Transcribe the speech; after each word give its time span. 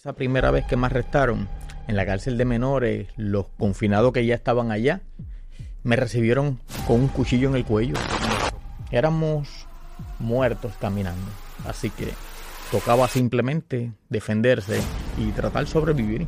Esa 0.00 0.14
primera 0.14 0.50
vez 0.50 0.64
que 0.64 0.78
me 0.78 0.86
arrestaron 0.86 1.46
en 1.86 1.94
la 1.94 2.06
cárcel 2.06 2.38
de 2.38 2.46
menores, 2.46 3.08
los 3.18 3.44
confinados 3.58 4.14
que 4.14 4.24
ya 4.24 4.34
estaban 4.34 4.70
allá, 4.70 5.02
me 5.82 5.94
recibieron 5.94 6.58
con 6.86 7.02
un 7.02 7.08
cuchillo 7.08 7.50
en 7.50 7.56
el 7.56 7.66
cuello. 7.66 7.96
Éramos 8.90 9.66
muertos 10.18 10.72
caminando, 10.80 11.30
así 11.66 11.90
que 11.90 12.14
tocaba 12.70 13.08
simplemente 13.08 13.92
defenderse 14.08 14.80
y 15.18 15.32
tratar 15.32 15.66
de 15.66 15.70
sobrevivir. 15.70 16.26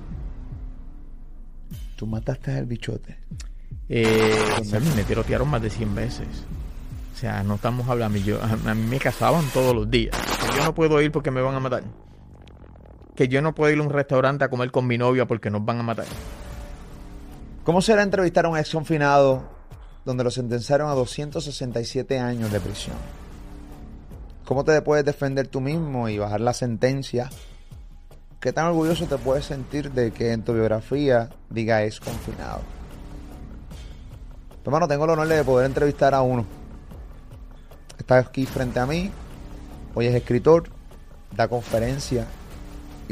Tú 1.96 2.07
mataste 2.07 2.54
al 2.54 2.66
bichote. 2.66 3.16
Eh, 3.89 4.34
me 4.95 5.04
tirotearon 5.04 5.48
más 5.48 5.62
de 5.62 5.70
100 5.70 5.95
veces. 5.95 6.29
O 7.14 7.16
sea, 7.16 7.43
no 7.43 7.54
estamos 7.54 7.89
hablando. 7.89 8.18
Yo, 8.18 8.39
a 8.43 8.75
mí 8.75 8.82
me 8.82 8.98
cazaban 8.98 9.46
todos 9.54 9.75
los 9.75 9.91
días. 9.91 10.14
Yo 10.59 10.62
no 10.62 10.75
puedo 10.75 11.00
ir 11.00 11.11
porque 11.11 11.30
me 11.30 11.41
van 11.41 11.54
a 11.54 11.61
matar 11.61 11.84
que 13.14 13.29
yo 13.29 13.42
no 13.42 13.54
puedo 13.54 13.72
ir 13.72 13.79
a 13.79 13.82
un 13.82 13.90
restaurante 13.90 14.44
a 14.44 14.48
comer 14.48 14.70
con 14.70 14.86
mi 14.86 14.98
novia 14.98 15.26
porque 15.26 15.50
nos 15.50 15.64
van 15.64 15.80
a 15.80 15.82
matar. 15.82 16.07
¿Cómo 17.64 17.82
será 17.82 18.02
entrevistar 18.02 18.46
a 18.46 18.48
un 18.48 18.58
ex 18.58 18.71
confinado 18.71 19.43
donde 20.04 20.25
lo 20.25 20.30
sentenciaron 20.30 20.90
a 20.90 20.94
267 20.94 22.18
años 22.18 22.50
de 22.50 22.61
prisión? 22.61 22.96
¿Cómo 24.44 24.64
te 24.64 24.80
puedes 24.82 25.04
defender 25.04 25.46
tú 25.46 25.61
mismo 25.61 26.08
y 26.08 26.18
bajar 26.18 26.40
la 26.40 26.52
sentencia? 26.52 27.30
¿Qué 28.40 28.52
tan 28.52 28.66
orgulloso 28.66 29.07
te 29.07 29.16
puedes 29.18 29.44
sentir 29.44 29.93
de 29.93 30.10
que 30.10 30.32
en 30.32 30.43
tu 30.43 30.52
biografía 30.54 31.29
diga 31.49 31.85
ex 31.85 32.00
confinado? 32.00 32.60
Hermano, 34.64 34.88
tengo 34.88 35.05
el 35.05 35.10
honor 35.10 35.28
de 35.28 35.44
poder 35.44 35.66
entrevistar 35.66 36.14
a 36.14 36.22
uno. 36.22 36.44
Está 37.98 38.19
aquí 38.19 38.47
frente 38.47 38.80
a 38.80 38.86
mí. 38.86 39.10
Hoy 39.94 40.06
es 40.06 40.14
escritor, 40.14 40.64
da 41.36 41.47
conferencia 41.47 42.27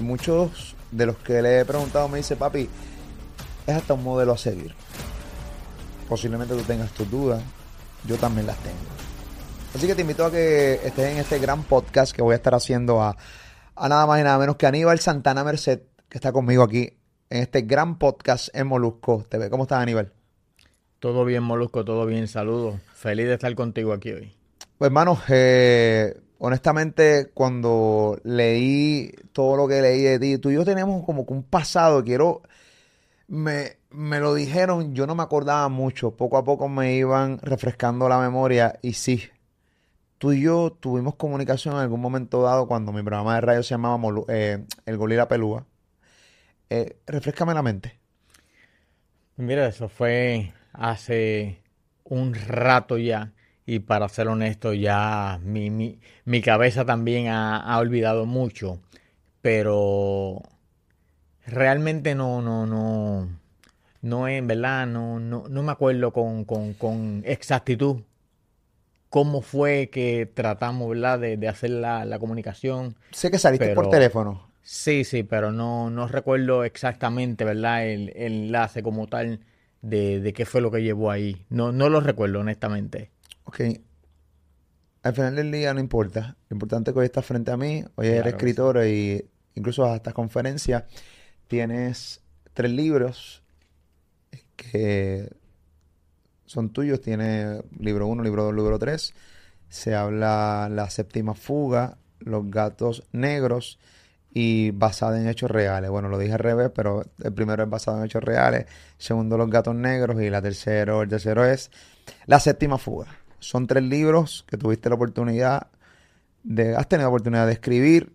y 0.00 0.02
muchos 0.02 0.74
de 0.90 1.06
los 1.06 1.16
que 1.18 1.40
le 1.42 1.60
he 1.60 1.64
preguntado 1.64 2.09
me 2.09 2.18
dicen, 2.18 2.38
papi, 2.38 2.68
es 3.66 3.74
hasta 3.74 3.95
un 3.95 4.02
modelo 4.02 4.32
a 4.32 4.38
seguir. 4.38 4.74
Posiblemente 6.09 6.54
tú 6.54 6.62
tengas 6.62 6.90
tus 6.90 7.09
dudas, 7.09 7.43
yo 8.06 8.16
también 8.16 8.46
las 8.46 8.56
tengo. 8.59 8.76
Así 9.74 9.87
que 9.87 9.95
te 9.95 10.01
invito 10.01 10.24
a 10.24 10.30
que 10.30 10.80
estés 10.84 11.12
en 11.12 11.18
este 11.18 11.38
gran 11.38 11.62
podcast 11.62 12.12
que 12.12 12.23
voy 12.23 12.32
a 12.32 12.37
estar 12.37 12.54
haciendo 12.54 13.01
a, 13.01 13.16
a 13.76 13.88
nada 13.88 14.06
más 14.06 14.21
y 14.21 14.24
nada 14.24 14.38
menos 14.38 14.56
que 14.56 14.66
Aníbal 14.66 14.98
Santana 14.98 15.45
Merced, 15.45 15.82
que 16.09 16.18
está 16.18 16.32
conmigo 16.32 16.65
aquí 16.65 16.95
en 17.28 17.43
este 17.43 17.62
gran 17.62 17.98
podcast 17.98 18.48
en 18.52 18.66
Molusco 18.66 19.24
TV. 19.28 19.48
¿Cómo 19.51 19.62
estás, 19.62 19.80
Aníbal? 19.80 20.12
Todo 20.98 21.24
bien, 21.24 21.45
Molusco, 21.45 21.84
todo 21.84 22.04
bien. 22.06 22.26
Saludos. 22.26 22.80
Feliz 22.95 23.28
de 23.28 23.34
estar 23.34 23.54
contigo 23.54 23.93
aquí 23.93 24.10
hoy. 24.10 24.34
Pues, 24.76 24.88
hermano, 24.88 25.21
eh, 25.28 26.18
honestamente, 26.41 27.30
cuando 27.35 28.19
leí 28.24 29.13
todo 29.33 29.57
lo 29.57 29.69
que 29.69 29.83
leí 29.83 30.01
de 30.01 30.19
ti, 30.19 30.38
tú 30.38 30.51
y 30.51 30.55
yo 30.55 30.65
tenemos 30.65 31.05
como 31.05 31.27
que 31.27 31.35
un 31.35 31.43
pasado, 31.43 32.02
quiero, 32.02 32.43
me, 33.29 33.77
me 33.91 34.21
lo 34.21 34.35
dijeron, 34.35 34.95
yo 34.95 35.07
no 35.07 35.15
me 35.15 35.23
acordaba 35.23 35.68
mucho, 35.68 36.16
poco 36.16 36.38
a 36.38 36.45
poco 36.45 36.68
me 36.68 36.95
iban 36.95 37.38
refrescando 37.43 38.09
la 38.09 38.18
memoria 38.18 38.79
y 38.80 38.95
sí, 38.95 39.29
tú 40.16 40.33
y 40.33 40.41
yo 40.41 40.73
tuvimos 40.80 41.15
comunicación 41.16 41.74
en 41.74 41.83
algún 41.83 42.01
momento 42.01 42.43
dado 42.43 42.66
cuando 42.66 42.91
mi 42.91 43.02
programa 43.02 43.35
de 43.35 43.43
radio 43.43 43.63
se 43.63 43.74
llamaba 43.74 44.02
eh, 44.29 44.65
El 44.87 45.27
Pelúa. 45.29 45.66
Eh, 46.71 46.96
refrescame 47.07 47.52
la 47.52 47.63
mente. 47.63 47.99
Mira, 49.37 49.66
eso 49.66 49.88
fue 49.91 50.55
hace 50.73 51.63
un 52.05 52.35
rato 52.35 52.96
ya 52.96 53.33
y 53.71 53.79
para 53.79 54.09
ser 54.09 54.26
honesto 54.26 54.74
ya 54.74 55.38
mi, 55.45 55.71
mi, 55.71 56.43
cabeza 56.43 56.85
también 56.85 57.29
ha, 57.29 57.79
olvidado 57.79 58.27
mucho, 58.27 58.80
pero 59.43 60.43
realmente 61.46 62.16
no, 62.16 62.43
no, 62.43 62.66
no, 62.66 63.29
no 64.03 64.27
en 64.27 64.49
verdad, 64.49 64.88
no, 64.88 65.21
no, 65.21 65.44
no 65.49 65.62
me 65.62 65.71
acuerdo 65.71 66.12
con, 66.12 66.44
con, 66.44 67.22
exactitud 67.25 68.00
cómo 69.09 69.41
fue 69.41 69.89
que 69.89 70.28
tratamos 70.34 70.91
¿verdad? 70.91 71.21
De, 71.21 71.47
hacer 71.47 71.71
la, 71.71 72.19
comunicación. 72.19 72.97
Sé 73.12 73.31
que 73.31 73.39
saliste 73.39 73.73
por 73.73 73.89
teléfono. 73.89 74.49
Sí, 74.62 75.05
sí, 75.05 75.23
pero 75.23 75.53
no, 75.53 75.91
no 75.91 76.09
recuerdo 76.09 76.65
exactamente 76.65 77.44
¿verdad? 77.44 77.87
El, 77.87 78.12
enlace 78.17 78.83
como 78.83 79.06
tal 79.06 79.39
de, 79.81 80.19
de, 80.19 80.33
qué 80.33 80.44
fue 80.44 80.61
lo 80.61 80.73
que 80.73 80.83
llevó 80.83 81.12
ahí. 81.12 81.47
No, 81.50 81.71
no 81.71 81.89
lo 81.89 82.00
recuerdo, 82.00 82.41
honestamente. 82.41 83.11
Ok. 83.45 83.61
Al 85.03 85.15
final 85.15 85.37
del 85.37 85.51
día 85.51 85.73
no 85.73 85.81
importa. 85.81 86.37
Lo 86.49 86.55
importante 86.55 86.91
es 86.91 86.95
que 86.95 87.01
hoy 87.01 87.06
estás 87.06 87.25
frente 87.25 87.51
a 87.51 87.56
mí, 87.56 87.84
hoy 87.95 88.09
eres 88.09 88.34
escritor 88.34 88.84
y 88.84 89.25
incluso 89.55 89.84
hasta 89.87 90.12
conferencia 90.12 90.87
tienes 91.49 92.21
tres 92.53 92.71
libros 92.71 93.43
que 94.56 95.31
son 96.45 96.71
tuyos. 96.71 97.00
Tienes 97.00 97.62
libro 97.79 98.06
uno, 98.06 98.23
libro 98.23 98.45
dos, 98.45 98.55
libro 98.55 98.79
tres. 98.79 99.15
Se 99.69 99.95
habla 99.95 100.69
la 100.71 100.91
séptima 100.91 101.34
fuga, 101.34 101.97
los 102.19 102.50
gatos 102.50 103.05
negros 103.12 103.79
y 104.33 104.71
basada 104.71 105.21
en 105.21 105.29
hechos 105.29 105.50
reales. 105.50 105.91
Bueno, 105.91 106.09
lo 106.09 106.19
dije 106.19 106.34
al 106.34 106.39
revés, 106.39 106.71
pero 106.75 107.05
el 107.23 107.33
primero 107.33 107.62
es 107.62 107.71
basado 107.71 107.99
en 107.99 108.05
hechos 108.05 108.23
reales, 108.23 108.67
segundo 108.99 109.37
los 109.37 109.50
gatos 109.50 109.75
negros 109.75 110.21
y 110.21 110.31
la 110.31 110.41
tercero, 110.41 111.03
el 111.03 111.09
tercero 111.09 111.45
es 111.45 111.71
la 112.27 112.39
séptima 112.39 112.79
fuga. 112.79 113.06
Son 113.41 113.67
tres 113.67 113.83
libros 113.83 114.45
que 114.47 114.56
tuviste 114.56 114.89
la 114.89 114.95
oportunidad 114.95 115.69
de, 116.43 116.77
has 116.77 116.89
tenido 116.89 117.06
la 117.06 117.09
oportunidad 117.09 117.47
de 117.47 117.53
escribir 117.53 118.12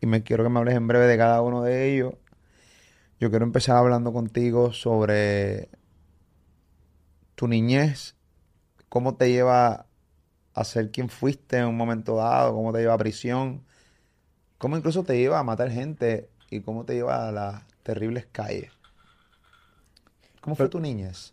y 0.00 0.06
me 0.06 0.22
quiero 0.22 0.44
que 0.44 0.50
me 0.50 0.58
hables 0.58 0.74
en 0.74 0.86
breve 0.86 1.06
de 1.06 1.16
cada 1.16 1.42
uno 1.42 1.62
de 1.62 1.92
ellos. 1.92 2.14
Yo 3.18 3.30
quiero 3.30 3.44
empezar 3.44 3.76
hablando 3.76 4.12
contigo 4.12 4.72
sobre 4.72 5.68
tu 7.34 7.48
niñez, 7.48 8.16
cómo 8.88 9.14
te 9.14 9.30
lleva 9.30 9.86
a 10.54 10.64
ser 10.64 10.90
quien 10.90 11.08
fuiste 11.08 11.58
en 11.58 11.66
un 11.66 11.76
momento 11.76 12.16
dado, 12.16 12.54
cómo 12.54 12.72
te 12.72 12.80
lleva 12.80 12.94
a 12.94 12.98
prisión, 12.98 13.64
cómo 14.58 14.76
incluso 14.76 15.02
te 15.02 15.16
lleva 15.16 15.38
a 15.38 15.44
matar 15.44 15.70
gente 15.70 16.28
y 16.50 16.60
cómo 16.60 16.84
te 16.84 16.94
lleva 16.94 17.28
a 17.28 17.32
las 17.32 17.62
terribles 17.82 18.26
calles. 18.30 18.70
¿Cómo 20.40 20.56
fue 20.56 20.68
tu 20.68 20.80
niñez? 20.80 21.32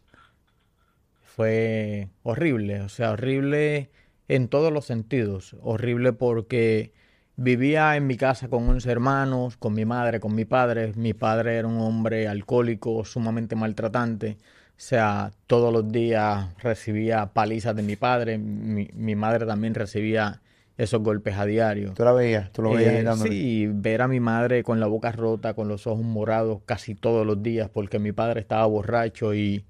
Fue 1.39 2.09
horrible, 2.23 2.81
o 2.81 2.89
sea, 2.89 3.11
horrible 3.11 3.91
en 4.27 4.49
todos 4.49 4.73
los 4.73 4.83
sentidos, 4.83 5.55
horrible 5.61 6.11
porque 6.11 6.91
vivía 7.37 7.95
en 7.95 8.07
mi 8.07 8.17
casa 8.17 8.49
con 8.49 8.67
unos 8.67 8.85
hermanos, 8.87 9.55
con 9.55 9.73
mi 9.73 9.85
madre, 9.85 10.19
con 10.19 10.35
mi 10.35 10.43
padre, 10.43 10.91
mi 10.97 11.13
padre 11.13 11.55
era 11.55 11.65
un 11.69 11.79
hombre 11.79 12.27
alcohólico, 12.27 13.05
sumamente 13.05 13.55
maltratante, 13.55 14.35
o 14.41 14.73
sea, 14.75 15.31
todos 15.47 15.71
los 15.71 15.89
días 15.89 16.53
recibía 16.57 17.27
palizas 17.27 17.73
de 17.73 17.83
mi 17.83 17.95
padre, 17.95 18.37
mi, 18.37 19.15
madre 19.15 19.45
también 19.45 19.75
recibía 19.75 20.41
esos 20.77 21.01
golpes 21.01 21.37
a 21.37 21.45
diario. 21.45 21.93
¿Tú 21.93 22.03
la 22.03 22.11
veías? 22.11 22.51
¿Tú 22.51 22.63
lo 22.63 22.71
veías? 22.71 23.23
Eh, 23.23 23.29
sí, 23.29 23.69
ver 23.73 24.01
a 24.01 24.09
mi 24.09 24.19
madre 24.19 24.61
con 24.61 24.81
la 24.81 24.87
boca 24.87 25.13
rota, 25.13 25.53
con 25.53 25.69
los 25.69 25.87
ojos 25.87 26.03
morados 26.03 26.63
casi 26.65 26.95
todos 26.95 27.25
los 27.25 27.41
días 27.41 27.69
porque 27.69 27.97
mi 27.97 28.11
padre 28.11 28.41
estaba 28.41 28.65
borracho 28.65 29.33
y 29.33 29.63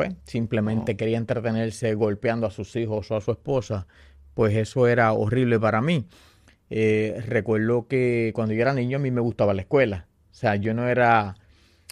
pues 0.00 0.14
simplemente 0.24 0.96
quería 0.96 1.18
entretenerse 1.18 1.92
golpeando 1.94 2.46
a 2.46 2.50
sus 2.50 2.74
hijos 2.76 3.10
o 3.10 3.16
a 3.16 3.20
su 3.20 3.32
esposa, 3.32 3.86
pues 4.32 4.56
eso 4.56 4.86
era 4.88 5.12
horrible 5.12 5.60
para 5.60 5.82
mí. 5.82 6.06
Eh, 6.70 7.22
recuerdo 7.26 7.86
que 7.86 8.32
cuando 8.34 8.54
yo 8.54 8.62
era 8.62 8.72
niño 8.72 8.96
a 8.96 9.00
mí 9.00 9.10
me 9.10 9.20
gustaba 9.20 9.52
la 9.52 9.60
escuela. 9.60 10.06
O 10.30 10.34
sea, 10.34 10.56
yo 10.56 10.72
no 10.72 10.88
era 10.88 11.36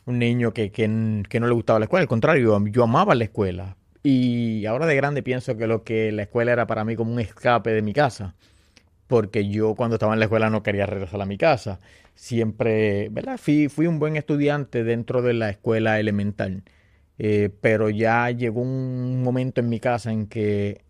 un 0.06 0.18
niño 0.18 0.54
que, 0.54 0.70
que, 0.70 0.88
no 0.88 1.46
le 1.46 1.52
gustaba 1.52 1.78
la 1.78 1.84
escuela, 1.84 2.00
al 2.00 2.08
contrario, 2.08 2.64
yo 2.68 2.82
amaba 2.82 3.14
la 3.14 3.24
escuela. 3.24 3.76
Y 4.02 4.64
ahora 4.64 4.86
de 4.86 4.96
grande 4.96 5.22
pienso 5.22 5.58
que 5.58 5.66
lo 5.66 5.84
que 5.84 6.10
la 6.10 6.22
escuela 6.22 6.52
era 6.52 6.66
para 6.66 6.86
mí 6.86 6.96
como 6.96 7.12
un 7.12 7.20
escape 7.20 7.72
de 7.72 7.82
mi 7.82 7.92
casa. 7.92 8.36
Porque 9.06 9.50
yo 9.50 9.74
cuando 9.74 9.96
estaba 9.96 10.14
en 10.14 10.20
la 10.20 10.24
escuela 10.24 10.48
no 10.48 10.62
quería 10.62 10.86
regresar 10.86 11.20
a 11.20 11.26
mi 11.26 11.36
casa. 11.36 11.78
Siempre, 12.14 13.10
¿verdad? 13.10 13.36
Fui, 13.36 13.68
fui 13.68 13.86
un 13.86 13.98
buen 13.98 14.16
estudiante 14.16 14.82
dentro 14.82 15.20
de 15.20 15.34
la 15.34 15.50
escuela 15.50 16.00
elemental. 16.00 16.62
Eh, 17.18 17.50
pero 17.60 17.90
ya 17.90 18.30
llegó 18.30 18.60
un 18.60 19.22
momento 19.22 19.60
en 19.60 19.68
mi 19.68 19.80
casa 19.80 20.12
en 20.12 20.26
que 20.26 20.82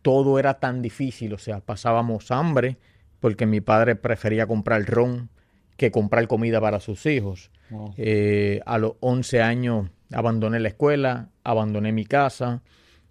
todo 0.00 0.38
era 0.38 0.54
tan 0.54 0.82
difícil, 0.82 1.34
o 1.34 1.38
sea, 1.38 1.60
pasábamos 1.60 2.30
hambre 2.30 2.78
porque 3.20 3.46
mi 3.46 3.60
padre 3.60 3.96
prefería 3.96 4.46
comprar 4.46 4.84
ron 4.84 5.30
que 5.76 5.90
comprar 5.90 6.28
comida 6.28 6.60
para 6.60 6.80
sus 6.80 7.06
hijos. 7.06 7.50
Eh, 7.96 8.60
a 8.66 8.78
los 8.78 8.92
11 9.00 9.42
años 9.42 9.88
abandoné 10.12 10.60
la 10.60 10.68
escuela, 10.68 11.30
abandoné 11.42 11.92
mi 11.92 12.04
casa 12.04 12.62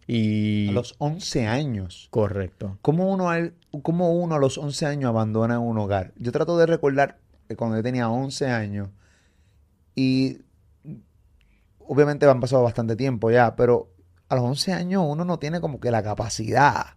y... 0.08 0.70
A 0.70 0.74
los 0.74 0.96
11 1.00 1.48
años. 1.48 2.08
Correcto. 2.12 2.78
¿Cómo 2.82 3.12
uno, 3.12 3.30
cómo 3.82 4.14
uno 4.14 4.36
a 4.36 4.40
los 4.40 4.58
11 4.58 4.86
años 4.86 5.10
abandona 5.10 5.60
un 5.60 5.78
hogar? 5.78 6.14
Yo 6.18 6.32
trato 6.32 6.58
de 6.58 6.68
recordar 6.68 7.18
que 7.48 7.56
cuando 7.56 7.78
yo 7.78 7.84
tenía 7.84 8.10
11 8.10 8.48
años 8.48 8.90
y 9.96 10.38
obviamente 11.88 12.26
han 12.26 12.40
pasado 12.40 12.64
bastante 12.64 12.96
tiempo 12.96 13.32
ya, 13.32 13.56
pero 13.56 13.90
a 14.30 14.36
los 14.36 14.44
11 14.44 14.74
años 14.74 15.04
uno 15.08 15.26
no 15.26 15.40
tiene 15.40 15.62
como 15.62 15.80
que 15.80 15.92
la 15.92 16.04
capacidad, 16.04 16.96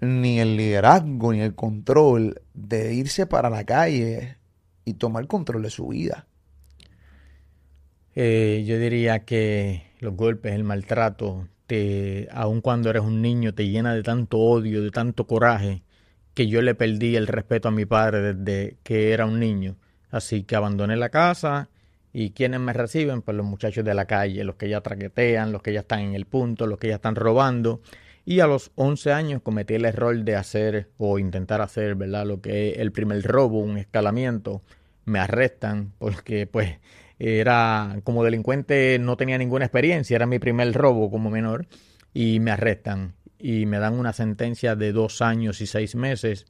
ni 0.00 0.40
el 0.40 0.56
liderazgo, 0.56 1.32
ni 1.32 1.40
el 1.40 1.54
control 1.54 2.42
de 2.54 2.94
irse 2.94 3.26
para 3.26 3.50
la 3.50 3.64
calle 3.64 4.36
y 4.84 4.94
tomar 4.94 5.26
control 5.26 5.62
de 5.62 5.70
su 5.70 5.88
vida. 5.88 6.26
Eh, 8.14 8.64
yo 8.66 8.78
diría 8.78 9.24
que 9.24 9.92
los 10.00 10.14
golpes, 10.14 10.54
el 10.54 10.64
maltrato, 10.64 11.48
te, 11.66 12.28
aun 12.32 12.60
cuando 12.60 12.90
eres 12.90 13.02
un 13.02 13.20
niño, 13.20 13.54
te 13.54 13.68
llena 13.68 13.94
de 13.94 14.02
tanto 14.02 14.38
odio, 14.38 14.82
de 14.82 14.90
tanto 14.90 15.26
coraje, 15.26 15.82
que 16.34 16.48
yo 16.48 16.62
le 16.62 16.74
perdí 16.74 17.16
el 17.16 17.26
respeto 17.26 17.68
a 17.68 17.72
mi 17.72 17.86
padre 17.86 18.34
desde 18.34 18.76
que 18.82 19.12
era 19.12 19.26
un 19.26 19.40
niño. 19.40 19.76
Así 20.10 20.44
que 20.44 20.56
abandoné 20.56 20.96
la 20.96 21.08
casa 21.08 21.68
y 22.18 22.30
quienes 22.30 22.60
me 22.60 22.72
reciben, 22.72 23.20
pues 23.20 23.36
los 23.36 23.44
muchachos 23.44 23.84
de 23.84 23.92
la 23.92 24.06
calle, 24.06 24.42
los 24.42 24.56
que 24.56 24.70
ya 24.70 24.80
traquetean, 24.80 25.52
los 25.52 25.60
que 25.60 25.74
ya 25.74 25.80
están 25.80 26.00
en 26.00 26.14
el 26.14 26.24
punto, 26.24 26.66
los 26.66 26.78
que 26.78 26.88
ya 26.88 26.94
están 26.94 27.14
robando. 27.14 27.82
Y 28.24 28.40
a 28.40 28.46
los 28.46 28.72
11 28.76 29.12
años 29.12 29.42
cometí 29.42 29.74
el 29.74 29.84
error 29.84 30.16
de 30.24 30.34
hacer 30.34 30.88
o 30.96 31.18
intentar 31.18 31.60
hacer, 31.60 31.94
¿verdad? 31.94 32.24
Lo 32.24 32.40
que 32.40 32.70
es 32.70 32.78
el 32.78 32.90
primer 32.90 33.22
robo, 33.22 33.58
un 33.58 33.76
escalamiento. 33.76 34.62
Me 35.04 35.18
arrestan 35.18 35.92
porque 35.98 36.46
pues 36.46 36.78
era 37.18 38.00
como 38.02 38.24
delincuente, 38.24 38.98
no 38.98 39.18
tenía 39.18 39.36
ninguna 39.36 39.66
experiencia, 39.66 40.16
era 40.16 40.24
mi 40.24 40.38
primer 40.38 40.72
robo 40.72 41.10
como 41.10 41.28
menor 41.28 41.66
y 42.14 42.40
me 42.40 42.50
arrestan 42.50 43.12
y 43.38 43.66
me 43.66 43.78
dan 43.78 43.92
una 43.92 44.14
sentencia 44.14 44.74
de 44.74 44.92
dos 44.92 45.20
años 45.20 45.60
y 45.60 45.66
seis 45.66 45.94
meses. 45.94 46.46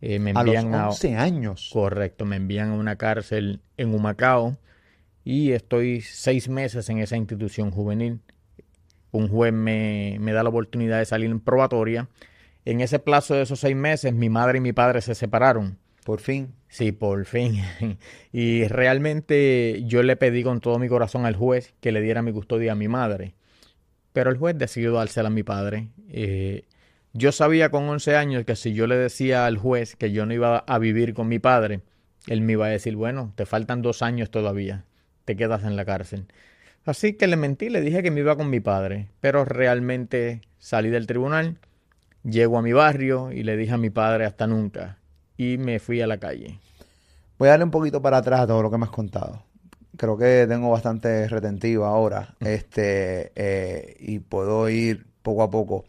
Eh, 0.00 0.20
me 0.20 0.30
envían 0.30 0.72
a 0.76 0.86
los 0.86 1.02
11 1.02 1.16
años. 1.16 1.70
Correcto, 1.72 2.24
me 2.24 2.36
envían 2.36 2.70
a 2.70 2.74
una 2.74 2.94
cárcel 2.94 3.62
en 3.76 3.92
Humacao 3.92 4.56
y 5.30 5.52
estoy 5.52 6.00
seis 6.00 6.48
meses 6.48 6.88
en 6.88 6.98
esa 6.98 7.16
institución 7.16 7.70
juvenil 7.70 8.20
un 9.10 9.28
juez 9.28 9.52
me, 9.52 10.18
da 10.20 10.42
la 10.42 10.48
oportunidad 10.48 10.98
de 10.98 11.04
salir 11.04 11.30
en 11.30 11.40
probatoria. 11.40 12.08
En 12.64 12.80
ese 12.80 12.98
plazo 12.98 13.34
de 13.34 13.42
esos 13.42 13.60
seis 13.60 13.76
meses, 13.76 14.12
mi 14.12 14.28
madre 14.28 14.58
y 14.58 14.60
mi 14.60 14.72
padre 14.72 15.00
se 15.00 15.14
separaron. 15.14 15.78
Por 16.04 16.20
fin. 16.20 16.54
Sí, 16.68 16.92
por 16.92 17.24
fin. 17.24 17.62
Y 18.32 18.66
realmente 18.68 19.82
yo 19.86 20.02
le 20.02 20.16
pedí 20.16 20.42
con 20.42 20.60
todo 20.60 20.78
mi 20.78 20.88
corazón 20.88 21.26
al 21.26 21.36
juez 21.36 21.74
que 21.80 21.92
le 21.92 22.00
diera 22.00 22.22
mi 22.22 22.32
custodia 22.32 22.72
a 22.72 22.74
mi 22.74 22.88
madre. 22.88 23.34
Pero 24.12 24.30
el 24.30 24.38
juez 24.38 24.56
decidió 24.56 24.92
dársela 24.92 25.28
a 25.28 25.32
mi 25.32 25.42
padre. 25.42 25.88
Eh, 26.08 26.64
yo 27.12 27.32
sabía 27.32 27.70
con 27.70 27.88
11 27.88 28.16
años 28.16 28.44
que 28.44 28.56
si 28.56 28.72
yo 28.74 28.86
le 28.86 28.96
decía 28.96 29.46
al 29.46 29.58
juez 29.58 29.96
que 29.96 30.12
yo 30.12 30.26
no 30.26 30.34
iba 30.34 30.58
a 30.58 30.78
vivir 30.78 31.14
con 31.14 31.28
mi 31.28 31.38
padre, 31.38 31.80
él 32.26 32.42
me 32.42 32.52
iba 32.52 32.66
a 32.66 32.70
decir, 32.70 32.96
bueno, 32.96 33.32
te 33.36 33.46
faltan 33.46 33.82
dos 33.82 34.02
años 34.02 34.30
todavía, 34.30 34.84
te 35.28 35.36
quedas 35.36 35.62
en 35.64 35.76
la 35.76 35.84
cárcel. 35.84 36.24
Así 36.86 37.12
que 37.12 37.26
le 37.26 37.36
mentí, 37.36 37.68
le 37.68 37.82
dije 37.82 38.02
que 38.02 38.10
me 38.10 38.20
iba 38.20 38.34
con 38.34 38.48
mi 38.48 38.60
padre, 38.60 39.10
pero 39.20 39.44
realmente 39.44 40.40
salí 40.58 40.88
del 40.88 41.06
tribunal, 41.06 41.58
llego 42.24 42.56
a 42.56 42.62
mi 42.62 42.72
barrio 42.72 43.30
y 43.30 43.42
le 43.42 43.58
dije 43.58 43.74
a 43.74 43.76
mi 43.76 43.90
padre 43.90 44.24
hasta 44.24 44.46
nunca 44.46 44.96
y 45.36 45.58
me 45.58 45.80
fui 45.80 46.00
a 46.00 46.06
la 46.06 46.16
calle. 46.16 46.58
Voy 47.38 47.48
a 47.48 47.50
darle 47.50 47.66
un 47.66 47.70
poquito 47.70 48.00
para 48.00 48.16
atrás 48.16 48.40
a 48.40 48.46
todo 48.46 48.62
lo 48.62 48.70
que 48.70 48.78
me 48.78 48.84
has 48.86 48.90
contado. 48.90 49.42
Creo 49.98 50.16
que 50.16 50.46
tengo 50.48 50.70
bastante 50.70 51.28
retentiva 51.28 51.88
ahora, 51.88 52.34
mm. 52.40 52.46
este, 52.46 53.32
eh, 53.34 53.96
y 54.00 54.20
puedo 54.20 54.66
ir 54.70 55.08
poco 55.20 55.42
a 55.42 55.50
poco 55.50 55.84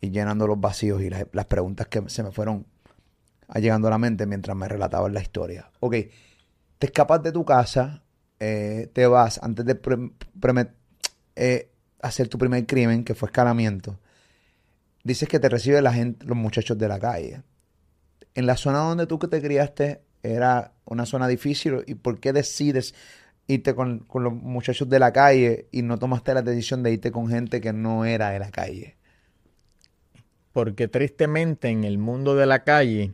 y 0.00 0.10
llenando 0.10 0.48
los 0.48 0.60
vacíos 0.60 1.00
y 1.00 1.10
las, 1.10 1.26
las 1.32 1.46
preguntas 1.46 1.86
que 1.86 2.02
se 2.08 2.24
me 2.24 2.32
fueron 2.32 2.66
llegando 3.54 3.86
a 3.86 3.92
la 3.92 3.98
mente 3.98 4.26
mientras 4.26 4.56
me 4.56 4.66
relataban 4.66 5.14
la 5.14 5.22
historia. 5.22 5.70
Ok, 5.78 5.94
te 6.80 6.86
escapas 6.86 7.22
de 7.22 7.30
tu 7.30 7.44
casa, 7.44 8.02
eh, 8.40 8.88
te 8.94 9.06
vas 9.06 9.38
antes 9.42 9.66
de 9.66 9.78
eh, 11.36 11.70
hacer 12.00 12.28
tu 12.28 12.38
primer 12.38 12.66
crimen, 12.66 13.04
que 13.04 13.14
fue 13.14 13.28
escalamiento, 13.28 14.00
dices 15.04 15.28
que 15.28 15.38
te 15.38 15.48
reciben 15.48 15.84
la 15.84 15.92
gente, 15.92 16.24
los 16.26 16.36
muchachos 16.36 16.78
de 16.78 16.88
la 16.88 16.98
calle. 16.98 17.42
En 18.34 18.46
la 18.46 18.56
zona 18.56 18.78
donde 18.78 19.06
tú 19.06 19.18
que 19.18 19.28
te 19.28 19.42
criaste 19.42 20.00
era 20.22 20.72
una 20.86 21.04
zona 21.04 21.28
difícil 21.28 21.84
y 21.86 21.94
por 21.94 22.18
qué 22.18 22.32
decides 22.32 22.94
irte 23.46 23.74
con, 23.74 24.00
con, 24.00 24.24
los 24.24 24.32
muchachos 24.32 24.88
de 24.88 24.98
la 24.98 25.12
calle 25.12 25.66
y 25.70 25.82
no 25.82 25.98
tomaste 25.98 26.32
la 26.32 26.42
decisión 26.42 26.82
de 26.82 26.92
irte 26.92 27.10
con 27.10 27.28
gente 27.28 27.60
que 27.60 27.72
no 27.72 28.06
era 28.06 28.30
de 28.30 28.38
la 28.38 28.50
calle? 28.50 28.96
Porque 30.52 30.88
tristemente 30.88 31.68
en 31.68 31.84
el 31.84 31.98
mundo 31.98 32.34
de 32.34 32.46
la 32.46 32.64
calle 32.64 33.12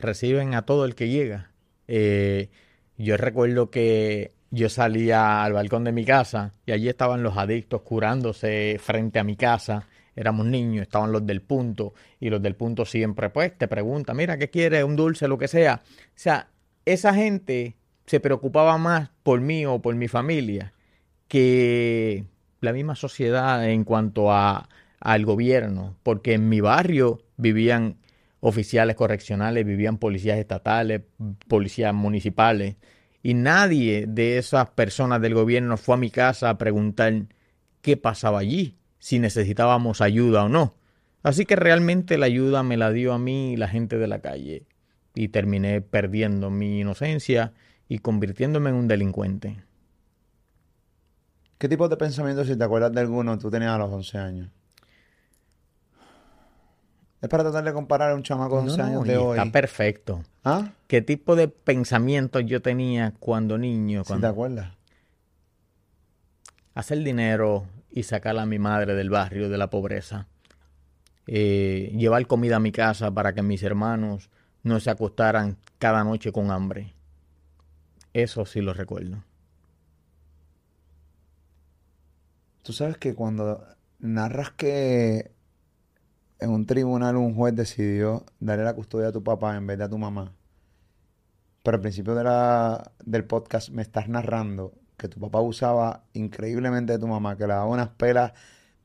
reciben 0.00 0.54
a 0.54 0.62
todo 0.62 0.84
el 0.84 0.94
que 0.94 1.08
llega. 1.08 1.50
Eh, 1.88 2.50
yo 2.96 3.16
recuerdo 3.16 3.70
que 3.70 4.34
yo 4.50 4.68
salía 4.68 5.44
al 5.44 5.52
balcón 5.52 5.84
de 5.84 5.92
mi 5.92 6.04
casa 6.04 6.52
y 6.66 6.72
allí 6.72 6.88
estaban 6.88 7.22
los 7.22 7.36
adictos 7.36 7.82
curándose 7.82 8.78
frente 8.80 9.18
a 9.18 9.24
mi 9.24 9.36
casa. 9.36 9.86
Éramos 10.16 10.46
niños, 10.46 10.82
estaban 10.82 11.12
los 11.12 11.24
del 11.24 11.40
punto 11.40 11.94
y 12.18 12.30
los 12.30 12.42
del 12.42 12.56
punto 12.56 12.84
siempre 12.84 13.30
pues 13.30 13.56
te 13.56 13.68
preguntan, 13.68 14.16
mira, 14.16 14.36
¿qué 14.36 14.50
quieres? 14.50 14.84
Un 14.84 14.96
dulce, 14.96 15.28
lo 15.28 15.38
que 15.38 15.48
sea. 15.48 15.82
O 15.84 16.12
sea, 16.14 16.48
esa 16.84 17.14
gente 17.14 17.76
se 18.06 18.18
preocupaba 18.18 18.76
más 18.76 19.10
por 19.22 19.40
mí 19.40 19.64
o 19.66 19.80
por 19.80 19.94
mi 19.94 20.08
familia 20.08 20.72
que 21.28 22.24
la 22.60 22.72
misma 22.72 22.96
sociedad 22.96 23.68
en 23.68 23.84
cuanto 23.84 24.32
a, 24.32 24.68
al 24.98 25.24
gobierno, 25.24 25.96
porque 26.02 26.34
en 26.34 26.48
mi 26.48 26.60
barrio 26.60 27.22
vivían 27.36 27.98
oficiales 28.40 28.96
correccionales, 28.96 29.64
vivían 29.64 29.98
policías 29.98 30.38
estatales, 30.38 31.02
policías 31.46 31.94
municipales 31.94 32.76
y 33.22 33.34
nadie 33.34 34.06
de 34.08 34.38
esas 34.38 34.70
personas 34.70 35.20
del 35.20 35.34
gobierno 35.34 35.76
fue 35.76 35.94
a 35.94 35.98
mi 35.98 36.10
casa 36.10 36.50
a 36.50 36.58
preguntar 36.58 37.26
qué 37.82 37.96
pasaba 37.96 38.38
allí, 38.38 38.76
si 38.98 39.18
necesitábamos 39.18 40.00
ayuda 40.00 40.44
o 40.44 40.48
no. 40.48 40.74
Así 41.22 41.44
que 41.44 41.56
realmente 41.56 42.16
la 42.16 42.26
ayuda 42.26 42.62
me 42.62 42.76
la 42.76 42.90
dio 42.90 43.12
a 43.12 43.18
mí 43.18 43.56
la 43.56 43.68
gente 43.68 43.98
de 43.98 44.06
la 44.06 44.20
calle 44.20 44.66
y 45.14 45.28
terminé 45.28 45.80
perdiendo 45.82 46.50
mi 46.50 46.80
inocencia 46.80 47.52
y 47.88 47.98
convirtiéndome 47.98 48.70
en 48.70 48.76
un 48.76 48.88
delincuente. 48.88 49.62
¿Qué 51.58 51.68
tipo 51.68 51.88
de 51.88 51.96
pensamientos, 51.98 52.46
si 52.46 52.56
te 52.56 52.64
acuerdas 52.64 52.92
de 52.92 53.00
alguno, 53.00 53.38
tú 53.38 53.50
tenías 53.50 53.72
a 53.72 53.78
los 53.78 53.90
11 53.90 54.18
años? 54.18 54.50
Es 57.20 57.28
para 57.28 57.44
tratar 57.44 57.64
de 57.64 57.72
comparar 57.72 58.12
a 58.12 58.14
un 58.14 58.22
chamaco 58.22 58.56
de 58.56 58.70
11 58.70 58.82
años 58.82 59.04
de 59.04 59.16
hoy. 59.18 59.38
Está 59.38 59.52
perfecto. 59.52 60.22
¿Ah? 60.42 60.72
¿Qué 60.86 61.02
tipo 61.02 61.36
de 61.36 61.48
pensamientos 61.48 62.44
yo 62.46 62.62
tenía 62.62 63.12
cuando 63.18 63.58
niño? 63.58 64.04
Cuando... 64.06 64.26
te 64.26 64.30
acuerdas? 64.30 64.72
Hacer 66.74 66.98
dinero 67.02 67.66
y 67.90 68.04
sacar 68.04 68.38
a 68.38 68.46
mi 68.46 68.58
madre 68.58 68.94
del 68.94 69.10
barrio, 69.10 69.50
de 69.50 69.58
la 69.58 69.68
pobreza. 69.68 70.28
Eh, 71.26 71.94
llevar 71.96 72.26
comida 72.26 72.56
a 72.56 72.60
mi 72.60 72.72
casa 72.72 73.10
para 73.10 73.34
que 73.34 73.42
mis 73.42 73.62
hermanos 73.62 74.30
no 74.62 74.80
se 74.80 74.88
acostaran 74.90 75.58
cada 75.78 76.02
noche 76.04 76.32
con 76.32 76.50
hambre. 76.50 76.94
Eso 78.14 78.46
sí 78.46 78.62
lo 78.62 78.72
recuerdo. 78.72 79.22
Tú 82.62 82.72
sabes 82.72 82.96
que 82.96 83.14
cuando 83.14 83.64
narras 83.98 84.50
que 84.52 85.32
en 86.40 86.50
un 86.50 86.66
tribunal 86.66 87.16
un 87.16 87.34
juez 87.34 87.54
decidió 87.54 88.24
darle 88.40 88.64
la 88.64 88.74
custodia 88.74 89.08
a 89.08 89.12
tu 89.12 89.22
papá 89.22 89.56
en 89.56 89.66
vez 89.66 89.78
de 89.78 89.84
a 89.84 89.88
tu 89.88 89.98
mamá. 89.98 90.32
Pero 91.62 91.74
al 91.76 91.80
principio 91.82 92.14
de 92.14 92.24
la, 92.24 92.92
del 93.04 93.24
podcast 93.24 93.68
me 93.68 93.82
estás 93.82 94.08
narrando 94.08 94.72
que 94.96 95.08
tu 95.08 95.20
papá 95.20 95.40
usaba 95.40 96.04
increíblemente 96.14 96.94
de 96.94 96.98
tu 96.98 97.06
mamá, 97.06 97.36
que 97.36 97.46
le 97.46 97.52
daba 97.52 97.66
unas 97.66 97.90
pelas, 97.90 98.32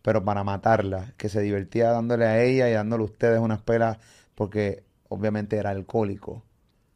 pero 0.01 0.23
para 0.23 0.43
matarla, 0.43 1.13
que 1.17 1.29
se 1.29 1.41
divertía 1.41 1.91
dándole 1.91 2.25
a 2.25 2.43
ella 2.43 2.69
y 2.69 2.73
dándole 2.73 3.03
a 3.03 3.05
ustedes 3.05 3.39
unas 3.39 3.61
pelas 3.61 3.97
porque 4.35 4.83
obviamente 5.07 5.57
era 5.57 5.69
alcohólico. 5.69 6.43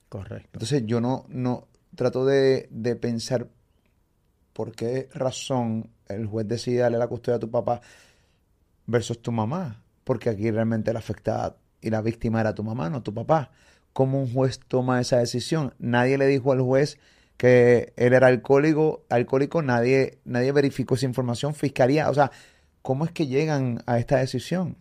Correcto. 0.10 0.50
Entonces 0.54 0.84
yo 0.86 1.00
no, 1.00 1.26
no 1.30 1.68
trato 1.96 2.26
de, 2.26 2.68
de 2.72 2.96
pensar 2.96 3.48
por 4.54 4.74
qué 4.74 5.10
razón 5.14 5.90
el 6.08 6.26
juez 6.26 6.48
decide 6.48 6.80
darle 6.80 6.98
la 6.98 7.08
custodia 7.08 7.38
a 7.38 7.40
tu 7.40 7.50
papá 7.50 7.80
versus 8.86 9.22
tu 9.22 9.32
mamá 9.32 9.84
porque 10.04 10.30
aquí 10.30 10.52
realmente 10.52 10.94
la 10.94 11.00
afectada 11.00 11.58
y 11.82 11.90
la 11.90 12.02
víctima 12.02 12.42
era 12.42 12.56
tu 12.56 12.64
mamá, 12.64 12.90
no 12.90 13.04
tu 13.04 13.14
papá. 13.14 13.52
¿Cómo 13.94 14.22
un 14.22 14.32
juez 14.32 14.60
toma 14.68 15.02
esa 15.02 15.18
decisión? 15.18 15.74
Nadie 15.80 16.18
le 16.18 16.28
dijo 16.28 16.52
al 16.52 16.62
juez 16.62 17.00
que 17.38 17.94
él 17.96 18.14
era 18.14 18.28
alcohólico, 18.28 19.06
alcohólico 19.10 19.62
nadie, 19.62 20.20
nadie 20.26 20.52
verificó 20.52 20.96
esa 20.96 21.06
información, 21.06 21.56
fiscalía, 21.56 22.10
o 22.10 22.14
sea, 22.14 22.32
¿cómo 22.82 23.06
es 23.06 23.12
que 23.12 23.28
llegan 23.28 23.82
a 23.86 23.98
esta 23.98 24.18
decisión? 24.18 24.78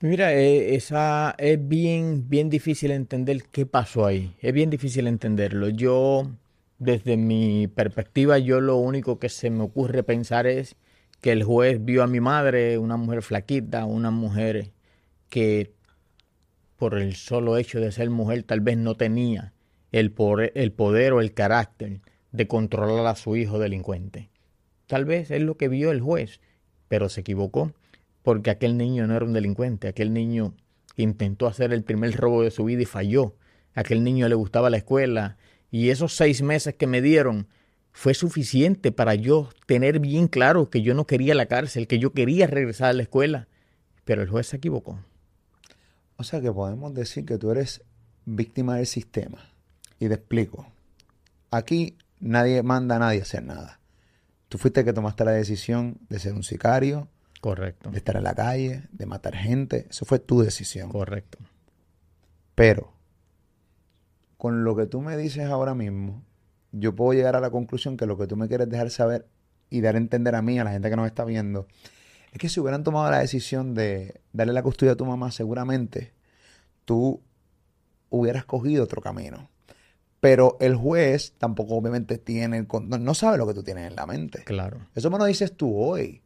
Mira, 0.00 0.34
eh, 0.34 0.74
esa 0.74 1.34
es 1.38 1.66
bien, 1.66 2.28
bien 2.28 2.50
difícil 2.50 2.90
entender 2.90 3.44
qué 3.50 3.64
pasó 3.64 4.04
ahí. 4.04 4.34
Es 4.40 4.52
bien 4.52 4.68
difícil 4.68 5.06
entenderlo. 5.06 5.68
Yo, 5.70 6.30
desde 6.78 7.16
mi 7.16 7.68
perspectiva, 7.68 8.38
yo 8.38 8.60
lo 8.60 8.76
único 8.76 9.18
que 9.18 9.30
se 9.30 9.48
me 9.48 9.62
ocurre 9.62 10.02
pensar 10.02 10.46
es 10.46 10.76
que 11.24 11.32
el 11.32 11.42
juez 11.42 11.82
vio 11.82 12.02
a 12.02 12.06
mi 12.06 12.20
madre, 12.20 12.76
una 12.76 12.98
mujer 12.98 13.22
flaquita, 13.22 13.86
una 13.86 14.10
mujer 14.10 14.72
que 15.30 15.72
por 16.76 16.98
el 16.98 17.14
solo 17.14 17.56
hecho 17.56 17.80
de 17.80 17.92
ser 17.92 18.10
mujer 18.10 18.42
tal 18.42 18.60
vez 18.60 18.76
no 18.76 18.94
tenía 18.98 19.54
el 19.90 20.12
poder, 20.12 20.52
el 20.54 20.70
poder 20.72 21.14
o 21.14 21.22
el 21.22 21.32
carácter 21.32 22.02
de 22.30 22.46
controlar 22.46 23.06
a 23.06 23.16
su 23.16 23.36
hijo 23.36 23.58
delincuente. 23.58 24.28
Tal 24.86 25.06
vez 25.06 25.30
es 25.30 25.40
lo 25.40 25.56
que 25.56 25.68
vio 25.68 25.92
el 25.92 26.02
juez, 26.02 26.42
pero 26.88 27.08
se 27.08 27.22
equivocó, 27.22 27.72
porque 28.22 28.50
aquel 28.50 28.76
niño 28.76 29.06
no 29.06 29.16
era 29.16 29.24
un 29.24 29.32
delincuente, 29.32 29.88
aquel 29.88 30.12
niño 30.12 30.52
intentó 30.94 31.46
hacer 31.46 31.72
el 31.72 31.84
primer 31.84 32.14
robo 32.18 32.42
de 32.42 32.50
su 32.50 32.66
vida 32.66 32.82
y 32.82 32.84
falló. 32.84 33.34
aquel 33.72 34.04
niño 34.04 34.28
le 34.28 34.34
gustaba 34.34 34.68
la 34.68 34.76
escuela 34.76 35.38
y 35.70 35.88
esos 35.88 36.14
seis 36.14 36.42
meses 36.42 36.74
que 36.74 36.86
me 36.86 37.00
dieron 37.00 37.48
fue 37.94 38.12
suficiente 38.12 38.90
para 38.90 39.14
yo 39.14 39.50
tener 39.66 40.00
bien 40.00 40.26
claro 40.26 40.68
que 40.68 40.82
yo 40.82 40.94
no 40.94 41.06
quería 41.06 41.32
la 41.36 41.46
cárcel, 41.46 41.86
que 41.86 42.00
yo 42.00 42.12
quería 42.12 42.48
regresar 42.48 42.88
a 42.88 42.92
la 42.92 43.04
escuela. 43.04 43.46
Pero 44.04 44.20
el 44.20 44.28
juez 44.28 44.48
se 44.48 44.56
equivocó. 44.56 44.98
O 46.16 46.24
sea 46.24 46.40
que 46.40 46.52
podemos 46.52 46.92
decir 46.92 47.24
que 47.24 47.38
tú 47.38 47.52
eres 47.52 47.84
víctima 48.24 48.76
del 48.76 48.88
sistema. 48.88 49.48
Y 50.00 50.08
te 50.08 50.14
explico. 50.14 50.66
Aquí 51.52 51.96
nadie 52.18 52.64
manda 52.64 52.96
a 52.96 52.98
nadie 52.98 53.20
a 53.20 53.22
hacer 53.22 53.44
nada. 53.44 53.78
Tú 54.48 54.58
fuiste 54.58 54.80
el 54.80 54.86
que 54.86 54.92
tomaste 54.92 55.24
la 55.24 55.30
decisión 55.30 55.98
de 56.08 56.18
ser 56.18 56.34
un 56.34 56.42
sicario. 56.42 57.08
Correcto. 57.40 57.92
De 57.92 57.98
estar 57.98 58.16
en 58.16 58.24
la 58.24 58.34
calle, 58.34 58.88
de 58.90 59.06
matar 59.06 59.36
gente. 59.36 59.86
Eso 59.88 60.04
fue 60.04 60.18
tu 60.18 60.40
decisión. 60.42 60.90
Correcto. 60.90 61.38
Pero 62.56 62.92
con 64.36 64.64
lo 64.64 64.74
que 64.74 64.86
tú 64.86 65.00
me 65.00 65.16
dices 65.16 65.44
ahora 65.44 65.76
mismo, 65.76 66.24
yo 66.76 66.94
puedo 66.94 67.12
llegar 67.12 67.36
a 67.36 67.40
la 67.40 67.50
conclusión 67.50 67.96
que 67.96 68.06
lo 68.06 68.18
que 68.18 68.26
tú 68.26 68.36
me 68.36 68.48
quieres 68.48 68.68
dejar 68.68 68.90
saber 68.90 69.26
y 69.70 69.80
dar 69.80 69.94
a 69.94 69.98
entender 69.98 70.34
a 70.34 70.42
mí, 70.42 70.58
a 70.58 70.64
la 70.64 70.72
gente 70.72 70.90
que 70.90 70.96
nos 70.96 71.06
está 71.06 71.24
viendo, 71.24 71.66
es 72.32 72.38
que 72.38 72.48
si 72.48 72.60
hubieran 72.60 72.82
tomado 72.82 73.10
la 73.10 73.20
decisión 73.20 73.74
de 73.74 74.20
darle 74.32 74.52
la 74.52 74.62
custodia 74.62 74.92
a 74.92 74.96
tu 74.96 75.06
mamá, 75.06 75.30
seguramente 75.30 76.12
tú 76.84 77.22
hubieras 78.10 78.44
cogido 78.44 78.84
otro 78.84 79.00
camino. 79.00 79.48
Pero 80.20 80.56
el 80.60 80.74
juez 80.74 81.34
tampoco 81.38 81.74
obviamente 81.76 82.18
tiene, 82.18 82.66
no, 82.86 82.98
no 82.98 83.14
sabe 83.14 83.38
lo 83.38 83.46
que 83.46 83.54
tú 83.54 83.62
tienes 83.62 83.88
en 83.88 83.94
la 83.94 84.06
mente. 84.06 84.42
Claro. 84.44 84.86
Eso 84.94 85.10
me 85.10 85.18
lo 85.18 85.26
dices 85.26 85.56
tú 85.56 85.76
hoy. 85.76 86.22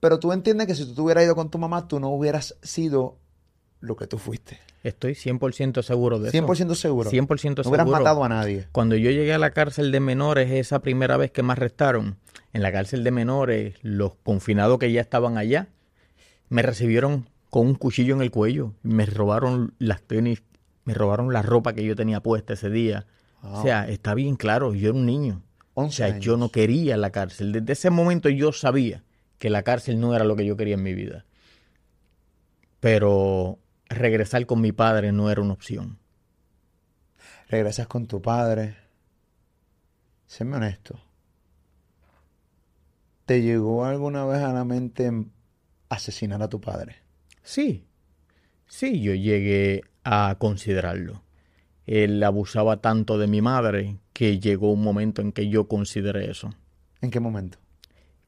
Pero 0.00 0.18
tú 0.18 0.32
entiendes 0.32 0.66
que 0.66 0.74
si 0.74 0.94
tú 0.94 1.04
hubieras 1.04 1.24
ido 1.24 1.34
con 1.34 1.50
tu 1.50 1.58
mamá, 1.58 1.88
tú 1.88 2.00
no 2.00 2.10
hubieras 2.10 2.56
sido 2.62 3.18
lo 3.82 3.96
que 3.96 4.06
tú 4.06 4.16
fuiste. 4.16 4.58
Estoy 4.82 5.12
100% 5.12 5.82
seguro 5.82 6.18
de 6.18 6.30
eso. 6.30 6.38
100% 6.38 6.74
seguro. 6.74 7.10
100% 7.10 7.38
seguro. 7.38 7.62
No 7.64 7.70
hubieras 7.70 7.86
matado 7.86 8.24
a 8.24 8.28
nadie. 8.28 8.66
Cuando 8.72 8.96
yo 8.96 9.10
llegué 9.10 9.34
a 9.34 9.38
la 9.38 9.50
cárcel 9.50 9.92
de 9.92 10.00
menores, 10.00 10.50
esa 10.50 10.80
primera 10.80 11.16
vez 11.16 11.30
que 11.30 11.42
me 11.42 11.52
arrestaron, 11.52 12.16
en 12.52 12.62
la 12.62 12.72
cárcel 12.72 13.04
de 13.04 13.10
menores, 13.10 13.74
los 13.82 14.14
confinados 14.22 14.78
que 14.78 14.90
ya 14.90 15.00
estaban 15.00 15.36
allá, 15.36 15.68
me 16.48 16.62
recibieron 16.62 17.28
con 17.50 17.66
un 17.66 17.74
cuchillo 17.74 18.14
en 18.14 18.22
el 18.22 18.30
cuello. 18.30 18.72
Me 18.82 19.04
robaron 19.04 19.74
las 19.78 20.02
tenis, 20.02 20.42
me 20.84 20.94
robaron 20.94 21.32
la 21.32 21.42
ropa 21.42 21.74
que 21.74 21.84
yo 21.84 21.96
tenía 21.96 22.20
puesta 22.20 22.54
ese 22.54 22.70
día. 22.70 23.06
O 23.42 23.62
sea, 23.62 23.88
está 23.88 24.14
bien 24.14 24.36
claro, 24.36 24.74
yo 24.74 24.90
era 24.90 24.98
un 24.98 25.06
niño. 25.06 25.42
O 25.74 25.90
sea, 25.90 26.18
yo 26.18 26.36
no 26.36 26.50
quería 26.50 26.96
la 26.96 27.10
cárcel. 27.10 27.52
Desde 27.52 27.72
ese 27.72 27.90
momento 27.90 28.28
yo 28.28 28.52
sabía 28.52 29.02
que 29.38 29.50
la 29.50 29.62
cárcel 29.62 29.98
no 29.98 30.14
era 30.14 30.24
lo 30.24 30.36
que 30.36 30.46
yo 30.46 30.56
quería 30.56 30.74
en 30.74 30.82
mi 30.82 30.94
vida. 30.94 31.24
Pero 32.78 33.58
regresar 33.94 34.46
con 34.46 34.60
mi 34.60 34.72
padre 34.72 35.12
no 35.12 35.30
era 35.30 35.40
una 35.40 35.52
opción. 35.52 35.98
Regresas 37.48 37.86
con 37.86 38.06
tu 38.06 38.22
padre. 38.22 38.76
Séme 40.26 40.56
honesto. 40.56 40.98
¿Te 43.26 43.42
llegó 43.42 43.84
alguna 43.84 44.24
vez 44.24 44.40
a 44.40 44.52
la 44.52 44.64
mente 44.64 45.10
asesinar 45.88 46.42
a 46.42 46.48
tu 46.48 46.60
padre? 46.60 46.96
Sí. 47.42 47.86
Sí, 48.66 49.00
yo 49.00 49.14
llegué 49.14 49.82
a 50.04 50.36
considerarlo. 50.38 51.22
Él 51.86 52.22
abusaba 52.22 52.78
tanto 52.80 53.18
de 53.18 53.26
mi 53.26 53.42
madre 53.42 53.98
que 54.12 54.38
llegó 54.38 54.72
un 54.72 54.82
momento 54.82 55.20
en 55.20 55.32
que 55.32 55.48
yo 55.48 55.68
consideré 55.68 56.30
eso. 56.30 56.54
¿En 57.00 57.10
qué 57.10 57.20
momento? 57.20 57.58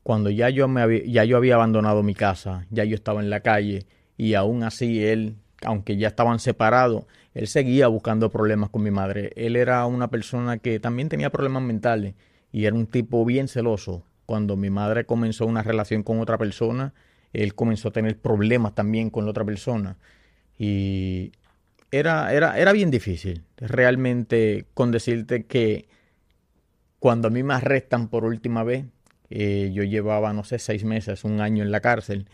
Cuando 0.03 0.29
ya 0.29 0.51
yo, 0.51 0.69
me 0.69 0.83
había, 0.83 1.05
ya 1.07 1.25
yo 1.25 1.37
había 1.39 1.55
abandonado 1.55 2.03
mi 2.03 2.15
casa, 2.15 2.67
ya 2.71 2.85
yo 2.85 2.95
estaba 2.95 3.23
en 3.23 3.31
la 3.31 3.41
calle 3.41 3.87
y 4.17 4.35
aún 4.35 4.63
así 4.63 5.03
él 5.03 5.37
aunque 5.65 5.97
ya 5.97 6.09
estaban 6.09 6.39
separados, 6.39 7.05
él 7.35 7.47
seguía 7.49 7.89
buscando 7.89 8.31
problemas 8.31 8.71
con 8.71 8.83
mi 8.83 8.91
madre. 8.91 9.33
Él 9.37 9.57
era 9.57 9.85
una 9.87 10.09
persona 10.09 10.59
que 10.59 10.79
también 10.81 11.09
tenía 11.09 11.31
problemas 11.31 11.63
mentales 11.63 12.15
y 12.53 12.67
era 12.67 12.77
un 12.77 12.87
tipo 12.87 13.25
bien 13.25 13.49
celoso. 13.49 14.05
Cuando 14.27 14.57
mi 14.57 14.71
madre 14.71 15.05
comenzó 15.05 15.47
una 15.47 15.63
relación 15.63 16.03
con 16.03 16.21
otra 16.21 16.39
persona, 16.39 16.95
él 17.33 17.55
comenzó 17.55 17.89
a 17.89 17.93
tener 17.93 18.19
problemas 18.19 18.75
también 18.75 19.11
con 19.11 19.25
la 19.25 19.33
otra 19.33 19.45
persona. 19.45 19.97
Y 20.59 21.33
era, 21.91 22.33
era, 22.33 22.59
era 22.59 22.73
bien 22.73 22.91
difícil. 22.91 23.43
Realmente, 23.57 24.67
con 24.75 24.93
decirte 24.93 25.45
que 25.45 25.89
cuando 27.01 27.29
a 27.29 27.31
mí 27.31 27.43
me 27.43 27.55
arrestan 27.55 28.09
por 28.09 28.25
última 28.25 28.63
vez, 28.63 28.87
eh, 29.31 29.71
yo 29.75 29.83
llevaba, 29.83 30.33
no 30.33 30.45
sé, 30.45 30.59
seis 30.59 30.85
meses, 30.85 31.25
un 31.25 31.41
año 31.41 31.65
en 31.65 31.73
la 31.73 31.81
cárcel 31.81 32.29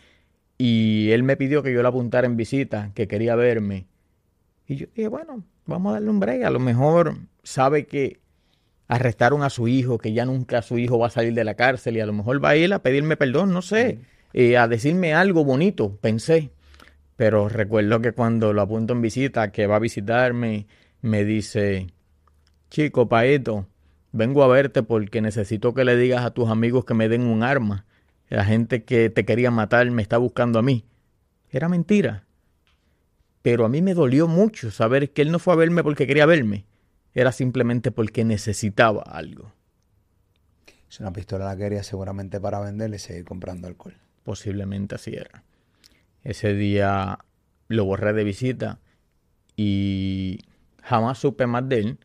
y 0.63 1.09
él 1.09 1.23
me 1.23 1.37
pidió 1.37 1.63
que 1.63 1.73
yo 1.73 1.81
le 1.81 1.87
apuntara 1.87 2.27
en 2.27 2.37
visita, 2.37 2.91
que 2.93 3.07
quería 3.07 3.35
verme. 3.35 3.87
Y 4.67 4.75
yo 4.75 4.85
dije, 4.95 5.07
bueno, 5.07 5.43
vamos 5.65 5.89
a 5.89 5.93
darle 5.93 6.11
un 6.11 6.19
break. 6.19 6.43
A 6.43 6.51
lo 6.51 6.59
mejor 6.59 7.17
sabe 7.41 7.87
que 7.87 8.19
arrestaron 8.87 9.41
a 9.41 9.49
su 9.49 9.67
hijo, 9.67 9.97
que 9.97 10.13
ya 10.13 10.23
nunca 10.23 10.61
su 10.61 10.77
hijo 10.77 10.99
va 10.99 11.07
a 11.07 11.09
salir 11.09 11.33
de 11.33 11.43
la 11.45 11.55
cárcel 11.55 11.97
y 11.97 11.99
a 11.99 12.05
lo 12.05 12.13
mejor 12.13 12.45
va 12.45 12.49
a 12.49 12.57
ir 12.57 12.71
a 12.75 12.83
pedirme 12.83 13.17
perdón, 13.17 13.53
no 13.53 13.63
sé, 13.63 14.01
eh, 14.33 14.55
a 14.55 14.67
decirme 14.67 15.15
algo 15.15 15.43
bonito, 15.43 15.97
pensé. 15.99 16.51
Pero 17.15 17.49
recuerdo 17.49 17.99
que 17.99 18.11
cuando 18.11 18.53
lo 18.53 18.61
apunto 18.61 18.93
en 18.93 19.01
visita, 19.01 19.51
que 19.51 19.65
va 19.65 19.77
a 19.77 19.79
visitarme, 19.79 20.67
me 21.01 21.25
dice, 21.25 21.87
chico, 22.69 23.09
Paeto, 23.09 23.65
vengo 24.11 24.43
a 24.43 24.47
verte 24.47 24.83
porque 24.83 25.21
necesito 25.21 25.73
que 25.73 25.85
le 25.85 25.95
digas 25.95 26.23
a 26.23 26.35
tus 26.35 26.51
amigos 26.51 26.85
que 26.85 26.93
me 26.93 27.09
den 27.09 27.23
un 27.23 27.41
arma 27.41 27.87
la 28.31 28.45
gente 28.45 28.85
que 28.85 29.09
te 29.09 29.25
quería 29.25 29.51
matar 29.51 29.91
me 29.91 30.01
está 30.01 30.17
buscando 30.17 30.57
a 30.57 30.61
mí. 30.61 30.85
Era 31.49 31.67
mentira. 31.67 32.23
Pero 33.41 33.65
a 33.65 33.69
mí 33.69 33.81
me 33.81 33.93
dolió 33.93 34.29
mucho 34.29 34.71
saber 34.71 35.11
que 35.11 35.21
él 35.21 35.31
no 35.31 35.39
fue 35.39 35.53
a 35.53 35.57
verme 35.57 35.83
porque 35.83 36.07
quería 36.07 36.25
verme. 36.25 36.65
Era 37.13 37.33
simplemente 37.33 37.91
porque 37.91 38.23
necesitaba 38.23 39.03
algo. 39.03 39.51
Es 40.89 41.01
una 41.01 41.11
pistola 41.11 41.43
la 41.43 41.57
quería 41.57 41.83
seguramente 41.83 42.39
para 42.39 42.61
venderle 42.61 42.95
y 42.95 42.99
seguir 42.99 43.25
comprando 43.25 43.67
alcohol. 43.67 43.97
Posiblemente 44.23 44.95
así 44.95 45.13
era. 45.13 45.43
Ese 46.23 46.53
día 46.53 47.19
lo 47.67 47.83
borré 47.83 48.13
de 48.13 48.23
visita 48.23 48.79
y 49.57 50.39
jamás 50.81 51.17
supe 51.17 51.47
más 51.47 51.67
de 51.67 51.79
él. 51.79 51.99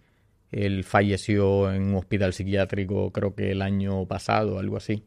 Él 0.50 0.82
falleció 0.82 1.72
en 1.72 1.82
un 1.82 1.94
hospital 1.94 2.32
psiquiátrico 2.32 3.12
creo 3.12 3.36
que 3.36 3.52
el 3.52 3.62
año 3.62 4.06
pasado, 4.06 4.58
algo 4.58 4.76
así. 4.76 5.04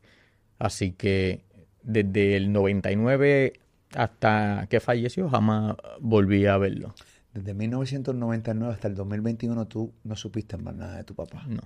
Así 0.59 0.91
que 0.91 1.43
desde 1.81 2.35
el 2.35 2.51
99 2.51 3.53
hasta 3.95 4.67
que 4.69 4.79
falleció 4.79 5.29
jamás 5.29 5.75
volví 5.99 6.45
a 6.45 6.57
verlo. 6.57 6.93
Desde 7.33 7.53
1999 7.53 8.73
hasta 8.73 8.87
el 8.87 8.95
2021 8.95 9.67
tú 9.67 9.93
no 10.03 10.15
supiste 10.15 10.57
más 10.57 10.75
nada 10.75 10.97
de 10.97 11.03
tu 11.03 11.15
papá. 11.15 11.45
No. 11.47 11.61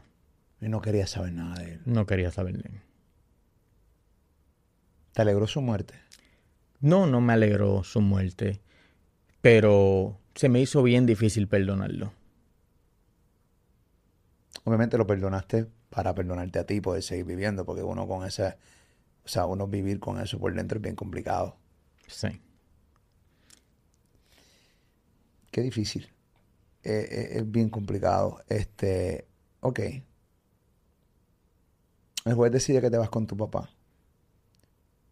Y 0.62 0.70
no 0.70 0.82
querías 0.82 1.10
saber 1.10 1.34
nada 1.34 1.56
de 1.56 1.74
él. 1.74 1.82
No 1.86 2.06
quería 2.06 2.32
saber 2.32 2.58
de 2.58 2.70
él. 2.70 2.82
¿Te 5.14 5.22
alegró 5.22 5.48
su 5.48 5.62
muerte? 5.62 5.96
No, 6.80 7.08
no 7.08 7.20
me 7.22 7.34
alegró 7.34 7.84
su 7.84 8.02
muerte. 8.02 8.62
Pero 9.42 10.20
se 10.36 10.50
me 10.50 10.62
hizo 10.62 10.84
bien 10.84 11.06
difícil 11.06 11.48
perdonarlo. 11.48 12.14
Obviamente 14.64 14.98
lo 14.98 15.06
perdonaste 15.06 15.68
para 15.90 16.16
perdonarte 16.16 16.60
a 16.60 16.66
ti 16.66 16.76
y 16.76 16.82
poder 16.82 17.04
seguir 17.04 17.26
viviendo, 17.26 17.66
porque 17.66 17.84
uno 17.84 18.08
con 18.08 18.26
ese 18.26 18.56
o 19.26 19.28
sea, 19.28 19.46
uno 19.46 19.68
vivir 19.68 20.00
con 20.00 20.20
eso 20.20 20.38
por 20.40 20.54
dentro 20.54 20.78
es 20.78 20.82
bien 20.82 20.96
complicado. 20.96 21.56
Sí. 22.08 22.42
Qué 25.52 25.62
difícil. 25.62 26.10
Eh, 26.84 27.08
eh, 27.10 27.30
es 27.38 27.50
bien 27.50 27.70
complicado. 27.70 28.42
Este, 28.50 29.28
ok. 29.62 29.80
El 32.26 32.34
juez 32.34 32.52
decide 32.52 32.82
que 32.82 32.90
te 32.90 32.98
vas 32.98 33.10
con 33.10 33.28
tu 33.28 33.38
papá. 33.38 33.70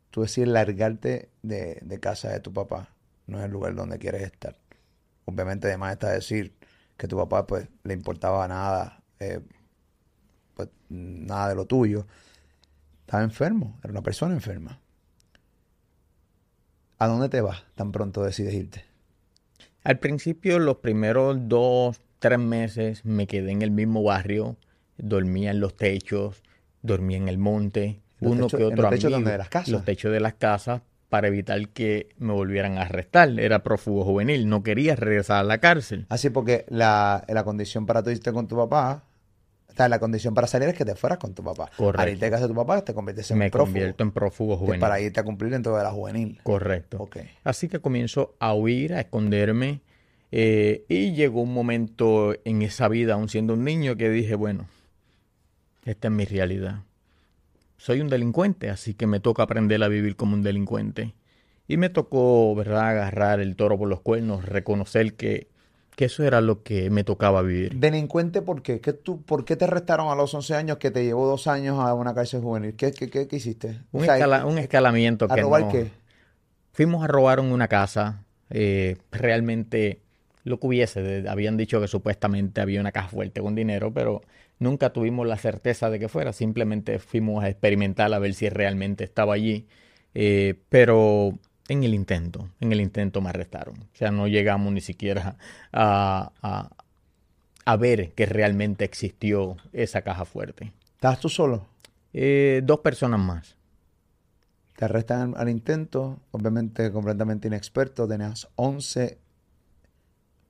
Tú 0.09 0.21
decides 0.21 0.49
largarte 0.49 1.29
de, 1.41 1.99
casa 2.01 2.29
de 2.29 2.41
tu 2.41 2.51
papá. 2.51 2.89
No 3.27 3.39
es 3.39 3.45
el 3.45 3.51
lugar 3.51 3.75
donde 3.75 3.97
quieres 3.97 4.23
estar. 4.23 4.57
Obviamente, 5.23 5.67
además 5.67 5.93
está 5.93 6.09
decir 6.09 6.53
que 6.97 7.07
tu 7.07 7.15
papá, 7.15 7.47
pues, 7.47 7.69
le 7.83 7.93
importaba 7.93 8.45
nada, 8.47 9.03
eh, 9.19 9.39
pues, 10.55 10.67
nada 10.89 11.49
de 11.49 11.55
lo 11.55 11.65
tuyo 11.65 12.05
estaba 13.11 13.25
enfermo, 13.25 13.77
era 13.83 13.91
una 13.91 14.01
persona 14.01 14.33
enferma. 14.33 14.79
¿A 16.97 17.07
dónde 17.07 17.27
te 17.27 17.41
vas 17.41 17.65
tan 17.75 17.91
pronto 17.91 18.23
decides 18.23 18.53
irte? 18.53 18.85
Al 19.83 19.99
principio, 19.99 20.59
los 20.59 20.77
primeros 20.77 21.37
dos, 21.49 21.99
tres 22.19 22.39
meses, 22.39 23.03
me 23.03 23.27
quedé 23.27 23.51
en 23.51 23.63
el 23.63 23.71
mismo 23.71 24.01
barrio, 24.01 24.55
dormía 24.97 25.51
en 25.51 25.59
los 25.59 25.75
techos, 25.75 26.41
dormía 26.83 27.17
en 27.17 27.27
el 27.27 27.37
monte, 27.37 27.99
uno 28.21 28.47
que 28.47 28.63
otro 28.63 28.69
¿En 28.69 28.81
los 28.81 28.89
techos 28.91 29.25
de 29.25 29.37
las 29.37 29.49
casas? 29.49 29.67
Los 29.67 29.83
techos 29.83 30.13
de 30.13 30.19
las 30.21 30.35
casas 30.35 30.81
para 31.09 31.27
evitar 31.27 31.67
que 31.67 32.15
me 32.17 32.31
volvieran 32.31 32.77
a 32.77 32.83
arrestar. 32.83 33.37
Era 33.41 33.61
prófugo 33.61 34.05
juvenil, 34.05 34.47
no 34.47 34.63
quería 34.63 34.95
regresar 34.95 35.39
a 35.39 35.43
la 35.43 35.57
cárcel. 35.57 36.05
Así 36.07 36.29
porque 36.29 36.63
la, 36.69 37.25
la 37.27 37.43
condición 37.43 37.85
para 37.85 38.03
tú 38.03 38.09
irte 38.09 38.31
con 38.31 38.47
tu 38.47 38.55
papá 38.55 39.03
o 39.71 39.75
sea, 39.75 39.89
la 39.89 39.99
condición 39.99 40.33
para 40.33 40.47
salir 40.47 40.69
es 40.69 40.75
que 40.75 40.85
te 40.85 40.95
fueras 40.95 41.17
con 41.17 41.33
tu 41.33 41.43
papá. 41.43 41.69
Correcto. 41.77 42.01
Al 42.01 42.09
irte 42.09 42.25
a 42.25 42.31
casa 42.31 42.43
de 42.43 42.49
tu 42.49 42.55
papá, 42.55 42.83
te 42.83 42.93
conviertes 42.93 43.31
en 43.31 43.37
Me 43.37 43.49
convierto 43.49 44.03
en 44.03 44.11
prófugo 44.11 44.57
juvenil. 44.57 44.79
Para 44.79 44.99
irte 44.99 45.19
a 45.19 45.23
cumplir 45.23 45.51
dentro 45.51 45.75
de 45.77 45.83
la 45.83 45.91
juvenil. 45.91 46.39
Correcto. 46.43 47.09
Así 47.43 47.67
que 47.67 47.79
comienzo 47.79 48.35
a 48.39 48.53
huir, 48.53 48.93
a 48.93 49.01
esconderme. 49.01 49.81
Eh, 50.31 50.85
y 50.87 51.13
llegó 51.13 51.41
un 51.41 51.53
momento 51.53 52.33
en 52.45 52.61
esa 52.61 52.87
vida, 52.87 53.13
aún 53.13 53.29
siendo 53.29 53.53
un 53.53 53.63
niño, 53.63 53.97
que 53.97 54.09
dije, 54.09 54.35
bueno, 54.35 54.67
esta 55.85 56.07
es 56.07 56.13
mi 56.13 56.25
realidad. 56.25 56.83
Soy 57.77 57.99
un 58.01 58.09
delincuente, 58.09 58.69
así 58.69 58.93
que 58.93 59.07
me 59.07 59.19
toca 59.19 59.43
aprender 59.43 59.83
a 59.83 59.87
vivir 59.87 60.15
como 60.15 60.35
un 60.35 60.43
delincuente. 60.43 61.15
Y 61.67 61.77
me 61.77 61.89
tocó, 61.89 62.53
¿verdad?, 62.55 62.89
agarrar 62.89 63.39
el 63.39 63.55
toro 63.55 63.77
por 63.77 63.89
los 63.89 64.01
cuernos, 64.01 64.45
reconocer 64.45 65.15
que, 65.15 65.49
que 66.01 66.05
eso 66.05 66.23
era 66.23 66.41
lo 66.41 66.63
que 66.63 66.89
me 66.89 67.03
tocaba 67.03 67.43
vivir. 67.43 67.75
¿Delincuente 67.75 68.41
por 68.41 68.63
qué? 68.63 68.81
¿Qué 68.81 68.91
tú, 68.91 69.21
¿Por 69.21 69.45
qué 69.45 69.55
te 69.55 69.65
arrestaron 69.65 70.09
a 70.09 70.15
los 70.15 70.33
11 70.33 70.55
años 70.55 70.77
que 70.77 70.89
te 70.89 71.03
llevó 71.03 71.27
dos 71.27 71.45
años 71.45 71.77
a 71.77 71.93
una 71.93 72.15
cárcel 72.15 72.41
juvenil? 72.41 72.75
¿Qué, 72.75 72.91
qué, 72.91 73.07
qué, 73.07 73.27
hiciste? 73.35 73.83
Un, 73.91 74.09
un 74.09 74.57
escalamiento. 74.57 75.27
¿A 75.29 75.35
robar 75.35 75.69
qué? 75.69 75.91
Fuimos 76.71 77.03
a 77.03 77.07
robar 77.07 77.37
en 77.37 77.51
una 77.51 77.67
casa. 77.67 78.23
Eh, 78.49 78.97
realmente 79.11 80.01
lo 80.43 80.59
que 80.59 80.65
hubiese. 80.65 81.23
habían 81.29 81.55
dicho 81.55 81.79
que 81.79 81.87
supuestamente 81.87 82.61
había 82.61 82.81
una 82.81 82.91
caja 82.91 83.09
fuerte 83.09 83.39
con 83.39 83.53
dinero, 83.53 83.93
pero 83.93 84.23
nunca 84.57 84.93
tuvimos 84.93 85.27
la 85.27 85.37
certeza 85.37 85.91
de 85.91 85.99
que 85.99 86.09
fuera. 86.09 86.33
Simplemente 86.33 86.97
fuimos 86.97 87.43
a 87.43 87.49
experimentar 87.49 88.11
a 88.11 88.17
ver 88.17 88.33
si 88.33 88.49
realmente 88.49 89.03
estaba 89.03 89.35
allí. 89.35 89.67
Eh, 90.15 90.55
pero 90.67 91.37
en 91.67 91.83
el 91.83 91.93
intento, 91.93 92.49
en 92.59 92.71
el 92.71 92.81
intento 92.81 93.21
me 93.21 93.29
arrestaron. 93.29 93.79
O 93.79 93.95
sea, 93.95 94.11
no 94.11 94.27
llegamos 94.27 94.73
ni 94.73 94.81
siquiera 94.81 95.37
a, 95.71 96.69
a, 97.65 97.77
ver 97.77 98.11
que 98.13 98.25
realmente 98.25 98.83
existió 98.83 99.57
esa 99.71 100.01
caja 100.01 100.25
fuerte. 100.25 100.73
¿Estás 100.93 101.19
tú 101.19 101.29
solo? 101.29 101.65
Eh, 102.13 102.61
dos 102.63 102.79
personas 102.79 103.19
más. 103.19 103.55
Te 104.75 104.85
arrestan 104.85 105.33
al 105.37 105.49
intento, 105.49 106.19
obviamente 106.31 106.91
completamente 106.91 107.47
inexperto, 107.47 108.07
tenías 108.07 108.49
11 108.55 109.17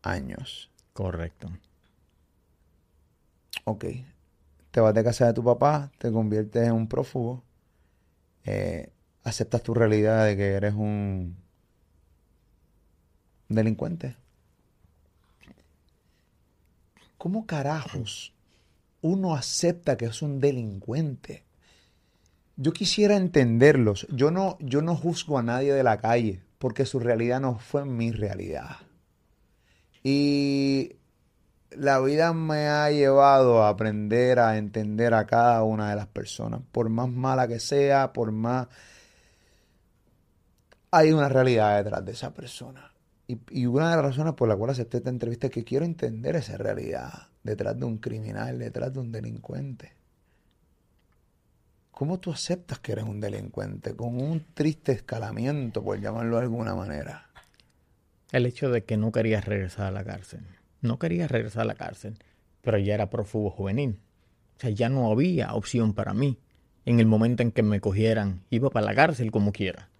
años. 0.01 0.71
Correcto. 0.93 1.51
Ok. 3.65 3.85
Te 4.71 4.79
vas 4.79 4.93
de 4.93 5.03
casa 5.03 5.27
de 5.27 5.33
tu 5.33 5.43
papá, 5.43 5.91
te 5.97 6.11
conviertes 6.11 6.65
en 6.65 6.73
un 6.73 6.87
prófugo. 6.87 7.43
Eh, 8.45 8.91
aceptas 9.23 9.63
tu 9.63 9.73
realidad 9.73 10.25
de 10.25 10.37
que 10.37 10.47
eres 10.53 10.73
un 10.73 11.37
delincuente. 13.49 14.15
¿Cómo 17.17 17.45
carajos 17.45 18.33
uno 19.01 19.35
acepta 19.35 19.97
que 19.97 20.05
es 20.05 20.21
un 20.21 20.39
delincuente? 20.39 21.43
Yo 22.55 22.73
quisiera 22.73 23.15
entenderlos. 23.15 24.07
Yo 24.09 24.31
no, 24.31 24.57
yo 24.59 24.81
no 24.81 24.95
juzgo 24.95 25.37
a 25.37 25.43
nadie 25.43 25.73
de 25.73 25.83
la 25.83 25.99
calle 25.99 26.41
porque 26.57 26.85
su 26.85 26.99
realidad 26.99 27.39
no 27.39 27.59
fue 27.59 27.85
mi 27.85 28.11
realidad. 28.11 28.77
Y 30.03 30.95
la 31.71 31.99
vida 31.99 32.33
me 32.33 32.67
ha 32.67 32.89
llevado 32.91 33.63
a 33.63 33.69
aprender 33.69 34.39
a 34.39 34.57
entender 34.57 35.13
a 35.13 35.25
cada 35.25 35.63
una 35.63 35.89
de 35.89 35.95
las 35.95 36.07
personas, 36.07 36.61
por 36.71 36.89
más 36.89 37.09
mala 37.09 37.47
que 37.47 37.59
sea, 37.59 38.13
por 38.13 38.31
más 38.31 38.67
hay 40.91 41.13
una 41.13 41.29
realidad 41.29 41.77
detrás 41.77 42.05
de 42.05 42.11
esa 42.11 42.33
persona. 42.33 42.93
Y, 43.27 43.65
una 43.65 43.89
de 43.89 43.95
las 43.95 44.05
razones 44.05 44.33
por 44.33 44.49
la 44.49 44.57
cual 44.57 44.71
acepté 44.71 44.97
esta 44.97 45.09
entrevista 45.09 45.47
es 45.47 45.53
que 45.53 45.63
quiero 45.63 45.85
entender 45.85 46.35
esa 46.35 46.57
realidad 46.57 47.29
detrás 47.43 47.79
de 47.79 47.85
un 47.85 47.97
criminal, 47.97 48.59
detrás 48.59 48.91
de 48.91 48.99
un 48.99 49.09
delincuente. 49.09 49.93
¿Cómo 51.91 52.19
tú 52.19 52.31
aceptas 52.31 52.79
que 52.79 52.91
eres 52.91 53.05
un 53.05 53.21
delincuente? 53.21 53.95
Con 53.95 54.21
un 54.21 54.43
triste 54.53 54.91
escalamiento, 54.91 55.81
por 55.81 56.01
llamarlo 56.01 56.37
de 56.37 56.43
alguna 56.43 56.75
manera. 56.75 57.29
El 58.33 58.45
hecho 58.45 58.69
de 58.69 58.83
que 58.83 58.97
no 58.97 59.13
quería 59.13 59.39
regresar 59.39 59.85
a 59.85 59.91
la 59.91 60.03
cárcel. 60.03 60.41
No 60.81 60.99
quería 60.99 61.27
regresar 61.27 61.61
a 61.61 61.65
la 61.65 61.75
cárcel, 61.75 62.17
pero 62.61 62.79
ya 62.79 62.95
era 62.95 63.09
prófugo 63.09 63.49
juvenil. 63.49 64.01
O 64.57 64.59
sea, 64.59 64.71
ya 64.71 64.89
no 64.89 65.09
había 65.09 65.53
opción 65.53 65.93
para 65.93 66.13
mí. 66.13 66.37
En 66.85 66.99
el 66.99 67.05
momento 67.05 67.43
en 67.43 67.51
que 67.51 67.63
me 67.63 67.79
cogieran, 67.79 68.43
iba 68.49 68.69
para 68.71 68.87
la 68.87 68.95
cárcel 68.95 69.31
como 69.31 69.51
quiera. 69.51 69.90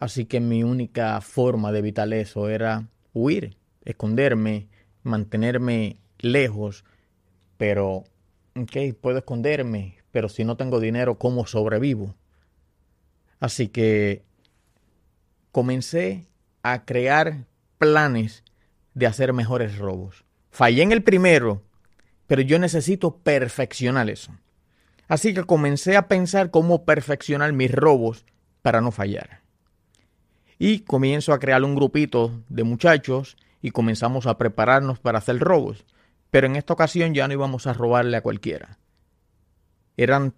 Así 0.00 0.24
que 0.24 0.40
mi 0.40 0.64
única 0.64 1.20
forma 1.20 1.72
de 1.72 1.80
evitar 1.80 2.10
eso 2.14 2.48
era 2.48 2.88
huir, 3.12 3.58
esconderme, 3.84 4.68
mantenerme 5.02 6.00
lejos. 6.18 6.84
Pero, 7.58 8.04
ok, 8.56 8.96
puedo 8.98 9.18
esconderme, 9.18 9.98
pero 10.10 10.30
si 10.30 10.42
no 10.42 10.56
tengo 10.56 10.80
dinero, 10.80 11.18
¿cómo 11.18 11.46
sobrevivo? 11.46 12.14
Así 13.40 13.68
que 13.68 14.24
comencé 15.52 16.26
a 16.62 16.86
crear 16.86 17.44
planes 17.76 18.42
de 18.94 19.06
hacer 19.06 19.34
mejores 19.34 19.76
robos. 19.76 20.24
Fallé 20.50 20.82
en 20.82 20.92
el 20.92 21.02
primero, 21.02 21.62
pero 22.26 22.40
yo 22.40 22.58
necesito 22.58 23.18
perfeccionar 23.18 24.08
eso. 24.08 24.32
Así 25.08 25.34
que 25.34 25.44
comencé 25.44 25.98
a 25.98 26.08
pensar 26.08 26.50
cómo 26.50 26.86
perfeccionar 26.86 27.52
mis 27.52 27.70
robos 27.70 28.24
para 28.62 28.80
no 28.80 28.92
fallar 28.92 29.40
y 30.62 30.80
comienzo 30.80 31.32
a 31.32 31.38
crear 31.38 31.64
un 31.64 31.74
grupito 31.74 32.44
de 32.50 32.64
muchachos 32.64 33.38
y 33.62 33.70
comenzamos 33.70 34.26
a 34.26 34.36
prepararnos 34.36 35.00
para 35.00 35.16
hacer 35.16 35.38
robos. 35.38 35.86
Pero 36.30 36.46
en 36.46 36.54
esta 36.54 36.74
ocasión 36.74 37.14
ya 37.14 37.26
no 37.26 37.32
íbamos 37.32 37.66
a 37.66 37.72
robarle 37.72 38.18
a 38.18 38.20
cualquiera. 38.20 38.78
Eran 39.96 40.34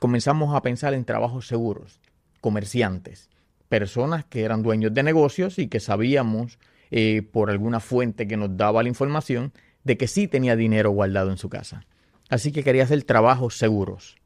comenzamos 0.00 0.54
a 0.56 0.62
pensar 0.62 0.94
en 0.94 1.04
trabajos 1.04 1.46
seguros, 1.46 2.00
comerciantes, 2.40 3.28
personas 3.68 4.24
que 4.24 4.44
eran 4.44 4.62
dueños 4.62 4.94
de 4.94 5.02
negocios 5.02 5.58
y 5.58 5.68
que 5.68 5.78
sabíamos 5.78 6.58
eh, 6.90 7.20
por 7.20 7.50
alguna 7.50 7.80
fuente 7.80 8.26
que 8.26 8.38
nos 8.38 8.56
daba 8.56 8.82
la 8.82 8.88
información 8.88 9.52
de 9.84 9.98
que 9.98 10.08
sí 10.08 10.26
tenía 10.26 10.56
dinero 10.56 10.90
guardado 10.90 11.30
en 11.30 11.36
su 11.36 11.50
casa. 11.50 11.84
Así 12.30 12.50
que 12.50 12.64
quería 12.64 12.84
hacer 12.84 13.02
trabajos 13.02 13.58
seguros. 13.58 14.16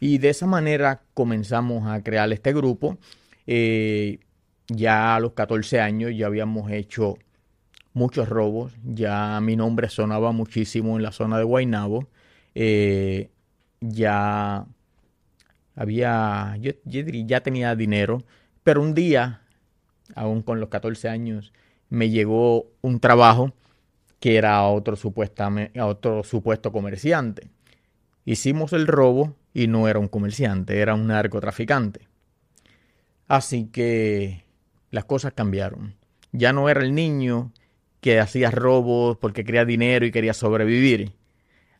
Y 0.00 0.18
de 0.18 0.30
esa 0.30 0.46
manera 0.46 1.02
comenzamos 1.14 1.86
a 1.86 2.02
crear 2.02 2.32
este 2.32 2.52
grupo. 2.52 2.98
Eh, 3.46 4.18
ya 4.68 5.16
a 5.16 5.20
los 5.20 5.32
14 5.32 5.80
años 5.80 6.12
ya 6.16 6.26
habíamos 6.26 6.70
hecho 6.70 7.18
muchos 7.92 8.28
robos, 8.28 8.72
ya 8.84 9.40
mi 9.40 9.56
nombre 9.56 9.88
sonaba 9.88 10.32
muchísimo 10.32 10.96
en 10.96 11.02
la 11.02 11.12
zona 11.12 11.38
de 11.38 11.44
Guaynabo, 11.44 12.08
eh, 12.54 13.30
ya 13.80 14.66
había, 15.74 16.56
yo, 16.60 16.72
ya 16.84 17.40
tenía 17.42 17.74
dinero, 17.74 18.24
pero 18.62 18.82
un 18.82 18.94
día, 18.94 19.42
aún 20.14 20.42
con 20.42 20.60
los 20.60 20.68
14 20.68 21.08
años, 21.08 21.52
me 21.88 22.10
llegó 22.10 22.66
un 22.82 23.00
trabajo 23.00 23.52
que 24.20 24.36
era 24.36 24.62
otro, 24.64 24.96
supuestamente, 24.96 25.80
otro 25.80 26.24
supuesto 26.24 26.72
comerciante. 26.72 27.48
Hicimos 28.24 28.72
el 28.72 28.86
robo 28.86 29.36
y 29.54 29.68
no 29.68 29.88
era 29.88 29.98
un 29.98 30.08
comerciante, 30.08 30.80
era 30.80 30.94
un 30.94 31.06
narcotraficante. 31.06 32.08
Así 33.28 33.66
que 33.66 34.45
las 34.90 35.04
cosas 35.04 35.32
cambiaron. 35.34 35.94
Ya 36.32 36.52
no 36.52 36.68
era 36.68 36.82
el 36.82 36.94
niño 36.94 37.52
que 38.00 38.20
hacía 38.20 38.50
robos 38.50 39.16
porque 39.18 39.44
quería 39.44 39.64
dinero 39.64 40.06
y 40.06 40.12
quería 40.12 40.34
sobrevivir. 40.34 41.12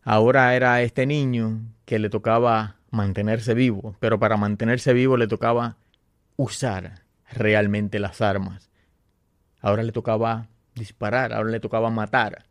Ahora 0.03 0.55
era 0.55 0.83
este 0.83 1.07
niño 1.07 1.61
que 1.85 1.99
le 1.99 2.11
tocaba 2.11 2.77
mantenerse 2.91 3.55
vivo, 3.55 3.97
pero 4.01 4.19
para 4.19 4.37
mantenerse 4.37 4.93
vivo 4.93 5.17
le 5.17 5.29
tocaba 5.29 5.77
usar 6.37 7.03
realmente 7.31 7.99
las 7.99 8.21
armas. 8.21 8.71
Ahora 9.61 9.83
le 9.83 9.93
tocaba 9.93 10.49
disparar, 10.75 11.33
ahora 11.33 11.51
le 11.51 11.61
tocaba 11.61 11.91
matar, 11.91 12.47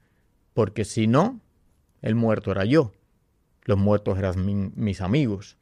porque 0.54 0.86
si 0.86 1.08
no, 1.08 1.40
el 2.02 2.16
muerto 2.16 2.52
era 2.52 2.66
yo, 2.66 2.92
los 3.64 3.78
muertos 3.78 4.18
eran 4.18 4.72
mis 4.76 5.02
amigos. 5.02 5.58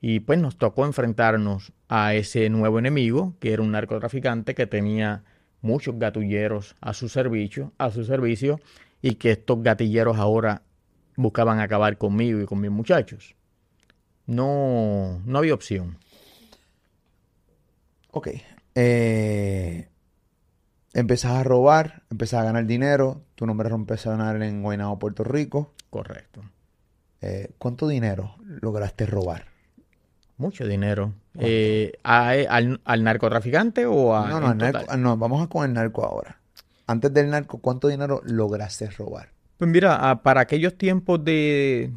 Y 0.00 0.20
pues 0.20 0.38
nos 0.38 0.56
tocó 0.56 0.86
enfrentarnos 0.86 1.72
a 1.92 2.14
ese 2.14 2.48
nuevo 2.50 2.78
enemigo, 2.78 3.34
que 3.40 3.52
era 3.52 3.62
un 3.62 3.72
narcotraficante 3.72 4.54
que 4.54 4.68
tenía 4.68 5.24
muchos 5.60 5.98
gatilleros 5.98 6.76
a 6.80 6.94
su 6.94 7.08
servicio, 7.08 7.72
a 7.78 7.90
su 7.90 8.04
servicio, 8.04 8.60
y 9.02 9.16
que 9.16 9.32
estos 9.32 9.60
gatilleros 9.60 10.16
ahora 10.16 10.62
buscaban 11.16 11.58
acabar 11.58 11.98
conmigo 11.98 12.40
y 12.40 12.46
con 12.46 12.60
mis 12.60 12.70
muchachos. 12.70 13.34
No, 14.26 15.20
no 15.24 15.38
había 15.38 15.52
opción. 15.52 15.98
Ok. 18.12 18.28
Eh, 18.76 19.88
empezás 20.94 21.32
a 21.32 21.42
robar, 21.42 22.04
empezás 22.08 22.42
a 22.42 22.44
ganar 22.44 22.66
dinero, 22.66 23.22
tu 23.34 23.46
nombre 23.46 23.68
rompe 23.68 23.94
a 23.94 23.96
sonar 23.96 24.40
en 24.40 24.62
Guaynabo, 24.62 25.00
Puerto 25.00 25.24
Rico. 25.24 25.74
Correcto. 25.90 26.42
Eh, 27.20 27.50
¿Cuánto 27.58 27.88
dinero 27.88 28.36
lograste 28.44 29.06
robar? 29.06 29.49
Mucho 30.40 30.66
dinero. 30.66 31.12
Eh, 31.38 31.92
al, 32.02 32.80
narcotraficante 33.04 33.84
o 33.84 34.16
a.? 34.16 34.26
No, 34.26 34.40
no, 34.40 34.96
no, 34.96 35.16
vamos 35.18 35.44
a 35.44 35.48
con 35.48 35.66
el 35.66 35.74
narco 35.74 36.02
ahora. 36.02 36.40
Antes 36.86 37.12
del 37.12 37.28
narco, 37.28 37.58
¿cuánto 37.58 37.88
dinero 37.88 38.22
lograste 38.24 38.88
robar? 38.88 39.28
Pues 39.58 39.70
mira, 39.70 40.22
para 40.22 40.40
aquellos 40.40 40.78
tiempos 40.78 41.22
de. 41.22 41.92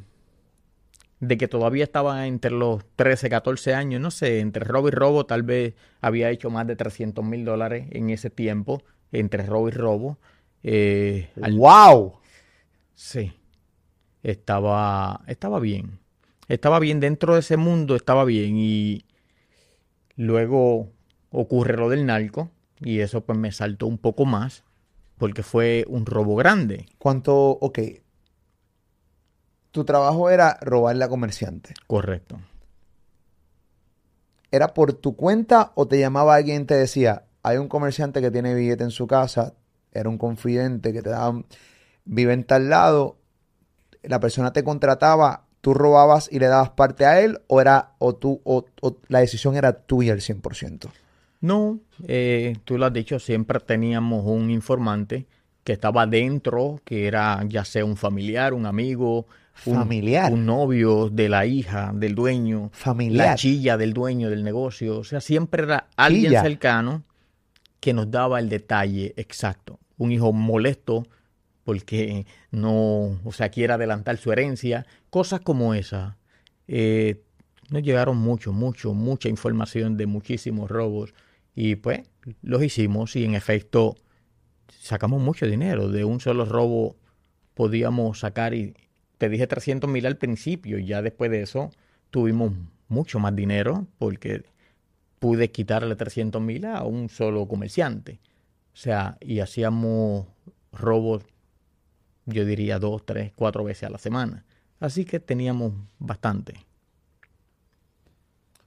de 1.22 1.38
que 1.38 1.48
todavía 1.48 1.86
estaba 1.86 2.28
entre 2.28 2.52
los 2.52 2.84
13, 2.98 3.30
14 3.30 3.76
años, 3.76 4.02
no 4.02 4.12
sé, 4.12 4.42
entre 4.42 4.66
robo 4.66 4.90
y 4.90 4.92
robo, 4.92 5.26
tal 5.26 5.44
vez 5.44 5.76
había 6.02 6.30
hecho 6.30 6.50
más 6.50 6.68
de 6.68 6.76
300 6.76 7.24
mil 7.24 7.46
dólares 7.46 7.88
en 7.92 8.10
ese 8.10 8.30
tiempo, 8.30 8.84
entre 9.14 9.46
robo 9.46 9.70
y 9.70 9.72
robo. 9.72 10.18
Eh, 10.64 11.30
¡Wow! 11.38 12.16
Sí. 12.94 13.32
Estaba, 14.22 15.22
estaba 15.28 15.62
bien. 15.62 16.03
Estaba 16.48 16.80
bien 16.80 17.00
dentro 17.00 17.34
de 17.34 17.40
ese 17.40 17.58
mundo, 17.58 17.96
estaba 17.96 18.26
bien. 18.26 18.58
Y 18.58 19.06
luego 20.16 20.92
ocurre 21.32 21.78
lo 21.78 21.90
del 21.90 22.06
narco. 22.06 22.52
Y 22.80 23.00
eso 23.00 23.22
pues 23.22 23.38
me 23.38 23.52
saltó 23.52 23.88
un 23.88 23.98
poco 23.98 24.26
más. 24.26 24.64
Porque 25.18 25.44
fue 25.44 25.86
un 25.88 26.06
robo 26.06 26.36
grande. 26.36 26.88
¿Cuánto? 26.98 27.52
Ok. 27.52 27.80
Tu 29.72 29.86
trabajo 29.86 30.30
era 30.30 30.58
robarle 30.62 31.06
a 31.06 31.10
comerciante. 31.10 31.74
Correcto. 31.88 32.40
¿Era 34.52 34.76
por 34.76 34.94
tu 34.94 35.16
cuenta 35.16 35.72
o 35.74 35.88
te 35.88 36.00
llamaba 36.00 36.36
alguien 36.36 36.62
y 36.62 36.66
te 36.66 36.76
decía, 36.76 37.26
hay 37.42 37.58
un 37.58 37.68
comerciante 37.68 38.22
que 38.22 38.30
tiene 38.30 38.54
billete 38.54 38.84
en 38.84 38.92
su 38.92 39.08
casa, 39.08 39.56
era 39.92 40.10
un 40.10 40.20
confidente 40.20 40.94
que 40.94 41.02
te 41.02 41.10
daba, 41.10 41.44
vive 42.06 42.34
en 42.34 42.44
tal 42.44 42.70
lado, 42.70 43.18
la 44.04 44.20
persona 44.20 44.54
te 44.54 44.64
contrataba, 44.64 45.48
tú 45.64 45.74
robabas 45.74 46.28
y 46.30 46.40
le 46.40 46.48
dabas 46.48 46.72
parte 46.72 47.06
a 47.06 47.22
él 47.22 47.40
o 47.48 47.62
era 47.62 47.94
o 47.98 48.14
tú 48.16 48.42
o, 48.44 48.66
la 49.08 49.20
decisión 49.20 49.56
era 49.56 49.72
tuya 49.72 50.12
al 50.12 50.20
100%? 50.20 50.90
No, 51.40 51.80
eh, 52.06 52.58
tú 52.66 52.78
lo 52.78 52.86
has 52.86 52.92
dicho, 52.92 53.18
siempre 53.18 53.62
teníamos 53.62 54.26
un 54.26 54.50
informante 54.50 55.26
que 55.64 55.72
estaba 55.72 56.06
dentro, 56.06 56.82
que 56.84 57.08
era 57.08 57.42
ya 57.48 57.64
sea 57.64 57.86
un 57.86 57.96
familiar, 57.96 58.54
un 58.54 58.66
amigo, 58.66 59.26
familiar, 59.54 60.34
un, 60.34 60.46
novio 60.46 61.10
de 61.10 61.30
la 61.30 61.46
hija 61.46 61.92
del 61.94 62.14
dueño, 62.14 62.70
familiar, 62.74 63.28
la 63.28 63.36
chilla 63.36 63.78
del 63.78 63.94
dueño 63.94 64.30
del 64.30 64.44
negocio, 64.44 65.00
o 65.00 65.04
sea, 65.06 65.22
siempre 65.22 65.64
era 65.64 65.88
alguien 65.96 66.42
cercano 66.42 67.04
que 67.80 67.94
nos 67.94 68.12
daba 68.12 68.42
el 68.42 68.50
detalle 68.50 69.14
exacto. 69.16 69.80
Un 69.98 70.12
hijo 70.12 70.34
molesto 70.34 71.08
porque 71.64 72.26
no, 72.52 73.18
o 73.24 73.32
sea, 73.32 73.48
quiere 73.48 73.72
adelantar 73.72 74.18
su 74.18 74.34
herencia, 74.34 74.86
cosas 75.14 75.42
como 75.42 75.76
esa. 75.76 76.18
Eh, 76.68 77.22
nos 77.70 77.84
llegaron 77.84 78.18
mucho, 78.18 78.52
mucho, 78.52 78.96
mucha 78.96 79.30
información 79.30 79.96
de 79.96 80.08
muchísimos 80.08 80.72
robos 80.72 81.14
y 81.54 81.76
pues 81.76 82.02
los 82.42 82.64
hicimos 82.64 83.16
y 83.16 83.24
en 83.24 83.36
efecto 83.36 83.96
sacamos 84.68 85.22
mucho 85.22 85.46
dinero. 85.46 85.90
De 85.90 86.04
un 86.04 86.20
solo 86.20 86.46
robo 86.46 86.96
podíamos 87.54 88.22
sacar, 88.22 88.56
y 88.56 88.74
te 89.20 89.30
dije 89.30 89.46
300 89.46 89.88
mil 89.88 90.08
al 90.08 90.18
principio, 90.18 90.80
y 90.80 90.88
ya 90.88 91.04
después 91.04 91.30
de 91.30 91.44
eso 91.44 91.70
tuvimos 92.10 92.52
mucho 92.88 93.20
más 93.20 93.36
dinero 93.36 93.86
porque 94.00 94.42
pude 95.20 95.52
quitarle 95.52 95.96
300 95.96 96.42
mil 96.42 96.66
a 96.66 96.82
un 96.86 97.10
solo 97.10 97.48
comerciante. 97.48 98.20
O 98.74 98.78
sea, 98.78 99.20
y 99.22 99.42
hacíamos 99.42 100.26
robos, 100.72 101.24
yo 102.26 102.46
diría 102.46 102.80
dos, 102.80 103.06
tres, 103.06 103.32
cuatro 103.36 103.64
veces 103.64 103.84
a 103.84 103.92
la 103.92 104.00
semana. 104.00 104.44
Así 104.86 105.06
que 105.06 105.20
teníamos 105.20 105.74
bastante. 105.98 106.54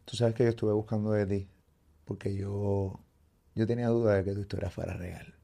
Tú 0.04 0.16
sabes 0.16 0.34
que 0.34 0.44
yo 0.44 0.50
estuve 0.50 0.72
buscando 0.72 1.12
de 1.12 1.26
ti, 1.26 1.48
porque 2.04 2.34
yo, 2.34 2.98
yo 3.54 3.66
tenía 3.66 3.88
duda 3.88 4.14
de 4.14 4.24
que 4.24 4.32
tu 4.32 4.40
historia 4.40 4.70
fuera 4.70 4.94
real 4.94 5.36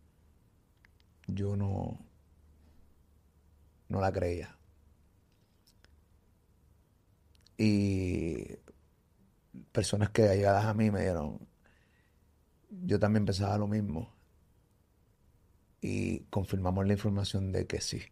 yo 1.27 1.57
no, 1.57 1.99
no 3.89 4.01
la 4.01 4.13
creía. 4.13 4.57
Y 7.57 8.57
personas 9.73 10.11
que 10.11 10.23
llegadas 10.23 10.65
a 10.65 10.75
mí 10.75 10.91
me 10.91 11.03
dieron, 11.03 11.39
yo 12.71 12.99
también 12.99 13.25
pensaba 13.25 13.59
lo 13.59 13.69
mismo. 13.69 14.13
Y 15.81 16.21
confirmamos 16.31 16.87
la 16.87 16.93
información 16.93 17.53
de 17.53 17.67
que 17.67 17.81
sí, 17.81 18.03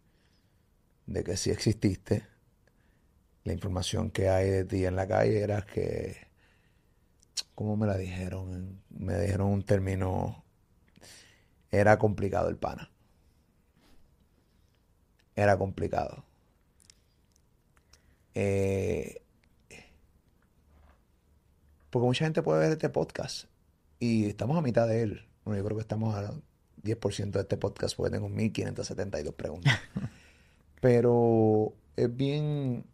de 1.07 1.25
que 1.25 1.37
sí 1.37 1.51
exististe. 1.51 2.27
La 3.45 3.53
información 3.53 4.11
que 4.11 4.29
hay 4.29 4.51
de 4.51 4.65
ti 4.65 4.85
en 4.85 4.97
la 4.97 5.07
calle 5.09 5.41
era 5.41 5.63
que, 5.63 6.17
¿cómo 7.55 7.77
me 7.77 7.87
la 7.87 7.97
dijeron? 7.97 8.83
Me 8.91 9.19
dijeron 9.19 9.49
un 9.49 9.63
término, 9.63 10.45
era 11.71 11.99
complicado 11.99 12.49
el 12.49 12.57
pana 12.57 12.91
era 15.43 15.57
complicado. 15.57 16.25
Eh, 18.35 19.23
porque 21.91 22.07
mucha 22.07 22.25
gente 22.25 22.43
puede 22.43 22.61
ver 22.61 22.73
este 22.73 22.89
podcast 22.89 23.47
y 23.99 24.27
estamos 24.27 24.57
a 24.57 24.63
mitad 24.63 24.87
de 24.87 25.03
él. 25.03 25.27
Bueno, 25.45 25.59
yo 25.59 25.65
creo 25.65 25.77
que 25.77 25.83
estamos 25.83 26.15
a 26.15 26.33
10% 26.83 27.31
de 27.31 27.41
este 27.41 27.57
podcast 27.57 27.97
porque 27.97 28.13
tengo 28.13 28.29
1572 28.29 29.35
preguntas. 29.35 29.79
Pero 30.81 31.73
es 31.97 32.15
bien, 32.15 32.85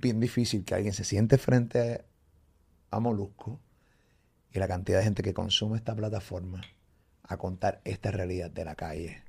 bien 0.00 0.20
difícil 0.20 0.64
que 0.64 0.74
alguien 0.74 0.92
se 0.92 1.04
siente 1.04 1.38
frente 1.38 2.04
a 2.90 3.00
Molusco 3.00 3.60
y 4.52 4.58
la 4.58 4.68
cantidad 4.68 4.98
de 4.98 5.04
gente 5.04 5.22
que 5.22 5.34
consume 5.34 5.76
esta 5.76 5.94
plataforma 5.94 6.62
a 7.22 7.36
contar 7.36 7.80
esta 7.84 8.10
realidad 8.10 8.50
de 8.50 8.64
la 8.64 8.74
calle. 8.74 9.22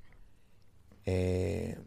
Eh, 1.06 1.78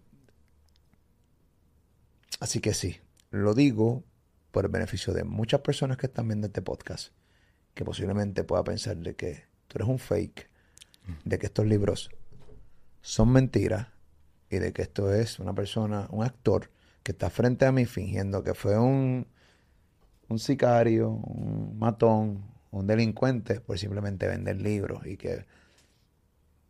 así 2.41 2.61
que 2.61 2.75
sí, 2.75 3.01
lo 3.31 3.55
digo 3.55 4.05
por 4.51 4.67
el 4.67 4.71
beneficio 4.71 5.13
de 5.13 5.25
muchas 5.25 5.61
personas 5.61 5.97
que 5.97 6.07
están 6.07 6.29
viendo 6.29 6.47
este 6.47 6.63
podcast, 6.63 7.13
que 7.75 7.85
posiblemente 7.85 8.45
pueda 8.45 8.63
pensar 8.63 8.97
de 8.97 9.17
que 9.17 9.45
tú 9.67 9.79
eres 9.79 9.89
un 9.89 9.99
fake, 9.99 10.49
de 11.25 11.39
que 11.39 11.47
estos 11.47 11.67
libros 11.67 12.11
son 13.01 13.33
mentiras 13.33 13.89
y 14.49 14.59
de 14.59 14.73
que 14.73 14.83
esto 14.83 15.13
es 15.13 15.41
una 15.41 15.55
persona, 15.55 16.07
un 16.11 16.25
actor 16.25 16.71
que 17.05 17.13
está 17.13 17.31
frente 17.31 17.67
a 17.67 17.71
mí 17.71 17.85
fingiendo 17.85 18.43
que 18.43 18.55
fue 18.55 18.79
un, 18.79 19.29
un 20.29 20.39
sicario, 20.39 21.11
un 21.11 21.79
matón, 21.79 22.43
un 22.71 22.87
delincuente 22.87 23.61
por 23.61 23.79
simplemente 23.79 24.27
vender 24.27 24.61
libros 24.61 25.07
y 25.07 25.17
que 25.19 25.45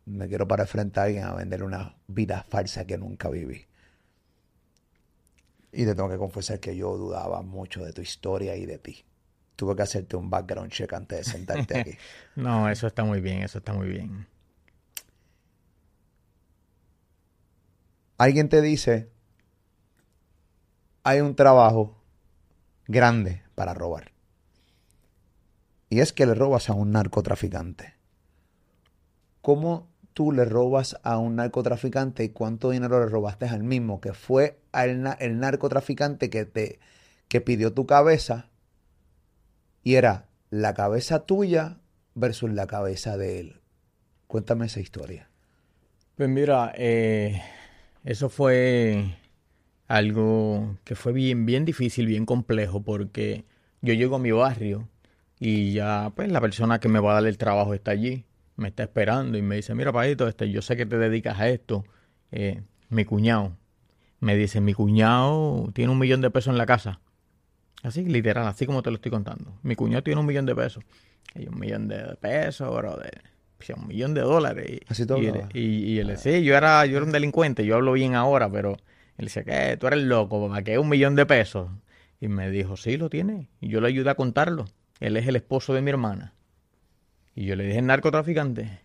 me 0.05 0.27
quiero 0.27 0.47
parar 0.47 0.67
frente 0.67 0.99
a 0.99 1.03
alguien 1.03 1.23
a 1.23 1.33
vender 1.33 1.63
una 1.63 1.95
vida 2.07 2.45
falsa 2.47 2.85
que 2.85 2.97
nunca 2.97 3.29
viví. 3.29 3.65
Y 5.71 5.85
te 5.85 5.95
tengo 5.95 6.09
que 6.09 6.17
confesar 6.17 6.59
que 6.59 6.75
yo 6.75 6.95
dudaba 6.97 7.41
mucho 7.41 7.83
de 7.83 7.93
tu 7.93 8.01
historia 8.01 8.55
y 8.57 8.65
de 8.65 8.77
ti. 8.77 9.03
Tuve 9.55 9.75
que 9.75 9.83
hacerte 9.83 10.17
un 10.17 10.29
background 10.29 10.69
check 10.69 10.91
antes 10.93 11.19
de 11.19 11.23
sentarte 11.23 11.79
aquí. 11.79 11.91
no, 12.35 12.69
eso 12.69 12.87
está 12.87 13.05
muy 13.05 13.21
bien, 13.21 13.41
eso 13.41 13.59
está 13.59 13.73
muy 13.73 13.87
bien. 13.87 14.27
Alguien 18.17 18.47
te 18.47 18.61
dice, 18.61 19.14
hay 21.05 21.21
un 21.21 21.35
trabajo 21.35 21.95
grande 22.87 23.43
para 23.53 23.75
robar. 23.75 24.11
Y 25.87 25.99
es 25.99 26.11
que 26.11 26.25
le 26.25 26.33
robas 26.33 26.69
a 26.69 26.73
un 26.73 26.91
narcotraficante. 26.91 27.93
¿Cómo 29.41 29.87
tú 30.13 30.31
le 30.31 30.45
robas 30.45 30.97
a 31.03 31.19
un 31.19 31.35
narcotraficante 31.35 32.23
y 32.23 32.29
cuánto 32.29 32.71
dinero 32.71 32.99
le 32.99 33.05
robaste 33.05 33.45
al 33.45 33.63
mismo, 33.63 34.01
que 34.01 34.13
fue 34.13 34.59
el, 34.73 35.07
el 35.19 35.39
narcotraficante 35.39 36.29
que 36.29 36.45
te 36.45 36.79
que 37.27 37.41
pidió 37.41 37.73
tu 37.73 37.85
cabeza 37.85 38.49
y 39.83 39.95
era 39.95 40.29
la 40.49 40.73
cabeza 40.73 41.25
tuya 41.25 41.77
versus 42.15 42.51
la 42.51 42.65
cabeza 42.65 43.17
de 43.17 43.39
él. 43.39 43.61
Cuéntame 44.27 44.65
esa 44.65 44.79
historia. 44.79 45.29
Pues 46.15 46.29
mira, 46.29 46.73
eh, 46.75 47.41
eso 48.03 48.29
fue 48.29 49.17
algo 49.87 50.77
que 50.83 50.95
fue 50.95 51.13
bien, 51.13 51.45
bien 51.45 51.65
difícil, 51.65 52.07
bien 52.07 52.25
complejo, 52.25 52.81
porque 52.81 53.45
yo 53.81 53.93
llego 53.93 54.15
a 54.15 54.19
mi 54.19 54.31
barrio 54.31 54.87
y 55.39 55.73
ya, 55.73 56.11
pues 56.15 56.31
la 56.31 56.41
persona 56.41 56.79
que 56.79 56.89
me 56.89 56.99
va 56.99 57.11
a 57.11 57.13
dar 57.15 57.27
el 57.27 57.37
trabajo 57.37 57.73
está 57.73 57.91
allí 57.91 58.25
me 58.57 58.69
está 58.69 58.83
esperando 58.83 59.37
y 59.37 59.41
me 59.41 59.57
dice, 59.57 59.75
mira, 59.75 59.91
Paito, 59.91 60.27
este, 60.27 60.49
yo 60.49 60.61
sé 60.61 60.77
que 60.77 60.85
te 60.85 60.97
dedicas 60.97 61.39
a 61.39 61.49
esto. 61.49 61.83
Eh, 62.31 62.61
mi 62.89 63.05
cuñado 63.05 63.57
me 64.19 64.35
dice, 64.35 64.61
mi 64.61 64.73
cuñado 64.73 65.69
tiene 65.73 65.91
un 65.91 65.99
millón 65.99 66.21
de 66.21 66.29
pesos 66.29 66.51
en 66.51 66.57
la 66.57 66.65
casa. 66.65 66.99
Así, 67.83 68.03
literal, 68.05 68.47
así 68.47 68.65
como 68.65 68.81
te 68.81 68.89
lo 68.89 68.95
estoy 68.95 69.11
contando. 69.11 69.57
Mi 69.61 69.75
cuñado 69.75 70.03
tiene 70.03 70.19
un 70.19 70.25
millón 70.25 70.45
de 70.45 70.55
pesos. 70.55 70.83
Hay 71.35 71.47
un 71.47 71.59
millón 71.59 71.87
de 71.87 72.15
pesos, 72.19 72.73
bro, 72.73 72.97
de, 72.97 73.11
un 73.75 73.87
millón 73.87 74.13
de 74.13 74.21
dólares. 74.21 74.79
Así 74.87 75.05
todo. 75.05 75.21
Y, 75.21 75.27
él, 75.27 75.47
y, 75.53 75.99
él, 75.99 76.17
sí, 76.17 76.43
yo 76.43 76.55
era, 76.55 76.85
yo 76.85 76.97
era 76.97 77.05
un 77.05 77.11
delincuente, 77.11 77.65
yo 77.65 77.75
hablo 77.75 77.91
bien 77.93 78.15
ahora, 78.15 78.49
pero 78.49 78.77
él 79.17 79.25
dice, 79.25 79.43
¿qué? 79.43 79.77
Tú 79.77 79.87
eres 79.87 80.03
loco, 80.03 80.47
¿para 80.49 80.63
qué 80.63 80.77
un 80.77 80.89
millón 80.89 81.15
de 81.15 81.25
pesos? 81.25 81.69
Y 82.19 82.27
me 82.27 82.49
dijo, 82.49 82.75
sí, 82.77 82.97
lo 82.97 83.09
tiene. 83.09 83.49
Y 83.61 83.69
yo 83.69 83.81
le 83.81 83.87
ayudé 83.87 84.09
a 84.09 84.15
contarlo. 84.15 84.65
Él 84.99 85.17
es 85.17 85.27
el 85.27 85.35
esposo 85.35 85.73
de 85.73 85.81
mi 85.81 85.89
hermana. 85.89 86.33
Y 87.35 87.45
yo 87.45 87.55
le 87.55 87.65
dije, 87.65 87.81
narcotraficante, 87.81 88.79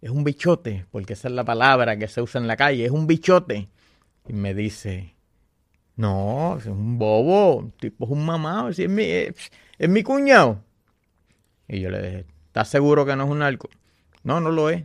es 0.00 0.10
un 0.10 0.24
bichote, 0.24 0.86
porque 0.90 1.12
esa 1.12 1.28
es 1.28 1.34
la 1.34 1.44
palabra 1.44 1.96
que 1.96 2.08
se 2.08 2.22
usa 2.22 2.40
en 2.40 2.46
la 2.46 2.56
calle, 2.56 2.84
es 2.84 2.90
un 2.90 3.06
bichote. 3.06 3.68
Y 4.26 4.32
me 4.32 4.54
dice, 4.54 5.14
no, 5.96 6.56
es 6.58 6.66
un 6.66 6.98
bobo, 6.98 7.70
tipo 7.78 8.06
es 8.06 8.10
un 8.10 8.24
mamado, 8.24 8.70
es, 8.70 8.88
mi, 8.88 9.04
es, 9.04 9.50
mi 9.88 10.02
cuñado. 10.02 10.64
Y 11.68 11.80
yo 11.80 11.90
le 11.90 12.02
dije, 12.02 12.26
¿estás 12.46 12.68
seguro 12.68 13.06
que 13.06 13.14
no 13.14 13.24
es 13.24 13.30
un 13.30 13.38
narco? 13.40 13.68
No, 14.22 14.40
no 14.40 14.50
lo 14.50 14.70
es. 14.70 14.84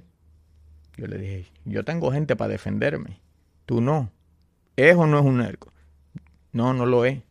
Yo 0.97 1.07
le 1.07 1.17
dije, 1.17 1.45
yo 1.65 1.83
tengo 1.83 2.11
gente 2.11 2.35
para 2.35 2.49
defenderme. 2.49 3.19
Tú 3.65 3.81
no. 3.81 4.11
¿Es 4.75 4.95
o 4.95 5.07
no 5.07 5.19
es 5.19 5.25
un 5.25 5.37
narco? 5.37 5.71
No, 6.51 6.73
no 6.73 6.85
lo 6.85 7.05
es. 7.05 7.21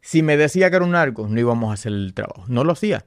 Si 0.00 0.22
me 0.22 0.36
decía 0.36 0.68
que 0.70 0.76
era 0.76 0.84
un 0.84 0.92
narco, 0.92 1.26
no 1.28 1.40
íbamos 1.40 1.70
a 1.70 1.74
hacer 1.74 1.92
el 1.92 2.12
trabajo. 2.12 2.44
No 2.48 2.64
lo 2.64 2.72
hacía. 2.72 3.06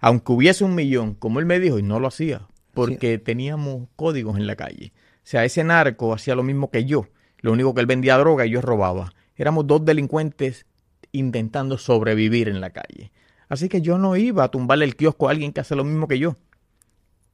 Aunque 0.00 0.32
hubiese 0.32 0.64
un 0.64 0.74
millón, 0.74 1.14
como 1.14 1.38
él 1.38 1.46
me 1.46 1.60
dijo, 1.60 1.78
y 1.78 1.82
no 1.82 2.00
lo 2.00 2.08
hacía. 2.08 2.48
Porque 2.72 3.18
teníamos 3.18 3.88
códigos 3.94 4.36
en 4.36 4.46
la 4.46 4.56
calle. 4.56 4.92
O 4.96 5.26
sea, 5.26 5.44
ese 5.44 5.62
narco 5.62 6.12
hacía 6.12 6.34
lo 6.34 6.42
mismo 6.42 6.70
que 6.70 6.84
yo. 6.84 7.06
Lo 7.38 7.52
único 7.52 7.74
que 7.74 7.80
él 7.80 7.86
vendía 7.86 8.18
droga 8.18 8.46
y 8.46 8.50
yo 8.50 8.60
robaba. 8.60 9.12
Éramos 9.36 9.66
dos 9.66 9.84
delincuentes 9.84 10.66
intentando 11.12 11.78
sobrevivir 11.78 12.48
en 12.48 12.60
la 12.60 12.70
calle. 12.70 13.12
Así 13.48 13.68
que 13.68 13.80
yo 13.80 13.98
no 13.98 14.16
iba 14.16 14.44
a 14.44 14.50
tumbarle 14.50 14.84
el 14.84 14.96
kiosco 14.96 15.28
a 15.28 15.30
alguien 15.30 15.52
que 15.52 15.60
hace 15.60 15.76
lo 15.76 15.84
mismo 15.84 16.08
que 16.08 16.18
yo. 16.18 16.36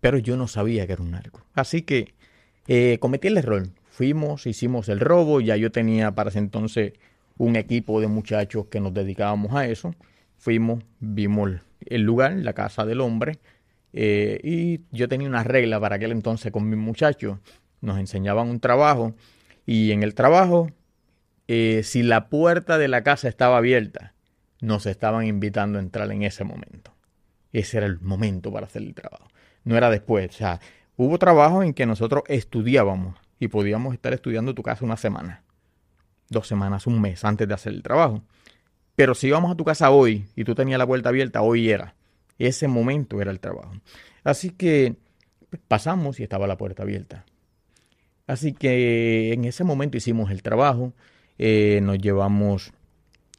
Pero 0.00 0.18
yo 0.18 0.37
no 0.37 0.46
sabía 0.46 0.87
que 0.87 0.92
era 0.92 1.03
un 1.03 1.12
narco. 1.12 1.40
Así 1.55 1.83
que 1.83 2.14
eh, 2.66 2.98
cometí 3.00 3.29
el 3.29 3.38
error. 3.38 3.68
Fuimos, 4.00 4.46
hicimos 4.46 4.88
el 4.88 4.98
robo. 4.98 5.42
Ya 5.42 5.56
yo 5.56 5.70
tenía 5.70 6.12
para 6.12 6.30
ese 6.30 6.38
entonces 6.38 6.94
un 7.36 7.54
equipo 7.54 8.00
de 8.00 8.06
muchachos 8.06 8.64
que 8.70 8.80
nos 8.80 8.94
dedicábamos 8.94 9.52
a 9.52 9.66
eso. 9.66 9.94
Fuimos, 10.38 10.82
vimos 11.00 11.50
el 11.84 12.00
lugar, 12.00 12.32
la 12.32 12.54
casa 12.54 12.86
del 12.86 13.02
hombre. 13.02 13.40
Eh, 13.92 14.40
y 14.42 14.80
yo 14.90 15.06
tenía 15.06 15.28
una 15.28 15.44
regla 15.44 15.78
para 15.80 15.96
aquel 15.96 16.12
entonces 16.12 16.50
con 16.50 16.66
mis 16.70 16.78
muchachos. 16.78 17.40
Nos 17.82 17.98
enseñaban 17.98 18.48
un 18.48 18.58
trabajo. 18.58 19.12
Y 19.66 19.92
en 19.92 20.02
el 20.02 20.14
trabajo, 20.14 20.70
eh, 21.46 21.82
si 21.84 22.02
la 22.02 22.30
puerta 22.30 22.78
de 22.78 22.88
la 22.88 23.02
casa 23.02 23.28
estaba 23.28 23.58
abierta, 23.58 24.14
nos 24.62 24.86
estaban 24.86 25.26
invitando 25.26 25.78
a 25.78 25.82
entrar 25.82 26.10
en 26.10 26.22
ese 26.22 26.44
momento. 26.44 26.94
Ese 27.52 27.76
era 27.76 27.86
el 27.86 28.00
momento 28.00 28.50
para 28.50 28.64
hacer 28.64 28.80
el 28.80 28.94
trabajo. 28.94 29.28
No 29.64 29.76
era 29.76 29.90
después. 29.90 30.30
O 30.30 30.32
sea, 30.32 30.58
hubo 30.96 31.18
trabajo 31.18 31.62
en 31.62 31.74
que 31.74 31.84
nosotros 31.84 32.22
estudiábamos 32.28 33.19
y 33.40 33.48
podíamos 33.48 33.94
estar 33.94 34.12
estudiando 34.12 34.55
tu 34.55 34.62
casa 34.62 34.85
una 34.85 34.98
semana, 34.98 35.42
dos 36.29 36.46
semanas, 36.46 36.87
un 36.87 37.00
mes 37.00 37.24
antes 37.24 37.48
de 37.48 37.55
hacer 37.55 37.72
el 37.72 37.83
trabajo. 37.83 38.22
Pero 38.94 39.14
si 39.14 39.29
íbamos 39.29 39.50
a 39.50 39.57
tu 39.57 39.64
casa 39.64 39.90
hoy 39.90 40.26
y 40.37 40.44
tú 40.44 40.55
tenías 40.55 40.79
la 40.79 40.87
puerta 40.87 41.09
abierta, 41.09 41.40
hoy 41.40 41.70
era. 41.70 41.96
Ese 42.38 42.68
momento 42.68 43.20
era 43.20 43.31
el 43.31 43.40
trabajo. 43.40 43.72
Así 44.22 44.50
que 44.50 44.96
pasamos 45.68 46.20
y 46.20 46.22
estaba 46.22 46.46
la 46.46 46.59
puerta 46.59 46.83
abierta. 46.83 47.24
Así 48.26 48.53
que 48.53 49.33
en 49.33 49.46
ese 49.46 49.64
momento 49.64 49.96
hicimos 49.96 50.31
el 50.31 50.42
trabajo, 50.42 50.92
eh, 51.38 51.81
nos 51.83 51.98
llevamos 51.98 52.72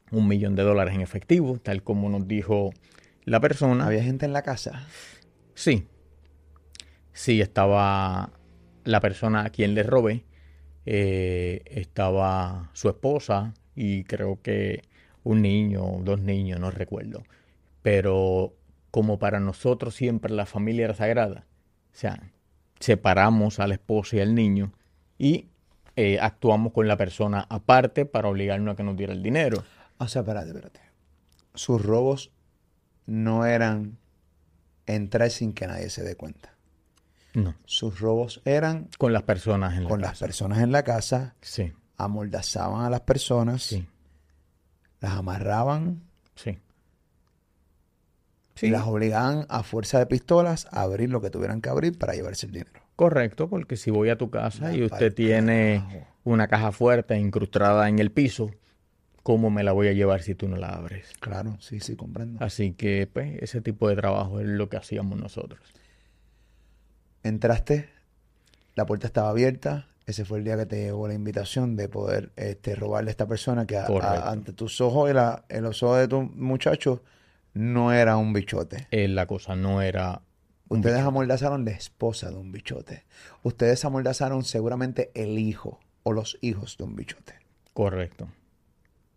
un 0.10 0.28
millón 0.28 0.56
de 0.56 0.64
dólares 0.64 0.96
en 0.96 1.02
efectivo, 1.02 1.60
tal 1.60 1.84
como 1.84 2.10
nos 2.10 2.28
dijo 2.28 2.72
la 3.24 3.40
persona. 3.40 3.86
¿Había 3.86 4.04
gente 4.04 4.26
en 4.26 4.34
la 4.34 4.42
casa? 4.42 4.88
Sí. 5.54 5.88
Sí, 7.14 7.40
estaba 7.40 8.32
la 8.84 9.00
persona 9.00 9.46
a 9.46 9.50
quien 9.50 9.74
le 9.74 9.84
robé, 9.84 10.24
eh, 10.86 11.62
estaba 11.66 12.70
su 12.74 12.90
esposa 12.90 13.54
y 13.76 14.04
creo 14.04 14.42
que 14.42 14.84
un 15.24 15.42
niño, 15.42 15.84
dos 16.04 16.20
niños, 16.20 16.60
no 16.60 16.72
recuerdo. 16.72 17.24
Pero 17.82 18.54
como 18.92 19.20
para 19.20 19.40
nosotros 19.40 19.96
siempre 19.96 20.34
la 20.34 20.46
familia 20.46 20.86
era 20.86 20.94
sagrada, 20.94 21.46
o 21.94 21.96
sea, 21.96 22.32
separamos 22.80 23.60
a 23.60 23.68
la 23.68 23.76
esposa 23.76 24.18
y 24.18 24.20
al 24.20 24.36
niño 24.36 24.74
y 25.18 25.48
eh, 25.96 26.20
actuamos 26.20 26.74
con 26.74 26.88
la 26.88 26.98
persona 26.98 27.46
aparte 27.50 28.06
para 28.06 28.30
obligarnos 28.30 28.74
a 28.74 28.76
que 28.76 28.84
nos 28.84 28.98
diera 28.98 29.14
el 29.14 29.22
dinero. 29.22 29.64
O 29.98 30.08
sea, 30.08 30.22
espérate, 30.22 30.48
espérate. 30.48 30.82
Sus 31.54 31.82
robos 31.82 32.32
no 33.06 33.46
eran 33.46 33.98
entrar 34.86 35.30
sin 35.30 35.54
que 35.54 35.68
nadie 35.68 35.90
se 35.90 36.04
dé 36.04 36.16
cuenta. 36.16 36.51
No. 37.34 37.56
Sus 37.66 38.00
robos 38.00 38.42
eran 38.46 38.90
con 38.98 39.14
las 39.14 39.24
personas 39.24 39.76
en 39.76 39.84
la 39.84 39.90
con 39.90 40.02
las 40.02 40.20
personas 40.20 40.60
en 40.60 40.72
la 40.72 40.84
casa. 40.84 41.36
Sí. 41.42 41.72
Amordazaban 41.98 42.84
a 42.86 42.90
las 42.90 43.02
personas. 43.02 43.64
Sí. 43.64 43.88
Las 45.00 45.14
amarraban. 45.14 46.04
Sí. 46.36 46.58
Y 48.62 48.70
las 48.70 48.86
obligaban 48.86 49.46
a 49.50 49.64
fuerza 49.64 49.98
de 49.98 50.06
pistolas 50.06 50.68
a 50.72 50.82
abrir 50.82 51.10
lo 51.10 51.22
que 51.22 51.30
tuvieran 51.30 51.62
que 51.62 51.70
abrir 51.70 51.98
para 51.98 52.14
llevarse 52.14 52.46
el 52.46 52.52
dinero. 52.52 52.82
Correcto, 52.96 53.50
porque 53.50 53.78
si 53.78 53.90
voy 53.90 54.10
a 54.10 54.18
tu 54.18 54.30
casa 54.30 54.76
y 54.76 54.84
usted 54.84 55.14
tiene 55.14 56.06
una 56.24 56.48
caja 56.48 56.72
fuerte 56.72 57.18
incrustada 57.18 57.90
en 57.90 57.98
el 57.98 58.12
piso, 58.12 58.52
¿cómo 59.24 59.50
me 59.50 59.64
la 59.64 59.72
voy 59.72 59.88
a 59.88 59.94
llevar 59.94 60.22
si 60.22 60.36
tú 60.36 60.48
no 60.48 60.58
la 60.58 60.70
abres? 60.70 61.12
Claro, 61.20 61.58
sí, 61.60 61.80
sí, 61.80 61.96
comprendo. 61.96 62.44
Así 62.44 62.74
que, 62.74 63.10
pues, 63.12 63.42
ese 63.42 63.62
tipo 63.62 63.90
de 63.90 63.96
trabajo 63.96 64.40
es 64.40 64.46
lo 64.46 64.70
que 64.70 64.78
hacíamos 64.78 65.18
nosotros. 65.18 65.60
Entraste, 67.24 67.90
la 68.76 68.86
puerta 68.86 69.08
estaba 69.08 69.30
abierta, 69.30 69.88
ese 70.06 70.26
fue 70.26 70.40
el 70.40 70.44
día 70.44 70.58
que 70.58 70.66
te 70.66 70.84
llegó 70.84 71.08
la 71.08 71.14
invitación 71.14 71.76
de 71.76 71.88
poder 71.88 72.32
este, 72.36 72.76
robarle 72.76 73.10
a 73.10 73.12
esta 73.12 73.28
persona 73.28 73.66
que 73.66 73.78
ante 73.78 74.54
tus 74.54 74.82
ojos 74.82 75.10
y 75.10 75.14
la, 75.14 75.46
en 75.50 75.64
los 75.64 75.84
ojos 75.84 76.00
de 76.00 76.08
tu 76.08 76.22
muchacho 76.22 77.04
no 77.54 77.94
era 77.94 78.18
un 78.18 78.34
bichote. 78.34 78.88
Eh, 78.92 79.08
la 79.08 79.26
cosa 79.26 79.56
no 79.56 79.82
era... 79.82 80.22
Ustedes 80.70 81.02
amordazaron 81.02 81.66
la 81.66 81.72
esposa 81.72 82.30
de 82.30 82.38
un 82.38 82.52
bichote. 82.52 83.04
Ustedes 83.44 83.84
amordazaron 83.84 84.44
seguramente 84.44 85.12
el 85.14 85.38
hijo 85.38 85.80
o 86.04 86.14
los 86.14 86.38
hijos 86.42 86.78
de 86.78 86.86
un 86.86 86.96
bichote. 86.96 87.36
Correcto. 87.74 88.30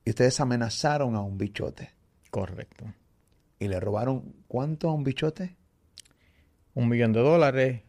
Y 0.05 0.11
ustedes 0.11 0.41
amenazaron 0.41 1.15
a 1.15 1.21
un 1.21 1.39
bichote. 1.39 1.91
Correcto. 2.31 2.85
¿Y 3.59 3.69
le 3.69 3.79
robaron 3.79 4.35
cuánto 4.49 4.89
a 4.89 4.93
un 4.93 5.05
bichote? 5.05 5.57
Un 6.75 6.89
millón 6.89 7.13
de 7.13 7.21
dólares, 7.21 7.83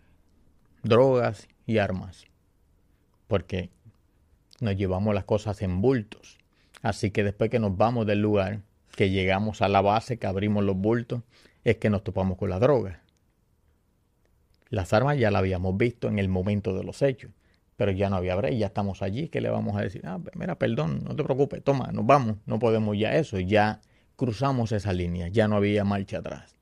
drogas 0.87 1.47
y 1.65 1.77
armas. 1.77 2.25
Porque 3.27 3.69
nos 4.59 4.75
llevamos 4.75 5.13
las 5.13 5.25
cosas 5.25 5.61
en 5.61 5.81
bultos. 5.81 6.37
Así 6.81 7.11
que 7.11 7.23
después 7.23 7.49
que 7.49 7.59
nos 7.59 7.75
vamos 7.75 8.05
del 8.05 8.21
lugar, 8.21 8.61
que 8.95 9.09
llegamos 9.09 9.61
a 9.61 9.67
la 9.67 9.81
base, 9.81 10.17
que 10.17 10.27
abrimos 10.27 10.63
los 10.63 10.77
bultos, 10.77 11.21
es 11.63 11.77
que 11.77 11.89
nos 11.89 12.03
topamos 12.03 12.37
con 12.37 12.49
la 12.49 12.59
droga. 12.59 13.01
Las 14.69 14.93
armas 14.93 15.17
ya 15.17 15.31
las 15.31 15.39
habíamos 15.39 15.75
visto 15.77 16.07
en 16.07 16.19
el 16.19 16.29
momento 16.29 16.73
de 16.73 16.83
los 16.83 17.01
hechos 17.01 17.31
pero 17.77 17.91
ya 17.91 18.09
no 18.09 18.15
había 18.15 18.35
break, 18.35 18.55
ya 18.55 18.67
estamos 18.67 19.01
allí, 19.01 19.27
¿qué 19.27 19.41
le 19.41 19.49
vamos 19.49 19.75
a 19.75 19.81
decir? 19.81 20.01
Ah, 20.05 20.19
mira, 20.35 20.55
perdón, 20.55 21.03
no 21.03 21.15
te 21.15 21.23
preocupes, 21.23 21.63
toma, 21.63 21.91
nos 21.91 22.05
vamos, 22.05 22.37
no 22.45 22.59
podemos 22.59 22.97
ya 22.97 23.15
eso, 23.15 23.39
ya 23.39 23.81
cruzamos 24.15 24.71
esa 24.71 24.93
línea, 24.93 25.27
ya 25.27 25.47
no 25.47 25.57
había 25.57 25.83
marcha 25.83 26.19
atrás. 26.19 26.55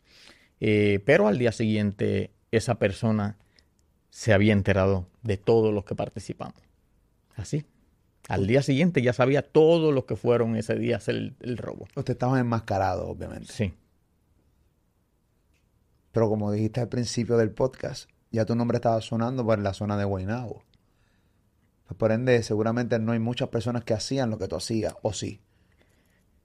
Eh, 0.60 1.02
pero 1.06 1.28
al 1.28 1.38
día 1.38 1.52
siguiente 1.52 2.32
esa 2.52 2.76
persona 2.76 3.38
se 4.13 4.32
había 4.32 4.54
enterado 4.54 5.08
de 5.23 5.38
todos 5.38 5.73
los 5.73 5.86
que 5.86 5.95
participamos. 5.95 6.62
Así. 7.36 7.65
Al 8.30 8.45
día 8.45 8.62
siguiente 8.62 9.02
ya 9.02 9.12
sabía 9.12 9.41
todos 9.41 9.91
los 9.91 10.06
que 10.06 10.15
fueron 10.15 10.56
ese 10.56 10.76
día 10.76 10.95
a 10.95 10.97
hacer 10.99 11.15
el, 11.15 11.36
el 11.39 11.58
robo. 11.58 11.88
Usted 11.95 12.13
estaba 12.13 12.39
enmascarado, 12.39 13.08
obviamente. 13.08 13.52
Sí. 13.52 13.73
Pero 16.12 16.30
como 16.30 16.52
dijiste 16.52 16.80
al 16.80 16.89
principio 16.89 17.38
del 17.38 17.49
podcast, 17.49 18.08
ya 18.30 18.45
tu 18.45 18.56
nombre 18.56 18.76
estaba 18.78 19.02
sonando 19.02 19.43
por 19.43 19.58
la 19.58 19.73
zona 19.73 19.97
de 19.97 20.06
Guaynabo. 20.06 20.63
Por 21.97 22.12
ende, 22.12 22.43
seguramente 22.43 22.99
no 22.99 23.13
hay 23.13 23.19
muchas 23.19 23.49
personas 23.49 23.84
que 23.84 23.95
hacían 23.95 24.30
lo 24.30 24.38
que 24.38 24.47
tú 24.47 24.56
hacías, 24.56 24.93
¿o 25.02 25.12
sí? 25.12 25.41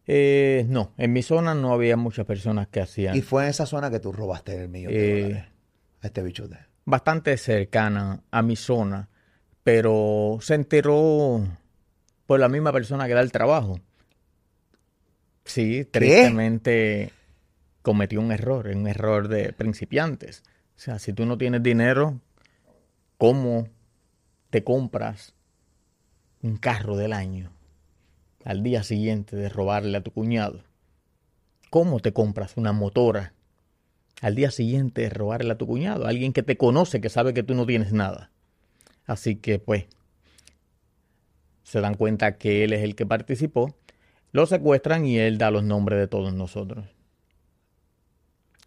Eh, 0.07 0.64
no, 0.70 0.94
en 0.96 1.12
mi 1.12 1.22
zona 1.22 1.54
no 1.54 1.74
había 1.74 1.98
muchas 1.98 2.24
personas 2.24 2.66
que 2.68 2.81
hacían. 2.81 3.14
¿Y 3.14 3.20
fue 3.20 3.44
en 3.44 3.50
esa 3.50 3.66
zona 3.66 3.90
que 3.90 4.00
tú 4.00 4.11
robaste 4.11 4.57
el 4.59 4.70
millón 4.70 4.92
de 4.94 5.31
eh, 5.33 5.48
a 6.00 6.07
este 6.07 6.22
bichote? 6.22 6.67
Bastante 6.88 7.37
cercana 7.37 8.22
a 8.31 8.40
mi 8.40 8.57
zona, 8.57 9.11
pero 9.62 10.38
se 10.40 10.55
enteró 10.55 11.46
por 12.24 12.40
la 12.40 12.48
misma 12.48 12.72
persona 12.72 13.07
que 13.07 13.12
da 13.12 13.20
el 13.20 13.31
trabajo. 13.31 13.79
Sí, 15.44 15.85
tristemente 15.85 17.12
cometió 17.83 18.22
un 18.22 18.33
error, 18.33 18.68
un 18.68 18.88
error 18.88 19.29
de 19.29 19.53
principiantes. 19.53 20.42
O 20.79 20.81
sea, 20.81 20.98
si 20.98 21.12
tú 21.12 21.27
no 21.27 21.37
tienes 21.37 21.62
dinero, 21.62 22.22
¿cómo 23.18 23.68
te 24.48 24.64
compras 24.64 25.35
un 26.40 26.57
carro 26.57 26.96
del 26.96 27.12
año 27.12 27.51
al 28.46 28.62
día 28.62 28.83
siguiente 28.83 29.37
de 29.37 29.51
robarle 29.51 29.98
a 29.98 30.03
tu 30.03 30.11
cuñado? 30.11 30.62
¿Cómo 31.68 32.01
te 32.01 32.14
compras 32.14 32.57
una 32.57 32.72
motora 32.72 33.35
al 34.20 34.35
día 34.35 34.50
siguiente 34.50 35.09
robarle 35.11 35.52
a 35.52 35.59
tu 35.59 35.66
cuñado? 35.66 36.07
Alguien 36.07 36.33
que 36.33 36.42
te 36.42 36.57
conoce, 36.57 37.00
que 37.00 37.09
sabe 37.09 37.35
que 37.35 37.42
tú 37.42 37.54
no 37.54 37.66
tienes 37.66 37.92
nada. 37.92 38.31
Así 39.07 39.37
que 39.37 39.59
pues 39.59 39.87
se 41.62 41.81
dan 41.81 41.94
cuenta 41.94 42.38
que 42.38 42.64
él 42.64 42.72
es 42.72 42.83
el 42.83 42.94
que 42.94 43.07
participó, 43.07 43.74
lo 44.33 44.46
secuestran 44.46 45.04
y 45.04 45.18
él 45.18 45.38
da 45.38 45.50
los 45.50 45.64
nombres 45.64 45.98
de 45.98 46.09
todos 46.09 46.33
nosotros. 46.33 46.87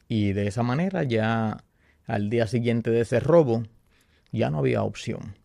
Y 0.07 0.33
de 0.33 0.47
esa 0.47 0.63
manera 0.63 1.03
ya 1.03 1.63
al 2.05 2.29
día 2.29 2.47
siguiente 2.47 2.91
de 2.91 3.01
ese 3.01 3.19
robo 3.19 3.63
ya 4.31 4.49
no 4.49 4.59
había 4.59 4.83
opción. 4.83 5.35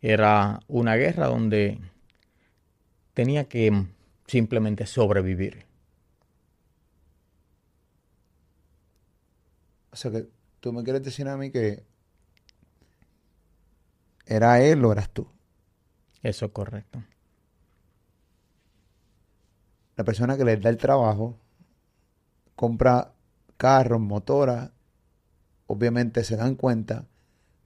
Era 0.00 0.60
una 0.66 0.96
guerra 0.96 1.28
donde 1.28 1.78
tenía 3.14 3.44
que 3.44 3.86
simplemente 4.26 4.86
sobrevivir. 4.86 5.67
Sea 9.98 10.10
que 10.10 10.28
tú 10.60 10.72
me 10.72 10.82
quieres 10.82 11.02
decir 11.02 11.28
a 11.28 11.36
mí 11.36 11.50
que 11.50 11.84
¿Era 14.28 14.60
él 14.60 14.84
o 14.84 14.92
eras 14.92 15.08
tú? 15.08 15.26
Eso 16.22 16.46
es 16.46 16.52
correcto. 16.52 17.02
La 19.96 20.04
persona 20.04 20.36
que 20.36 20.44
les 20.44 20.60
da 20.60 20.68
el 20.68 20.76
trabajo 20.76 21.38
compra 22.54 23.14
carros, 23.56 24.00
motoras, 24.00 24.70
obviamente 25.66 26.24
se 26.24 26.36
dan 26.36 26.56
cuenta, 26.56 27.06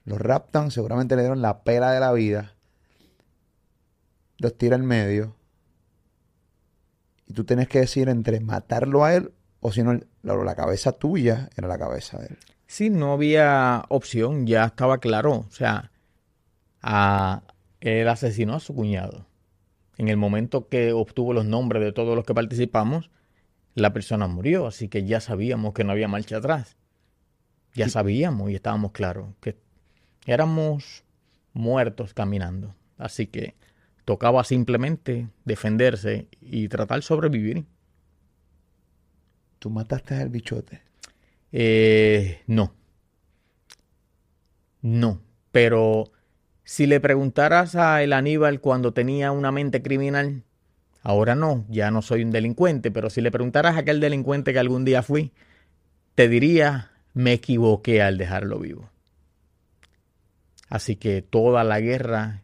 los 0.05 0.19
raptan, 0.19 0.71
seguramente 0.71 1.17
le 1.17 1.23
dieron 1.23 1.41
la 1.41 1.63
pela 1.63 1.91
de 1.91 1.99
la 1.99 2.13
vida, 2.13 2.55
los 4.37 4.57
tira 4.57 4.77
en 4.77 4.85
medio, 4.85 5.35
y 7.27 7.33
tú 7.33 7.43
tienes 7.43 7.67
que 7.67 7.79
decir 7.79 8.07
entre 8.07 8.39
matarlo 8.39 9.03
a 9.03 9.13
él 9.15 9.33
o 9.59 9.71
si 9.73 9.83
no, 9.83 9.99
la, 10.23 10.55
cabeza 10.55 10.93
tuya 10.93 11.49
era 11.55 11.67
la 11.67 11.77
cabeza 11.77 12.17
de 12.17 12.27
él. 12.27 12.37
Sí, 12.65 12.89
no 12.89 13.13
había 13.13 13.83
opción, 13.89 14.47
ya 14.47 14.65
estaba 14.65 14.97
claro. 14.97 15.45
O 15.47 15.51
sea, 15.51 15.91
a, 16.81 17.43
él 17.81 18.07
asesinó 18.07 18.55
a 18.55 18.59
su 18.59 18.73
cuñado. 18.73 19.27
En 19.97 20.07
el 20.07 20.17
momento 20.17 20.67
que 20.69 20.91
obtuvo 20.91 21.33
los 21.33 21.45
nombres 21.45 21.83
de 21.83 21.91
todos 21.91 22.15
los 22.15 22.25
que 22.25 22.33
participamos, 22.33 23.11
la 23.75 23.93
persona 23.93 24.27
murió, 24.27 24.67
así 24.67 24.87
que 24.87 25.05
ya 25.05 25.19
sabíamos 25.19 25.73
que 25.73 25.83
no 25.83 25.91
había 25.91 26.07
marcha 26.07 26.37
atrás. 26.37 26.77
Ya 27.75 27.89
sabíamos 27.89 28.49
y 28.51 28.55
estábamos 28.55 28.91
claros 28.91 29.29
que 29.41 29.57
éramos 30.25 31.03
muertos 31.53 32.13
caminando. 32.13 32.75
Así 32.97 33.27
que 33.27 33.55
tocaba 34.05 34.43
simplemente 34.43 35.27
defenderse 35.45 36.27
y 36.41 36.67
tratar 36.67 36.99
de 36.99 37.03
sobrevivir. 37.03 37.65
¿Tú 39.63 39.69
mataste 39.69 40.15
al 40.15 40.27
bichote? 40.27 40.81
Eh, 41.53 42.41
no. 42.47 42.73
No. 44.81 45.21
Pero 45.53 46.11
si 46.65 46.85
le 46.85 46.99
preguntaras 46.99 47.73
a 47.77 48.03
el 48.03 48.11
Aníbal 48.11 48.59
cuando 48.59 48.91
tenía 48.91 49.31
una 49.31 49.53
mente 49.53 49.81
criminal, 49.81 50.43
ahora 51.01 51.35
no, 51.35 51.63
ya 51.69 51.91
no 51.91 52.01
soy 52.01 52.23
un 52.25 52.31
delincuente, 52.31 52.91
pero 52.91 53.09
si 53.09 53.21
le 53.21 53.31
preguntaras 53.31 53.77
a 53.77 53.79
aquel 53.79 54.01
delincuente 54.01 54.51
que 54.51 54.59
algún 54.59 54.83
día 54.83 55.01
fui, 55.01 55.31
te 56.13 56.27
diría, 56.27 56.91
me 57.13 57.31
equivoqué 57.31 58.01
al 58.01 58.17
dejarlo 58.17 58.59
vivo. 58.59 58.89
Así 60.67 60.97
que 60.97 61.21
toda 61.21 61.63
la 61.63 61.79
guerra 61.79 62.43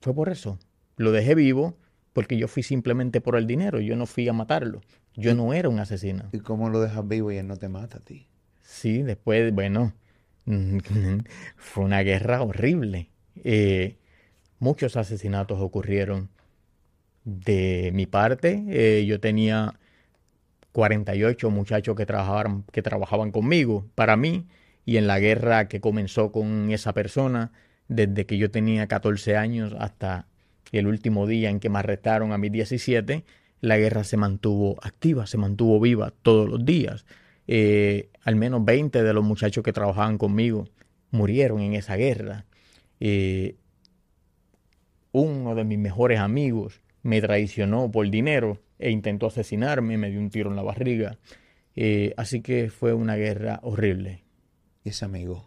fue 0.00 0.12
por 0.12 0.28
eso. 0.28 0.58
Lo 0.96 1.12
dejé 1.12 1.36
vivo 1.36 1.78
porque 2.12 2.36
yo 2.36 2.48
fui 2.48 2.64
simplemente 2.64 3.20
por 3.20 3.36
el 3.36 3.46
dinero, 3.46 3.78
yo 3.78 3.94
no 3.94 4.06
fui 4.06 4.28
a 4.28 4.32
matarlo. 4.32 4.80
Yo 5.16 5.34
no 5.34 5.52
era 5.52 5.68
un 5.68 5.78
asesino. 5.78 6.24
¿Y 6.32 6.40
cómo 6.40 6.70
lo 6.70 6.80
dejas 6.80 7.06
vivo 7.06 7.32
y 7.32 7.36
él 7.36 7.46
no 7.46 7.56
te 7.56 7.68
mata 7.68 7.98
a 7.98 8.00
ti? 8.00 8.26
Sí, 8.62 9.02
después, 9.02 9.52
bueno, 9.52 9.92
fue 11.56 11.84
una 11.84 12.00
guerra 12.00 12.42
horrible. 12.42 13.10
Eh, 13.36 13.96
muchos 14.58 14.96
asesinatos 14.96 15.60
ocurrieron 15.60 16.30
de 17.24 17.90
mi 17.94 18.06
parte. 18.06 18.64
Eh, 18.68 19.04
yo 19.06 19.20
tenía 19.20 19.74
48 20.72 21.50
muchachos 21.50 21.96
que 21.96 22.06
trabajaban, 22.06 22.64
que 22.72 22.82
trabajaban 22.82 23.32
conmigo 23.32 23.86
para 23.94 24.16
mí 24.16 24.46
y 24.84 24.96
en 24.96 25.06
la 25.06 25.18
guerra 25.18 25.68
que 25.68 25.80
comenzó 25.80 26.32
con 26.32 26.70
esa 26.70 26.92
persona 26.94 27.52
desde 27.88 28.24
que 28.26 28.38
yo 28.38 28.50
tenía 28.50 28.86
14 28.86 29.36
años 29.36 29.74
hasta 29.78 30.26
el 30.72 30.86
último 30.86 31.26
día 31.26 31.50
en 31.50 31.58
que 31.58 31.68
me 31.68 31.80
arrestaron 31.80 32.32
a 32.32 32.38
mis 32.38 32.52
17 32.52 33.24
la 33.60 33.76
guerra 33.78 34.04
se 34.04 34.16
mantuvo 34.16 34.76
activa, 34.82 35.26
se 35.26 35.38
mantuvo 35.38 35.80
viva 35.80 36.12
todos 36.22 36.48
los 36.48 36.64
días. 36.64 37.04
Eh, 37.46 38.10
al 38.22 38.36
menos 38.36 38.64
20 38.64 39.02
de 39.02 39.12
los 39.12 39.24
muchachos 39.24 39.64
que 39.64 39.72
trabajaban 39.72 40.18
conmigo 40.18 40.68
murieron 41.10 41.60
en 41.60 41.74
esa 41.74 41.96
guerra. 41.96 42.46
Eh, 43.00 43.56
uno 45.12 45.54
de 45.54 45.64
mis 45.64 45.78
mejores 45.78 46.20
amigos 46.20 46.80
me 47.02 47.20
traicionó 47.20 47.90
por 47.90 48.08
dinero 48.08 48.58
e 48.78 48.90
intentó 48.90 49.26
asesinarme, 49.26 49.98
me 49.98 50.10
dio 50.10 50.20
un 50.20 50.30
tiro 50.30 50.50
en 50.50 50.56
la 50.56 50.62
barriga. 50.62 51.18
Eh, 51.76 52.14
así 52.16 52.40
que 52.40 52.70
fue 52.70 52.94
una 52.94 53.16
guerra 53.16 53.60
horrible. 53.62 54.22
¿Y 54.84 54.90
ese 54.90 55.04
amigo? 55.04 55.46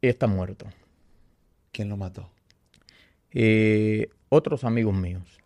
Está 0.00 0.26
muerto. 0.26 0.66
¿Quién 1.72 1.88
lo 1.88 1.96
mató? 1.96 2.30
otros 4.28 4.64
amigos 4.64 4.94
míos. 4.94 5.39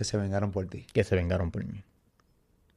Que 0.00 0.04
se 0.04 0.16
vengaron 0.16 0.50
por 0.50 0.66
ti. 0.66 0.86
Que 0.94 1.04
se 1.04 1.14
vengaron 1.14 1.50
por 1.50 1.62
mí. 1.62 1.84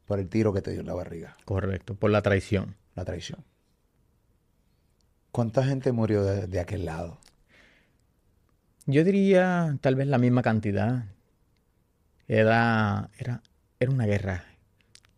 Por 0.07 0.19
el 0.19 0.27
tiro 0.27 0.51
que 0.51 0.62
te 0.62 0.71
dio 0.71 0.81
en 0.81 0.88
la 0.88 0.93
barriga. 0.93 1.38
Correcto, 1.45 1.95
por 1.95 2.12
la 2.12 2.21
traición. 2.21 2.75
La 2.95 3.05
traición. 3.05 3.45
¿Cuánta 5.31 5.63
gente 5.63 5.93
murió 5.93 6.21
de, 6.25 6.59
aquel 6.59 6.83
lado? 6.83 7.19
Yo 8.88 9.05
diría 9.05 9.77
tal 9.79 9.95
vez 9.95 10.07
la 10.07 10.17
misma 10.17 10.41
cantidad. 10.41 11.05
Era, 12.27 13.09
era, 13.17 13.41
era 13.79 13.91
una 13.91 14.05
guerra 14.05 14.43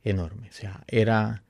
enorme. 0.04 0.50
O 0.50 0.54
sea, 0.54 0.84
era 0.86 1.42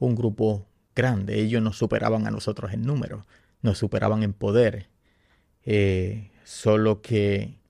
un 0.00 0.16
grupo 0.16 0.66
grande. 0.96 1.38
Ellos 1.38 1.62
nos 1.62 1.78
superaban 1.78 2.26
a 2.26 2.32
nosotros 2.32 2.72
en 2.72 2.82
número, 2.82 3.26
nos 3.62 3.78
superaban 3.78 4.24
en 4.24 4.32
poder. 4.32 4.88
Eh, 5.62 6.32
solo 6.42 7.00
que 7.00 7.60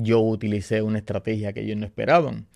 yo 0.00 0.20
utilicé 0.20 0.82
una 0.82 0.98
estrategia 0.98 1.52
que 1.52 1.60
ellos 1.60 1.76
no 1.76 1.86
esperaban 1.86 2.46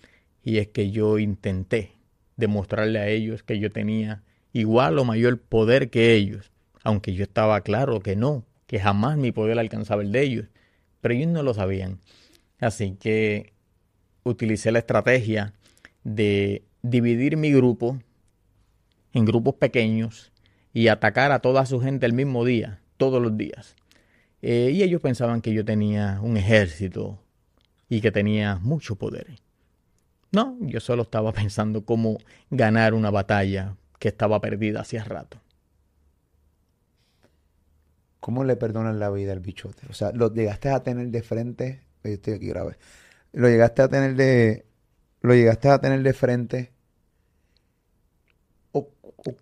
y 0.43 0.57
es 0.57 0.67
que 0.67 0.91
yo 0.91 1.19
intenté 1.19 1.93
demostrarle 2.37 2.99
a 2.99 3.07
ellos 3.07 3.43
que 3.43 3.59
yo 3.59 3.71
tenía 3.71 4.23
igual 4.51 4.99
o 4.99 5.05
mayor 5.05 5.39
poder 5.39 5.89
que 5.89 6.13
ellos, 6.13 6.51
aunque 6.83 7.13
yo 7.13 7.23
estaba 7.23 7.61
claro 7.61 7.99
que 8.01 8.15
no, 8.15 8.45
que 8.67 8.79
jamás 8.79 9.17
mi 9.17 9.31
poder 9.31 9.59
alcanzaba 9.59 10.01
el 10.01 10.11
de 10.11 10.21
ellos, 10.21 10.45
pero 11.01 11.13
ellos 11.13 11.29
no 11.29 11.43
lo 11.43 11.53
sabían. 11.53 11.99
Así 12.59 12.95
que 12.99 13.53
utilicé 14.23 14.71
la 14.71 14.79
estrategia 14.79 15.53
de 16.03 16.63
dividir 16.81 17.37
mi 17.37 17.51
grupo 17.51 17.99
en 19.13 19.25
grupos 19.25 19.55
pequeños 19.55 20.31
y 20.73 20.87
atacar 20.87 21.31
a 21.31 21.39
toda 21.39 21.65
su 21.65 21.79
gente 21.79 22.05
el 22.05 22.13
mismo 22.13 22.45
día, 22.45 22.79
todos 22.97 23.21
los 23.21 23.37
días. 23.37 23.75
Eh, 24.41 24.71
y 24.73 24.83
ellos 24.83 25.01
pensaban 25.01 25.41
que 25.41 25.53
yo 25.53 25.63
tenía 25.63 26.19
un 26.21 26.35
ejército 26.35 27.22
y 27.93 28.01
que 28.01 28.11
tenía 28.11 28.57
mucho 28.59 28.95
poder. 28.95 29.27
No, 30.31 30.57
yo 30.61 30.79
solo 30.79 31.03
estaba 31.03 31.31
pensando 31.31 31.85
cómo 31.85 32.17
ganar 32.49 32.95
una 32.95 33.11
batalla 33.11 33.75
que 33.99 34.07
estaba 34.07 34.41
perdida 34.41 34.81
hacía 34.81 35.03
rato. 35.03 35.39
¿Cómo 38.19 38.43
le 38.45 38.55
perdonan 38.55 38.99
la 38.99 39.11
vida 39.11 39.31
al 39.33 39.41
bichote? 39.41 39.85
O 39.91 39.93
sea, 39.93 40.11
lo 40.11 40.33
llegaste 40.33 40.69
a 40.69 40.81
tener 40.81 41.09
de 41.09 41.21
frente. 41.21 41.81
Yo 42.03 42.09
estoy 42.09 42.33
aquí 42.33 42.47
grave. 42.47 42.77
Lo 43.31 43.47
llegaste 43.47 43.83
a 43.83 43.89
tener 43.89 44.15
de. 44.15 44.65
Lo 45.21 45.35
llegaste 45.35 45.69
a 45.69 45.79
tener 45.79 46.01
de 46.01 46.13
frente. 46.13 46.73
O, 48.71 48.89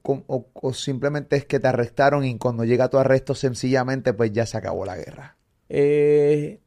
o, 0.04 0.46
o 0.52 0.74
simplemente 0.74 1.38
es 1.38 1.46
que 1.46 1.62
te 1.62 1.70
arrestaron 1.70 2.26
y 2.26 2.38
cuando 2.38 2.66
llega 2.66 2.90
tu 2.90 2.98
arresto, 2.98 3.34
sencillamente, 3.34 4.14
pues 4.14 4.34
ya 4.34 4.46
se 4.46 4.58
acabó 4.58 4.84
la 4.84 4.98
guerra. 4.98 5.38
Eh, 5.70 6.60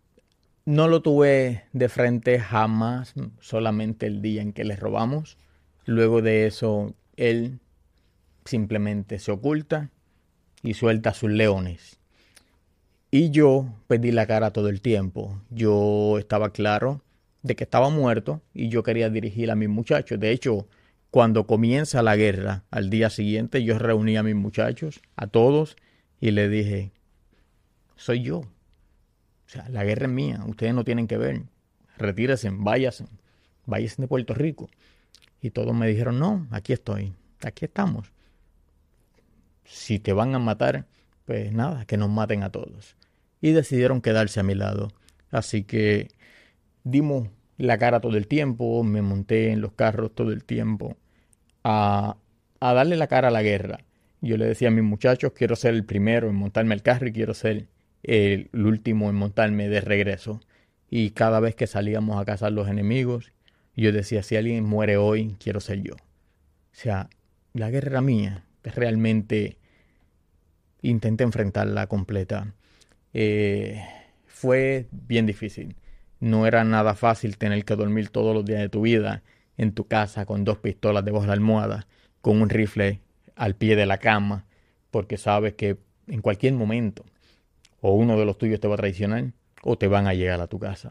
no 0.65 0.89
lo 0.89 1.03
tuve 1.03 1.65
de 1.73 1.89
frente 1.89 2.39
jamás, 2.41 3.15
solamente 3.41 4.07
el 4.07 4.23
día 4.23 4.43
en 4.43 4.53
que 4.53 4.65
le 4.65 4.77
robamos. 4.77 5.37
Luego 5.85 6.23
de 6.23 6.47
eso, 6.47 6.95
él 7.17 7.61
simplemente 8.45 9.19
se 9.19 9.33
oculta 9.33 9.91
y 10.63 10.75
suelta 10.75 11.11
a 11.11 11.15
sus 11.15 11.31
leones. 11.31 11.99
Y 13.11 13.31
yo 13.31 13.75
perdí 13.87 14.11
la 14.11 14.27
cara 14.27 14.53
todo 14.53 14.69
el 14.69 14.81
tiempo. 14.81 15.41
Yo 15.51 16.19
estaba 16.19 16.51
claro 16.51 17.03
de 17.43 17.55
que 17.55 17.65
estaba 17.65 17.91
muerto 17.91 18.43
y 18.55 18.71
yo 18.71 18.83
quería 18.83 19.11
dirigir 19.11 19.51
a 19.51 19.55
mis 19.55 19.69
muchachos. 19.69 20.19
De 20.19 20.31
hecho, 20.31 20.67
cuando 21.11 21.47
comienza 21.47 22.03
la 22.03 22.17
guerra, 22.17 22.65
al 22.71 22.91
día 22.91 23.11
siguiente 23.11 23.63
yo 23.63 23.79
reuní 23.79 24.17
a 24.17 24.25
mis 24.25 24.35
muchachos, 24.35 25.01
a 25.15 25.27
todos, 25.29 25.77
y 26.21 26.33
le 26.33 26.49
dije, 26.49 26.91
soy 27.95 28.23
yo, 28.23 28.43
o 29.47 29.51
sea, 29.51 29.69
la 29.69 29.85
guerra 29.85 30.07
es 30.07 30.13
mía, 30.13 30.43
ustedes 30.47 30.75
no 30.75 30.85
tienen 30.85 31.07
que 31.07 31.19
ver. 31.19 31.43
Retírense, 31.97 32.51
váyanse, 32.53 33.07
váyanse 33.67 34.03
de 34.03 34.09
Puerto 34.09 34.35
Rico. 34.35 34.69
Y 35.41 35.51
todos 35.51 35.75
me 35.75 35.87
dijeron, 35.87 36.19
no, 36.19 36.47
aquí 36.51 36.73
estoy, 36.73 37.13
aquí 37.43 37.67
estamos. 37.67 38.11
Si 39.65 39.99
te 39.99 40.13
van 40.13 40.35
a 40.35 40.39
matar, 40.39 40.87
pues 41.27 41.53
nada, 41.53 41.85
que 41.85 41.97
nos 41.97 42.11
maten 42.11 42.43
a 42.43 42.51
todos. 42.51 42.97
Y 43.41 43.53
decidieron 43.53 44.01
quedarse 44.01 44.41
a 44.41 44.43
mi 44.43 44.55
lado. 44.55 44.91
Así 45.31 45.65
que 45.65 46.09
dimos 46.83 47.29
la 47.57 47.79
cara 47.79 48.01
todo 48.01 48.17
el 48.17 48.27
tiempo, 48.27 48.83
me 48.83 49.03
monté 49.03 49.51
en 49.51 49.61
los 49.61 49.73
carros 49.73 50.15
todo 50.15 50.33
el 50.33 50.45
tiempo 50.45 50.97
a, 51.63 52.17
a 52.61 52.73
darle 52.75 52.97
la 52.97 53.07
cara 53.07 53.29
a 53.29 53.31
la 53.31 53.43
guerra. 53.43 53.81
Yo 54.21 54.37
le 54.39 54.47
decía 54.47 54.69
a 54.69 54.71
mis 54.71 54.85
muchachos, 54.85 55.33
quiero 55.33 55.57
ser 55.57 55.75
el 55.75 55.85
primero 55.85 56.29
en 56.29 56.37
montarme 56.37 56.75
al 56.75 56.83
carro 56.83 57.07
y 57.09 57.13
quiero 57.13 57.35
ser 57.35 57.67
el 58.05 58.51
último 58.53 59.11
en 59.11 59.17
montarme 59.17 59.69
de 59.69 59.81
regreso. 59.81 60.41
Y 60.91 61.11
cada 61.11 61.41
vez 61.41 61.55
que 61.55 61.67
salíamos 61.67 62.21
a 62.21 62.25
cazar 62.25 62.53
los 62.53 62.69
enemigos, 62.69 63.33
yo 63.77 63.91
decía, 63.93 64.23
si 64.23 64.37
alguien 64.37 64.65
muere 64.65 64.97
hoy, 64.97 65.37
quiero 65.41 65.61
ser 65.61 65.83
yo. 65.83 65.95
O 65.95 66.77
sea, 66.77 67.09
la 67.53 67.71
guerra 67.71 68.01
mía, 68.01 68.45
realmente 68.63 69.59
intenté 70.83 71.25
enfrentarla 71.25 71.87
completa. 71.87 72.55
Eh, 73.13 73.83
fue 74.27 74.87
bien 74.93 75.27
difícil. 75.27 75.77
No 76.21 76.47
era 76.47 76.65
nada 76.65 76.95
fácil 76.95 77.37
tener 77.39 77.65
que 77.65 77.77
dormir 77.77 78.11
todos 78.11 78.35
los 78.35 78.45
días 78.45 78.61
de 78.61 78.69
tu 78.69 78.83
vida 78.83 79.23
en 79.57 79.73
tu 79.73 79.87
casa 79.87 80.27
con 80.27 80.45
dos 80.45 80.59
pistolas 80.59 81.05
debajo 81.05 81.23
de 81.23 81.29
la 81.29 81.35
almohada, 81.35 81.87
con 82.21 82.41
un 82.41 82.51
rifle 82.51 83.01
al 83.37 83.57
pie 83.57 83.77
de 83.77 83.87
la 83.87 83.99
cama, 83.99 84.47
porque 84.91 85.17
sabes 85.17 85.55
que 85.55 85.79
en 86.07 86.21
cualquier 86.21 86.55
momento 86.55 87.05
o 87.87 87.93
uno 87.93 88.19
de 88.19 88.25
los 88.25 88.39
tuyos 88.39 88.61
te 88.61 88.67
va 88.67 88.75
a 88.75 88.79
traicionar 88.79 89.35
o 89.63 89.77
te 89.77 89.89
van 89.89 90.07
a 90.07 90.15
llegar 90.15 90.41
a 90.41 90.47
tu 90.47 90.59
casa. 90.59 90.89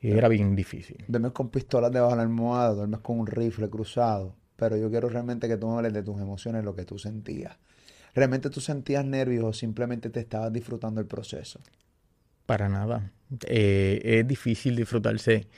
Y 0.00 0.12
era 0.12 0.28
bien 0.28 0.54
difícil. 0.54 1.04
Duermes 1.08 1.32
con 1.32 1.48
pistolas 1.48 1.90
debajo 1.90 2.12
de 2.12 2.18
la 2.18 2.22
almohada, 2.22 2.74
duermes 2.74 3.00
con 3.00 3.18
un 3.18 3.26
rifle 3.26 3.68
cruzado, 3.68 4.36
pero 4.54 4.76
yo 4.76 4.88
quiero 4.88 5.08
realmente 5.08 5.48
que 5.48 5.56
tú 5.56 5.66
me 5.66 5.78
hables 5.78 5.92
de 5.92 6.04
tus 6.04 6.20
emociones, 6.20 6.62
lo 6.62 6.76
que 6.76 6.84
tú 6.84 6.96
sentías. 6.96 7.58
¿Realmente 8.14 8.50
tú 8.50 8.60
sentías 8.60 9.04
nervios 9.04 9.44
o 9.44 9.52
simplemente 9.52 10.08
te 10.08 10.20
estabas 10.20 10.52
disfrutando 10.52 11.00
el 11.00 11.08
proceso? 11.08 11.58
Para 12.46 12.68
nada. 12.68 13.10
Eh, 13.48 14.00
es 14.04 14.28
difícil 14.28 14.76
disfrutarse. 14.76 15.48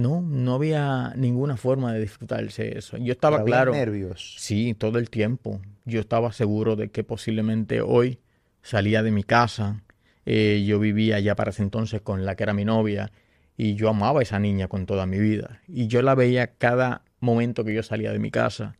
No, 0.00 0.22
no 0.22 0.54
había 0.54 1.12
ninguna 1.14 1.58
forma 1.58 1.92
de 1.92 2.00
disfrutarse 2.00 2.78
eso. 2.78 2.96
Yo 2.96 3.12
estaba 3.12 3.44
claro. 3.44 3.72
nervios? 3.72 4.34
Sí, 4.38 4.72
todo 4.72 4.98
el 4.98 5.10
tiempo. 5.10 5.60
Yo 5.84 6.00
estaba 6.00 6.32
seguro 6.32 6.74
de 6.74 6.90
que 6.90 7.04
posiblemente 7.04 7.82
hoy 7.82 8.18
salía 8.62 9.02
de 9.02 9.10
mi 9.10 9.24
casa. 9.24 9.82
Eh, 10.24 10.64
yo 10.66 10.78
vivía 10.78 11.20
ya 11.20 11.34
para 11.34 11.50
ese 11.50 11.62
entonces 11.62 12.00
con 12.00 12.24
la 12.24 12.36
que 12.36 12.44
era 12.44 12.54
mi 12.54 12.64
novia 12.64 13.10
y 13.56 13.74
yo 13.74 13.88
amaba 13.88 14.20
a 14.20 14.22
esa 14.22 14.38
niña 14.38 14.68
con 14.68 14.86
toda 14.86 15.06
mi 15.06 15.18
vida. 15.18 15.60
Y 15.68 15.88
yo 15.88 16.02
la 16.02 16.14
veía 16.14 16.54
cada 16.54 17.02
momento 17.20 17.64
que 17.64 17.74
yo 17.74 17.82
salía 17.82 18.12
de 18.12 18.18
mi 18.18 18.30
casa 18.30 18.76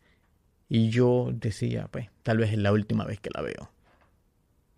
y 0.68 0.89
yo 0.89 1.30
decía, 1.33 1.89
pues, 1.91 2.09
tal 2.22 2.39
vez 2.39 2.53
es 2.53 2.59
la 2.59 2.72
última 2.72 3.05
vez 3.05 3.20
que 3.20 3.30
la 3.35 3.43
veo. 3.43 3.70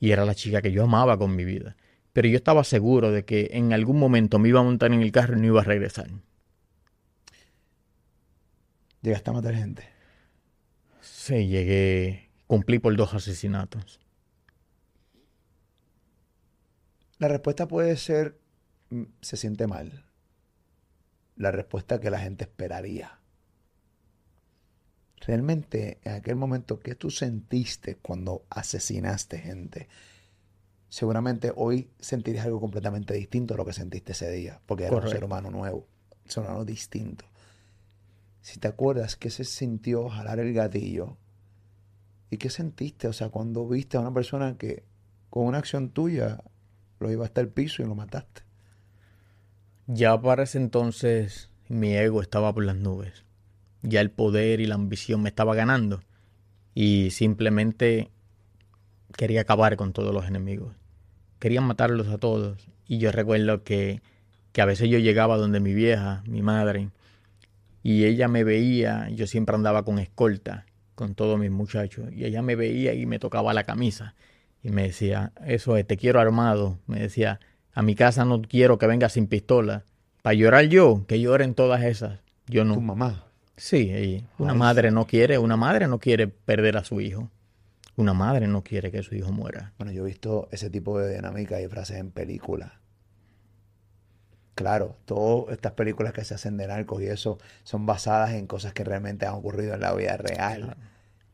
Y 0.01 0.11
era 0.11 0.25
la 0.25 0.35
chica 0.35 0.61
que 0.61 0.73
yo 0.73 0.85
amaba 0.85 1.19
con 1.19 1.37
mi 1.37 1.45
vida 1.45 1.77
pero 2.15 2.29
yo 2.29 2.37
estaba 2.37 2.63
seguro 2.63 3.11
de 3.11 3.25
que 3.25 3.51
en 3.53 3.73
algún 3.73 3.99
momento 3.99 4.39
me 4.39 4.49
iba 4.49 4.61
a 4.61 4.63
montar 4.63 4.93
en 4.93 5.03
el 5.03 5.11
carro 5.11 5.37
y 5.37 5.41
no 5.41 5.49
iba 5.49 5.61
a 5.61 5.65
regresar. 5.65 6.09
¿Llegaste 9.03 9.31
a 9.31 9.33
matar 9.33 9.55
gente? 9.55 9.85
Sí, 11.01 11.49
llegué, 11.49 12.31
cumplí 12.47 12.79
por 12.79 12.97
dos 12.97 13.15
asesinatos. 13.15 13.99
La 17.25 17.29
respuesta 17.29 17.67
puede 17.67 17.97
ser, 17.97 18.39
mm, 18.91 19.05
se 19.23 19.39
siente 19.39 19.67
mal. 19.67 20.05
La 21.37 21.51
respuesta 21.51 21.99
que 21.99 22.11
la 22.11 22.19
gente 22.19 22.45
esperaría. 22.45 23.19
Realmente, 25.27 26.01
en 26.03 26.13
aquel 26.13 26.37
momento, 26.37 26.81
¿qué 26.81 26.95
tú 26.95 27.09
sentiste 27.09 27.97
cuando 27.97 28.45
asesinaste 28.51 29.39
gente? 29.39 29.89
seguramente 30.91 31.51
hoy 31.57 31.89
sentirías 31.99 32.45
algo 32.45 32.61
completamente 32.61 33.15
distinto 33.15 33.55
a 33.55 33.57
lo 33.57 33.65
que 33.65 33.73
sentiste 33.73 34.13
ese 34.13 34.31
día, 34.31 34.61
porque 34.67 34.85
era 34.85 34.95
un 34.95 35.09
ser 35.09 35.25
humano 35.25 35.51
nuevo, 35.51 35.89
un 36.25 36.31
ser 36.31 36.45
humano 36.45 36.67
distinto. 36.67 37.25
Si 38.43 38.61
te 38.61 38.69
acuerdas 38.69 39.17
qué 39.17 39.31
se 39.31 39.45
sintió 39.45 40.11
jalar 40.11 40.41
el 40.41 40.53
gatillo 40.53 41.17
y 42.29 42.37
qué 42.37 42.51
sentiste, 42.51 43.09
o 43.09 43.15
sea, 43.15 43.31
cuando 43.31 43.67
viste 43.67 43.97
a 43.97 44.01
una 44.01 44.13
persona 44.13 44.59
que 44.59 44.85
con 45.31 45.47
una 45.47 45.59
acción 45.59 45.89
tuya 45.89 46.45
lo 47.05 47.13
iba 47.13 47.25
hasta 47.25 47.41
el 47.41 47.49
piso 47.49 47.83
y 47.83 47.87
lo 47.87 47.95
mataste. 47.95 48.43
Ya 49.87 50.21
para 50.21 50.43
ese 50.43 50.59
entonces 50.59 51.51
mi 51.69 51.95
ego 51.95 52.23
estaba 52.23 52.53
por 52.53 52.65
las 52.65 52.77
nubes. 52.77 53.25
Ya 53.83 54.01
el 54.01 54.11
poder 54.11 54.61
y 54.61 54.67
la 54.67 54.75
ambición 54.75 55.23
me 55.23 55.29
estaba 55.29 55.55
ganando. 55.55 56.03
Y 56.75 57.11
simplemente 57.13 58.11
quería 59.17 59.43
acabar 59.43 59.77
con 59.77 59.93
todos 59.93 60.13
los 60.13 60.27
enemigos 60.27 60.75
querían 61.45 61.65
matarlos 61.65 62.09
a 62.09 62.17
todos. 62.17 62.71
Y 62.89 62.97
yo 62.97 63.13
recuerdo 63.13 63.65
que, 63.65 64.01
que 64.53 64.63
a 64.63 64.65
veces 64.65 64.89
yo 64.89 64.99
llegaba 64.99 65.37
donde 65.37 65.61
mi 65.61 65.75
vieja, 65.75 66.23
mi 66.27 66.41
madre, 66.41 66.89
y 67.83 68.05
ella 68.07 68.29
me 68.29 68.45
veía, 68.45 69.11
yo 69.11 69.27
siempre 69.27 69.55
andaba 69.55 69.85
con 69.85 69.99
escolta 69.99 70.65
con 70.95 71.15
todos 71.15 71.39
mis 71.39 71.51
muchachos, 71.51 72.11
y 72.15 72.25
ella 72.25 72.41
me 72.41 72.57
veía 72.57 72.95
y 72.95 73.05
me 73.05 73.19
tocaba 73.19 73.53
la 73.53 73.65
camisa 73.65 74.15
y 74.65 74.71
me 74.71 74.83
decía, 74.83 75.33
eso 75.47 75.77
es, 75.77 75.87
te 75.87 75.99
quiero 75.99 76.19
armado, 76.19 76.79
me 76.87 76.99
decía, 76.99 77.39
a 77.75 77.83
mi 77.83 77.95
casa 77.95 78.25
no 78.25 78.41
quiero 78.43 78.79
que 78.79 78.87
vengas 78.87 79.13
sin 79.13 79.27
pistola, 79.27 79.85
para 80.23 80.35
llorar 80.35 80.65
yo, 80.65 81.05
que 81.07 81.21
lloren 81.21 81.55
todas 81.55 81.83
esas, 81.85 82.21
yo 82.47 82.65
no. 82.65 82.75
¿Tu 82.75 82.81
mamá? 82.81 83.27
Sí, 83.57 84.25
una 84.39 84.55
madre 84.55 84.91
no 84.91 85.07
quiere, 85.07 85.39
una 85.39 85.57
madre 85.57 85.87
no 85.87 85.99
quiere 86.01 86.27
perder 86.27 86.79
a 86.79 86.85
su 86.85 87.01
hijo. 87.01 87.31
Una 87.97 88.13
madre 88.13 88.49
no 88.49 88.65
quiere 88.65 88.91
que 88.91 89.05
su 89.05 89.15
hijo 89.15 89.31
muera. 89.31 89.73
Bueno, 89.79 89.93
yo 89.93 90.03
he 90.03 90.07
visto 90.07 90.49
ese 90.51 90.69
tipo 90.71 90.99
de 90.99 91.15
dinámica 91.15 91.61
y 91.61 91.69
frases 91.69 91.99
en 91.99 92.11
películas. 92.11 92.73
Claro, 94.57 94.97
todas 95.05 95.53
estas 95.53 95.73
películas 95.73 96.13
que 96.13 96.25
se 96.25 96.35
hacen 96.35 96.57
de 96.57 96.67
narcos 96.67 97.03
y 97.03 97.07
eso 97.07 97.39
son 97.63 97.87
basadas 97.87 98.33
en 98.33 98.49
cosas 98.49 98.73
que 98.73 98.83
realmente 98.83 99.27
han 99.27 99.35
ocurrido 99.35 99.75
en 99.75 99.81
la 99.81 99.95
vida 99.95 100.17
real. 100.17 100.77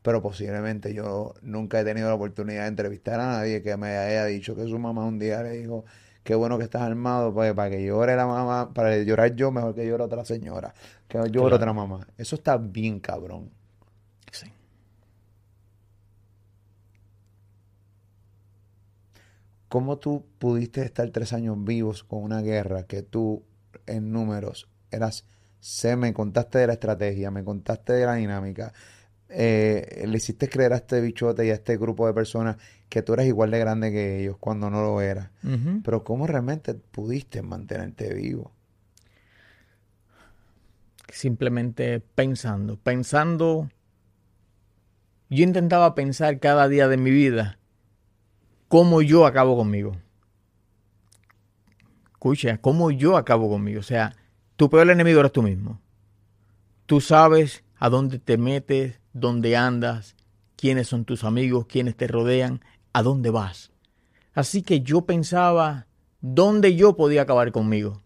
Pero 0.01 0.21
posiblemente 0.21 0.93
yo 0.93 1.33
nunca 1.41 1.79
he 1.79 1.83
tenido 1.83 2.07
la 2.09 2.15
oportunidad 2.15 2.63
de 2.63 2.67
entrevistar 2.69 3.19
a 3.19 3.27
nadie 3.27 3.61
que 3.61 3.77
me 3.77 3.97
haya 3.97 4.25
dicho 4.25 4.55
que 4.55 4.63
su 4.67 4.79
mamá 4.79 5.05
un 5.05 5.19
día 5.19 5.43
le 5.43 5.51
dijo, 5.51 5.85
qué 6.23 6.35
bueno 6.35 6.57
que 6.57 6.63
estás 6.63 6.81
armado, 6.83 7.33
pues, 7.33 7.53
para 7.53 7.69
que 7.69 7.83
llore 7.85 8.15
la 8.15 8.25
mamá, 8.25 8.73
para 8.73 8.97
llorar 8.97 9.35
yo 9.35 9.51
mejor 9.51 9.75
que 9.75 9.85
llore 9.87 10.03
otra 10.03 10.25
señora, 10.25 10.73
que 11.07 11.19
llore 11.29 11.55
otra 11.55 11.73
mamá. 11.73 12.07
Eso 12.17 12.35
está 12.35 12.57
bien 12.57 12.99
cabrón. 12.99 13.51
Sí. 14.31 14.47
¿Cómo 19.67 19.97
tú 19.99 20.25
pudiste 20.39 20.83
estar 20.83 21.09
tres 21.11 21.33
años 21.33 21.63
vivos 21.63 22.03
con 22.03 22.23
una 22.23 22.41
guerra 22.41 22.83
que 22.83 23.03
tú 23.03 23.43
en 23.87 24.11
números 24.11 24.67
eras, 24.91 25.25
sé, 25.59 25.95
me 25.95 26.13
contaste 26.13 26.59
de 26.59 26.67
la 26.67 26.73
estrategia, 26.73 27.31
me 27.31 27.43
contaste 27.43 27.93
de 27.93 28.05
la 28.05 28.15
dinámica, 28.15 28.73
eh, 29.31 30.03
le 30.07 30.17
hiciste 30.17 30.49
creer 30.49 30.73
a 30.73 30.77
este 30.77 31.01
bichote 31.01 31.45
y 31.45 31.49
a 31.49 31.53
este 31.53 31.77
grupo 31.77 32.05
de 32.07 32.13
personas 32.13 32.57
que 32.89 33.01
tú 33.01 33.13
eras 33.13 33.25
igual 33.25 33.51
de 33.51 33.59
grande 33.59 33.91
que 33.91 34.21
ellos 34.21 34.37
cuando 34.39 34.69
no 34.69 34.81
lo 34.81 35.01
eras. 35.01 35.29
Pero 35.83 36.03
¿cómo 36.03 36.27
realmente 36.27 36.73
pudiste 36.73 37.41
mantenerte 37.41 38.13
vivo? 38.13 38.51
Simplemente 41.09 41.99
pensando, 41.99 42.77
pensando. 42.77 43.69
Yo 45.29 45.43
intentaba 45.43 45.95
pensar 45.95 46.39
cada 46.39 46.67
día 46.67 46.87
de 46.87 46.97
mi 46.97 47.11
vida 47.11 47.57
cómo 48.71 49.01
yo 49.01 49.25
acabo 49.25 49.57
conmigo. 49.57 49.97
Escucha, 52.13 52.57
cómo 52.57 52.89
yo 52.89 53.17
acabo 53.17 53.49
conmigo. 53.49 53.81
O 53.81 53.83
sea, 53.83 54.15
tu 54.55 54.69
peor 54.69 54.89
enemigo 54.89 55.19
eres 55.19 55.33
tú 55.33 55.43
mismo. 55.43 55.81
Tú 56.85 57.01
sabes 57.01 57.65
a 57.75 57.89
dónde 57.89 58.17
te 58.17 58.37
metes, 58.37 59.00
dónde 59.13 59.55
andas, 59.57 60.15
quiénes 60.55 60.87
son 60.87 61.05
tus 61.05 61.23
amigos, 61.23 61.65
quiénes 61.67 61.95
te 61.95 62.07
rodean, 62.07 62.61
a 62.93 63.03
dónde 63.03 63.29
vas. 63.29 63.71
Así 64.33 64.61
que 64.61 64.81
yo 64.81 65.01
pensaba 65.01 65.87
dónde 66.21 66.75
yo 66.75 66.95
podía 66.95 67.23
acabar 67.23 67.51
conmigo. 67.51 68.01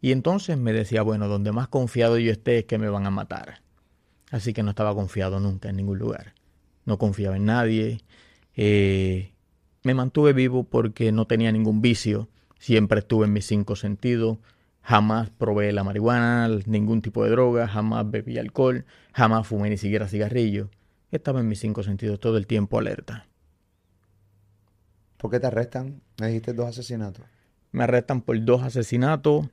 Y 0.00 0.12
entonces 0.12 0.56
me 0.56 0.72
decía, 0.72 1.02
bueno, 1.02 1.28
donde 1.28 1.52
más 1.52 1.68
confiado 1.68 2.18
yo 2.18 2.30
esté 2.30 2.58
es 2.58 2.64
que 2.64 2.78
me 2.78 2.88
van 2.88 3.06
a 3.06 3.10
matar. 3.10 3.62
Así 4.30 4.52
que 4.52 4.62
no 4.62 4.70
estaba 4.70 4.94
confiado 4.94 5.40
nunca 5.40 5.68
en 5.68 5.76
ningún 5.76 5.98
lugar. 5.98 6.34
No 6.84 6.98
confiaba 6.98 7.36
en 7.36 7.46
nadie. 7.46 8.00
Eh, 8.54 9.32
me 9.82 9.94
mantuve 9.94 10.32
vivo 10.32 10.64
porque 10.64 11.12
no 11.12 11.26
tenía 11.26 11.52
ningún 11.52 11.80
vicio, 11.80 12.28
siempre 12.58 13.00
estuve 13.00 13.26
en 13.26 13.32
mis 13.32 13.46
cinco 13.46 13.76
sentidos, 13.76 14.38
jamás 14.86 15.30
probé 15.30 15.72
la 15.72 15.82
marihuana, 15.82 16.48
ningún 16.64 17.02
tipo 17.02 17.24
de 17.24 17.30
droga, 17.30 17.66
jamás 17.66 18.08
bebí 18.08 18.38
alcohol, 18.38 18.84
jamás 19.12 19.44
fumé 19.44 19.68
ni 19.68 19.78
siquiera 19.78 20.06
cigarrillo. 20.06 20.70
Estaba 21.10 21.40
en 21.40 21.48
mis 21.48 21.58
cinco 21.58 21.82
sentidos 21.82 22.20
todo 22.20 22.36
el 22.36 22.46
tiempo 22.46 22.78
alerta. 22.78 23.26
¿Por 25.16 25.32
qué 25.32 25.40
te 25.40 25.48
arrestan? 25.48 26.00
Me 26.20 26.28
dijiste 26.28 26.52
dos 26.52 26.68
asesinatos. 26.68 27.24
Me 27.72 27.82
arrestan 27.82 28.20
por 28.20 28.42
dos 28.44 28.62
asesinatos, 28.62 29.48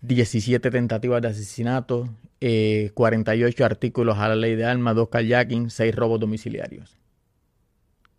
17 0.00 0.70
tentativas 0.72 1.22
de 1.22 1.28
asesinato, 1.28 2.08
48 2.40 3.62
eh, 3.62 3.64
artículos 3.64 4.18
a 4.18 4.28
la 4.28 4.34
ley 4.34 4.56
de 4.56 4.64
armas, 4.64 4.96
dos 4.96 5.08
kayaking, 5.08 5.70
seis 5.70 5.94
robos 5.94 6.18
domiciliarios. 6.18 6.98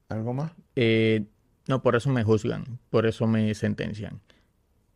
¿Algo 0.08 0.34
más? 0.34 0.54
Eh, 0.78 1.26
no, 1.68 1.82
por 1.82 1.98
eso 1.98 2.10
me 2.10 2.24
juzgan, 2.24 2.80
por 2.90 3.06
eso 3.06 3.28
me 3.28 3.54
sentencian. 3.56 4.22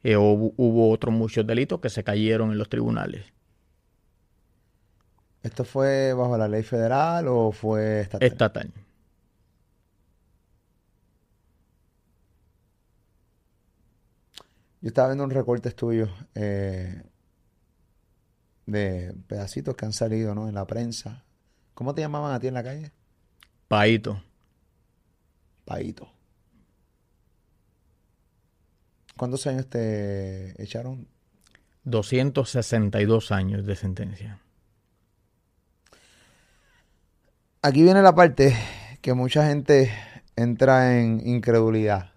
Eh, 0.04 0.18
hubo, 0.18 0.92
otros 0.92 1.14
muchos 1.14 1.48
delitos 1.48 1.80
que 1.80 1.90
se 1.90 2.04
cayeron 2.04 2.52
en 2.52 2.58
los 2.58 2.68
tribunales. 2.68 3.26
¿Esto 5.42 5.64
fue 5.64 6.14
bajo 6.14 6.38
la 6.38 6.48
ley 6.48 6.64
federal 6.64 7.28
o 7.28 7.52
fue 7.52 8.02
estatal? 8.02 8.28
Estatal. 8.28 8.72
Yo 14.82 14.90
estaba 14.90 15.08
viendo 15.10 15.24
un 15.24 15.32
recorte 15.32 15.72
tuyo 15.72 16.10
eh, 16.36 17.04
de 18.66 19.16
pedacitos 19.28 19.76
que 19.78 19.86
han 19.86 19.94
salido 19.94 20.36
¿no? 20.36 20.50
en 20.50 20.56
la 20.56 20.68
prensa. 20.68 21.24
¿Cómo 21.74 21.96
te 21.96 22.02
llamaban 22.02 22.34
a 22.34 22.40
ti 22.40 22.48
en 22.48 22.54
la 22.54 22.64
calle? 22.64 22.92
Paito. 23.70 24.22
Paito. 25.64 26.13
¿Cuántos 29.18 29.46
años 29.48 29.68
te 29.68 30.62
echaron? 30.62 31.08
262 31.84 33.32
años 33.32 33.66
de 33.66 33.76
sentencia. 33.76 34.40
Aquí 37.62 37.84
viene 37.84 38.02
la 38.02 38.16
parte 38.16 38.56
que 39.02 39.14
mucha 39.14 39.48
gente 39.48 39.92
entra 40.36 41.00
en 41.00 41.26
incredulidad. 41.26 42.12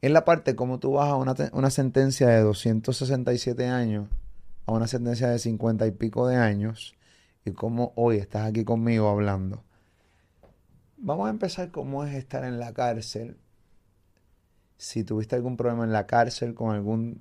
Es 0.00 0.10
la 0.10 0.24
parte 0.24 0.54
como 0.54 0.78
tú 0.78 0.92
vas 0.92 1.08
a 1.08 1.16
una, 1.16 1.34
una 1.52 1.70
sentencia 1.70 2.28
de 2.28 2.40
267 2.40 3.66
años 3.66 4.08
a 4.66 4.72
una 4.72 4.86
sentencia 4.86 5.28
de 5.28 5.38
50 5.38 5.86
y 5.86 5.90
pico 5.92 6.26
de 6.26 6.36
años 6.36 6.94
y 7.44 7.52
cómo 7.52 7.92
hoy 7.96 8.16
estás 8.16 8.46
aquí 8.46 8.64
conmigo 8.64 9.08
hablando. 9.08 9.62
Vamos 10.96 11.26
a 11.26 11.30
empezar 11.30 11.70
cómo 11.70 12.04
es 12.04 12.14
estar 12.14 12.44
en 12.44 12.58
la 12.58 12.72
cárcel. 12.72 13.36
Si 14.76 15.04
tuviste 15.04 15.36
algún 15.36 15.56
problema 15.56 15.84
en 15.84 15.92
la 15.92 16.06
cárcel 16.06 16.54
con 16.54 16.74
algún 16.74 17.20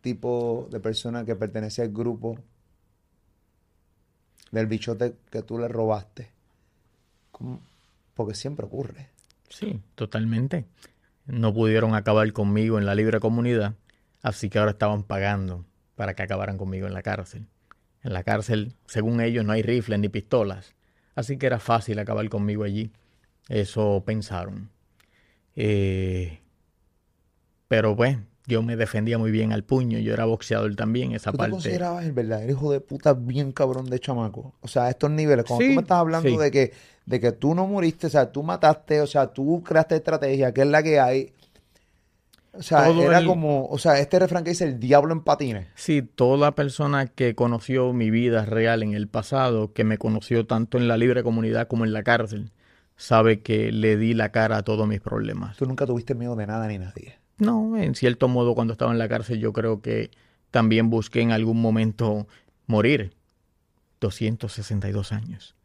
tipo 0.00 0.68
de 0.70 0.80
persona 0.80 1.24
que 1.24 1.36
pertenece 1.36 1.82
al 1.82 1.90
grupo 1.90 2.38
del 4.50 4.66
bichote 4.66 5.16
que 5.30 5.42
tú 5.42 5.58
le 5.58 5.68
robaste. 5.68 6.30
Porque 8.14 8.34
siempre 8.34 8.66
ocurre. 8.66 9.08
Sí, 9.48 9.80
totalmente. 9.94 10.66
No 11.26 11.52
pudieron 11.52 11.94
acabar 11.94 12.30
conmigo 12.32 12.78
en 12.78 12.86
la 12.86 12.94
libre 12.94 13.20
comunidad, 13.20 13.74
así 14.22 14.50
que 14.50 14.58
ahora 14.58 14.72
estaban 14.72 15.02
pagando 15.02 15.64
para 15.94 16.14
que 16.14 16.22
acabaran 16.22 16.58
conmigo 16.58 16.86
en 16.86 16.94
la 16.94 17.02
cárcel. 17.02 17.46
En 18.02 18.12
la 18.12 18.24
cárcel, 18.24 18.74
según 18.86 19.20
ellos, 19.20 19.44
no 19.44 19.52
hay 19.52 19.62
rifles 19.62 19.98
ni 19.98 20.08
pistolas, 20.08 20.74
así 21.14 21.38
que 21.38 21.46
era 21.46 21.60
fácil 21.60 21.98
acabar 21.98 22.28
conmigo 22.28 22.64
allí. 22.64 22.92
Eso 23.48 24.02
pensaron. 24.04 24.70
Eh, 25.56 26.40
pero 27.68 27.96
pues, 27.96 28.18
yo 28.46 28.62
me 28.62 28.76
defendía 28.76 29.18
muy 29.18 29.30
bien 29.30 29.52
al 29.52 29.64
puño, 29.64 29.98
yo 29.98 30.12
era 30.12 30.24
boxeador 30.24 30.74
también, 30.76 31.12
esa 31.12 31.30
¿Tú 31.30 31.38
parte. 31.38 31.50
te 31.50 31.54
considerabas 31.56 32.04
el 32.04 32.12
verdadero 32.12 32.50
hijo 32.52 32.72
de 32.72 32.80
puta 32.80 33.14
bien 33.14 33.52
cabrón 33.52 33.88
de 33.88 33.98
chamaco? 33.98 34.54
O 34.60 34.68
sea, 34.68 34.84
a 34.84 34.90
estos 34.90 35.10
niveles, 35.10 35.44
cuando 35.46 35.64
tú 35.64 35.72
me 35.72 35.80
estás 35.82 35.98
hablando 35.98 36.38
de 36.38 36.50
que 36.50 36.72
de 37.06 37.20
que 37.20 37.32
tú 37.32 37.54
no 37.54 37.66
moriste, 37.66 38.06
o 38.06 38.10
sea, 38.10 38.30
tú 38.30 38.42
mataste, 38.42 39.00
o 39.00 39.06
sea, 39.06 39.26
tú 39.28 39.62
creaste 39.62 39.96
estrategia, 39.96 40.52
que 40.52 40.62
es 40.62 40.66
la 40.66 40.82
que 40.82 41.00
hay. 41.00 41.32
O 42.54 42.62
sea, 42.62 42.90
era 42.90 43.24
como, 43.24 43.66
o 43.66 43.78
sea, 43.78 43.98
este 43.98 44.18
refrán 44.18 44.44
que 44.44 44.50
dice 44.50 44.64
el 44.64 44.78
diablo 44.78 45.14
en 45.14 45.22
patines. 45.22 45.68
Sí, 45.74 46.02
toda 46.02 46.54
persona 46.54 47.06
que 47.06 47.34
conoció 47.34 47.94
mi 47.94 48.10
vida 48.10 48.44
real 48.44 48.82
en 48.82 48.92
el 48.92 49.08
pasado, 49.08 49.72
que 49.72 49.84
me 49.84 49.96
conoció 49.96 50.46
tanto 50.46 50.76
en 50.76 50.86
la 50.86 50.98
libre 50.98 51.22
comunidad 51.22 51.66
como 51.66 51.86
en 51.86 51.94
la 51.94 52.02
cárcel, 52.02 52.52
sabe 53.02 53.40
que 53.40 53.72
le 53.72 53.96
di 53.96 54.14
la 54.14 54.30
cara 54.30 54.58
a 54.58 54.62
todos 54.62 54.86
mis 54.86 55.00
problemas. 55.00 55.56
Tú 55.56 55.66
nunca 55.66 55.86
tuviste 55.86 56.14
miedo 56.14 56.36
de 56.36 56.46
nada 56.46 56.68
ni 56.68 56.78
nadie. 56.78 57.18
No, 57.38 57.76
en 57.76 57.96
cierto 57.96 58.28
modo 58.28 58.54
cuando 58.54 58.74
estaba 58.74 58.92
en 58.92 58.98
la 58.98 59.08
cárcel 59.08 59.40
yo 59.40 59.52
creo 59.52 59.82
que 59.82 60.12
también 60.52 60.88
busqué 60.88 61.20
en 61.20 61.32
algún 61.32 61.60
momento 61.60 62.28
morir. 62.66 63.12
262 64.00 65.12
años. 65.12 65.56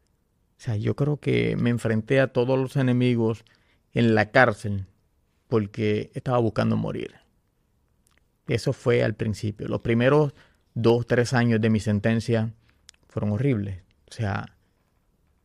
O 0.58 0.62
sea, 0.62 0.78
yo 0.78 0.96
creo 0.96 1.18
que 1.18 1.56
me 1.56 1.70
enfrenté 1.70 2.20
a 2.20 2.34
todos 2.34 2.58
los 2.58 2.76
enemigos 2.76 3.46
en 3.94 4.16
la 4.16 4.32
cárcel 4.32 4.88
porque 5.48 6.12
estaba 6.16 6.40
buscando 6.40 6.76
morir. 6.76 7.16
Eso 8.48 8.74
fue 8.74 9.04
al 9.04 9.14
principio. 9.14 9.68
Los 9.68 9.82
primeros 9.82 10.34
dos, 10.74 11.06
tres 11.06 11.34
años 11.34 11.62
de 11.62 11.70
mi 11.70 11.80
sentencia 11.80 12.54
fueron 13.08 13.32
horribles. 13.32 13.84
O 14.10 14.14
sea, 14.14 14.58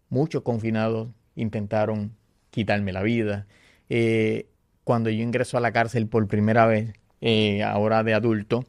muchos 0.08 0.42
confinados 0.42 1.08
intentaron 1.36 2.16
quitarme 2.50 2.92
la 2.92 3.02
vida. 3.02 3.46
Eh, 3.88 4.46
cuando 4.84 5.10
yo 5.10 5.22
ingreso 5.22 5.56
a 5.58 5.60
la 5.60 5.72
cárcel 5.72 6.06
por 6.06 6.28
primera 6.28 6.66
vez, 6.66 6.92
eh, 7.20 7.62
ahora 7.62 8.04
de 8.04 8.14
adulto, 8.14 8.64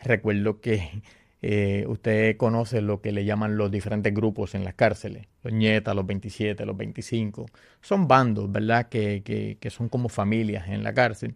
recuerdo 0.00 0.60
que 0.60 1.02
eh, 1.42 1.84
usted 1.88 2.36
conoce 2.36 2.82
lo 2.82 3.00
que 3.00 3.12
le 3.12 3.24
llaman 3.24 3.56
los 3.56 3.70
diferentes 3.70 4.12
grupos 4.12 4.54
en 4.54 4.64
las 4.64 4.74
cárceles, 4.74 5.26
los 5.42 5.52
nietas, 5.52 5.94
los 5.94 6.06
27, 6.06 6.66
los 6.66 6.76
25. 6.76 7.46
Son 7.80 8.08
bandos, 8.08 8.50
¿verdad? 8.50 8.88
Que, 8.88 9.22
que, 9.60 9.70
son 9.70 9.88
como 9.88 10.08
familias 10.08 10.68
en 10.68 10.82
la 10.82 10.94
cárcel. 10.94 11.34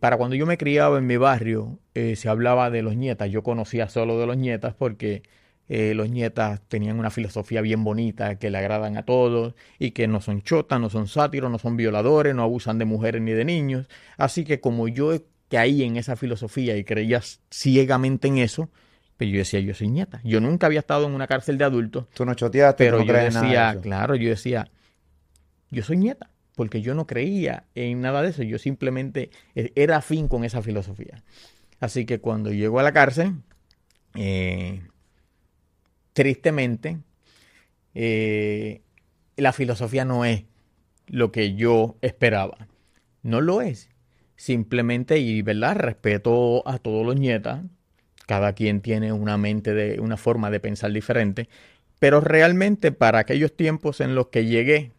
Para 0.00 0.16
cuando 0.16 0.34
yo 0.36 0.46
me 0.46 0.58
criaba 0.58 0.98
en 0.98 1.06
mi 1.06 1.16
barrio, 1.16 1.78
se 1.94 2.28
hablaba 2.28 2.70
de 2.70 2.82
los 2.82 2.96
nietas. 2.96 3.30
Yo 3.30 3.42
conocía 3.42 3.88
solo 3.88 4.18
de 4.18 4.26
los 4.26 4.36
nietas 4.36 4.74
porque 4.74 5.22
los 5.68 6.08
nietas 6.08 6.60
tenían 6.68 6.98
una 6.98 7.10
filosofía 7.10 7.60
bien 7.60 7.84
bonita 7.84 8.38
que 8.38 8.50
le 8.50 8.58
agradan 8.58 8.96
a 8.96 9.04
todos 9.04 9.54
y 9.78 9.90
que 9.90 10.08
no 10.08 10.20
son 10.20 10.42
chotas, 10.42 10.80
no 10.80 10.88
son 10.90 11.08
sátiros, 11.08 11.50
no 11.50 11.58
son 11.58 11.76
violadores, 11.76 12.34
no 12.34 12.42
abusan 12.42 12.78
de 12.78 12.86
mujeres 12.86 13.20
ni 13.20 13.32
de 13.32 13.44
niños. 13.44 13.88
Así 14.16 14.44
que 14.44 14.60
como 14.60 14.88
yo 14.88 15.12
caí 15.50 15.82
en 15.82 15.96
esa 15.96 16.16
filosofía 16.16 16.76
y 16.76 16.84
creía 16.84 17.20
ciegamente 17.50 18.28
en 18.28 18.38
eso, 18.38 18.70
pero 19.18 19.30
pues 19.30 19.32
yo 19.32 19.38
decía, 19.38 19.60
yo 19.60 19.74
soy 19.74 19.88
nieta. 19.88 20.20
Yo 20.22 20.40
nunca 20.40 20.68
había 20.68 20.78
estado 20.78 21.06
en 21.06 21.12
una 21.12 21.26
cárcel 21.26 21.58
de 21.58 21.64
adultos. 21.64 22.06
Tú 22.14 22.24
no 22.24 22.34
choteaste, 22.34 22.84
pero 22.84 23.02
yo 23.02 23.12
decía, 23.12 23.76
claro, 23.82 24.14
yo 24.14 24.28
decía, 24.28 24.70
yo 25.70 25.82
soy 25.82 25.96
nieta, 25.96 26.30
porque 26.54 26.82
yo 26.82 26.94
no 26.94 27.08
creía 27.08 27.64
en 27.74 28.00
nada 28.00 28.22
de 28.22 28.28
eso. 28.28 28.44
Yo 28.44 28.58
simplemente 28.58 29.30
e, 29.56 29.72
era 29.74 29.96
afín 29.96 30.28
con 30.28 30.44
esa 30.44 30.62
filosofía. 30.62 31.24
Así 31.80 32.06
que 32.06 32.20
cuando 32.20 32.52
llego 32.52 32.78
a 32.78 32.84
la 32.84 32.92
cárcel, 32.92 33.32
eh, 34.14 34.82
tristemente, 36.18 36.98
eh, 37.94 38.82
la 39.36 39.52
filosofía 39.52 40.04
no 40.04 40.24
es 40.24 40.46
lo 41.06 41.30
que 41.30 41.54
yo 41.54 41.96
esperaba. 42.02 42.66
No 43.22 43.40
lo 43.40 43.62
es 43.62 43.88
simplemente, 44.34 45.18
y 45.18 45.42
verdad, 45.42 45.76
respeto 45.76 46.66
a 46.66 46.78
todos 46.78 47.06
los 47.06 47.14
nietas, 47.14 47.62
cada 48.26 48.52
quien 48.54 48.80
tiene 48.80 49.12
una 49.12 49.38
mente 49.38 49.74
de, 49.74 50.00
una 50.00 50.16
forma 50.16 50.50
de 50.50 50.58
pensar 50.58 50.90
diferente, 50.90 51.48
pero 52.00 52.20
realmente 52.20 52.90
para 52.90 53.20
aquellos 53.20 53.56
tiempos 53.56 54.00
en 54.00 54.16
los 54.16 54.26
que 54.26 54.44
llegué, 54.44 54.90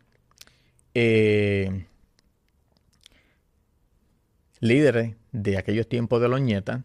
eh, 0.93 1.85
líderes 4.61 5.17
de 5.33 5.57
aquellos 5.57 5.89
tiempos 5.89 6.21
de 6.21 6.29
los 6.29 6.39
nietas 6.39 6.79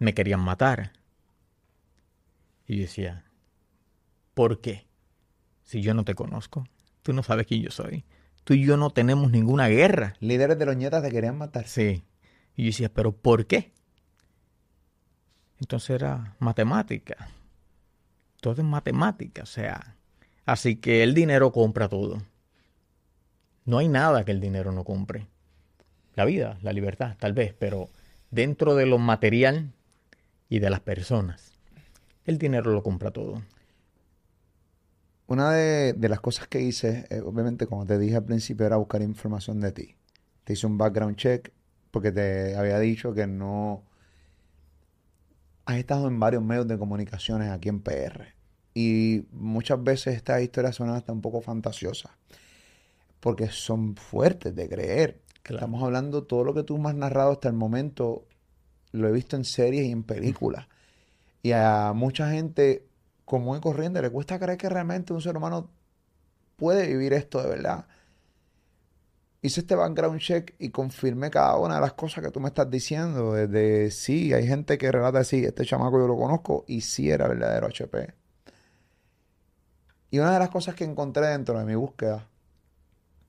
me 0.00 0.12
querían 0.12 0.40
matar. 0.40 0.90
Y 2.66 2.78
yo 2.78 2.82
decía, 2.82 3.24
¿por 4.38 4.60
qué? 4.60 4.86
Si 5.64 5.82
yo 5.82 5.94
no 5.94 6.04
te 6.04 6.14
conozco, 6.14 6.64
tú 7.02 7.12
no 7.12 7.24
sabes 7.24 7.48
quién 7.48 7.62
yo 7.62 7.72
soy 7.72 8.04
tú 8.48 8.54
y 8.54 8.64
yo 8.64 8.78
no 8.78 8.88
tenemos 8.88 9.30
ninguna 9.30 9.68
guerra. 9.68 10.14
Líderes 10.20 10.58
de 10.58 10.64
los 10.64 10.74
nietas 10.74 11.02
te 11.02 11.10
querían 11.10 11.36
matar. 11.36 11.68
Sí. 11.68 12.02
Y 12.56 12.62
yo 12.62 12.68
decía, 12.68 12.88
¿pero 12.88 13.12
por 13.12 13.44
qué? 13.44 13.72
Entonces 15.60 15.90
era 15.90 16.34
matemática. 16.38 17.28
Todo 18.40 18.54
es 18.54 18.64
matemática, 18.64 19.42
o 19.42 19.46
sea. 19.46 19.96
Así 20.46 20.76
que 20.76 21.02
el 21.02 21.12
dinero 21.12 21.52
compra 21.52 21.90
todo. 21.90 22.22
No 23.66 23.76
hay 23.76 23.88
nada 23.88 24.24
que 24.24 24.32
el 24.32 24.40
dinero 24.40 24.72
no 24.72 24.82
compre. 24.82 25.26
La 26.14 26.24
vida, 26.24 26.56
la 26.62 26.72
libertad, 26.72 27.16
tal 27.18 27.34
vez, 27.34 27.52
pero 27.52 27.90
dentro 28.30 28.76
de 28.76 28.86
lo 28.86 28.96
material 28.96 29.72
y 30.48 30.60
de 30.60 30.70
las 30.70 30.80
personas, 30.80 31.52
el 32.24 32.38
dinero 32.38 32.72
lo 32.72 32.82
compra 32.82 33.10
todo. 33.10 33.42
Una 35.28 35.52
de, 35.52 36.08
las 36.08 36.20
cosas 36.20 36.48
que 36.48 36.62
hice, 36.62 37.06
eh, 37.10 37.20
obviamente, 37.20 37.66
como 37.66 37.84
te 37.84 37.98
dije 37.98 38.16
al 38.16 38.24
principio, 38.24 38.64
era 38.64 38.76
buscar 38.76 39.02
información 39.02 39.60
de 39.60 39.72
ti. 39.72 39.94
Te 40.44 40.54
hice 40.54 40.66
un 40.66 40.78
background 40.78 41.16
check 41.16 41.52
porque 41.90 42.10
te 42.10 42.56
había 42.56 42.78
dicho 42.78 43.12
que 43.12 43.26
no 43.26 43.82
has 45.66 45.76
estado 45.76 46.08
en 46.08 46.18
varios 46.18 46.42
medios 46.42 46.66
de 46.66 46.78
comunicaciones 46.78 47.50
aquí 47.50 47.68
en 47.68 47.80
PR. 47.80 48.34
Y 48.72 49.26
muchas 49.30 49.84
veces 49.84 50.16
estas 50.16 50.40
historias 50.40 50.76
son 50.76 50.88
hasta 50.88 51.12
un 51.12 51.20
poco 51.20 51.42
fantasiosas. 51.42 52.12
Porque 53.20 53.48
son 53.48 53.96
fuertes 53.96 54.56
de 54.56 54.66
creer. 54.66 55.20
Estamos 55.44 55.82
hablando, 55.82 56.24
todo 56.24 56.42
lo 56.42 56.54
que 56.54 56.62
tú 56.62 56.78
me 56.78 56.88
has 56.88 56.94
narrado 56.94 57.32
hasta 57.32 57.48
el 57.48 57.54
momento, 57.54 58.24
lo 58.92 59.06
he 59.08 59.12
visto 59.12 59.36
en 59.36 59.44
series 59.44 59.86
y 59.86 59.90
en 59.90 60.04
películas. 60.04 60.68
Y 61.42 61.52
a 61.52 61.92
mucha 61.94 62.30
gente 62.30 62.87
común 63.28 63.58
y 63.58 63.60
corriente, 63.60 64.00
le 64.00 64.10
cuesta 64.10 64.38
creer 64.38 64.56
que 64.56 64.68
realmente 64.68 65.12
un 65.12 65.20
ser 65.20 65.36
humano 65.36 65.70
puede 66.56 66.86
vivir 66.86 67.12
esto 67.12 67.42
de 67.42 67.48
verdad. 67.50 67.86
Hice 69.42 69.60
este 69.60 69.76
background 69.76 70.18
check 70.18 70.54
y 70.58 70.70
confirmé 70.70 71.30
cada 71.30 71.56
una 71.58 71.76
de 71.76 71.80
las 71.82 71.92
cosas 71.92 72.24
que 72.24 72.30
tú 72.30 72.40
me 72.40 72.48
estás 72.48 72.68
diciendo. 72.70 73.34
Desde 73.34 73.90
sí, 73.90 74.32
hay 74.32 74.46
gente 74.48 74.78
que 74.78 74.90
relata 74.90 75.22
sí, 75.22 75.44
este 75.44 75.64
chamaco 75.64 76.00
yo 76.00 76.08
lo 76.08 76.16
conozco 76.16 76.64
y 76.66 76.80
sí 76.80 77.10
era 77.10 77.28
verdadero 77.28 77.66
HP. 77.66 78.14
Y 80.10 80.18
una 80.18 80.32
de 80.32 80.38
las 80.38 80.48
cosas 80.48 80.74
que 80.74 80.84
encontré 80.84 81.26
dentro 81.26 81.58
de 81.58 81.66
mi 81.66 81.74
búsqueda 81.74 82.26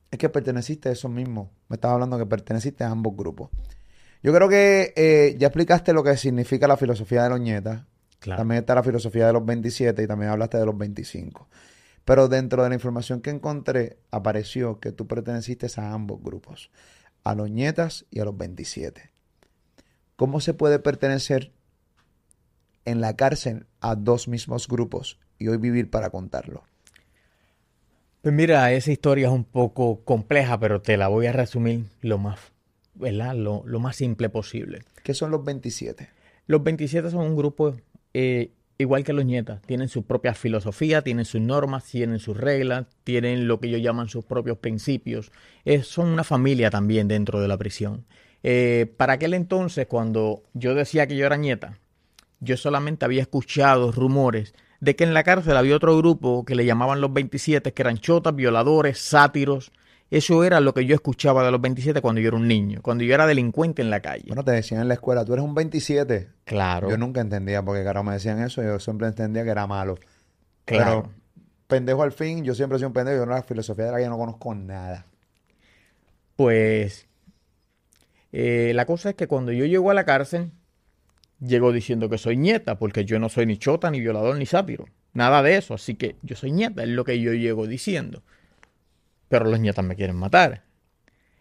es 0.09 0.17
que 0.17 0.29
perteneciste 0.29 0.89
a 0.89 0.93
eso 0.93 1.09
mismo. 1.09 1.51
Me 1.67 1.75
estabas 1.75 1.95
hablando 1.95 2.17
que 2.17 2.25
perteneciste 2.25 2.85
a 2.85 2.89
ambos 2.89 3.15
grupos. 3.15 3.49
Yo 4.23 4.33
creo 4.33 4.47
que 4.47 4.93
eh, 4.95 5.35
ya 5.37 5.47
explicaste 5.47 5.91
lo 5.91 6.03
que 6.03 6.15
significa 6.15 6.67
la 6.67 6.77
filosofía 6.77 7.23
de 7.23 7.29
los 7.29 7.41
También 8.19 8.59
está 8.59 8.75
la 8.75 8.83
filosofía 8.83 9.27
de 9.27 9.33
los 9.33 9.45
27 9.45 10.03
y 10.03 10.07
también 10.07 10.31
hablaste 10.31 10.57
de 10.57 10.65
los 10.65 10.77
25. 10.77 11.47
Pero 12.05 12.27
dentro 12.27 12.63
de 12.63 12.69
la 12.69 12.75
información 12.75 13.21
que 13.21 13.29
encontré, 13.29 13.99
apareció 14.11 14.79
que 14.79 14.91
tú 14.91 15.07
perteneciste 15.07 15.67
a 15.77 15.93
ambos 15.93 16.21
grupos, 16.21 16.71
a 17.23 17.35
los 17.35 17.49
nietas 17.49 18.05
y 18.11 18.19
a 18.19 18.25
los 18.25 18.37
27. 18.37 19.11
¿Cómo 20.15 20.41
se 20.41 20.53
puede 20.53 20.79
pertenecer 20.79 21.53
en 22.85 22.99
la 22.99 23.15
cárcel 23.15 23.67
a 23.79 23.95
dos 23.95 24.27
mismos 24.27 24.67
grupos 24.67 25.19
y 25.37 25.47
hoy 25.47 25.57
vivir 25.57 25.89
para 25.89 26.09
contarlo? 26.09 26.63
Pues 28.21 28.35
mira, 28.35 28.71
esa 28.73 28.91
historia 28.91 29.27
es 29.27 29.33
un 29.33 29.45
poco 29.45 30.03
compleja, 30.03 30.59
pero 30.59 30.81
te 30.81 30.97
la 30.97 31.07
voy 31.07 31.27
a 31.27 31.31
resumir 31.31 31.85
lo 32.01 32.17
más, 32.17 32.39
¿verdad? 32.95 33.33
Lo, 33.33 33.63
más 33.79 33.95
simple 33.95 34.27
posible. 34.27 34.83
¿Qué 35.03 35.13
son 35.13 35.31
los 35.31 35.45
27? 35.45 36.09
Los 36.45 36.61
27 36.61 37.11
son 37.11 37.21
un 37.21 37.37
grupo 37.37 37.77
eh, 38.13 38.51
igual 38.77 39.03
que 39.03 39.13
los 39.13 39.25
nietas, 39.25 39.61
tienen 39.63 39.89
su 39.89 40.03
propia 40.03 40.33
filosofía, 40.33 41.01
tienen 41.01 41.25
sus 41.25 41.41
normas, 41.41 41.85
tienen 41.85 42.19
sus 42.19 42.37
reglas, 42.37 42.85
tienen 43.03 43.47
lo 43.47 43.59
que 43.59 43.67
ellos 43.67 43.81
llaman 43.81 44.07
sus 44.07 44.25
propios 44.25 44.57
principios. 44.57 45.31
son 45.83 46.07
una 46.07 46.23
familia 46.23 46.69
también 46.69 47.07
dentro 47.07 47.41
de 47.41 47.47
la 47.47 47.57
prisión. 47.57 48.05
Eh, 48.43 48.93
para 48.97 49.13
aquel 49.13 49.33
entonces, 49.33 49.87
cuando 49.87 50.43
yo 50.53 50.75
decía 50.75 51.07
que 51.07 51.15
yo 51.15 51.25
era 51.25 51.37
nieta, 51.37 51.77
yo 52.39 52.57
solamente 52.57 53.05
había 53.05 53.21
escuchado 53.21 53.91
rumores 53.91 54.53
de 54.79 54.95
que 54.95 55.03
en 55.03 55.13
la 55.13 55.23
cárcel 55.23 55.57
había 55.57 55.75
otro 55.75 55.97
grupo 55.97 56.45
que 56.45 56.55
le 56.55 56.65
llamaban 56.65 57.01
los 57.01 57.11
27, 57.11 57.73
que 57.73 57.81
eran 57.81 57.97
chotas, 57.97 58.35
violadores, 58.35 58.99
sátiros, 58.99 59.71
eso 60.11 60.43
era 60.43 60.59
lo 60.59 60.73
que 60.73 60.85
yo 60.85 60.95
escuchaba 60.95 61.45
de 61.45 61.51
los 61.51 61.61
27 61.61 62.01
cuando 62.01 62.19
yo 62.19 62.29
era 62.29 62.37
un 62.37 62.47
niño, 62.47 62.79
cuando 62.81 63.03
yo 63.03 63.13
era 63.13 63.27
delincuente 63.27 63.83
en 63.83 63.91
la 63.91 63.99
calle. 63.99 64.23
Bueno, 64.27 64.43
te 64.43 64.51
decían 64.51 64.81
en 64.81 64.87
la 64.87 64.95
escuela, 64.95 65.23
tú 65.23 65.33
eres 65.33 65.45
un 65.45 65.53
27. 65.53 66.29
Claro. 66.45 66.89
Yo 66.89 66.97
nunca 66.97 67.21
entendía 67.21 67.63
porque 67.63 67.83
carajo 67.83 68.03
me 68.05 68.13
decían 68.13 68.41
eso, 68.41 68.63
yo 68.63 68.79
siempre 68.79 69.07
entendía 69.07 69.43
que 69.43 69.51
era 69.51 69.67
malo. 69.67 69.99
Claro. 70.65 71.03
Pero, 71.03 71.13
pendejo 71.67 72.01
al 72.01 72.11
fin, 72.11 72.43
yo 72.43 72.55
siempre 72.55 72.77
he 72.77 72.79
sido 72.79 72.87
un 72.87 72.93
pendejo, 72.93 73.19
yo 73.19 73.25
no 73.27 73.33
la 73.33 73.43
filosofía 73.43 73.85
de 73.85 73.91
la 73.91 73.97
calle 73.97 74.09
no 74.09 74.17
conozco 74.17 74.55
nada. 74.55 75.05
Pues 76.35 77.07
eh, 78.31 78.71
la 78.73 78.87
cosa 78.87 79.09
es 79.09 79.15
que 79.15 79.27
cuando 79.27 79.51
yo 79.51 79.65
llego 79.65 79.91
a 79.91 79.93
la 79.93 80.05
cárcel, 80.05 80.49
llego 81.39 81.71
diciendo 81.71 82.09
que 82.09 82.17
soy 82.17 82.35
nieta, 82.35 82.79
porque 82.79 83.05
yo 83.05 83.19
no 83.19 83.29
soy 83.29 83.45
ni 83.45 83.57
chota, 83.57 83.91
ni 83.91 83.99
violador, 83.99 84.37
ni 84.37 84.47
sátiro. 84.47 84.85
Nada 85.13 85.43
de 85.43 85.57
eso, 85.57 85.75
así 85.75 85.93
que 85.93 86.15
yo 86.23 86.35
soy 86.35 86.51
nieta, 86.51 86.81
es 86.81 86.89
lo 86.89 87.03
que 87.03 87.19
yo 87.19 87.31
llego 87.33 87.67
diciendo 87.67 88.23
pero 89.29 89.45
los 89.45 89.59
nietas 89.59 89.85
me 89.85 89.95
quieren 89.95 90.17
matar. 90.17 90.63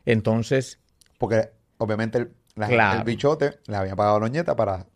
Entonces. 0.05 0.79
Porque 1.19 1.51
obviamente 1.79 2.19
el, 2.19 2.31
el 2.57 3.05
bichote 3.05 3.59
le 3.67 3.77
había 3.77 3.97
pagado 3.97 4.17
a 4.17 4.21
los 4.21 4.31
nietas 4.31 4.55
para. 4.55 4.87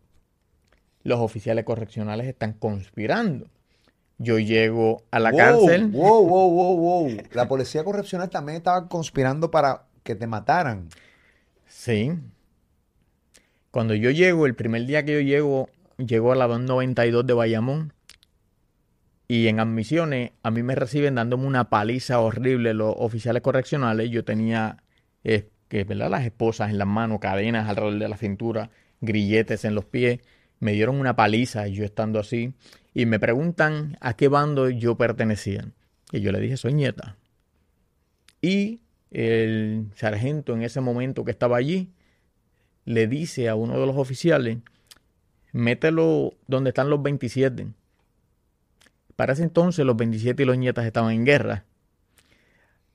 Los 1.03 1.18
oficiales 1.18 1.64
correccionales 1.64 2.28
están 2.28 2.53
conspirando. 2.53 3.51
Yo 4.18 4.38
llego 4.38 5.03
a 5.11 5.18
la 5.18 5.32
cárcel. 5.32 5.88
Wow, 5.88 6.24
wow, 6.28 6.51
wow, 6.51 6.76
wow. 6.76 7.16
La 7.32 7.49
policía 7.49 7.82
correccional 7.82 8.30
también 8.30 8.59
estaba 8.59 8.88
conspirando 8.88 9.51
para 9.51 9.86
que 10.05 10.14
te 10.14 10.28
mataran. 10.28 10.88
Sí. 11.66 12.12
Cuando 13.72 13.95
yo 13.95 14.11
llego, 14.11 14.47
el 14.47 14.55
primer 14.55 14.86
día 14.86 15.05
que 15.05 15.14
yo 15.14 15.20
llego, 15.20 15.70
llego 15.97 16.30
a 16.30 16.36
la 16.36 16.47
292 16.47 17.26
de 17.26 17.32
Bayamón 17.32 17.93
y 19.32 19.48
en 19.48 19.60
admisiones, 19.60 20.32
a 20.42 20.50
mí 20.50 20.62
me 20.62 20.74
reciben 20.74 21.14
dándome 21.14 21.46
una 21.46 21.70
paliza 21.70 22.20
horrible 22.20 22.74
los 22.74 22.94
oficiales 22.98 23.40
correccionales. 23.40 24.10
Yo 24.10 24.26
tenía, 24.26 24.84
eh, 25.24 25.48
que, 25.68 25.84
¿verdad? 25.84 26.10
Las 26.10 26.26
esposas 26.26 26.68
en 26.68 26.76
las 26.76 26.86
manos, 26.86 27.18
cadenas 27.18 27.66
alrededor 27.66 27.98
de 27.98 28.08
la 28.10 28.18
cintura, 28.18 28.68
grilletes 29.00 29.64
en 29.64 29.74
los 29.74 29.86
pies. 29.86 30.20
Me 30.60 30.72
dieron 30.72 31.00
una 31.00 31.16
paliza 31.16 31.66
yo 31.66 31.82
estando 31.82 32.20
así. 32.20 32.52
Y 32.92 33.06
me 33.06 33.18
preguntan 33.18 33.96
a 34.02 34.12
qué 34.16 34.28
bando 34.28 34.68
yo 34.68 34.98
pertenecía. 34.98 35.66
Y 36.12 36.20
yo 36.20 36.30
le 36.30 36.38
dije, 36.38 36.58
soy 36.58 36.74
nieta. 36.74 37.16
Y 38.42 38.82
el 39.12 39.86
sargento 39.94 40.52
en 40.52 40.60
ese 40.60 40.82
momento 40.82 41.24
que 41.24 41.30
estaba 41.30 41.56
allí 41.56 41.88
le 42.84 43.06
dice 43.06 43.48
a 43.48 43.54
uno 43.54 43.80
de 43.80 43.86
los 43.86 43.96
oficiales, 43.96 44.58
mételo 45.52 46.34
donde 46.46 46.68
están 46.68 46.90
los 46.90 47.02
27 47.02 47.68
para 49.22 49.34
ese 49.34 49.44
entonces 49.44 49.86
los 49.86 49.96
27 49.96 50.42
y 50.42 50.46
los 50.46 50.58
nietas 50.58 50.84
estaban 50.84 51.12
en 51.12 51.24
guerra. 51.24 51.64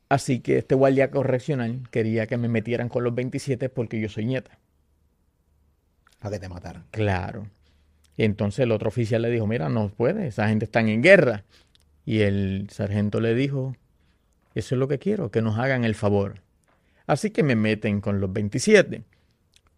Así 0.10 0.42
que 0.42 0.58
este 0.58 0.76
guardia 0.76 1.10
correccional 1.10 1.88
quería 1.90 2.28
que 2.28 2.36
me 2.36 2.50
metieran 2.50 2.90
con 2.90 3.06
los 3.06 3.16
27 3.16 3.70
porque 3.70 4.02
yo 4.02 4.10
soy 4.10 4.26
nieta. 4.26 4.60
Para 6.20 6.36
que 6.36 6.40
te 6.42 6.50
mataran. 6.50 6.84
Claro. 6.92 7.48
Y 8.18 8.26
entonces 8.26 8.60
el 8.60 8.74
otro 8.74 8.90
oficial 8.90 9.22
le 9.22 9.30
dijo, 9.30 9.48
mira, 9.48 9.70
no 9.70 9.88
puede, 9.88 10.28
esa 10.28 10.50
gente 10.50 10.66
está 10.66 10.82
en 10.82 11.02
guerra. 11.02 11.46
Y 12.04 12.20
el 12.20 12.68
sargento 12.72 13.22
le 13.22 13.34
dijo, 13.34 13.78
eso 14.54 14.76
es 14.76 14.80
lo 14.80 14.90
que 14.90 15.00
quiero, 15.00 15.32
que 15.32 15.42
nos 15.42 15.58
hagan 15.58 15.86
el 15.86 15.96
favor. 15.96 16.42
Así 17.06 17.30
que 17.30 17.42
me 17.42 17.56
meten 17.56 18.02
con 18.02 18.20
los 18.20 18.34
27. 18.34 19.02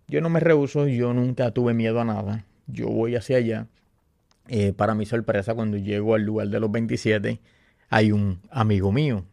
Yo 0.08 0.20
no 0.20 0.32
me 0.32 0.40
rehuso, 0.40 0.88
yo 0.88 1.14
nunca 1.14 1.52
tuve 1.52 1.76
miedo 1.76 2.02
a 2.02 2.06
nada. 2.06 2.44
Yo 2.66 2.88
voy 2.88 3.16
hacia 3.16 3.38
allá 3.38 3.68
eh, 4.52 4.74
para 4.74 4.96
mi 4.96 5.06
sorpresa, 5.06 5.54
cuando 5.54 5.78
llego 5.78 6.16
al 6.16 6.24
lugar 6.24 6.48
de 6.48 6.60
los 6.60 6.72
27, 6.72 7.40
hay 7.90 8.12
un 8.12 8.42
amigo 8.50 8.92
mío 8.92 9.26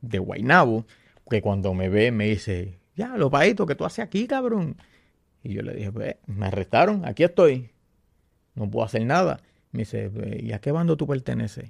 de 0.00 0.20
Guaynabo 0.20 0.86
que 1.28 1.42
cuando 1.42 1.74
me 1.74 1.88
ve 1.88 2.12
me 2.12 2.26
dice, 2.28 2.78
ya, 2.94 3.16
lo 3.16 3.28
paito 3.28 3.66
que 3.66 3.74
tú 3.74 3.84
haces 3.84 4.04
aquí, 4.04 4.28
cabrón. 4.28 4.76
Y 5.42 5.52
yo 5.54 5.62
le 5.62 5.74
dije, 5.74 5.90
pues, 5.90 6.16
me 6.26 6.46
arrestaron, 6.46 7.04
aquí 7.04 7.24
estoy, 7.24 7.70
no 8.54 8.70
puedo 8.70 8.86
hacer 8.86 9.04
nada. 9.04 9.40
Me 9.72 9.80
dice, 9.80 10.10
pues, 10.10 10.40
¿y 10.40 10.52
a 10.52 10.60
qué 10.60 10.70
bando 10.70 10.96
tú 10.96 11.08
perteneces? 11.08 11.68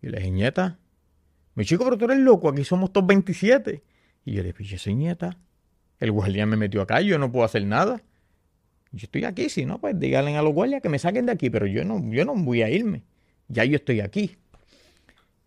Y 0.00 0.08
le 0.08 0.16
dije, 0.16 0.30
nieta. 0.30 0.78
Mi 1.54 1.66
chico, 1.66 1.84
pero 1.84 1.98
tú 1.98 2.06
eres 2.06 2.18
loco, 2.18 2.48
aquí 2.48 2.64
somos 2.64 2.94
todos 2.94 3.06
27. 3.06 3.82
Y 4.24 4.32
yo 4.32 4.38
le 4.38 4.44
dije, 4.44 4.54
pues 4.54 4.68
yo 4.70 4.78
soy 4.78 4.94
nieta. 4.94 5.36
El 5.98 6.12
guardián 6.12 6.48
me 6.48 6.56
metió 6.56 6.80
acá, 6.80 7.02
yo 7.02 7.18
no 7.18 7.30
puedo 7.30 7.44
hacer 7.44 7.66
nada 7.66 8.02
yo 8.92 9.04
estoy 9.04 9.24
aquí, 9.24 9.48
si 9.48 9.64
no, 9.64 9.78
pues 9.80 9.98
díganle 9.98 10.36
a 10.36 10.42
los 10.42 10.54
guardias 10.54 10.82
que 10.82 10.88
me 10.88 10.98
saquen 10.98 11.26
de 11.26 11.32
aquí, 11.32 11.50
pero 11.50 11.66
yo 11.66 11.84
no, 11.84 12.02
yo 12.10 12.24
no 12.24 12.34
voy 12.34 12.62
a 12.62 12.70
irme, 12.70 13.02
ya 13.48 13.64
yo 13.64 13.76
estoy 13.76 14.00
aquí. 14.00 14.36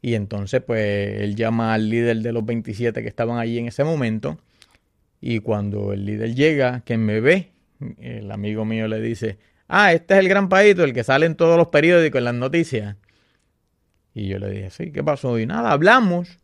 Y 0.02 0.14
entonces, 0.14 0.62
pues, 0.62 1.22
él 1.22 1.36
llama 1.36 1.74
al 1.74 1.90
líder 1.90 2.18
de 2.18 2.32
los 2.32 2.46
27 2.46 3.02
que 3.02 3.08
estaban 3.08 3.38
allí 3.38 3.58
en 3.58 3.68
ese 3.68 3.84
momento, 3.84 4.40
y 5.22 5.40
cuando 5.40 5.94
el 5.94 6.06
líder 6.06 6.36
llega, 6.36 6.82
que 6.82 6.98
me 6.98 7.20
ve, 7.20 7.52
el 7.98 8.32
amigo 8.32 8.66
mío 8.66 8.88
le 8.88 9.02
dice, 9.02 9.38
ah, 9.68 9.94
este 9.94 10.14
es 10.16 10.20
el 10.22 10.30
gran 10.30 10.48
país, 10.48 10.78
el 10.78 10.94
que 10.94 11.04
sale 11.04 11.26
en 11.26 11.36
todos 11.36 11.58
los 11.58 11.68
periódicos, 11.68 12.20
en 12.20 12.26
las 12.26 12.36
noticias. 12.36 12.96
Y 14.14 14.28
yo 14.28 14.40
le 14.40 14.50
dije, 14.50 14.70
sí, 14.70 14.92
¿qué 14.92 15.04
pasó? 15.04 15.40
Y 15.40 15.46
nada, 15.46 15.72
hablamos, 15.72 16.40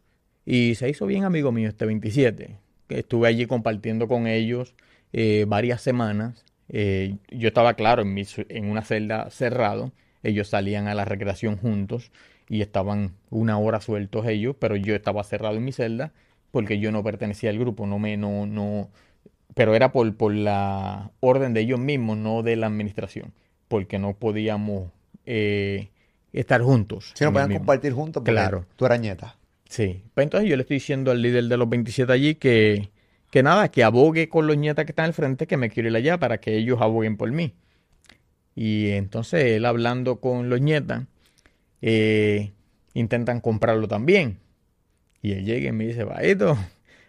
y 0.45 0.75
se 0.75 0.89
hizo 0.89 1.05
bien 1.05 1.23
amigo 1.23 1.51
mío 1.51 1.69
este 1.69 1.85
27. 1.85 2.57
Estuve 2.89 3.27
allí 3.27 3.47
compartiendo 3.47 4.07
con 4.07 4.27
ellos 4.27 4.75
eh, 5.13 5.45
varias 5.47 5.81
semanas 5.81 6.44
eh, 6.69 7.17
yo 7.29 7.47
estaba 7.47 7.75
claro 7.75 8.01
en, 8.01 8.15
en 8.49 8.69
una 8.69 8.81
celda 8.81 9.29
cerrado, 9.29 9.91
ellos 10.23 10.47
salían 10.49 10.87
a 10.87 10.95
la 10.95 11.05
recreación 11.05 11.57
juntos 11.57 12.11
y 12.49 12.61
estaban 12.61 13.13
una 13.29 13.57
hora 13.57 13.81
sueltos 13.81 14.25
ellos, 14.27 14.55
pero 14.59 14.75
yo 14.75 14.95
estaba 14.95 15.23
cerrado 15.23 15.55
en 15.55 15.65
mi 15.65 15.71
celda 15.71 16.11
porque 16.51 16.79
yo 16.79 16.91
no 16.91 17.03
pertenecía 17.03 17.49
al 17.49 17.59
grupo, 17.59 17.85
no 17.85 17.99
me, 17.99 18.15
no, 18.17 18.45
no, 18.45 18.89
pero 19.55 19.75
era 19.75 19.91
por, 19.91 20.15
por 20.15 20.33
la 20.33 21.11
orden 21.19 21.53
de 21.53 21.61
ellos 21.61 21.79
mismos, 21.79 22.17
no 22.17 22.43
de 22.43 22.55
la 22.55 22.67
administración, 22.67 23.33
porque 23.67 23.99
no 23.99 24.13
podíamos 24.13 24.91
eh, 25.25 25.89
estar 26.31 26.61
juntos. 26.61 27.11
Si 27.13 27.23
no 27.23 27.33
podían 27.33 27.53
compartir 27.53 27.93
juntos, 27.93 28.23
claro. 28.23 28.65
tú 28.75 28.85
eras 28.85 28.99
nieta. 28.99 29.35
Sí, 29.67 30.03
pues 30.13 30.25
entonces 30.25 30.49
yo 30.49 30.55
le 30.55 30.61
estoy 30.61 30.75
diciendo 30.75 31.11
al 31.11 31.21
líder 31.21 31.45
de 31.45 31.57
los 31.57 31.67
27 31.67 32.11
allí 32.13 32.35
que, 32.35 32.89
que 33.35 33.43
nada, 33.43 33.67
que 33.67 33.83
abogue 33.83 34.29
con 34.29 34.47
los 34.47 34.55
nietas 34.55 34.85
que 34.85 34.93
están 34.93 35.07
al 35.07 35.13
frente, 35.13 35.45
que 35.45 35.57
me 35.57 35.69
quiero 35.69 35.89
ir 35.89 35.95
allá 35.97 36.17
para 36.17 36.37
que 36.37 36.55
ellos 36.55 36.79
aboguen 36.79 37.17
por 37.17 37.29
mí. 37.33 37.53
Y 38.55 38.91
entonces 38.91 39.43
él 39.43 39.65
hablando 39.65 40.21
con 40.21 40.47
los 40.49 40.61
nietas, 40.61 41.03
eh, 41.81 42.53
intentan 42.93 43.41
comprarlo 43.41 43.89
también. 43.89 44.39
Y 45.21 45.33
él 45.33 45.43
llega 45.43 45.67
y 45.67 45.71
me 45.73 45.85
dice, 45.85 46.05
Baito, 46.05 46.57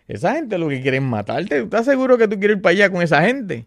esa 0.08 0.34
gente 0.34 0.58
lo 0.58 0.68
que 0.68 0.82
quieren 0.82 1.04
matarte. 1.04 1.60
¿Estás 1.60 1.84
seguro 1.84 2.18
que 2.18 2.26
tú 2.26 2.40
quieres 2.40 2.56
ir 2.56 2.62
para 2.62 2.72
allá 2.72 2.90
con 2.90 3.02
esa 3.02 3.22
gente? 3.22 3.64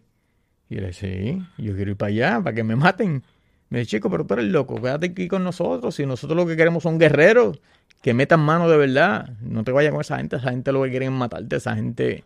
Y 0.68 0.76
él 0.76 0.88
dice, 0.88 1.18
sí, 1.18 1.42
yo 1.56 1.74
quiero 1.74 1.92
ir 1.92 1.96
para 1.96 2.10
allá, 2.10 2.40
para 2.42 2.54
que 2.54 2.62
me 2.62 2.76
maten. 2.76 3.22
Me 3.70 3.78
dice, 3.78 3.92
chico, 3.92 4.10
pero 4.10 4.26
tú 4.26 4.34
eres 4.34 4.44
loco, 4.48 4.74
quédate 4.74 5.06
aquí 5.06 5.28
con 5.28 5.44
nosotros. 5.44 5.94
Si 5.94 6.04
nosotros 6.04 6.36
lo 6.36 6.46
que 6.46 6.58
queremos 6.58 6.82
son 6.82 6.98
guerreros, 6.98 7.58
que 8.02 8.12
metan 8.12 8.40
mano 8.40 8.68
de 8.68 8.76
verdad. 8.76 9.30
No 9.40 9.64
te 9.64 9.72
vayas 9.72 9.92
con 9.92 10.02
esa 10.02 10.18
gente, 10.18 10.36
esa 10.36 10.50
gente 10.50 10.72
lo 10.72 10.82
que 10.82 10.90
quieren 10.90 11.14
es 11.14 11.18
matarte, 11.18 11.56
esa 11.56 11.74
gente 11.74 12.22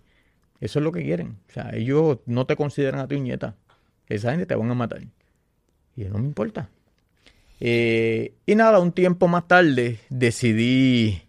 eso 0.60 0.78
es 0.78 0.84
lo 0.84 0.92
que 0.92 1.02
quieren. 1.02 1.38
O 1.48 1.52
sea, 1.52 1.70
ellos 1.74 2.18
no 2.26 2.46
te 2.46 2.56
consideran 2.56 3.00
a 3.00 3.08
tu 3.08 3.18
nieta. 3.18 3.56
Esa 4.08 4.30
gente 4.30 4.46
te 4.46 4.54
van 4.54 4.70
a 4.70 4.74
matar. 4.74 5.02
Y 5.96 6.04
no 6.04 6.18
me 6.18 6.26
importa. 6.26 6.68
Eh, 7.60 8.34
y 8.46 8.54
nada, 8.54 8.78
un 8.80 8.92
tiempo 8.92 9.28
más 9.28 9.46
tarde 9.46 9.98
decidí 10.10 11.22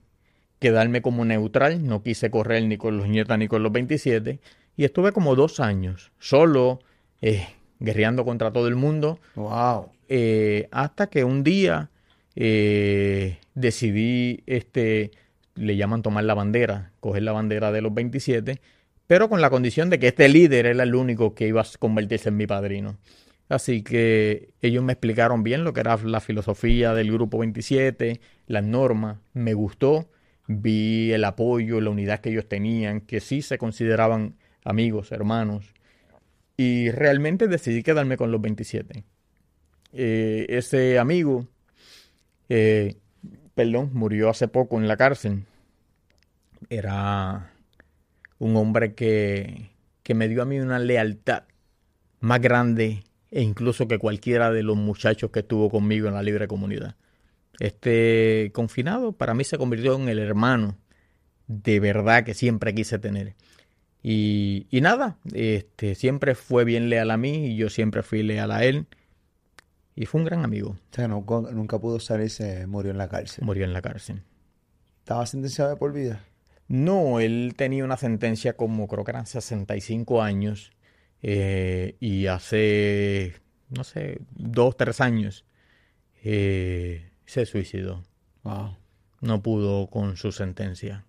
quedarme 0.60 1.02
como 1.02 1.26
neutral. 1.26 1.86
No 1.86 2.04
quise 2.04 2.30
correr 2.30 2.64
ni 2.64 2.78
con 2.78 2.98
los 2.98 3.08
nietas 3.08 3.38
ni 3.38 3.48
con 3.48 3.64
los 3.64 3.72
27. 3.72 4.40
Y 4.78 4.84
estuve 4.84 5.12
como 5.12 5.36
dos 5.36 5.60
años 5.60 6.12
solo, 6.20 6.80
eh, 7.22 7.48
guerreando 7.80 8.26
contra 8.26 8.52
todo 8.52 8.68
el 8.68 8.76
mundo. 8.76 9.20
Wow. 9.36 9.92
Eh, 10.08 10.68
hasta 10.72 11.08
que 11.08 11.24
un 11.24 11.44
día 11.44 11.90
eh, 12.36 13.40
decidí, 13.54 14.44
este, 14.46 15.12
le 15.56 15.78
llaman 15.78 16.02
tomar 16.02 16.26
la 16.26 16.34
bandera, 16.34 16.92
coger 17.00 17.24
la 17.24 17.32
bandera 17.32 17.72
de 17.72 17.82
los 17.82 17.94
27, 17.94 18.62
pero 19.08 19.30
con 19.30 19.42
la 19.42 19.50
condición 19.50 19.90
de 19.90 20.00
que 20.00 20.08
este 20.08 20.30
líder 20.30 20.66
era 20.66 20.84
el 20.84 20.96
único 20.96 21.36
que 21.36 21.48
iba 21.48 21.62
a 21.62 21.66
convertirse 21.80 22.30
en 22.30 22.38
mi 22.38 22.48
padrino. 22.48 22.98
Así 23.48 23.84
que 23.84 24.50
ellos 24.62 24.84
me 24.84 24.94
explicaron 24.94 25.44
bien 25.44 25.64
lo 25.64 25.74
que 25.74 25.82
era 25.82 25.98
la 25.98 26.20
filosofía 26.20 26.94
del 26.94 27.12
grupo 27.12 27.38
27, 27.38 28.20
las 28.48 28.64
normas, 28.64 29.18
me 29.34 29.54
gustó, 29.54 30.10
vi 30.48 31.12
el 31.12 31.24
apoyo, 31.24 31.80
la 31.80 31.92
unidad 31.92 32.22
que 32.22 32.32
ellos 32.32 32.48
tenían, 32.48 33.02
que 33.02 33.20
sí 33.20 33.44
se 33.44 33.60
consideraban 33.60 34.36
amigos, 34.64 35.12
hermanos, 35.12 35.74
y 36.58 36.90
realmente 36.90 37.48
decidí 37.48 37.84
quedarme 37.84 38.18
con 38.18 38.32
los 38.32 38.42
27. 38.42 39.04
Eh, 39.94 40.46
ese 40.50 40.98
amigo, 40.98 41.48
eh, 42.50 42.96
perdón, 43.54 43.92
murió 43.94 44.30
hace 44.30 44.48
poco 44.48 44.80
en 44.80 44.88
la 44.88 44.98
cárcel. 44.98 45.44
Era 46.70 47.55
un 48.40 48.56
hombre 48.56 48.94
que, 48.94 49.72
que 50.04 50.14
me 50.14 50.28
dio 50.28 50.42
a 50.42 50.46
mí 50.46 50.60
una 50.60 50.80
lealtad 50.80 51.44
más 52.20 52.42
grande 52.42 53.04
e 53.32 53.42
incluso 53.42 53.88
que 53.88 54.00
cualquiera 54.00 54.52
de 54.52 54.64
los 54.64 54.78
muchachos 54.78 55.32
que 55.32 55.40
estuvo 55.40 55.70
conmigo 55.70 56.08
en 56.08 56.14
la 56.14 56.24
libre 56.24 56.48
comunidad. 56.48 56.96
Este 57.60 58.52
confinado 58.54 59.14
para 59.14 59.34
mí 59.34 59.44
se 59.44 59.58
convirtió 59.58 59.96
en 59.96 60.10
el 60.10 60.20
hermano 60.20 60.78
de 61.48 61.80
verdad 61.80 62.24
que 62.24 62.34
siempre 62.34 62.74
quise 62.74 63.00
tener. 63.00 63.36
Y, 64.02 64.68
y 64.70 64.82
nada, 64.82 65.18
este, 65.34 65.96
siempre 65.96 66.36
fue 66.36 66.64
bien 66.64 66.90
leal 66.90 67.12
a 67.12 67.18
mí 67.18 67.48
y 67.48 67.56
yo 67.56 67.70
siempre 67.70 68.04
fui 68.04 68.24
leal 68.24 68.52
a 68.52 68.64
él. 68.64 68.88
Y 69.96 70.06
fue 70.06 70.20
un 70.20 70.26
gran 70.26 70.44
amigo. 70.44 70.72
O 70.72 70.96
sea, 70.96 71.08
nunca, 71.08 71.42
nunca 71.52 71.80
pudo 71.80 72.00
salirse, 72.00 72.68
murió 72.68 72.92
en 72.92 72.98
la 72.98 73.08
cárcel. 73.08 73.46
Murió 73.46 73.64
en 73.64 73.74
la 73.74 73.82
cárcel. 73.82 74.22
¿Estaba 75.00 75.26
sentenciado 75.26 75.70
de 75.70 75.78
por 75.78 75.94
vida? 75.94 76.22
No, 76.68 77.20
él 77.20 77.54
tenía 77.56 77.84
una 77.84 77.98
sentencia 77.98 78.58
como 78.58 78.88
creo 78.88 79.04
que 79.04 79.12
eran 79.12 79.28
65 79.28 80.22
años 80.22 80.72
eh, 81.22 81.96
y 82.00 82.28
hace, 82.28 83.36
no 83.70 83.84
sé, 83.84 84.20
dos, 84.32 84.76
tres 84.78 85.02
años 85.02 85.46
eh, 86.24 87.12
se 87.26 87.46
suicidó. 87.46 88.04
No 89.22 89.42
pudo 89.42 89.88
con 89.90 90.18
su 90.18 90.32
sentencia. 90.32 91.06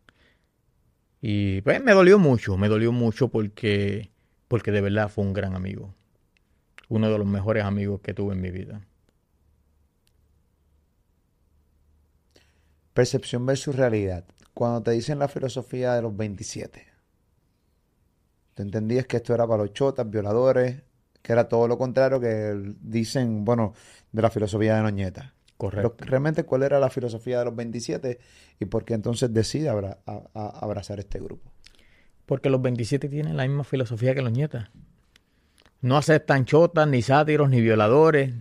Y 1.21 1.61
pues 1.63 1.83
me 1.83 1.93
dolió 1.93 2.19
mucho, 2.19 2.57
me 2.57 2.69
dolió 2.69 2.93
mucho 2.93 3.29
porque, 3.29 4.11
porque 4.49 4.71
de 4.73 4.81
verdad 4.81 5.09
fue 5.11 5.25
un 5.25 5.33
gran 5.33 5.55
amigo. 5.55 5.95
Uno 6.89 7.11
de 7.11 7.19
los 7.19 7.27
mejores 7.27 7.65
amigos 7.65 8.01
que 8.01 8.15
tuve 8.15 8.35
en 8.35 8.41
mi 8.41 8.51
vida. 8.51 8.87
Percepción 12.95 13.45
versus 13.45 13.77
realidad. 13.77 14.25
Cuando 14.57 14.83
te 14.83 14.93
dicen 14.93 15.19
la 15.19 15.29
filosofía 15.29 15.93
de 15.93 16.01
los 16.01 16.17
27, 16.17 16.83
Tú 18.55 18.63
entendías 18.63 19.07
que 19.07 19.19
esto 19.19 19.35
era 19.35 19.47
para 19.47 19.65
los 19.65 19.75
chotas, 19.75 20.09
violadores, 20.09 20.83
que 21.21 21.33
era 21.35 21.47
todo 21.47 21.69
lo 21.69 21.77
contrario 21.77 22.19
que 22.19 22.75
dicen, 22.81 23.45
bueno, 23.45 23.75
de 24.13 24.23
la 24.23 24.31
filosofía 24.31 24.77
de 24.77 24.83
Noñeta. 24.83 25.35
Correcto. 25.59 26.07
realmente, 26.07 26.45
¿cuál 26.45 26.63
era 26.63 26.81
la 26.81 26.89
filosofía 26.89 27.41
de 27.41 27.45
los 27.45 27.55
27 27.55 28.19
y 28.59 28.65
por 28.65 28.87
qué 28.87 28.95
entonces 28.95 29.35
decide 29.35 29.69
abrazar 29.69 31.01
este 31.01 31.21
grupo? 31.21 31.53
Porque 32.25 32.49
los 32.49 32.63
27 32.63 33.11
tienen 33.11 33.37
la 33.37 33.47
misma 33.47 33.63
filosofía 33.65 34.15
que 34.15 34.23
los 34.23 34.33
nietas. 34.33 34.71
No 35.83 35.99
aceptan 35.99 36.47
chotas, 36.47 36.89
ni 36.89 37.03
sátiros, 37.03 37.51
ni 37.51 37.61
violadores. 37.61 38.33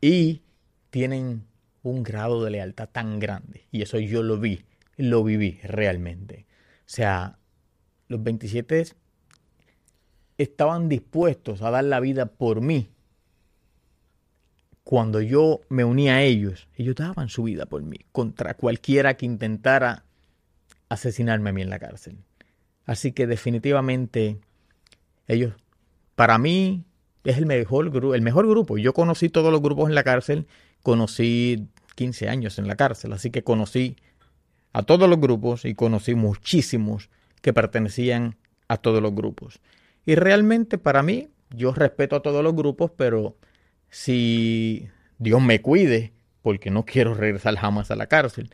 Y 0.00 0.40
tienen 0.88 1.44
un 1.82 2.02
grado 2.02 2.42
de 2.42 2.52
lealtad 2.52 2.88
tan 2.88 3.18
grande. 3.18 3.66
Y 3.70 3.82
eso 3.82 3.98
yo 3.98 4.22
lo 4.22 4.38
vi, 4.38 4.64
lo 4.98 5.24
viví 5.24 5.60
realmente. 5.62 6.46
O 6.80 6.90
sea, 6.90 7.38
los 8.08 8.22
27 8.22 8.84
estaban 10.36 10.88
dispuestos 10.88 11.62
a 11.62 11.70
dar 11.70 11.84
la 11.84 12.00
vida 12.00 12.26
por 12.26 12.60
mí. 12.60 12.90
Cuando 14.84 15.20
yo 15.20 15.60
me 15.68 15.84
uní 15.84 16.08
a 16.08 16.22
ellos, 16.22 16.68
ellos 16.76 16.94
daban 16.94 17.28
su 17.28 17.42
vida 17.44 17.66
por 17.66 17.82
mí, 17.82 17.98
contra 18.12 18.54
cualquiera 18.54 19.16
que 19.16 19.26
intentara 19.26 20.04
asesinarme 20.88 21.50
a 21.50 21.52
mí 21.52 21.62
en 21.62 21.70
la 21.70 21.78
cárcel. 21.78 22.18
Así 22.86 23.12
que 23.12 23.26
definitivamente 23.26 24.40
ellos, 25.26 25.52
para 26.14 26.38
mí, 26.38 26.84
es 27.24 27.36
el 27.36 27.44
mejor, 27.44 27.92
el 28.14 28.22
mejor 28.22 28.48
grupo. 28.48 28.78
Yo 28.78 28.94
conocí 28.94 29.28
todos 29.28 29.52
los 29.52 29.60
grupos 29.60 29.90
en 29.90 29.94
la 29.94 30.04
cárcel, 30.04 30.46
conocí 30.82 31.68
15 31.96 32.30
años 32.30 32.58
en 32.58 32.66
la 32.66 32.76
cárcel, 32.76 33.12
así 33.12 33.30
que 33.30 33.44
conocí 33.44 33.96
a 34.72 34.82
todos 34.82 35.08
los 35.08 35.20
grupos 35.20 35.64
y 35.64 35.74
conocí 35.74 36.14
muchísimos 36.14 37.10
que 37.40 37.52
pertenecían 37.52 38.36
a 38.68 38.76
todos 38.76 39.02
los 39.02 39.14
grupos. 39.14 39.60
Y 40.04 40.14
realmente 40.14 40.78
para 40.78 41.02
mí, 41.02 41.28
yo 41.50 41.72
respeto 41.72 42.16
a 42.16 42.22
todos 42.22 42.42
los 42.42 42.54
grupos, 42.54 42.90
pero 42.96 43.36
si 43.90 44.88
Dios 45.18 45.42
me 45.42 45.60
cuide, 45.60 46.12
porque 46.42 46.70
no 46.70 46.84
quiero 46.84 47.14
regresar 47.14 47.56
jamás 47.56 47.90
a 47.90 47.96
la 47.96 48.06
cárcel, 48.06 48.50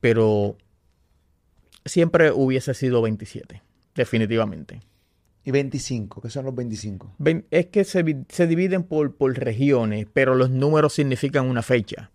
pero 0.00 0.56
siempre 1.84 2.30
hubiese 2.32 2.74
sido 2.74 3.02
27, 3.02 3.62
definitivamente. 3.94 4.80
¿Y 5.44 5.50
25? 5.50 6.20
¿Qué 6.20 6.30
son 6.30 6.44
los 6.44 6.54
25? 6.54 7.16
Es 7.50 7.66
que 7.66 7.84
se, 7.84 8.02
dividen 8.46 8.84
por, 8.84 9.16
por, 9.16 9.36
regiones, 9.36 10.06
pero 10.12 10.34
los 10.36 10.50
números 10.50 10.92
significan 10.92 11.46
una 11.46 11.62
fecha. 11.62 12.10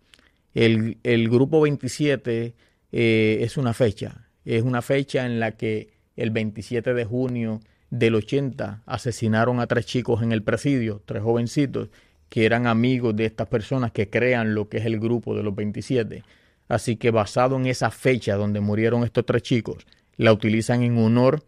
El, 0.54 0.98
grupo 1.30 1.62
27 1.62 2.56
eh, 2.92 3.40
es 3.42 3.58
una 3.58 3.74
fecha. 3.74 4.30
Es 4.46 4.64
una 4.64 4.82
fecha 4.82 5.26
en 5.26 5.40
la 5.40 5.54
que 5.54 5.90
el 6.16 6.32
27 6.32 6.94
de 6.94 7.06
junio 7.06 7.60
del 7.90 8.16
80 8.16 8.84
asesinaron 8.86 9.60
a 9.60 9.68
tres 9.68 9.86
chicos 9.86 10.22
en 10.22 10.32
el 10.32 10.44
presidio, 10.44 11.02
tres 11.06 11.24
jovencitos 11.24 11.90
que 12.30 12.46
eran 12.46 12.68
amigos 12.68 13.16
de 13.16 13.26
estas 13.26 13.48
personas 13.48 13.92
que 13.92 14.10
crean 14.10 14.54
lo 14.54 14.68
que 14.68 14.78
es 14.78 14.86
el 14.86 15.00
grupo 15.00 15.36
de 15.36 15.44
los 15.44 15.56
27. 15.56 16.24
Así 16.68 16.98
que 16.98 17.12
basado 17.12 17.56
en 17.56 17.66
esa 17.66 17.92
fecha 17.92 18.36
donde 18.36 18.60
murieron 18.60 19.04
estos 19.04 19.26
tres 19.26 19.42
chicos, 19.42 19.86
la 20.18 20.34
utilizan 20.34 20.84
en 20.84 20.98
honor 20.98 21.44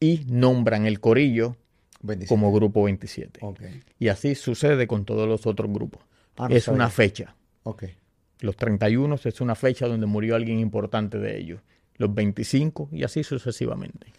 y 0.00 0.24
nombran 0.26 0.86
el 0.86 1.00
corillo 1.00 1.56
como 2.28 2.52
grupo 2.52 2.84
27. 2.84 3.40
Y 3.98 4.08
así 4.08 4.34
sucede 4.34 4.86
con 4.86 5.04
todos 5.04 5.26
los 5.26 5.46
otros 5.46 5.72
grupos. 5.72 6.02
Ah, 6.36 6.48
es 6.50 6.68
una 6.68 6.90
fecha. 6.90 7.34
Los 8.40 8.56
31 8.56 9.16
es 9.22 9.40
una 9.40 9.54
fecha 9.54 9.86
donde 9.86 10.06
murió 10.06 10.36
alguien 10.36 10.60
importante 10.60 11.18
de 11.18 11.38
ellos 11.38 11.60
los 11.98 12.14
25 12.14 12.88
y 12.92 13.04
así 13.04 13.22
sucesivamente. 13.22 14.12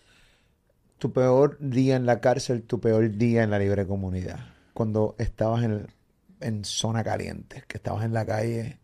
Tu 0.98 1.12
peor 1.12 1.58
día 1.60 1.96
en 1.96 2.06
la 2.06 2.20
cárcel, 2.20 2.64
tu 2.64 2.80
peor 2.80 3.10
día 3.10 3.44
en 3.44 3.52
la 3.52 3.60
libre 3.60 3.88
comunidad, 3.88 4.54
cuando 4.74 5.16
estabas 5.18 5.64
en, 5.64 5.88
en 6.42 6.66
zona 6.66 7.04
caliente, 7.04 7.64
que 7.68 7.78
estabas 7.78 8.04
en 8.04 8.14
la 8.14 8.26
calle, 8.26 8.80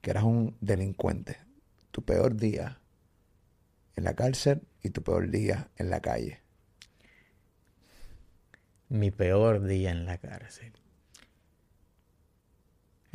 que 0.00 0.10
eras 0.10 0.24
un 0.24 0.56
delincuente. 0.60 1.36
Tu 1.90 2.02
peor 2.02 2.36
día 2.36 2.80
en 3.96 4.04
la 4.04 4.14
cárcel 4.14 4.62
y 4.82 4.90
tu 4.90 5.02
peor 5.02 5.30
día 5.30 5.68
en 5.76 5.90
la 5.90 6.00
calle. 6.00 6.40
Mi 8.88 9.10
peor 9.10 9.62
día 9.62 9.90
en 9.90 10.06
la 10.06 10.16
cárcel 10.16 10.72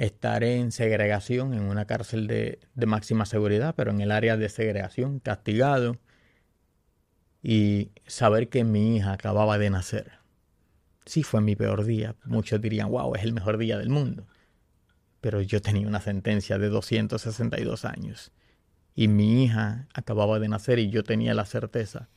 estaré 0.02 0.56
en 0.56 0.72
segregación, 0.72 1.54
en 1.54 1.62
una 1.62 1.86
cárcel 1.86 2.26
de, 2.26 2.60
máxima 2.88 3.28
seguridad, 3.28 3.76
pero 3.78 3.92
en 3.92 4.02
el 4.02 4.12
área 4.12 4.36
de 4.36 4.50
segregación, 4.50 5.20
castigado, 5.20 5.98
y 7.44 7.92
saber 8.08 8.50
que 8.50 8.64
mi 8.64 8.96
hija 8.98 9.14
acababa 9.14 9.60
de 9.60 9.70
nacer. 9.70 10.14
Sí 11.06 11.22
fue 11.22 11.42
mi 11.42 11.56
peor 11.56 11.86
día. 11.86 12.16
Muchos 12.26 12.60
dirían, 12.62 12.90
wow, 12.90 13.14
es 13.14 13.24
el 13.24 13.34
mejor 13.34 13.60
día 13.60 13.78
del 13.78 13.90
mundo. 13.90 14.26
Pero 15.22 15.40
yo 15.42 15.62
tenía 15.62 15.88
una 15.88 16.02
sentencia 16.02 16.58
de 16.58 16.70
262 16.70 17.86
años. 17.86 18.32
Y 18.96 19.08
mi 19.08 19.44
hija 19.44 19.88
acababa 19.94 20.40
de 20.40 20.50
nacer 20.50 20.80
y 20.80 20.90
yo 20.90 21.04
tenía 21.04 21.36
la 21.36 21.46
certeza 21.46 22.10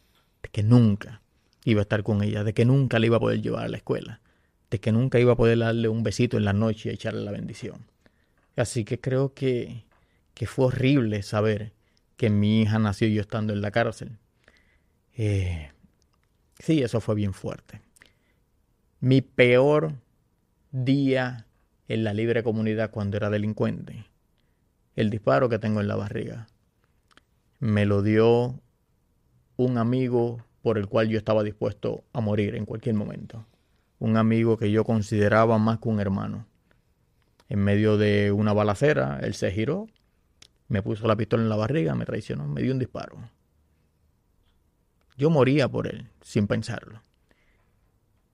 de 0.43 0.49
que 0.49 0.62
nunca 0.62 1.20
iba 1.64 1.80
a 1.80 1.82
estar 1.82 2.03
con 2.03 2.22
ella, 2.22 2.45
de 2.45 2.55
que 2.55 2.64
nunca 2.64 2.99
la 2.99 3.07
iba 3.07 3.18
a 3.18 3.20
poder 3.20 3.43
llevar 3.43 3.66
a 3.66 3.68
la 3.68 3.76
escuela 3.76 4.22
de 4.71 4.81
que 4.81 4.93
nunca 4.93 5.19
iba 5.19 5.33
a 5.33 5.37
poder 5.37 5.59
darle 5.59 5.89
un 5.89 6.03
besito 6.03 6.37
en 6.37 6.45
la 6.45 6.53
noche 6.53 6.91
y 6.91 6.93
echarle 6.93 7.23
la 7.23 7.31
bendición. 7.31 7.87
Así 8.57 8.85
que 8.85 9.01
creo 9.01 9.35
que, 9.35 9.85
que 10.35 10.47
fue 10.47 10.67
horrible 10.67 11.23
saber 11.23 11.73
que 12.17 12.31
mi 12.31 12.62
hija 12.62 12.79
nació 12.79 13.09
yo 13.09 13.21
estando 13.21 13.53
en 13.53 13.61
la 13.61 13.71
cárcel. 13.71 14.19
Eh, 15.17 15.71
sí, 16.59 16.83
eso 16.83 17.01
fue 17.01 17.15
bien 17.15 17.35
fuerte. 17.35 17.81
Mi 19.01 19.21
peor 19.21 19.95
día 20.71 21.47
en 21.89 22.05
la 22.05 22.15
libre 22.15 22.43
comunidad 22.43 22.91
cuando 22.91 23.17
era 23.17 23.31
delincuente. 23.31 24.07
El 24.97 25.11
disparo 25.11 25.49
que 25.49 25.59
tengo 25.59 25.81
en 25.81 25.89
la 25.89 25.97
barriga. 25.97 26.47
Me 27.59 27.85
lo 27.85 28.03
dio 28.03 28.61
un 29.57 29.79
amigo 29.79 30.45
por 30.62 30.79
el 30.79 30.89
cual 30.89 31.09
yo 31.09 31.19
estaba 31.19 31.43
dispuesto 31.43 32.05
a 32.12 32.21
morir 32.21 32.55
en 32.55 32.65
cualquier 32.65 32.95
momento 32.95 33.45
un 34.05 34.19
amigo 34.19 34.59
que 34.59 34.71
yo 34.71 34.85
consideraba 34.85 35.57
más 35.59 35.79
que 35.79 35.89
un 35.89 35.99
hermano. 35.99 36.47
En 37.49 37.61
medio 37.61 37.97
de 37.97 38.33
una 38.33 38.53
balacera, 38.53 39.19
él 39.23 39.33
se 39.33 39.51
giró, 39.51 39.87
me 40.69 40.83
puso 40.83 41.07
la 41.07 41.17
pistola 41.17 41.43
en 41.43 41.49
la 41.49 41.57
barriga, 41.57 41.95
me 41.95 42.05
traicionó, 42.05 42.47
me 42.47 42.61
dio 42.61 42.73
un 42.73 42.79
disparo. 42.79 43.17
Yo 45.17 45.31
moría 45.31 45.69
por 45.69 45.87
él, 45.87 46.11
sin 46.21 46.47
pensarlo. 46.47 47.01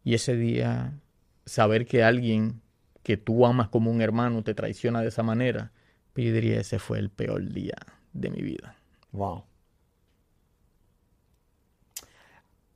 Y 0.02 0.14
ese 0.14 0.34
día, 0.34 0.98
saber 1.46 1.86
que 1.86 2.02
alguien 2.02 2.62
que 3.04 3.16
tú 3.16 3.46
amas 3.46 3.68
como 3.68 3.92
un 3.92 4.00
hermano 4.00 4.42
te 4.42 4.54
traiciona 4.54 5.02
de 5.02 5.08
esa 5.08 5.22
manera, 5.22 5.70
yo 6.14 6.60
ese 6.60 6.80
fue 6.80 6.98
el 6.98 7.10
peor 7.10 7.48
día 7.52 7.76
de 8.12 8.30
mi 8.30 8.42
vida. 8.42 8.76
Wow. 9.12 9.44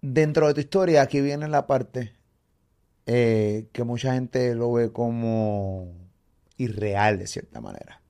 Dentro 0.01 0.47
de 0.47 0.55
tu 0.55 0.61
historia, 0.61 1.03
aquí 1.03 1.21
viene 1.21 1.49
la 1.49 1.67
parte 1.67 2.13
eh, 3.07 3.69
que 3.73 3.85
mucha 3.85 4.15
gente 4.15 4.55
lo 4.55 4.73
ve 4.73 4.93
como 4.93 5.93
irreal 6.57 7.19
de 7.19 7.27
cierta 7.27 7.61
manera. 7.61 8.01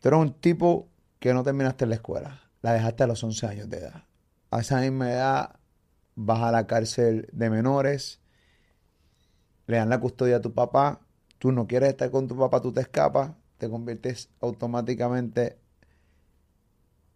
Tú 0.00 0.08
eres 0.08 0.20
un 0.20 0.32
tipo 0.34 0.88
que 1.18 1.32
no 1.32 1.42
terminaste 1.42 1.86
la 1.86 1.94
escuela, 1.94 2.42
la 2.62 2.72
dejaste 2.72 3.04
a 3.04 3.06
los 3.06 3.24
11 3.24 3.46
años 3.46 3.70
de 3.70 3.78
edad. 3.78 4.04
A 4.50 4.60
esa 4.60 4.80
misma 4.80 5.10
edad 5.10 5.56
vas 6.14 6.42
a 6.42 6.52
la 6.52 6.66
cárcel 6.66 7.28
de 7.32 7.50
menores, 7.50 8.20
le 9.66 9.78
dan 9.78 9.88
la 9.88 9.98
custodia 9.98 10.36
a 10.36 10.40
tu 10.40 10.52
papá, 10.52 11.00
tú 11.38 11.52
no 11.52 11.66
quieres 11.66 11.90
estar 11.90 12.10
con 12.10 12.28
tu 12.28 12.36
papá, 12.36 12.60
tú 12.60 12.72
te 12.72 12.82
escapas, 12.82 13.32
te 13.58 13.68
conviertes 13.68 14.28
automáticamente 14.40 15.58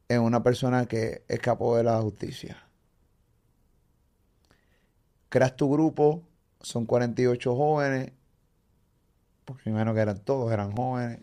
en 0.08 0.22
una 0.22 0.42
persona 0.42 0.86
que 0.86 1.24
escapó 1.28 1.76
de 1.76 1.84
la 1.84 2.00
justicia. 2.00 2.56
Creas 5.28 5.54
tu 5.56 5.70
grupo, 5.70 6.22
son 6.68 6.84
48 6.84 7.56
jóvenes, 7.56 8.12
porque 9.44 9.62
primero 9.64 9.94
que 9.94 10.00
eran 10.00 10.18
todos, 10.20 10.52
eran 10.52 10.72
jóvenes, 10.72 11.20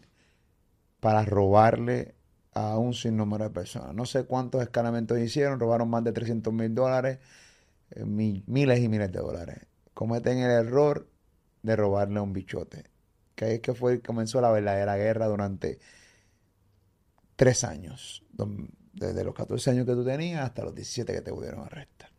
para 1.00 1.24
robarle 1.24 2.16
a 2.54 2.80
un 2.80 2.94
sinnúmero 2.94 3.44
de 3.44 3.50
personas. 3.52 3.94
No 3.94 4.06
sé 4.06 4.26
cuántos 4.26 4.64
escalamentos 4.64 5.20
hicieron, 5.20 5.60
robaron 5.60 5.90
más 5.90 6.04
de 6.04 6.14
300 6.14 6.52
mil 6.52 6.74
dólares, 6.74 7.20
eh, 7.92 8.06
miles 8.06 8.80
y 8.80 8.90
miles 8.90 9.12
de 9.12 9.20
dólares. 9.20 9.68
Cometen 9.94 10.40
el 10.40 10.50
error 10.50 11.08
de 11.62 11.76
robarle 11.76 12.20
a 12.20 12.24
un 12.24 12.34
bichote. 12.34 12.86
Que 13.36 13.46
ahí 13.46 13.54
es 13.56 13.62
que 13.62 13.74
fue 13.76 14.02
comenzó 14.02 14.42
la 14.42 14.50
verdadera 14.50 14.96
guerra 14.96 15.28
durante 15.28 15.78
tres 17.36 17.64
años. 17.64 18.24
Desde 18.94 19.24
los 19.24 19.36
14 19.36 19.72
años 19.72 19.86
que 19.86 19.94
tú 19.94 20.04
tenías 20.04 20.42
hasta 20.42 20.64
los 20.64 20.74
17 20.74 21.14
que 21.14 21.22
te 21.22 21.32
pudieron 21.32 21.66
arrestar. 21.66 22.15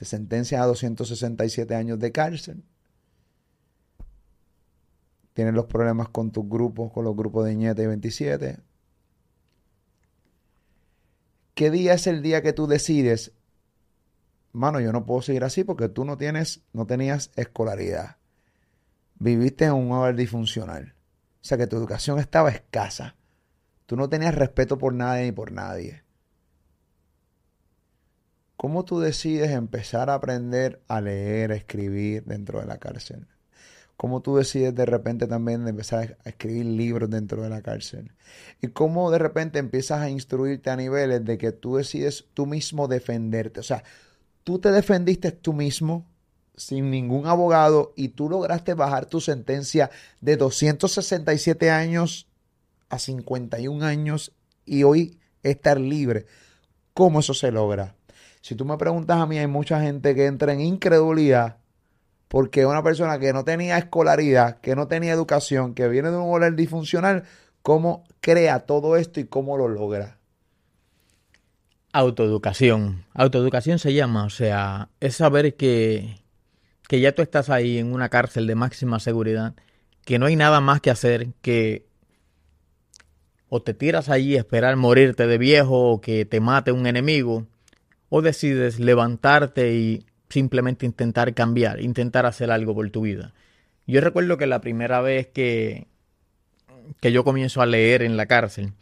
Te 0.00 0.06
sentencias 0.06 0.62
a 0.62 0.64
267 0.64 1.74
años 1.74 1.98
de 1.98 2.10
cárcel. 2.10 2.64
Tienes 5.34 5.52
los 5.52 5.66
problemas 5.66 6.08
con 6.08 6.30
tus 6.30 6.48
grupos, 6.48 6.90
con 6.90 7.04
los 7.04 7.14
grupos 7.14 7.44
de 7.44 7.54
Ñete 7.54 7.82
y 7.82 7.86
27. 7.86 8.60
¿Qué 11.52 11.70
día 11.70 11.92
es 11.92 12.06
el 12.06 12.22
día 12.22 12.40
que 12.40 12.54
tú 12.54 12.66
decides 12.66 13.34
mano, 14.52 14.80
yo 14.80 14.90
no 14.90 15.04
puedo 15.04 15.20
seguir 15.20 15.44
así 15.44 15.64
porque 15.64 15.90
tú 15.90 16.06
no 16.06 16.16
tienes, 16.16 16.62
no 16.72 16.86
tenías 16.86 17.30
escolaridad. 17.36 18.16
Viviste 19.18 19.66
en 19.66 19.74
un 19.74 19.92
hogar 19.92 20.16
disfuncional. 20.16 20.94
O 21.42 21.44
sea 21.44 21.58
que 21.58 21.66
tu 21.66 21.76
educación 21.76 22.18
estaba 22.18 22.48
escasa. 22.48 23.16
Tú 23.84 23.96
no 23.96 24.08
tenías 24.08 24.34
respeto 24.34 24.78
por 24.78 24.94
nadie 24.94 25.26
ni 25.26 25.32
por 25.32 25.52
nadie. 25.52 26.04
¿Cómo 28.60 28.84
tú 28.84 29.00
decides 29.00 29.52
empezar 29.52 30.10
a 30.10 30.14
aprender 30.16 30.82
a 30.86 31.00
leer, 31.00 31.50
a 31.50 31.54
escribir 31.54 32.24
dentro 32.24 32.60
de 32.60 32.66
la 32.66 32.76
cárcel? 32.76 33.26
¿Cómo 33.96 34.20
tú 34.20 34.36
decides 34.36 34.74
de 34.74 34.84
repente 34.84 35.26
también 35.26 35.66
empezar 35.66 36.18
a 36.22 36.28
escribir 36.28 36.66
libros 36.66 37.08
dentro 37.08 37.42
de 37.42 37.48
la 37.48 37.62
cárcel? 37.62 38.12
Y 38.60 38.68
cómo 38.68 39.10
de 39.10 39.18
repente 39.18 39.58
empiezas 39.58 40.02
a 40.02 40.10
instruirte 40.10 40.68
a 40.68 40.76
niveles 40.76 41.24
de 41.24 41.38
que 41.38 41.52
tú 41.52 41.76
decides 41.76 42.26
tú 42.34 42.44
mismo 42.44 42.86
defenderte. 42.86 43.60
O 43.60 43.62
sea, 43.62 43.82
tú 44.44 44.58
te 44.58 44.70
defendiste 44.70 45.32
tú 45.32 45.54
mismo 45.54 46.06
sin 46.54 46.90
ningún 46.90 47.28
abogado 47.28 47.94
y 47.96 48.08
tú 48.08 48.28
lograste 48.28 48.74
bajar 48.74 49.06
tu 49.06 49.22
sentencia 49.22 49.90
de 50.20 50.36
267 50.36 51.70
años 51.70 52.28
a 52.90 52.98
51 52.98 53.82
años 53.86 54.32
y 54.66 54.82
hoy 54.82 55.18
estar 55.42 55.80
libre. 55.80 56.26
¿Cómo 56.92 57.20
eso 57.20 57.32
se 57.32 57.50
logra? 57.52 57.94
Si 58.40 58.54
tú 58.54 58.64
me 58.64 58.78
preguntas 58.78 59.18
a 59.18 59.26
mí, 59.26 59.38
hay 59.38 59.46
mucha 59.46 59.80
gente 59.80 60.14
que 60.14 60.26
entra 60.26 60.52
en 60.52 60.60
incredulidad 60.60 61.60
porque 62.30 62.64
una 62.64 62.84
persona 62.84 63.18
que 63.18 63.32
no 63.32 63.42
tenía 63.42 63.76
escolaridad, 63.76 64.60
que 64.60 64.76
no 64.76 64.86
tenía 64.86 65.12
educación, 65.12 65.74
que 65.74 65.88
viene 65.88 66.12
de 66.12 66.16
un 66.16 66.32
hogar 66.32 66.54
disfuncional, 66.54 67.24
¿cómo 67.60 68.04
crea 68.20 68.60
todo 68.60 68.96
esto 68.96 69.18
y 69.18 69.24
cómo 69.24 69.58
lo 69.58 69.66
logra? 69.66 70.20
Autoeducación. 71.92 73.04
Autoeducación 73.14 73.80
se 73.80 73.94
llama, 73.94 74.22
o 74.22 74.30
sea, 74.30 74.90
es 75.00 75.16
saber 75.16 75.56
que, 75.56 76.20
que 76.86 77.00
ya 77.00 77.16
tú 77.16 77.22
estás 77.22 77.50
ahí 77.50 77.78
en 77.78 77.92
una 77.92 78.10
cárcel 78.10 78.46
de 78.46 78.54
máxima 78.54 79.00
seguridad, 79.00 79.56
que 80.04 80.20
no 80.20 80.26
hay 80.26 80.36
nada 80.36 80.60
más 80.60 80.80
que 80.80 80.90
hacer 80.90 81.32
que 81.42 81.88
o 83.48 83.60
te 83.60 83.74
tiras 83.74 84.08
allí 84.08 84.36
a 84.36 84.38
esperar 84.38 84.76
morirte 84.76 85.26
de 85.26 85.36
viejo 85.36 85.90
o 85.90 86.00
que 86.00 86.26
te 86.26 86.38
mate 86.38 86.70
un 86.70 86.86
enemigo, 86.86 87.48
o 88.10 88.20
decides 88.20 88.78
levantarte 88.78 89.72
y 89.72 90.06
simplemente 90.28 90.84
intentar 90.84 91.32
cambiar, 91.32 91.80
intentar 91.80 92.26
hacer 92.26 92.50
algo 92.50 92.74
por 92.74 92.90
tu 92.90 93.02
vida. 93.02 93.32
Yo 93.86 94.00
recuerdo 94.00 94.36
que 94.36 94.46
la 94.46 94.60
primera 94.60 95.00
vez 95.00 95.28
que, 95.28 95.86
que 97.00 97.12
yo 97.12 97.24
comienzo 97.24 97.62
a 97.62 97.66
leer 97.66 98.02
en 98.02 98.16
la 98.16 98.26
cárcel, 98.26 98.74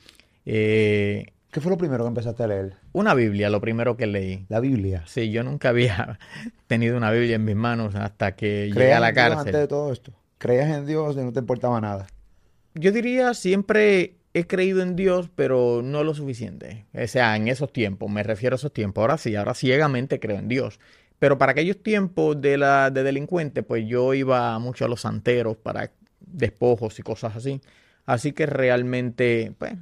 eh, 0.44 1.26
¿Qué 1.50 1.62
fue 1.62 1.70
lo 1.70 1.78
primero 1.78 2.04
que 2.04 2.08
empezaste 2.08 2.42
a 2.42 2.46
leer? 2.46 2.74
Una 2.92 3.14
Biblia, 3.14 3.48
lo 3.48 3.60
primero 3.60 3.96
que 3.96 4.06
leí. 4.06 4.44
¿La 4.48 4.60
Biblia? 4.60 5.04
Sí, 5.06 5.30
yo 5.30 5.42
nunca 5.42 5.70
había 5.70 6.18
tenido 6.66 6.96
una 6.96 7.10
Biblia 7.10 7.36
en 7.36 7.44
mis 7.44 7.56
manos 7.56 7.94
hasta 7.94 8.36
que 8.36 8.66
llegué 8.66 8.92
a 8.92 9.00
la 9.00 9.14
cárcel. 9.14 9.38
antes 9.38 9.54
de 9.54 9.66
todo 9.66 9.92
esto? 9.92 10.12
¿Creías 10.36 10.68
en 10.68 10.86
Dios 10.86 11.16
y 11.16 11.20
no 11.20 11.32
te 11.32 11.40
importaba 11.40 11.80
nada? 11.80 12.06
Yo 12.74 12.92
diría 12.92 13.32
siempre 13.32 14.17
he 14.38 14.46
creído 14.46 14.82
en 14.82 14.96
Dios, 14.96 15.30
pero 15.34 15.82
no 15.82 16.04
lo 16.04 16.14
suficiente. 16.14 16.86
O 16.94 17.06
sea, 17.06 17.36
en 17.36 17.48
esos 17.48 17.72
tiempos, 17.72 18.10
me 18.10 18.22
refiero 18.22 18.54
a 18.54 18.58
esos 18.58 18.72
tiempos. 18.72 19.02
Ahora 19.02 19.18
sí, 19.18 19.36
ahora 19.36 19.54
ciegamente 19.54 20.20
creo 20.20 20.38
en 20.38 20.48
Dios. 20.48 20.80
Pero 21.18 21.38
para 21.38 21.52
aquellos 21.52 21.82
tiempos 21.82 22.40
de, 22.40 22.58
la, 22.58 22.90
de 22.90 23.02
delincuente, 23.02 23.62
pues 23.62 23.86
yo 23.86 24.14
iba 24.14 24.58
mucho 24.58 24.84
a 24.84 24.88
los 24.88 25.00
santeros 25.02 25.56
para 25.56 25.92
despojos 26.20 26.98
y 26.98 27.02
cosas 27.02 27.36
así. 27.36 27.60
Así 28.06 28.32
que 28.32 28.46
realmente, 28.46 29.52
pues, 29.58 29.74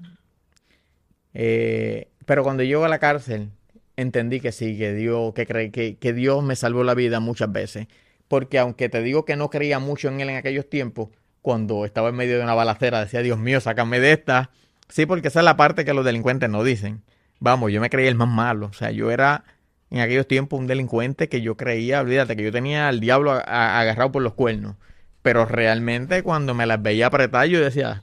eh, 1.34 2.08
pero 2.24 2.42
cuando 2.42 2.62
llego 2.62 2.84
a 2.84 2.88
la 2.88 2.98
cárcel, 2.98 3.50
entendí 3.96 4.40
que 4.40 4.52
sí, 4.52 4.78
que 4.78 4.94
Dios, 4.94 5.34
que, 5.34 5.46
que, 5.70 5.96
que 5.96 6.12
Dios 6.12 6.42
me 6.42 6.56
salvó 6.56 6.84
la 6.84 6.94
vida 6.94 7.20
muchas 7.20 7.52
veces. 7.52 7.86
Porque 8.28 8.58
aunque 8.58 8.88
te 8.88 9.02
digo 9.02 9.24
que 9.24 9.36
no 9.36 9.50
creía 9.50 9.78
mucho 9.78 10.08
en 10.08 10.20
él 10.20 10.30
en 10.30 10.36
aquellos 10.36 10.68
tiempos, 10.68 11.10
cuando 11.46 11.84
estaba 11.84 12.08
en 12.08 12.16
medio 12.16 12.38
de 12.38 12.42
una 12.42 12.54
balacera 12.54 12.98
decía, 12.98 13.22
Dios 13.22 13.38
mío, 13.38 13.60
sácame 13.60 14.00
de 14.00 14.10
esta. 14.10 14.50
Sí, 14.88 15.06
porque 15.06 15.28
esa 15.28 15.38
es 15.38 15.44
la 15.44 15.56
parte 15.56 15.84
que 15.84 15.94
los 15.94 16.04
delincuentes 16.04 16.50
no 16.50 16.64
dicen. 16.64 17.04
Vamos, 17.38 17.70
yo 17.70 17.80
me 17.80 17.88
creía 17.88 18.08
el 18.08 18.16
más 18.16 18.26
malo. 18.26 18.66
O 18.66 18.72
sea, 18.72 18.90
yo 18.90 19.12
era 19.12 19.44
en 19.90 20.00
aquellos 20.00 20.26
tiempos 20.26 20.58
un 20.58 20.66
delincuente 20.66 21.28
que 21.28 21.42
yo 21.42 21.56
creía, 21.56 22.00
olvídate, 22.00 22.34
que 22.34 22.42
yo 22.42 22.50
tenía 22.50 22.88
al 22.88 22.98
diablo 22.98 23.30
agarrado 23.30 24.10
por 24.10 24.22
los 24.22 24.34
cuernos. 24.34 24.74
Pero 25.22 25.44
realmente 25.44 26.24
cuando 26.24 26.52
me 26.52 26.66
las 26.66 26.82
veía 26.82 27.06
apretadas, 27.06 27.48
yo 27.48 27.60
decía, 27.60 28.02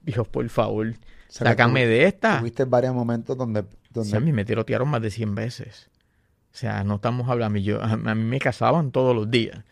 Dios, 0.00 0.26
por 0.26 0.48
favor, 0.48 0.94
Sácame 1.28 1.84
de 1.84 2.06
esta. 2.06 2.38
Tuviste 2.38 2.64
varios 2.64 2.94
momentos 2.94 3.36
donde... 3.36 3.66
donde... 3.90 4.08
Sí, 4.08 4.16
a 4.16 4.20
mí 4.20 4.32
me 4.32 4.46
tirotearon 4.46 4.88
más 4.88 5.02
de 5.02 5.10
100 5.10 5.34
veces. 5.34 5.90
O 6.54 6.56
sea, 6.56 6.84
no 6.84 6.94
estamos 6.94 7.28
hablando... 7.28 7.58
Yo, 7.58 7.82
a 7.82 7.96
mí 7.98 8.24
me 8.24 8.38
cazaban 8.38 8.92
todos 8.92 9.14
los 9.14 9.30
días. 9.30 9.62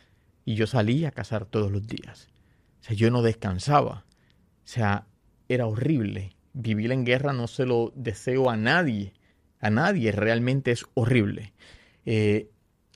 Y 0.44 0.54
yo 0.56 0.66
salía 0.66 1.08
a 1.08 1.12
cazar 1.12 1.46
todos 1.46 1.72
los 1.72 1.86
días. 1.86 2.28
Sea, 2.86 2.96
yo 2.96 3.10
no 3.10 3.22
descansaba. 3.22 4.04
O 4.64 4.68
sea, 4.68 5.06
era 5.48 5.66
horrible. 5.66 6.36
Vivir 6.52 6.92
en 6.92 7.04
guerra 7.04 7.32
no 7.32 7.48
se 7.48 7.66
lo 7.66 7.92
deseo 7.96 8.48
a 8.48 8.56
nadie. 8.56 9.12
A 9.60 9.70
nadie. 9.70 10.12
Realmente 10.12 10.70
es 10.70 10.84
horrible. 10.94 11.52
Eh, 12.04 12.48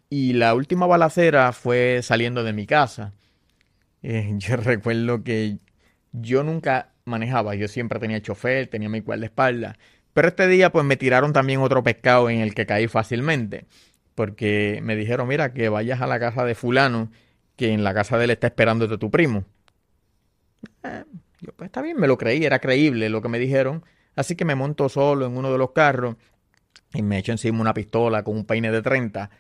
y 0.09 0.35
la 0.35 0.55
última 0.55 0.87
balacera 0.87 1.53
fue 1.53 2.01
saliendo 2.03 2.45
de 2.45 2.53
mi 2.53 2.67
casa. 2.67 3.15
Eh, 4.03 4.33
yo 4.39 4.57
recuerdo 4.57 5.25
que 5.25 5.59
yo 6.13 6.45
nunca 6.45 6.93
manejaba. 7.05 7.57
Yo 7.57 7.67
siempre 7.67 7.99
tenía 7.99 8.23
chofer, 8.23 8.69
tenía 8.69 8.89
mi 8.89 9.03
espalda. 9.23 9.77
Pero 10.13 10.29
este 10.29 10.47
día 10.47 10.71
pues 10.71 10.85
me 10.85 10.97
tiraron 10.97 11.33
también 11.33 11.61
otro 11.61 11.83
pescado 11.83 12.31
en 12.31 12.41
el 12.41 12.55
que 12.55 12.67
caí 12.67 12.87
fácilmente. 12.87 13.67
Porque 14.15 14.81
me 14.85 14.95
dijeron, 14.95 15.27
mira, 15.27 15.53
que 15.53 15.69
vayas 15.69 16.01
a 16.01 16.07
la 16.07 16.21
casa 16.21 16.45
de 16.45 16.55
fulano, 16.55 17.11
que 17.57 17.73
en 17.73 17.85
la 17.85 17.95
casa 17.95 18.19
de 18.19 18.25
él 18.25 18.31
está 18.31 18.49
esperándote 18.49 18.99
tu 18.99 19.11
primo. 19.11 19.45
Eh, 20.83 21.05
yo 21.41 21.53
pues 21.57 21.69
está 21.69 21.83
bien, 21.83 21.99
me 21.99 22.07
lo 22.07 22.19
creí, 22.19 22.45
era 22.45 22.59
creíble 22.59 23.09
lo 23.09 23.23
que 23.23 23.29
me 23.29 23.39
dijeron. 23.39 23.85
Así 24.17 24.37
que 24.37 24.45
me 24.45 24.55
monto 24.55 24.89
solo 24.89 25.27
en 25.27 25.37
uno 25.37 25.51
de 25.53 25.59
los 25.59 25.73
carros 25.73 26.17
y 26.93 27.03
me 27.03 27.19
echo 27.19 27.33
encima 27.33 27.61
una 27.61 27.75
pistola 27.75 28.23
con 28.23 28.37
un 28.37 28.45
peine 28.45 28.71
de 28.71 28.83
30 28.83 29.31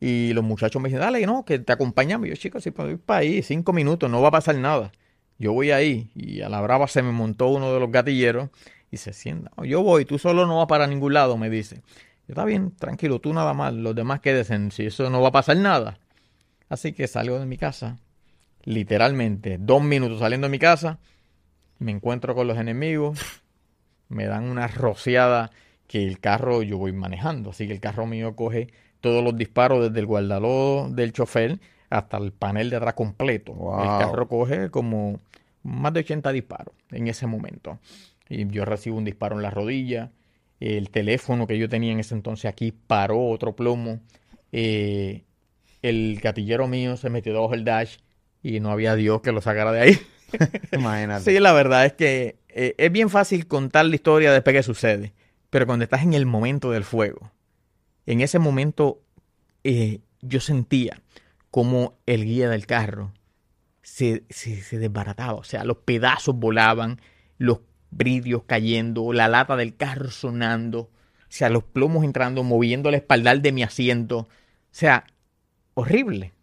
Y 0.00 0.32
los 0.32 0.44
muchachos 0.44 0.80
me 0.82 0.88
dicen, 0.88 1.00
dale, 1.00 1.24
no, 1.26 1.44
que 1.44 1.58
te 1.58 1.72
acompañamos. 1.72 2.28
Yo, 2.28 2.34
chicos, 2.36 2.62
si 2.64 2.70
ir 2.70 2.98
para 2.98 3.20
ahí, 3.20 3.42
cinco 3.42 3.72
minutos, 3.72 4.10
no 4.10 4.20
va 4.22 4.28
a 4.28 4.32
pasar 4.32 4.56
nada. 4.56 4.92
Yo 5.38 5.52
voy 5.52 5.70
ahí. 5.70 6.10
Y 6.14 6.40
a 6.42 6.48
la 6.48 6.60
brava 6.60 6.88
se 6.88 7.02
me 7.02 7.12
montó 7.12 7.48
uno 7.48 7.72
de 7.72 7.80
los 7.80 7.90
gatilleros 7.90 8.50
y 8.90 8.96
se 8.98 9.12
sienta. 9.12 9.50
Yo 9.64 9.82
voy, 9.82 10.04
tú 10.04 10.18
solo 10.18 10.46
no 10.46 10.58
vas 10.58 10.66
para 10.66 10.86
ningún 10.86 11.14
lado, 11.14 11.36
me 11.36 11.50
dice. 11.50 11.76
Yo, 12.26 12.32
está 12.32 12.44
bien, 12.44 12.74
tranquilo, 12.76 13.20
tú 13.20 13.32
nada 13.34 13.54
más, 13.54 13.74
los 13.74 13.94
demás 13.94 14.20
quédense, 14.20 14.70
si 14.70 14.86
eso 14.86 15.10
no 15.10 15.20
va 15.20 15.28
a 15.28 15.32
pasar 15.32 15.56
nada. 15.58 15.98
Así 16.68 16.92
que 16.92 17.06
salgo 17.08 17.38
de 17.38 17.46
mi 17.46 17.58
casa, 17.58 17.98
literalmente, 18.64 19.58
dos 19.58 19.82
minutos 19.82 20.18
saliendo 20.18 20.46
de 20.46 20.52
mi 20.52 20.58
casa, 20.58 20.98
me 21.78 21.92
encuentro 21.92 22.34
con 22.34 22.46
los 22.46 22.58
enemigos, 22.58 23.20
me 24.08 24.26
dan 24.26 24.44
una 24.44 24.66
rociada 24.68 25.50
que 25.86 26.04
el 26.06 26.18
carro 26.18 26.62
yo 26.62 26.78
voy 26.78 26.92
manejando, 26.92 27.50
así 27.50 27.66
que 27.66 27.72
el 27.72 27.80
carro 27.80 28.06
mío 28.06 28.34
coge 28.36 28.68
todos 29.00 29.22
los 29.22 29.36
disparos 29.36 29.82
desde 29.82 30.00
el 30.00 30.06
guardalodo 30.06 30.88
del 30.88 31.12
chofer 31.12 31.60
hasta 31.90 32.16
el 32.16 32.32
panel 32.32 32.70
de 32.70 32.76
atrás 32.76 32.94
completo. 32.94 33.52
El 33.52 34.06
carro 34.06 34.26
coge 34.28 34.70
como 34.70 35.20
más 35.62 35.92
de 35.92 36.00
80 36.00 36.32
disparos 36.32 36.74
en 36.90 37.08
ese 37.08 37.26
momento. 37.26 37.78
Y 38.28 38.46
yo 38.48 38.64
recibo 38.64 38.96
un 38.96 39.04
disparo 39.04 39.36
en 39.36 39.42
la 39.42 39.50
rodilla. 39.50 40.10
El 40.58 40.90
teléfono 40.90 41.46
que 41.46 41.58
yo 41.58 41.68
tenía 41.68 41.92
en 41.92 42.00
ese 42.00 42.14
entonces 42.14 42.46
aquí 42.46 42.72
paró 42.72 43.28
otro 43.28 43.54
plomo. 43.54 44.00
Eh, 44.52 45.24
el 45.82 46.18
gatillero 46.22 46.66
mío 46.66 46.96
se 46.96 47.10
metió 47.10 47.34
debajo 47.34 47.52
del 47.52 47.64
dash 47.64 47.98
y 48.44 48.60
no 48.60 48.70
había 48.70 48.94
Dios 48.94 49.22
que 49.22 49.32
lo 49.32 49.40
sacara 49.40 49.72
de 49.72 49.80
ahí. 49.80 49.98
Imagínate. 50.72 51.24
Sí, 51.24 51.40
la 51.40 51.52
verdad 51.52 51.86
es 51.86 51.94
que 51.94 52.36
eh, 52.50 52.74
es 52.76 52.92
bien 52.92 53.08
fácil 53.08 53.48
contar 53.48 53.86
la 53.86 53.94
historia 53.94 54.32
después 54.32 54.54
que 54.54 54.62
sucede, 54.62 55.14
pero 55.48 55.66
cuando 55.66 55.84
estás 55.84 56.02
en 56.02 56.12
el 56.12 56.26
momento 56.26 56.70
del 56.70 56.84
fuego, 56.84 57.32
en 58.04 58.20
ese 58.20 58.38
momento 58.38 59.00
eh, 59.64 60.00
yo 60.20 60.40
sentía 60.40 61.00
como 61.50 61.96
el 62.04 62.24
guía 62.24 62.50
del 62.50 62.66
carro 62.66 63.14
se, 63.80 64.24
se, 64.28 64.78
desbarataba, 64.78 65.34
o 65.34 65.44
sea, 65.44 65.64
los 65.64 65.78
pedazos 65.78 66.36
volaban, 66.36 67.00
los 67.38 67.60
brillos 67.90 68.42
cayendo, 68.46 69.12
la 69.14 69.28
lata 69.28 69.56
del 69.56 69.74
carro 69.74 70.10
sonando, 70.10 70.80
o 70.80 70.90
sea, 71.28 71.48
los 71.48 71.64
plomos 71.64 72.04
entrando, 72.04 72.42
moviendo 72.42 72.90
el 72.90 72.96
espaldar 72.96 73.40
de 73.40 73.52
mi 73.52 73.62
asiento, 73.62 74.18
o 74.18 74.28
sea, 74.70 75.04
horrible. 75.74 76.33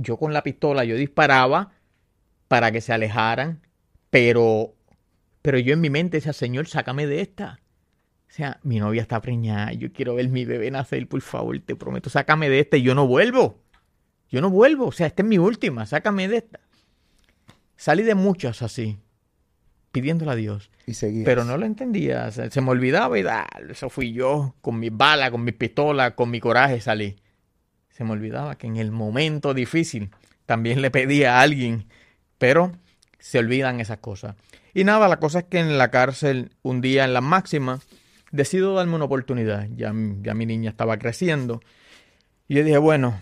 Yo 0.00 0.16
con 0.16 0.32
la 0.32 0.44
pistola, 0.44 0.84
yo 0.84 0.94
disparaba 0.94 1.72
para 2.46 2.70
que 2.70 2.80
se 2.80 2.92
alejaran, 2.92 3.60
pero, 4.10 4.74
pero 5.42 5.58
yo 5.58 5.74
en 5.74 5.80
mi 5.80 5.90
mente 5.90 6.18
decía, 6.18 6.32
Señor, 6.32 6.68
sácame 6.68 7.06
de 7.06 7.20
esta. 7.20 7.60
O 8.28 8.30
sea, 8.30 8.60
mi 8.62 8.78
novia 8.78 9.02
está 9.02 9.20
preñada, 9.20 9.72
yo 9.72 9.92
quiero 9.92 10.14
ver 10.14 10.28
mi 10.28 10.44
bebé 10.44 10.70
nacer, 10.70 11.08
por 11.08 11.20
favor, 11.20 11.58
te 11.60 11.74
prometo, 11.74 12.10
sácame 12.10 12.48
de 12.48 12.60
esta 12.60 12.76
y 12.76 12.82
yo 12.82 12.94
no 12.94 13.06
vuelvo. 13.06 13.62
Yo 14.30 14.40
no 14.40 14.50
vuelvo, 14.50 14.86
o 14.86 14.92
sea, 14.92 15.08
esta 15.08 15.22
es 15.22 15.28
mi 15.28 15.38
última, 15.38 15.84
sácame 15.84 16.28
de 16.28 16.36
esta. 16.38 16.60
Salí 17.76 18.02
de 18.04 18.14
muchas 18.14 18.62
así, 18.62 18.98
pidiéndole 19.90 20.30
a 20.30 20.34
Dios. 20.36 20.70
Y 20.86 21.24
Pero 21.24 21.44
no 21.44 21.56
lo 21.56 21.66
entendía, 21.66 22.30
se, 22.30 22.60
me 22.60 22.70
olvidaba 22.70 23.18
y 23.18 23.22
da, 23.22 23.48
eso 23.68 23.88
fui 23.88 24.12
yo, 24.12 24.54
con 24.60 24.78
mi 24.78 24.90
bala, 24.90 25.30
con 25.30 25.42
mi 25.42 25.52
pistola, 25.52 26.14
con 26.14 26.30
mi 26.30 26.38
coraje 26.38 26.80
salí. 26.80 27.16
Se 27.98 28.04
me 28.04 28.12
olvidaba 28.12 28.56
que 28.56 28.68
en 28.68 28.76
el 28.76 28.92
momento 28.92 29.54
difícil 29.54 30.10
también 30.46 30.82
le 30.82 30.92
pedía 30.92 31.36
a 31.36 31.40
alguien, 31.40 31.86
pero 32.38 32.70
se 33.18 33.40
olvidan 33.40 33.80
esas 33.80 33.98
cosas. 33.98 34.36
Y 34.72 34.84
nada, 34.84 35.08
la 35.08 35.18
cosa 35.18 35.40
es 35.40 35.44
que 35.46 35.58
en 35.58 35.78
la 35.78 35.90
cárcel, 35.90 36.52
un 36.62 36.80
día 36.80 37.04
en 37.04 37.12
la 37.12 37.20
máxima, 37.20 37.80
decido 38.30 38.72
darme 38.74 38.94
una 38.94 39.06
oportunidad. 39.06 39.66
Ya, 39.74 39.92
ya 40.22 40.34
mi 40.34 40.46
niña 40.46 40.70
estaba 40.70 40.96
creciendo. 40.98 41.60
Y 42.46 42.54
yo 42.54 42.62
dije, 42.62 42.78
bueno, 42.78 43.20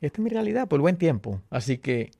esta 0.00 0.20
es 0.20 0.24
mi 0.24 0.30
realidad 0.30 0.66
por 0.66 0.80
buen 0.80 0.96
tiempo. 0.96 1.40
Así 1.48 1.78
que, 1.78 2.10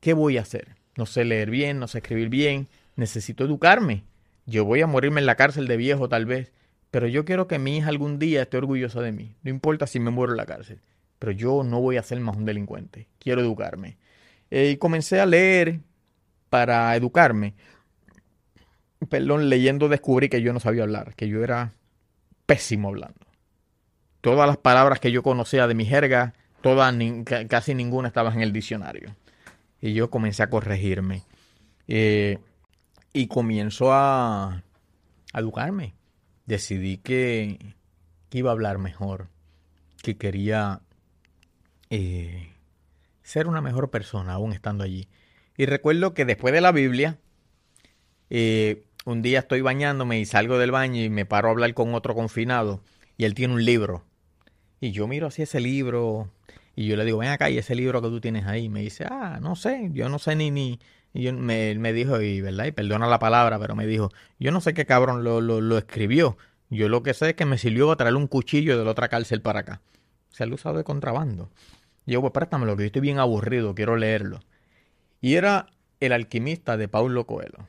¿qué 0.00 0.14
voy 0.14 0.38
a 0.38 0.40
hacer? 0.40 0.76
No 0.96 1.04
sé 1.04 1.26
leer 1.26 1.50
bien, 1.50 1.78
no 1.78 1.88
sé 1.88 1.98
escribir 1.98 2.30
bien, 2.30 2.68
necesito 2.96 3.44
educarme. 3.44 4.04
Yo 4.46 4.64
voy 4.64 4.80
a 4.80 4.86
morirme 4.86 5.20
en 5.20 5.26
la 5.26 5.34
cárcel 5.34 5.68
de 5.68 5.76
viejo 5.76 6.08
tal 6.08 6.24
vez, 6.24 6.52
pero 6.90 7.06
yo 7.06 7.26
quiero 7.26 7.48
que 7.48 7.58
mi 7.58 7.76
hija 7.76 7.90
algún 7.90 8.18
día 8.18 8.40
esté 8.40 8.56
orgullosa 8.56 9.02
de 9.02 9.12
mí. 9.12 9.34
No 9.42 9.50
importa 9.50 9.86
si 9.86 10.00
me 10.00 10.10
muero 10.10 10.32
en 10.32 10.38
la 10.38 10.46
cárcel, 10.46 10.80
pero 11.22 11.30
yo 11.30 11.62
no 11.62 11.80
voy 11.80 11.98
a 11.98 12.02
ser 12.02 12.18
más 12.18 12.36
un 12.36 12.44
delincuente. 12.44 13.06
Quiero 13.20 13.42
educarme. 13.42 13.96
Eh, 14.50 14.70
y 14.70 14.76
comencé 14.76 15.20
a 15.20 15.26
leer 15.26 15.78
para 16.50 16.96
educarme 16.96 17.54
perdón, 19.08 19.48
leyendo 19.48 19.88
descubrí 19.88 20.28
que 20.28 20.42
yo 20.42 20.52
no 20.52 20.60
sabía 20.60 20.82
hablar, 20.82 21.14
que 21.14 21.28
yo 21.28 21.42
era 21.42 21.74
pésimo 22.46 22.88
hablando. 22.88 23.26
Todas 24.20 24.46
las 24.46 24.56
palabras 24.56 25.00
que 25.00 25.10
yo 25.10 25.22
conocía 25.22 25.66
de 25.66 25.74
mi 25.74 25.84
jerga, 25.84 26.34
todas, 26.60 26.94
casi 27.48 27.74
ninguna 27.74 28.08
estaba 28.08 28.32
en 28.32 28.40
el 28.40 28.52
diccionario. 28.52 29.14
Y 29.80 29.94
yo 29.94 30.10
comencé 30.10 30.44
a 30.44 30.50
corregirme. 30.50 31.24
Eh, 31.88 32.38
y 33.12 33.26
comienzo 33.26 33.92
a, 33.92 34.62
educarme. 35.34 35.94
Decidí 36.46 36.98
que, 36.98 37.74
iba 38.30 38.50
a 38.50 38.52
hablar 38.52 38.78
mejor, 38.78 39.28
que 40.02 40.16
quería 40.16 40.80
eh, 41.94 42.48
ser 43.22 43.46
una 43.46 43.60
mejor 43.60 43.90
persona 43.90 44.32
aún 44.32 44.54
estando 44.54 44.82
allí. 44.82 45.08
Y 45.58 45.66
recuerdo 45.66 46.14
que 46.14 46.24
después 46.24 46.54
de 46.54 46.62
la 46.62 46.72
Biblia, 46.72 47.18
eh, 48.30 48.84
un 49.04 49.20
día 49.20 49.40
estoy 49.40 49.60
bañándome 49.60 50.18
y 50.18 50.24
salgo 50.24 50.56
del 50.56 50.70
baño 50.70 51.02
y 51.02 51.10
me 51.10 51.26
paro 51.26 51.48
a 51.48 51.50
hablar 51.50 51.74
con 51.74 51.94
otro 51.94 52.14
confinado 52.14 52.82
y 53.18 53.26
él 53.26 53.34
tiene 53.34 53.52
un 53.52 53.66
libro. 53.66 54.06
Y 54.80 54.92
yo 54.92 55.06
miro 55.06 55.26
así 55.26 55.42
ese 55.42 55.60
libro 55.60 56.30
y 56.74 56.86
yo 56.86 56.96
le 56.96 57.04
digo, 57.04 57.18
ven 57.18 57.28
acá, 57.28 57.50
y 57.50 57.58
ese 57.58 57.74
libro 57.74 58.00
que 58.00 58.08
tú 58.08 58.22
tienes 58.22 58.46
ahí. 58.46 58.70
me 58.70 58.80
dice, 58.80 59.04
ah, 59.10 59.38
no 59.42 59.54
sé, 59.54 59.90
yo 59.92 60.08
no 60.08 60.18
sé 60.18 60.34
ni, 60.34 60.50
ni. 60.50 60.80
Y 61.12 61.30
me, 61.30 61.74
me, 61.74 61.92
dijo, 61.92 62.22
y 62.22 62.40
verdad, 62.40 62.64
y 62.64 62.72
perdona 62.72 63.06
la 63.06 63.18
palabra, 63.18 63.58
pero 63.58 63.76
me 63.76 63.86
dijo, 63.86 64.10
yo 64.38 64.50
no 64.50 64.62
sé 64.62 64.72
qué 64.72 64.86
cabrón 64.86 65.24
lo, 65.24 65.42
lo, 65.42 65.60
lo 65.60 65.76
escribió. 65.76 66.38
Yo 66.70 66.88
lo 66.88 67.02
que 67.02 67.12
sé 67.12 67.30
es 67.30 67.34
que 67.34 67.44
me 67.44 67.58
sirvió 67.58 67.90
a 67.90 67.96
traerle 67.96 68.18
un 68.18 68.28
cuchillo 68.28 68.78
de 68.78 68.84
la 68.86 68.92
otra 68.92 69.08
cárcel 69.08 69.42
para 69.42 69.60
acá. 69.60 69.82
Se 70.30 70.46
lo 70.46 70.54
usado 70.54 70.78
de 70.78 70.84
contrabando. 70.84 71.50
Y 72.06 72.12
yo, 72.12 72.20
pues 72.20 72.32
préstamelo, 72.32 72.76
que 72.76 72.84
yo 72.84 72.86
estoy 72.86 73.02
bien 73.02 73.18
aburrido, 73.18 73.74
quiero 73.74 73.96
leerlo. 73.96 74.40
Y 75.20 75.34
era 75.34 75.66
El 76.00 76.12
alquimista 76.12 76.76
de 76.76 76.88
Paulo 76.88 77.26
Coelho. 77.26 77.68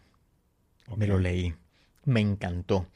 Me 0.97 1.07
lo 1.07 1.19
leí. 1.19 1.53
Me 2.05 2.19
encantó. 2.19 2.88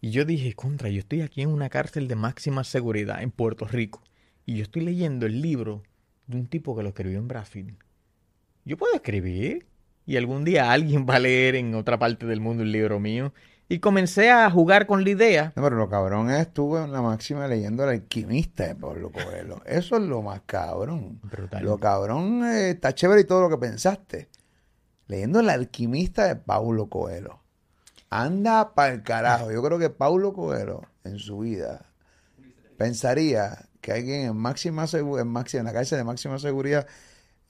Y 0.00 0.10
yo 0.10 0.24
dije, 0.24 0.52
contra, 0.54 0.88
yo 0.88 1.00
estoy 1.00 1.22
aquí 1.22 1.42
en 1.42 1.48
una 1.48 1.68
cárcel 1.68 2.06
de 2.06 2.14
máxima 2.14 2.64
seguridad 2.64 3.22
en 3.22 3.30
Puerto 3.30 3.66
Rico. 3.66 4.02
Y 4.46 4.56
yo 4.56 4.62
estoy 4.62 4.82
leyendo 4.82 5.26
el 5.26 5.42
libro 5.42 5.82
de 6.26 6.36
un 6.36 6.46
tipo 6.46 6.76
que 6.76 6.82
lo 6.82 6.90
escribió 6.90 7.18
en 7.18 7.28
Brasil. 7.28 7.76
Yo 8.64 8.76
puedo 8.76 8.94
escribir. 8.94 9.66
Y 10.06 10.16
algún 10.16 10.44
día 10.44 10.72
alguien 10.72 11.06
va 11.08 11.16
a 11.16 11.20
leer 11.20 11.56
en 11.56 11.74
otra 11.74 11.98
parte 11.98 12.26
del 12.26 12.40
mundo 12.40 12.62
un 12.62 12.72
libro 12.72 13.00
mío. 13.00 13.32
Y 13.68 13.80
comencé 13.80 14.30
a 14.30 14.50
jugar 14.50 14.86
con 14.86 15.04
la 15.04 15.10
idea. 15.10 15.52
No, 15.54 15.62
pero 15.62 15.76
lo 15.76 15.90
cabrón 15.90 16.30
es 16.30 16.46
estuve 16.46 16.82
en 16.82 16.92
la 16.92 17.02
máxima 17.02 17.46
leyendo 17.46 17.84
El 17.84 17.90
alquimista 17.90 18.66
de 18.66 18.74
Pablo 18.74 19.12
Coelho. 19.12 19.60
Eso 19.66 19.96
es 19.96 20.02
lo 20.02 20.22
más 20.22 20.40
cabrón. 20.46 21.20
Lo 21.60 21.78
cabrón 21.78 22.44
eh, 22.46 22.70
está 22.70 22.94
chévere 22.94 23.20
y 23.20 23.24
todo 23.24 23.42
lo 23.42 23.50
que 23.50 23.58
pensaste 23.58 24.28
leyendo 25.08 25.40
El 25.40 25.50
alquimista 25.50 26.26
de 26.26 26.36
Paulo 26.36 26.86
Coelho. 26.86 27.40
Anda 28.10 28.74
para 28.74 28.94
el 28.94 29.02
carajo. 29.02 29.50
Yo 29.50 29.62
creo 29.62 29.78
que 29.78 29.90
Paulo 29.90 30.32
Coelho 30.32 30.82
en 31.04 31.18
su 31.18 31.40
vida 31.40 31.86
pensaría 32.76 33.66
que 33.80 33.92
alguien 33.92 34.22
en 34.22 34.36
máxima 34.36 34.86
en, 34.92 35.28
máxima, 35.28 35.60
en 35.60 35.66
la 35.66 35.72
cárcel 35.72 35.98
de 35.98 36.04
máxima 36.04 36.38
seguridad, 36.38 36.86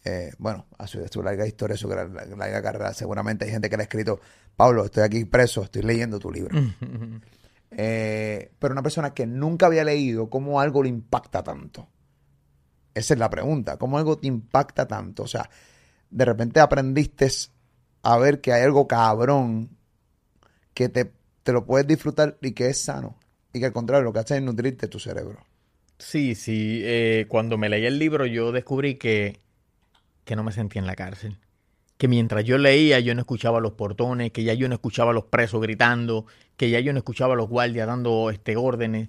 eh, 0.05 0.33
bueno, 0.39 0.67
a 0.79 0.87
su, 0.87 1.07
su, 1.09 1.23
larga 1.23 1.47
historia, 1.47 1.77
su 1.77 1.89
larga 1.89 2.63
carrera, 2.63 2.95
seguramente 2.95 3.45
hay 3.45 3.51
gente 3.51 3.69
que 3.69 3.77
le 3.77 3.83
ha 3.83 3.85
escrito, 3.85 4.21
Pablo, 4.57 4.85
estoy 4.85 5.03
aquí 5.03 5.25
preso, 5.25 5.63
estoy 5.63 5.83
leyendo 5.83 6.19
tu 6.19 6.31
libro. 6.31 6.59
Eh, 7.71 8.53
pero 8.59 8.73
una 8.73 8.83
persona 8.83 9.13
que 9.13 9.27
nunca 9.27 9.67
había 9.67 9.85
leído, 9.85 10.31
¿cómo 10.31 10.61
algo 10.61 10.83
le 10.83 10.89
impacta 10.89 11.43
tanto? 11.43 11.89
Esa 12.95 13.15
es 13.15 13.21
la 13.21 13.29
pregunta, 13.29 13.77
¿cómo 13.77 13.99
algo 13.99 14.19
te 14.19 14.27
impacta 14.27 14.89
tanto? 14.89 15.25
O 15.25 15.27
sea, 15.27 15.49
de 16.11 16.25
repente 16.25 16.61
aprendiste 16.61 17.29
a 18.03 18.17
ver 18.17 18.41
que 18.41 18.53
hay 18.53 18.63
algo 18.63 18.89
cabrón 18.89 19.77
que 20.73 20.89
te, 20.89 21.13
te 21.43 21.53
lo 21.53 21.67
puedes 21.67 21.87
disfrutar 21.87 22.39
y 22.41 22.53
que 22.53 22.69
es 22.71 22.81
sano. 22.81 23.19
Y 23.53 23.61
que 23.61 23.67
al 23.67 23.73
contrario, 23.73 24.05
lo 24.05 24.13
que 24.13 24.21
hace 24.21 24.37
es 24.37 24.43
nutrirte 24.43 24.89
tu 24.89 24.99
cerebro. 24.99 25.45
Sí, 25.99 26.35
sí. 26.35 26.81
Eh, 26.85 27.27
cuando 27.29 27.59
me 27.59 27.69
leí 27.69 27.85
el 27.85 27.99
libro, 27.99 28.27
yo 28.27 28.53
descubrí 28.53 28.95
que, 28.95 29.41
que 30.29 30.37
no 30.37 30.45
me 30.45 30.53
sentía 30.53 30.81
en 30.81 30.87
la 30.87 30.95
cárcel. 30.95 31.39
Que 31.97 32.07
mientras 32.07 32.45
yo 32.45 32.59
leía, 32.59 33.01
yo 33.01 33.14
no 33.14 33.22
escuchaba 33.22 33.61
los 33.61 33.72
portones, 33.72 34.31
que 34.31 34.45
ya 34.45 34.53
yo 34.53 34.68
no 34.68 34.74
escuchaba 34.74 35.11
a 35.11 35.14
los 35.14 35.24
presos 35.24 35.61
gritando, 35.62 36.26
que 36.59 36.68
ya 36.68 36.81
yo 36.81 36.93
no 36.93 36.99
escuchaba 36.99 37.33
a 37.33 37.37
los 37.37 37.49
guardias 37.49 37.87
dando 37.87 38.29
este, 38.31 38.57
órdenes. 38.57 39.09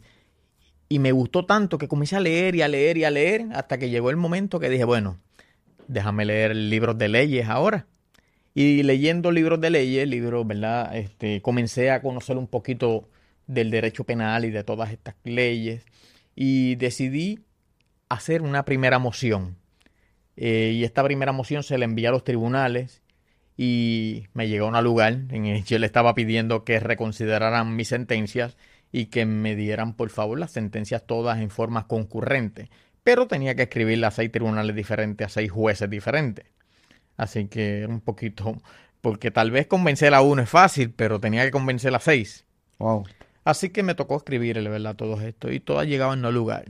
Y 0.87 0.99
me 0.99 1.11
gustó 1.11 1.45
tanto 1.45 1.77
que 1.77 1.89
comencé 1.89 2.15
a 2.15 2.21
leer 2.21 2.55
y 2.55 2.61
a 2.61 2.69
leer 2.69 2.97
y 2.97 3.03
a 3.03 3.11
leer 3.11 3.47
hasta 3.51 3.77
que 3.77 3.89
llegó 3.89 4.09
el 4.09 4.15
momento 4.15 4.61
que 4.61 4.69
dije, 4.69 4.85
bueno, 4.85 5.19
déjame 5.89 6.23
leer 6.23 6.55
libros 6.55 6.97
de 6.97 7.09
leyes 7.09 7.49
ahora. 7.49 7.85
Y 8.55 8.81
leyendo 8.83 9.31
libros 9.33 9.59
de 9.59 9.71
leyes, 9.71 10.07
libros, 10.07 10.47
¿verdad? 10.47 10.95
Este, 10.95 11.41
comencé 11.41 11.91
a 11.91 12.01
conocer 12.01 12.37
un 12.37 12.47
poquito 12.47 13.09
del 13.45 13.71
derecho 13.71 14.05
penal 14.05 14.45
y 14.45 14.51
de 14.51 14.63
todas 14.63 14.91
estas 14.91 15.15
leyes. 15.25 15.83
Y 16.33 16.75
decidí 16.75 17.39
hacer 18.07 18.41
una 18.41 18.63
primera 18.63 18.99
moción. 18.99 19.57
Eh, 20.41 20.71
y 20.73 20.85
esta 20.85 21.03
primera 21.03 21.33
moción 21.33 21.63
se 21.63 21.77
le 21.77 21.83
envía 21.83 22.07
a 22.07 22.11
los 22.13 22.23
tribunales 22.23 23.01
y 23.57 24.23
me 24.33 24.47
llegó 24.47 24.67
a 24.67 24.69
un 24.69 24.83
lugar 24.85 25.11
en 25.31 25.45
el 25.45 25.65
que 25.65 25.71
yo 25.71 25.79
le 25.79 25.85
estaba 25.85 26.15
pidiendo 26.15 26.63
que 26.63 26.79
reconsideraran 26.79 27.75
mis 27.75 27.89
sentencias 27.89 28.55
y 28.93 29.07
que 29.07 29.25
me 29.25 29.57
dieran 29.57 29.95
por 29.95 30.09
favor 30.09 30.39
las 30.39 30.51
sentencias 30.51 31.05
todas 31.05 31.39
en 31.39 31.49
forma 31.49 31.87
concurrente. 31.87 32.69
Pero 33.03 33.27
tenía 33.27 33.53
que 33.53 33.63
escribirle 33.63 34.05
a 34.05 34.11
seis 34.11 34.31
tribunales 34.31 34.73
diferentes, 34.77 35.27
a 35.27 35.29
seis 35.29 35.51
jueces 35.51 35.89
diferentes. 35.89 36.45
Así 37.17 37.49
que 37.49 37.85
un 37.85 37.99
poquito, 37.99 38.61
porque 39.01 39.31
tal 39.31 39.51
vez 39.51 39.67
convencer 39.67 40.13
a 40.13 40.21
uno 40.21 40.41
es 40.41 40.49
fácil, 40.49 40.91
pero 40.91 41.19
tenía 41.19 41.43
que 41.43 41.51
convencer 41.51 41.93
a 41.93 41.99
seis. 41.99 42.45
Wow. 42.77 43.03
Así 43.43 43.71
que 43.71 43.83
me 43.83 43.93
tocó 43.93 44.15
escribirle, 44.15 44.69
¿verdad? 44.69 44.95
Todo 44.95 45.19
esto 45.19 45.51
y 45.51 45.59
todas 45.59 45.85
llegaban 45.85 46.21
no 46.21 46.31
lugar. 46.31 46.63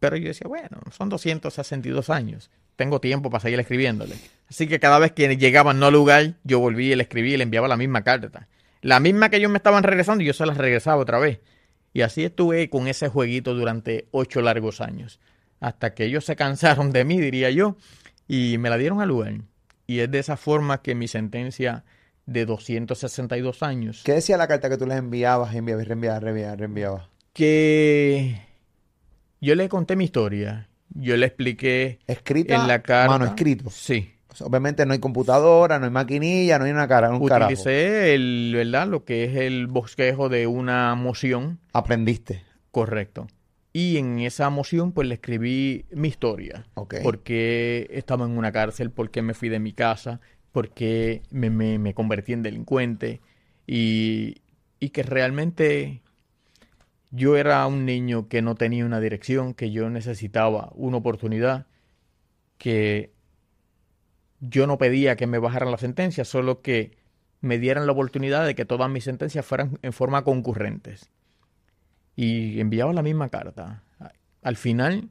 Pero 0.00 0.16
yo 0.16 0.26
decía, 0.26 0.48
bueno, 0.48 0.80
son 0.90 1.08
262 1.08 2.10
años 2.10 2.50
tengo 2.82 3.00
tiempo 3.00 3.30
para 3.30 3.40
seguir 3.40 3.60
escribiéndole. 3.60 4.16
Así 4.50 4.66
que 4.66 4.80
cada 4.80 4.98
vez 4.98 5.12
que 5.12 5.36
llegaban 5.36 5.78
no 5.78 5.92
lugar, 5.92 6.34
yo 6.42 6.58
volví 6.58 6.90
y 6.90 6.96
le 6.96 7.04
escribí 7.04 7.34
y 7.34 7.36
le 7.36 7.44
enviaba 7.44 7.68
la 7.68 7.76
misma 7.76 8.02
carta. 8.02 8.48
La 8.80 8.98
misma 8.98 9.28
que 9.28 9.36
ellos 9.36 9.52
me 9.52 9.58
estaban 9.58 9.84
regresando 9.84 10.24
y 10.24 10.26
yo 10.26 10.32
se 10.32 10.44
las 10.46 10.56
regresaba 10.56 11.00
otra 11.00 11.20
vez. 11.20 11.38
Y 11.92 12.00
así 12.00 12.24
estuve 12.24 12.68
con 12.70 12.88
ese 12.88 13.08
jueguito 13.08 13.54
durante 13.54 14.08
ocho 14.10 14.42
largos 14.42 14.80
años. 14.80 15.20
Hasta 15.60 15.94
que 15.94 16.06
ellos 16.06 16.24
se 16.24 16.34
cansaron 16.34 16.90
de 16.90 17.04
mí, 17.04 17.20
diría 17.20 17.50
yo, 17.50 17.76
y 18.26 18.58
me 18.58 18.68
la 18.68 18.78
dieron 18.78 19.00
al 19.00 19.10
lugar. 19.10 19.34
Y 19.86 20.00
es 20.00 20.10
de 20.10 20.18
esa 20.18 20.36
forma 20.36 20.82
que 20.82 20.96
mi 20.96 21.06
sentencia 21.06 21.84
de 22.26 22.46
262 22.46 23.62
años. 23.62 24.02
¿Qué 24.04 24.14
decía 24.14 24.36
la 24.36 24.48
carta 24.48 24.68
que 24.68 24.76
tú 24.76 24.86
les 24.86 24.98
enviabas, 24.98 25.54
enviabas, 25.54 25.86
reenviabas, 25.86 26.20
reenviabas, 26.20 26.58
reenviabas? 26.58 27.08
Que 27.32 28.40
yo 29.40 29.54
le 29.54 29.68
conté 29.68 29.94
mi 29.94 30.06
historia 30.06 30.68
yo 30.94 31.16
le 31.16 31.26
expliqué 31.26 31.98
Escrita, 32.06 32.54
en 32.54 32.68
la 32.68 32.82
carta. 32.82 33.10
Mano 33.10 33.24
escrito. 33.26 33.70
Sí. 33.70 34.12
obviamente 34.40 34.86
no 34.86 34.92
hay 34.92 34.98
computadora, 34.98 35.78
no 35.78 35.86
hay 35.86 35.90
maquinilla, 35.90 36.58
no 36.58 36.64
hay 36.64 36.72
una 36.72 36.88
cara, 36.88 37.10
un 37.10 37.22
Utilicé 37.22 38.14
el, 38.14 38.52
¿verdad? 38.54 38.88
Lo 38.88 39.04
que 39.04 39.24
es 39.24 39.36
el 39.36 39.66
bosquejo 39.66 40.28
de 40.28 40.46
una 40.46 40.94
moción. 40.94 41.58
Aprendiste. 41.72 42.42
Correcto. 42.70 43.26
Y 43.72 43.96
en 43.96 44.18
esa 44.20 44.50
moción, 44.50 44.92
pues 44.92 45.08
le 45.08 45.14
escribí 45.14 45.86
mi 45.92 46.08
historia. 46.08 46.66
Okay. 46.74 47.02
Por 47.02 47.20
qué 47.20 47.88
estaba 47.90 48.26
en 48.26 48.36
una 48.36 48.52
cárcel, 48.52 48.90
por 48.90 49.10
qué 49.10 49.22
me 49.22 49.32
fui 49.34 49.48
de 49.48 49.60
mi 49.60 49.72
casa, 49.72 50.20
por 50.52 50.70
qué 50.70 51.22
me, 51.30 51.48
me, 51.48 51.78
me 51.78 51.94
convertí 51.94 52.34
en 52.34 52.42
delincuente. 52.42 53.20
Y, 53.66 54.42
y 54.78 54.90
que 54.90 55.02
realmente 55.02 56.02
yo 57.12 57.36
era 57.36 57.64
un 57.66 57.84
niño 57.84 58.28
que 58.28 58.40
no 58.40 58.54
tenía 58.54 58.86
una 58.86 58.98
dirección, 58.98 59.52
que 59.52 59.70
yo 59.70 59.88
necesitaba 59.90 60.72
una 60.74 60.96
oportunidad, 60.96 61.66
que 62.56 63.12
yo 64.40 64.66
no 64.66 64.78
pedía 64.78 65.14
que 65.14 65.26
me 65.26 65.38
bajaran 65.38 65.70
la 65.70 65.78
sentencia, 65.78 66.24
solo 66.24 66.62
que 66.62 66.96
me 67.42 67.58
dieran 67.58 67.86
la 67.86 67.92
oportunidad 67.92 68.46
de 68.46 68.54
que 68.54 68.64
todas 68.64 68.90
mis 68.90 69.04
sentencias 69.04 69.44
fueran 69.44 69.78
en 69.82 69.92
forma 69.92 70.24
concurrentes. 70.24 71.10
Y 72.16 72.58
enviaba 72.60 72.94
la 72.94 73.02
misma 73.02 73.28
carta. 73.28 73.84
Al 74.42 74.56
final, 74.56 75.10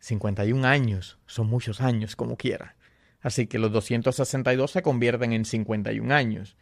51 0.00 0.66
años, 0.66 1.18
son 1.26 1.48
muchos 1.48 1.82
años 1.82 2.16
como 2.16 2.36
quiera. 2.36 2.76
Así 3.20 3.46
que 3.46 3.58
los 3.58 3.72
262 3.72 4.70
se 4.70 4.82
convierten 4.82 5.34
en 5.34 5.44
51 5.44 6.14
años. 6.14 6.56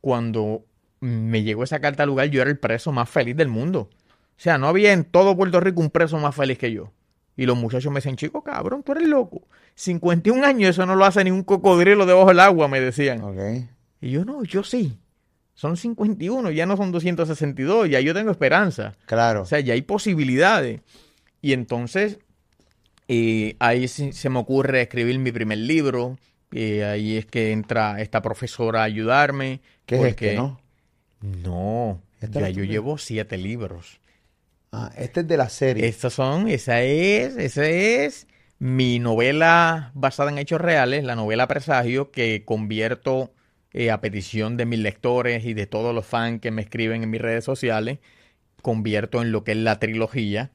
Cuando 0.00 0.66
me 1.00 1.42
llegó 1.42 1.64
esa 1.64 1.80
carta 1.80 2.02
al 2.02 2.08
lugar, 2.08 2.28
yo 2.28 2.42
era 2.42 2.50
el 2.50 2.58
preso 2.58 2.92
más 2.92 3.08
feliz 3.08 3.36
del 3.36 3.48
mundo. 3.48 3.90
O 4.38 4.40
sea, 4.40 4.58
no 4.58 4.68
había 4.68 4.92
en 4.92 5.04
todo 5.04 5.36
Puerto 5.36 5.60
Rico 5.60 5.80
un 5.80 5.90
preso 5.90 6.18
más 6.18 6.34
feliz 6.34 6.58
que 6.58 6.72
yo. 6.72 6.92
Y 7.36 7.46
los 7.46 7.56
muchachos 7.56 7.92
me 7.92 7.98
decían, 7.98 8.16
chico, 8.16 8.42
cabrón, 8.42 8.82
tú 8.82 8.92
eres 8.92 9.08
loco. 9.08 9.42
51 9.76 10.44
años, 10.44 10.70
eso 10.70 10.86
no 10.86 10.96
lo 10.96 11.04
hace 11.04 11.22
ni 11.22 11.30
un 11.30 11.44
cocodrilo 11.44 12.04
debajo 12.04 12.28
del 12.28 12.40
agua, 12.40 12.66
me 12.66 12.80
decían. 12.80 13.22
Y 14.00 14.10
yo, 14.10 14.24
no, 14.24 14.42
yo 14.42 14.64
sí. 14.64 14.98
Son 15.54 15.76
51, 15.76 16.50
ya 16.50 16.66
no 16.66 16.76
son 16.76 16.92
262, 16.92 17.88
ya 17.88 18.00
yo 18.00 18.14
tengo 18.14 18.30
esperanza. 18.30 18.94
Claro. 19.06 19.42
O 19.42 19.44
sea, 19.44 19.60
ya 19.60 19.74
hay 19.74 19.82
posibilidades. 19.82 20.80
Y 21.40 21.52
entonces, 21.52 22.18
eh, 23.06 23.56
ahí 23.58 23.88
se 23.88 24.30
me 24.30 24.38
ocurre 24.38 24.82
escribir 24.82 25.18
mi 25.18 25.32
primer 25.32 25.58
libro. 25.58 26.16
Y 26.50 26.80
ahí 26.80 27.16
es 27.16 27.26
que 27.26 27.52
entra 27.52 28.00
esta 28.00 28.22
profesora 28.22 28.80
a 28.80 28.84
ayudarme. 28.84 29.60
¿Qué 29.86 29.96
es 29.96 30.04
este, 30.04 30.36
no? 30.36 30.60
No, 31.20 32.00
ya 32.20 32.48
yo 32.48 32.64
llevo 32.64 32.98
siete 32.98 33.38
libros. 33.38 34.00
Ah, 34.72 34.92
este 34.96 35.20
es 35.20 35.28
de 35.28 35.36
la 35.36 35.48
serie. 35.48 35.86
Estas 35.86 36.12
son, 36.12 36.48
esa 36.48 36.82
es, 36.82 37.36
esa 37.36 37.66
es 37.66 38.26
mi 38.58 38.98
novela 38.98 39.92
basada 39.94 40.30
en 40.30 40.38
hechos 40.38 40.60
reales, 40.60 41.04
la 41.04 41.16
novela 41.16 41.48
Presagio, 41.48 42.10
que 42.10 42.44
convierto 42.44 43.32
eh, 43.72 43.90
a 43.90 44.00
petición 44.00 44.56
de 44.56 44.66
mis 44.66 44.80
lectores 44.80 45.44
y 45.44 45.54
de 45.54 45.66
todos 45.66 45.94
los 45.94 46.06
fans 46.06 46.40
que 46.40 46.50
me 46.50 46.62
escriben 46.62 47.02
en 47.02 47.10
mis 47.10 47.20
redes 47.20 47.44
sociales, 47.44 47.98
convierto 48.62 49.22
en 49.22 49.32
lo 49.32 49.44
que 49.44 49.52
es 49.52 49.58
la 49.58 49.78
trilogía. 49.78 50.50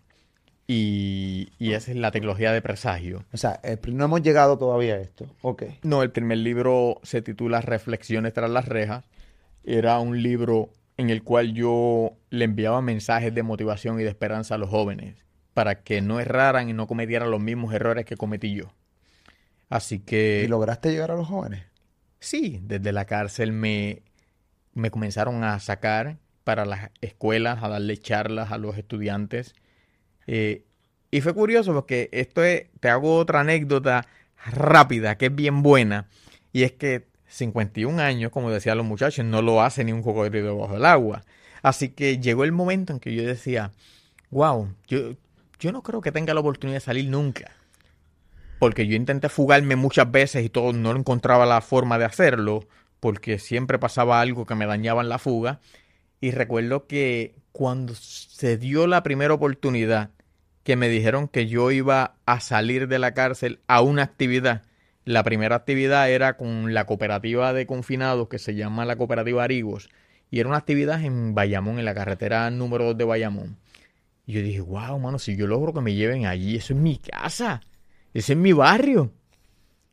Y, 0.66 1.50
y 1.60 1.74
esa 1.74 1.92
es 1.92 1.98
la 1.98 2.12
trilogía 2.12 2.54
de 2.54 2.62
Presagio. 2.62 3.26
O 3.34 3.38
sea, 3.38 3.60
no 3.88 4.06
hemos 4.06 4.22
llegado 4.22 4.58
todavía 4.58 4.96
a 4.96 5.00
esto. 5.00 5.26
Ok. 5.42 5.64
No, 5.84 6.04
el 6.04 6.12
primer 6.12 6.38
libro 6.38 7.02
se 7.04 7.22
titula 7.22 7.60
Reflexiones 7.60 8.34
tras 8.34 8.50
las 8.50 8.66
rejas. 8.68 9.04
Era 9.64 10.00
un 10.00 10.22
libro 10.22 10.70
en 10.98 11.10
el 11.10 11.24
cual 11.24 11.54
yo 11.54 12.18
le 12.30 12.46
enviaba 12.46 12.82
mensajes 12.82 13.34
de 13.34 13.44
motivación 13.44 14.00
y 14.00 14.04
de 14.04 14.10
esperanza 14.10 14.56
a 14.56 14.58
los 14.58 14.70
jóvenes 14.70 15.16
para 15.54 15.84
que 15.84 16.02
no 16.02 16.20
erraran 16.20 16.70
y 16.70 16.74
no 16.74 16.88
cometieran 16.88 17.32
los 17.32 17.42
mismos 17.42 17.74
errores 17.74 18.06
que 18.06 18.18
cometí 18.18 18.54
yo. 18.56 18.74
Así 19.70 20.00
que... 20.00 20.44
¿Y 20.46 20.48
lograste 20.48 20.92
llegar 20.92 21.12
a 21.12 21.16
los 21.16 21.28
jóvenes? 21.28 21.64
Sí, 22.20 22.60
desde 22.64 22.92
la 22.92 23.06
cárcel 23.06 23.52
me, 23.52 24.02
me 24.74 24.92
comenzaron 24.92 25.44
a 25.44 25.60
sacar 25.60 26.18
para 26.44 26.66
las 26.66 26.92
escuelas, 27.02 27.64
a 27.64 27.70
darle 27.70 27.98
charlas 27.98 28.52
a 28.52 28.58
los 28.58 28.78
estudiantes. 28.78 29.56
Eh, 30.28 30.66
y 31.12 31.22
fue 31.22 31.34
curioso 31.34 31.74
porque 31.74 32.10
esto 32.12 32.44
es, 32.44 32.68
te 32.80 32.90
hago 32.90 33.18
otra 33.18 33.42
anécdota 33.42 34.08
rápida 34.46 35.18
que 35.18 35.28
es 35.28 35.36
bien 35.36 35.64
buena. 35.64 36.08
Y 36.52 36.64
es 36.64 36.72
que 36.72 37.08
51 37.34 38.00
años, 38.00 38.32
como 38.32 38.52
decían 38.52 38.78
los 38.78 38.86
muchachos, 38.86 39.26
no 39.26 39.42
lo 39.42 39.64
hace 39.64 39.84
ni 39.84 39.92
un 39.92 40.04
cocodrilo 40.04 40.56
bajo 40.56 40.78
el 40.78 40.86
agua. 40.86 41.24
Así 41.64 41.90
que 41.90 42.20
llegó 42.20 42.44
el 42.44 42.52
momento 42.52 42.94
en 42.94 43.00
que 43.00 43.16
yo 43.16 43.24
decía, 43.24 43.72
wow, 44.30 44.70
yo, 44.88 45.16
yo 45.60 45.72
no 45.72 45.82
creo 45.82 46.02
que 46.02 46.12
tenga 46.12 46.36
la 46.36 46.42
oportunidad 46.42 46.78
de 46.78 46.86
salir 46.86 47.10
nunca. 47.10 47.52
Porque 48.60 48.86
yo 48.86 48.96
intenté 48.96 49.30
fugarme 49.30 49.76
muchas 49.76 50.12
veces 50.12 50.46
y 50.46 50.50
todo, 50.50 50.74
no 50.74 50.96
encontraba 50.96 51.48
la 51.48 51.62
forma 51.62 51.98
de 51.98 52.06
hacerlo, 52.06 52.68
porque 53.00 53.40
siempre 53.40 53.80
pasaba 53.80 54.22
algo 54.22 54.46
que 54.46 54.56
me 54.56 54.68
dañaba 54.68 55.02
en 55.02 55.10
la 55.10 55.18
fuga. 55.18 55.60
Y 56.22 56.32
recuerdo 56.32 56.86
que 56.86 57.36
cuando 57.52 57.96
se 57.96 58.58
dio 58.58 58.86
la 58.86 59.02
primera 59.02 59.34
oportunidad, 59.34 60.12
que 60.64 60.76
me 60.76 60.88
dijeron 60.88 61.28
que 61.28 61.48
yo 61.48 61.72
iba 61.72 62.16
a 62.28 62.40
salir 62.40 62.88
de 62.88 63.00
la 63.00 63.16
cárcel 63.16 63.60
a 63.68 63.82
una 63.82 64.04
actividad, 64.04 64.62
la 65.06 65.24
primera 65.24 65.56
actividad 65.56 66.10
era 66.10 66.38
con 66.38 66.74
la 66.74 66.86
cooperativa 66.86 67.54
de 67.54 67.66
confinados 67.66 68.28
que 68.30 68.40
se 68.40 68.56
llama 68.56 68.86
la 68.86 68.96
cooperativa 68.96 69.44
Arigos 69.44 69.90
y 70.32 70.40
era 70.40 70.50
una 70.50 70.58
actividad 70.58 71.04
en 71.04 71.36
Bayamón, 71.36 71.80
en 71.80 71.86
la 71.86 71.94
carretera 71.94 72.50
número 72.50 72.86
2 72.86 72.98
de 72.98 73.04
Bayamón. 73.04 73.58
Y 74.26 74.34
yo 74.34 74.42
dije, 74.42 74.62
wow, 74.62 74.98
mano, 75.00 75.20
si 75.20 75.36
yo 75.36 75.46
logro 75.46 75.74
que 75.74 75.82
me 75.82 75.94
lleven 75.94 76.26
allí, 76.26 76.56
eso 76.56 76.74
es 76.74 76.80
mi 76.80 76.98
casa, 76.98 77.62
ese 78.14 78.34
es 78.34 78.40
mi 78.40 78.54
barrio. 78.54 79.04
O 79.04 79.12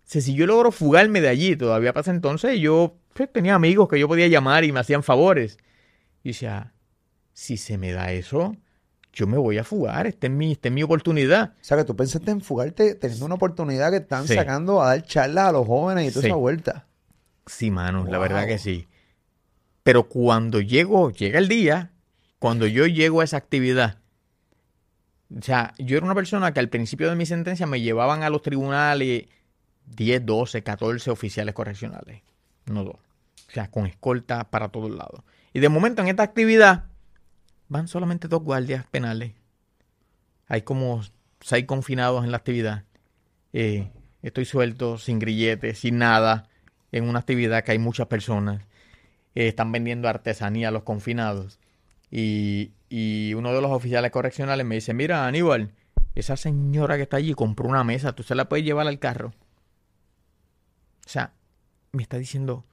sea, 0.05 0.21
si 0.21 0.35
yo 0.35 0.47
logro 0.47 0.73
fugarme 0.73 1.21
de 1.21 1.29
allí, 1.29 1.57
todavía 1.57 1.93
pasa 1.93 2.11
entonces, 2.11 2.59
yo 2.59 2.97
pues, 3.13 3.31
tenía 3.33 3.55
amigos 3.55 3.89
que 3.89 3.99
yo 3.99 4.09
podía 4.09 4.29
llamar 4.29 4.65
y 4.65 4.73
me 4.73 4.81
hacían 4.81 5.03
favores. 5.03 5.59
Y 6.23 6.31
decía, 6.31 6.73
si 7.33 7.57
se 7.57 7.77
me 7.77 7.93
da 7.93 8.13
eso, 8.13 8.57
yo 9.13 9.27
me 9.27 9.37
voy 9.37 9.59
a 9.59 9.65
fugar, 9.65 10.07
esta 10.07 10.27
es 10.27 10.33
mi, 10.33 10.53
esta 10.53 10.69
es 10.69 10.75
mi 10.75 10.83
oportunidad. 10.83 11.55
O 11.61 11.65
sea, 11.65 11.77
que 11.77 11.85
tú 11.85 11.97
pensaste 11.97 12.31
en 12.31 12.41
fugarte 12.41 12.95
teniendo 12.95 13.27
una 13.27 13.35
oportunidad 13.35 13.91
que 13.91 13.99
están 13.99 14.27
sacando 14.27 14.83
a 14.83 14.89
dar 14.89 15.03
charlas 15.03 15.49
a 15.49 15.53
los 15.53 15.67
jóvenes 15.67 16.09
y 16.09 16.13
toda 16.13 16.27
esa 16.27 16.37
vuelta. 16.37 16.87
Sí, 17.47 17.71
mano, 17.71 18.07
la 18.09 18.19
verdad 18.19 18.47
que 18.47 18.59
sí. 18.59 18.89
Pero 19.83 20.09
cuando 20.09 20.61
llego, 20.61 21.11
llega 21.11 21.39
el 21.39 21.49
día, 21.49 21.91
cuando 22.39 22.67
yo 22.67 22.87
llego 22.87 23.21
a 23.21 23.25
esa 23.25 23.39
actividad, 23.39 23.99
o 25.37 25.43
sea, 25.43 25.75
yo 25.79 25.97
era 25.97 26.07
una 26.07 26.15
persona 26.15 26.53
que 26.53 26.61
al 26.61 26.69
principio 26.69 27.09
de 27.09 27.17
mi 27.17 27.27
sentencia 27.27 27.67
me 27.67 27.81
llevaban 27.81 28.23
a 28.23 28.31
los 28.31 28.43
tribunales 28.43 29.27
10, 29.87 30.27
12, 30.27 30.63
14 30.63 31.11
oficiales 31.11 31.55
correccionales, 31.55 32.23
no 32.67 32.85
dos. 32.85 32.97
O 33.49 33.53
sea, 33.53 33.69
con 33.69 33.87
escolta 33.87 34.45
para 34.51 34.69
todos 34.69 34.91
lados. 34.91 35.23
Y 35.53 35.61
de 35.61 35.69
momento 35.69 36.03
en 36.03 36.09
esta 36.09 36.23
actividad, 36.23 36.85
van 37.71 37.89
solamente 37.89 38.29
dos 38.29 38.43
guardias 38.43 38.85
penales. 38.87 39.33
Hay 40.49 40.63
como 40.63 41.03
seis 41.41 41.65
confinados 41.65 42.25
en 42.25 42.33
la 42.33 42.37
actividad. 42.37 42.85
Eh, 43.53 43.91
estoy 44.23 44.45
suelto, 44.45 44.99
sin 44.99 45.19
grilletes, 45.19 45.79
sin 45.79 45.97
nada, 45.97 46.49
en 46.93 47.09
una 47.09 47.21
actividad 47.21 47.65
que 47.65 47.73
hay 47.73 47.79
muchas 47.79 48.09
personas. 48.09 48.63
Eh, 49.35 49.49
están 49.49 49.71
vendiendo 49.73 50.09
artesanía 50.09 50.69
a 50.69 50.73
los 50.73 50.83
confinados. 50.83 51.61
Y, 52.11 52.73
y, 52.89 53.35
uno 53.35 53.55
de 53.55 53.63
los 53.63 53.71
oficiales 53.71 54.11
correccionales 54.11 54.67
me 54.67 54.75
dice, 54.75 54.93
mira 54.93 55.27
Aníbal, 55.29 55.71
esa 56.17 56.37
señora 56.37 56.97
que 56.97 57.05
está 57.05 57.19
allí 57.19 57.35
compró 57.35 57.69
una 57.69 57.85
mesa, 57.85 58.13
tú 58.13 58.25
se 58.25 58.35
la 58.35 58.49
puedes 58.49 58.67
llevar 58.67 58.89
al 58.89 58.99
carro. 58.99 59.33
O 61.07 61.09
sea, 61.09 61.35
me 61.93 62.03
está 62.03 62.19
diciendo, 62.19 62.65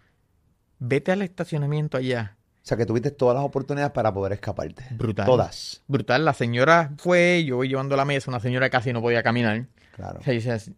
vete 0.80 1.12
al 1.12 1.22
estacionamiento 1.22 1.98
allá. 1.98 2.37
O 2.68 2.70
sea, 2.70 2.76
que 2.76 2.86
tuviste 2.86 3.12
todas 3.12 3.34
las 3.34 3.46
oportunidades 3.46 3.94
para 3.94 4.14
poder 4.14 4.34
escaparte. 4.34 4.84
Brutal. 4.92 5.26
Todas. 5.26 5.82
Brutal. 5.88 6.26
La 6.26 6.34
señora 6.34 6.92
fue, 6.98 7.46
yo 7.46 7.56
voy 7.56 7.70
llevando 7.70 7.96
la 7.96 8.04
mesa, 8.04 8.30
una 8.30 8.42
señora 8.42 8.70
casi 8.70 8.92
no 8.92 9.02
podía 9.02 9.24
caminar. 9.24 9.68
Claro. 9.96 10.20
O 10.20 10.22
sea, 10.22 10.34
Eso 10.34 10.74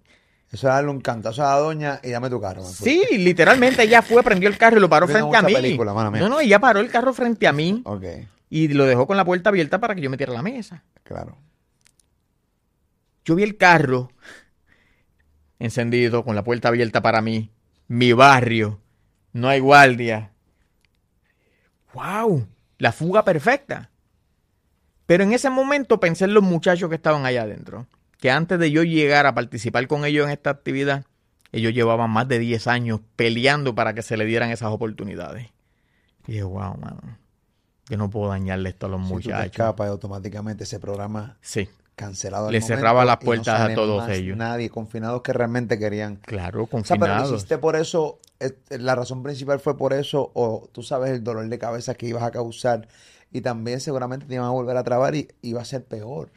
es 0.52 0.62
darle 0.62 0.92
un 0.92 1.02
cantazo 1.02 1.42
a 1.44 1.56
la 1.56 1.60
doña 1.60 2.00
y 2.04 2.12
dame 2.12 2.30
tu 2.30 2.40
carro. 2.40 2.62
man. 2.62 2.72
sí, 2.72 3.02
literalmente 3.18 3.82
ella 3.82 4.04
fue, 4.04 4.22
prendió 4.22 4.48
el 4.50 4.56
carro 4.56 4.78
y 4.78 4.82
lo 4.82 4.88
paró 4.88 5.08
frente 5.08 5.36
a 5.36 5.42
mí. 5.42 5.52
película, 5.52 5.92
no, 5.92 6.30
no, 6.30 6.40
ella 6.40 6.60
paró 6.60 6.80
el 6.80 6.92
carro 6.92 7.12
frente 7.12 7.48
a 7.48 7.54
mí 7.54 7.82
Ok, 7.84 8.04
y 8.52 8.68
lo 8.68 8.86
dejó 8.86 9.08
con 9.08 9.18
la 9.18 9.26
puerta 9.26 9.50
abierta 9.50 9.80
para 9.80 9.96
que 9.96 10.02
yo 10.02 10.12
metiera 10.12 10.32
la 10.32 10.44
mesa. 10.44 10.84
claro. 11.02 11.40
Yo 13.26 13.34
vi 13.34 13.42
el 13.42 13.58
carro 13.58 14.12
encendido, 15.58 16.24
con 16.24 16.36
la 16.36 16.44
puerta 16.44 16.68
abierta 16.68 17.02
para 17.02 17.24
mí, 17.24 17.50
mi 17.88 18.14
barrio, 18.14 18.80
no 19.34 19.50
hay 19.50 19.60
guardia. 19.60 20.34
¡Wow! 21.94 22.46
La 22.78 22.92
fuga 22.92 23.24
perfecta. 23.26 23.90
Pero 25.06 25.24
en 25.24 25.34
ese 25.34 25.50
momento 25.50 26.00
pensé 26.00 26.26
en 26.26 26.34
los 26.34 26.44
muchachos 26.44 26.90
que 26.90 26.96
estaban 26.96 27.26
allá 27.26 27.44
adentro, 27.44 27.88
que 28.20 28.30
antes 28.32 28.60
de 28.60 28.72
yo 28.72 28.84
llegar 28.84 29.26
a 29.26 29.34
participar 29.34 29.88
con 29.88 30.06
ellos 30.06 30.26
en 30.26 30.32
esta 30.32 30.52
actividad, 30.52 31.04
ellos 31.52 31.74
llevaban 31.74 32.12
más 32.12 32.28
de 32.28 32.38
10 32.38 32.68
años 32.68 33.02
peleando 33.16 33.74
para 33.74 33.94
que 33.94 34.04
se 34.04 34.18
le 34.18 34.26
dieran 34.26 34.52
esas 34.52 34.70
oportunidades. 34.70 35.48
Y 36.28 36.34
dije, 36.34 36.44
wow, 36.44 36.78
mano, 36.78 37.00
yo 37.88 37.98
no 37.98 38.10
puedo 38.12 38.30
dañarle 38.30 38.70
esto 38.70 38.86
a 38.86 38.90
los 38.90 39.02
Si 39.02 39.08
tú 39.08 39.10
te 39.10 39.14
muchachos. 39.30 39.46
escapas 39.48 39.88
y 39.88 39.90
automáticamente 39.90 40.64
ese 40.66 40.80
programa 40.80 41.38
Sí, 41.42 41.68
cancelado. 41.96 42.46
al 42.48 42.52
Le 42.54 42.60
momento 42.60 42.76
cerraba 42.76 43.04
las 43.04 43.16
no 43.20 43.26
puertas 43.26 43.60
a 43.62 43.74
todos 43.74 44.08
ellos. 44.10 44.38
Nadie, 44.38 44.70
confinados 44.70 45.24
que 45.24 45.34
realmente 45.34 45.80
querían. 45.80 46.18
claro, 46.18 46.66
O 46.66 46.68
sea, 46.84 46.98
pero 46.98 47.16
lo 47.16 47.22
confinados. 47.22 47.32
hiciste 47.34 47.58
por 47.58 47.76
eso, 47.76 48.20
la 48.70 48.96
razón 48.96 49.24
principal 49.24 49.60
fue 49.60 49.78
por 49.78 49.94
eso, 49.94 50.32
o 50.34 50.70
tú 50.72 50.84
sabes 50.84 51.12
el 51.12 51.24
dolor 51.24 51.48
de 51.48 51.60
cabeza 51.60 51.96
que 51.96 52.08
ibas 52.08 52.24
a 52.24 52.32
causar, 52.32 52.88
y 53.32 53.42
también 53.42 53.80
seguramente 53.80 54.26
te 54.26 54.36
iban 54.36 54.48
a 54.48 54.52
volver 54.52 54.78
a 54.78 54.84
trabar 54.84 55.16
y 55.16 55.28
iba 55.42 55.62
a 55.62 55.66
ser 55.66 55.86
peor. 55.86 56.32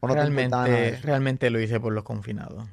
¿O 0.00 0.08
no 0.08 0.14
te 0.14 0.26
importaba 0.26 0.64
nada 0.64 0.64
de 0.64 0.80
realmente, 0.80 1.06
realmente 1.06 1.50
lo 1.50 1.60
hice 1.60 1.78
por 1.78 1.92
los 1.92 2.04
confinados. 2.04 2.64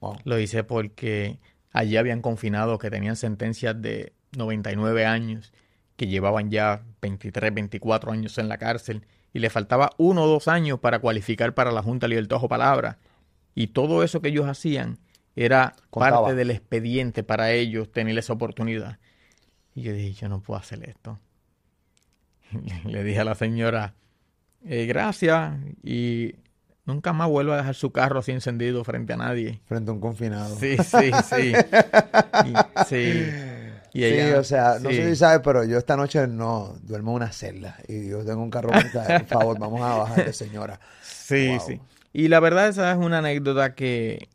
Wow. 0.00 0.18
Lo 0.24 0.38
hice 0.38 0.64
porque 0.64 1.38
allí 1.72 1.96
habían 1.96 2.22
confinados 2.22 2.78
que 2.78 2.90
tenían 2.90 3.16
sentencias 3.16 3.80
de 3.80 4.12
99 4.36 5.04
años, 5.04 5.52
que 5.96 6.06
llevaban 6.06 6.50
ya 6.50 6.82
23, 7.02 7.52
24 7.54 8.12
años 8.12 8.38
en 8.38 8.48
la 8.48 8.58
cárcel, 8.58 9.04
y 9.32 9.38
le 9.38 9.50
faltaba 9.50 9.90
uno 9.98 10.24
o 10.24 10.26
dos 10.26 10.48
años 10.48 10.80
para 10.80 10.98
cualificar 10.98 11.54
para 11.54 11.72
la 11.72 11.82
Junta 11.82 12.06
de 12.06 12.10
Libertad 12.10 12.38
o 12.42 12.48
Palabra. 12.48 12.98
Y 13.54 13.68
todo 13.68 14.02
eso 14.02 14.20
que 14.20 14.28
ellos 14.28 14.46
hacían 14.46 14.98
era 15.44 15.74
Contaba. 15.90 16.22
parte 16.22 16.34
del 16.36 16.50
expediente 16.50 17.22
para 17.22 17.52
ellos 17.52 17.90
tener 17.92 18.16
esa 18.18 18.32
oportunidad. 18.32 18.98
Y 19.74 19.82
yo 19.82 19.92
dije, 19.92 20.12
yo 20.12 20.28
no 20.28 20.40
puedo 20.42 20.58
hacer 20.60 20.88
esto. 20.88 21.18
Le 22.84 23.04
dije 23.04 23.20
a 23.20 23.24
la 23.24 23.34
señora, 23.34 23.94
"Eh, 24.64 24.86
gracias, 24.86 25.54
y 25.82 26.34
nunca 26.84 27.12
más 27.12 27.28
vuelva 27.28 27.54
a 27.54 27.58
dejar 27.58 27.74
su 27.74 27.92
carro 27.92 28.18
así 28.20 28.32
encendido 28.32 28.82
frente 28.84 29.12
a 29.12 29.16
nadie. 29.16 29.60
Frente 29.66 29.90
a 29.90 29.94
un 29.94 30.00
confinado. 30.00 30.56
Sí, 30.56 30.76
sí, 30.78 31.10
sí. 31.28 31.52
Y, 32.44 32.54
sí. 32.86 33.26
Y 33.92 33.98
Sí, 34.00 34.04
ella- 34.04 34.38
o 34.38 34.44
sea, 34.44 34.78
no 34.80 34.88
sí. 34.90 34.96
sé 34.96 35.10
si 35.10 35.16
sabes, 35.16 35.40
pero 35.44 35.64
yo 35.64 35.76
esta 35.78 35.96
noche 35.96 36.26
no 36.26 36.74
duermo 36.82 37.10
en 37.10 37.16
una 37.16 37.32
celda 37.32 37.76
y 37.88 38.08
yo 38.08 38.24
tengo 38.24 38.42
un 38.42 38.50
carro. 38.50 38.70
por 38.70 39.26
favor, 39.26 39.58
vamos 39.58 39.82
a 39.82 39.96
bajar, 39.98 40.32
señora. 40.32 40.80
Sí, 41.02 41.48
Wow. 41.48 41.60
sí. 41.60 41.80
Y 42.12 42.28
la 42.28 42.40
verdad 42.40 42.68
esa 42.68 42.90
es 42.92 42.98
una 42.98 43.18
anécdota 43.18 43.74
que, 43.74 44.28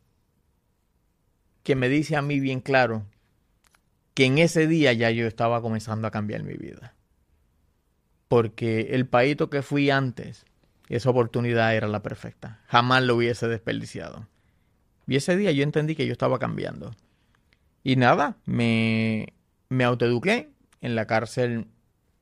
que 1.66 1.76
me 1.76 1.90
dice 1.90 2.16
a 2.16 2.22
mí 2.22 2.40
bien 2.40 2.62
claro 2.62 3.08
que 4.14 4.26
en 4.26 4.38
ese 4.38 4.68
día 4.68 4.94
ya 4.94 5.10
yo 5.10 5.26
estaba 5.26 5.62
comenzando 5.62 6.08
a 6.08 6.12
cambiar 6.12 6.44
mi 6.44 6.54
vida. 6.54 6.94
Porque 8.28 8.92
el 8.92 9.08
paíto 9.08 9.50
que 9.50 9.64
fui 9.64 9.90
antes, 9.90 10.46
esa 10.90 11.10
oportunidad 11.10 11.76
era 11.76 11.88
la 11.88 12.04
perfecta. 12.04 12.62
Jamás 12.68 13.04
lo 13.04 13.16
hubiese 13.16 13.48
desperdiciado. 13.48 14.28
Y 15.08 15.16
ese 15.16 15.36
día 15.36 15.52
yo 15.52 15.64
entendí 15.64 15.96
que 15.96 16.06
yo 16.06 16.12
estaba 16.12 16.38
cambiando. 16.38 16.96
Y 17.84 17.96
nada, 17.96 18.38
me, 18.46 19.34
me 19.68 19.84
autoeduqué. 19.84 20.52
En 20.82 20.94
la 20.94 21.08
cárcel 21.08 21.66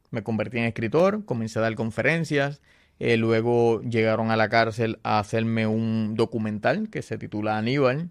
me 0.10 0.24
convertí 0.24 0.58
en 0.58 0.64
escritor, 0.64 1.26
comencé 1.26 1.60
a 1.60 1.64
dar 1.64 1.76
conferencias. 1.76 2.62
Eh, 3.00 3.18
luego 3.18 3.82
llegaron 3.82 4.32
a 4.32 4.38
la 4.38 4.48
cárcel 4.48 5.00
a 5.04 5.20
hacerme 5.20 5.68
un 5.68 6.16
documental 6.16 6.90
que 6.90 7.02
se 7.02 7.18
titula 7.18 7.58
Aníbal. 7.58 8.10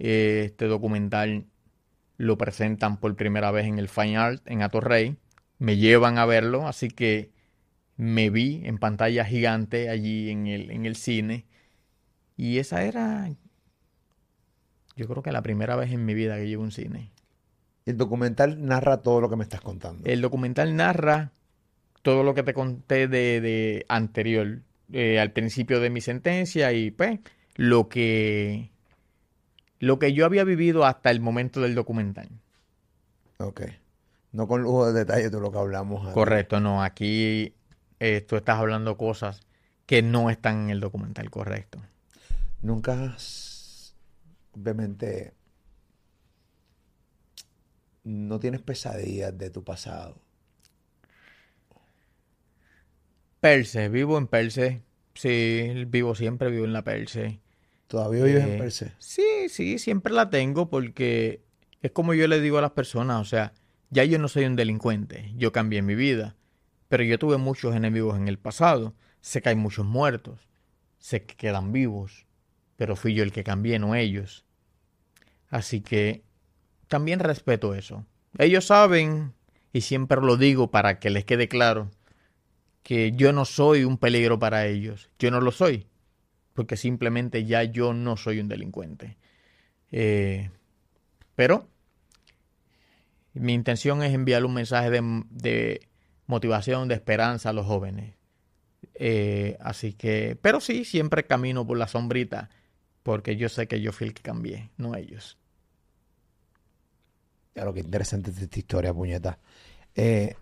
Este 0.00 0.66
documental 0.66 1.44
lo 2.16 2.38
presentan 2.38 2.98
por 2.98 3.14
primera 3.16 3.50
vez 3.50 3.66
en 3.66 3.78
el 3.78 3.88
Fine 3.88 4.16
Art 4.16 4.42
en 4.46 4.62
Atorrey. 4.62 5.18
Me 5.58 5.76
llevan 5.76 6.16
a 6.16 6.24
verlo, 6.24 6.66
así 6.66 6.88
que 6.88 7.30
me 7.98 8.30
vi 8.30 8.62
en 8.64 8.78
pantalla 8.78 9.26
gigante 9.26 9.90
allí 9.90 10.30
en 10.30 10.46
el, 10.46 10.70
en 10.70 10.86
el 10.86 10.96
cine. 10.96 11.44
Y 12.34 12.58
esa 12.58 12.82
era, 12.82 13.30
yo 14.96 15.06
creo 15.06 15.22
que 15.22 15.32
la 15.32 15.42
primera 15.42 15.76
vez 15.76 15.92
en 15.92 16.06
mi 16.06 16.14
vida 16.14 16.36
que 16.36 16.48
llevo 16.48 16.62
un 16.62 16.72
cine. 16.72 17.10
El 17.84 17.98
documental 17.98 18.64
narra 18.64 19.02
todo 19.02 19.20
lo 19.20 19.28
que 19.28 19.36
me 19.36 19.42
estás 19.42 19.60
contando. 19.60 20.08
El 20.08 20.22
documental 20.22 20.74
narra 20.76 21.32
todo 22.00 22.22
lo 22.22 22.32
que 22.32 22.42
te 22.42 22.54
conté 22.54 23.06
de, 23.06 23.42
de 23.42 23.84
anterior, 23.88 24.62
eh, 24.92 25.20
al 25.20 25.32
principio 25.32 25.78
de 25.78 25.90
mi 25.90 26.00
sentencia 26.00 26.72
y 26.72 26.90
pues 26.90 27.20
lo 27.56 27.90
que 27.90 28.70
lo 29.80 29.98
que 29.98 30.12
yo 30.12 30.24
había 30.26 30.44
vivido 30.44 30.84
hasta 30.84 31.10
el 31.10 31.20
momento 31.20 31.60
del 31.60 31.74
documental. 31.74 32.28
Ok. 33.38 33.62
No 34.32 34.46
con 34.46 34.62
lujo 34.62 34.86
de 34.86 35.00
detalle 35.00 35.30
de 35.30 35.40
lo 35.40 35.50
que 35.50 35.58
hablamos. 35.58 36.00
antes. 36.00 36.14
Correcto, 36.14 36.60
no, 36.60 36.84
aquí 36.84 37.54
eh, 37.98 38.20
tú 38.20 38.36
estás 38.36 38.58
hablando 38.58 38.96
cosas 38.96 39.40
que 39.86 40.02
no 40.02 40.30
están 40.30 40.64
en 40.64 40.70
el 40.70 40.80
documental, 40.80 41.30
correcto. 41.30 41.80
Nunca 42.62 43.14
has, 43.14 43.94
obviamente, 44.52 45.32
no 48.04 48.38
tienes 48.38 48.60
pesadillas 48.60 49.36
de 49.36 49.50
tu 49.50 49.64
pasado. 49.64 50.16
Perse, 53.40 53.88
vivo 53.88 54.18
en 54.18 54.26
Perse. 54.26 54.82
Sí, 55.14 55.84
vivo 55.88 56.14
siempre, 56.14 56.50
vivo 56.50 56.66
en 56.66 56.74
la 56.74 56.84
Perse. 56.84 57.40
¿Todavía 57.90 58.22
vives 58.22 58.44
Eh, 58.44 58.52
en 58.52 58.58
Perse? 58.58 58.92
Sí, 58.98 59.48
sí, 59.48 59.80
siempre 59.80 60.12
la 60.12 60.30
tengo 60.30 60.70
porque 60.70 61.42
es 61.82 61.90
como 61.90 62.14
yo 62.14 62.28
le 62.28 62.40
digo 62.40 62.56
a 62.58 62.60
las 62.60 62.70
personas, 62.70 63.20
o 63.20 63.24
sea, 63.24 63.52
ya 63.90 64.04
yo 64.04 64.16
no 64.20 64.28
soy 64.28 64.44
un 64.44 64.54
delincuente, 64.54 65.32
yo 65.36 65.50
cambié 65.50 65.82
mi 65.82 65.96
vida, 65.96 66.36
pero 66.88 67.02
yo 67.02 67.18
tuve 67.18 67.36
muchos 67.36 67.74
enemigos 67.74 68.16
en 68.16 68.28
el 68.28 68.38
pasado, 68.38 68.94
sé 69.20 69.42
que 69.42 69.48
hay 69.48 69.56
muchos 69.56 69.84
muertos, 69.84 70.48
sé 70.98 71.24
que 71.24 71.34
quedan 71.34 71.72
vivos, 71.72 72.26
pero 72.76 72.94
fui 72.94 73.12
yo 73.12 73.24
el 73.24 73.32
que 73.32 73.42
cambié, 73.42 73.80
no 73.80 73.96
ellos. 73.96 74.44
Así 75.48 75.80
que 75.80 76.22
también 76.86 77.18
respeto 77.18 77.74
eso. 77.74 78.06
Ellos 78.38 78.66
saben, 78.66 79.32
y 79.72 79.80
siempre 79.80 80.20
lo 80.20 80.36
digo 80.36 80.70
para 80.70 81.00
que 81.00 81.10
les 81.10 81.24
quede 81.24 81.48
claro, 81.48 81.90
que 82.84 83.10
yo 83.10 83.32
no 83.32 83.44
soy 83.46 83.82
un 83.82 83.98
peligro 83.98 84.38
para 84.38 84.68
ellos, 84.68 85.10
yo 85.18 85.32
no 85.32 85.40
lo 85.40 85.50
soy 85.50 85.89
porque 86.60 86.76
simplemente 86.76 87.46
ya 87.46 87.64
yo 87.64 87.94
no 87.94 88.18
soy 88.18 88.38
un 88.38 88.46
delincuente. 88.46 89.16
Eh, 89.92 90.50
pero 91.34 91.66
mi 93.32 93.54
intención 93.54 94.02
es 94.02 94.12
enviar 94.12 94.44
un 94.44 94.52
mensaje 94.52 94.90
de, 94.90 95.88
motivación, 96.26 96.86
de 96.86 96.96
esperanza 96.96 97.48
a 97.48 97.52
los 97.54 97.64
jóvenes. 97.64 98.14
Eh, 98.92 99.56
así 99.60 99.94
que, 99.94 100.36
pero 100.42 100.60
sí, 100.60 100.84
siempre 100.84 101.24
camino 101.24 101.66
por 101.66 101.78
la 101.78 101.88
sombrita, 101.88 102.50
porque 103.02 103.36
yo 103.38 103.48
sé 103.48 103.66
que 103.66 103.80
yo 103.80 103.90
fui 103.90 104.08
el 104.08 104.12
que 104.12 104.20
cambié, 104.20 104.68
no 104.76 104.94
ellos. 104.96 105.38
Ya 107.54 107.64
lo 107.64 107.72
que 107.72 107.80
interesante 107.80 108.32
es 108.32 108.38
esta 108.38 108.58
historia, 108.58 108.92
puñeta. 108.92 109.38
Eh, 109.94 110.34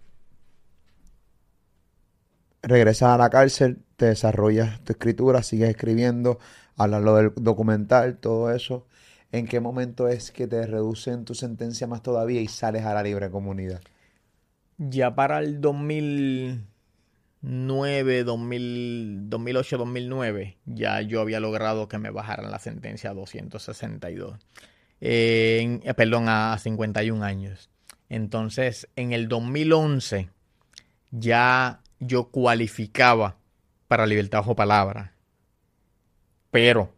regresas 2.69 3.11
a 3.11 3.19
la 3.19 3.31
cárcel, 3.31 3.79
te 3.97 4.07
desarrollas 4.07 4.81
tu 4.85 4.93
escritura, 4.93 5.43
sigues 5.43 5.71
escribiendo, 5.71 6.39
hablas 6.77 7.03
lo 7.03 7.17
del 7.17 7.33
documental, 7.37 8.19
todo 8.19 8.53
eso. 8.53 8.87
¿En 9.33 9.47
qué 9.47 9.61
momento 9.61 10.09
es 10.09 10.31
que 10.31 10.47
te 10.47 10.67
reducen 10.67 11.25
tu 11.25 11.35
sentencia 11.35 11.87
más 11.87 12.03
todavía 12.03 12.41
y 12.41 12.49
sales 12.49 12.85
a 12.85 12.95
la 12.95 13.03
libre 13.03 13.31
comunidad? 13.31 13.81
Ya 14.79 15.15
para 15.15 15.41
el 15.41 15.61
2009, 15.61 18.25
2000, 18.25 19.29
2008, 19.29 19.79
2009, 19.79 20.57
ya 20.65 21.03
yo 21.03 21.21
había 21.21 21.41
logrado 21.41 21.89
que 21.89 21.99
me 21.99 22.11
bajaran 22.11 22.51
la 22.51 22.59
sentencia 22.59 23.11
a 23.11 23.15
262. 23.15 24.39
Eh, 25.01 25.81
eh, 25.83 25.95
perdón, 25.95 26.29
a 26.29 26.57
51 26.59 27.25
años. 27.25 27.71
Entonces, 28.09 28.89
en 28.97 29.13
el 29.13 29.29
2011 29.29 30.31
ya 31.11 31.83
yo 32.01 32.29
cualificaba 32.29 33.37
para 33.89 34.07
libertad 34.07 34.39
bajo 34.39 34.57
palabra. 34.57 35.15
Pero, 36.51 36.93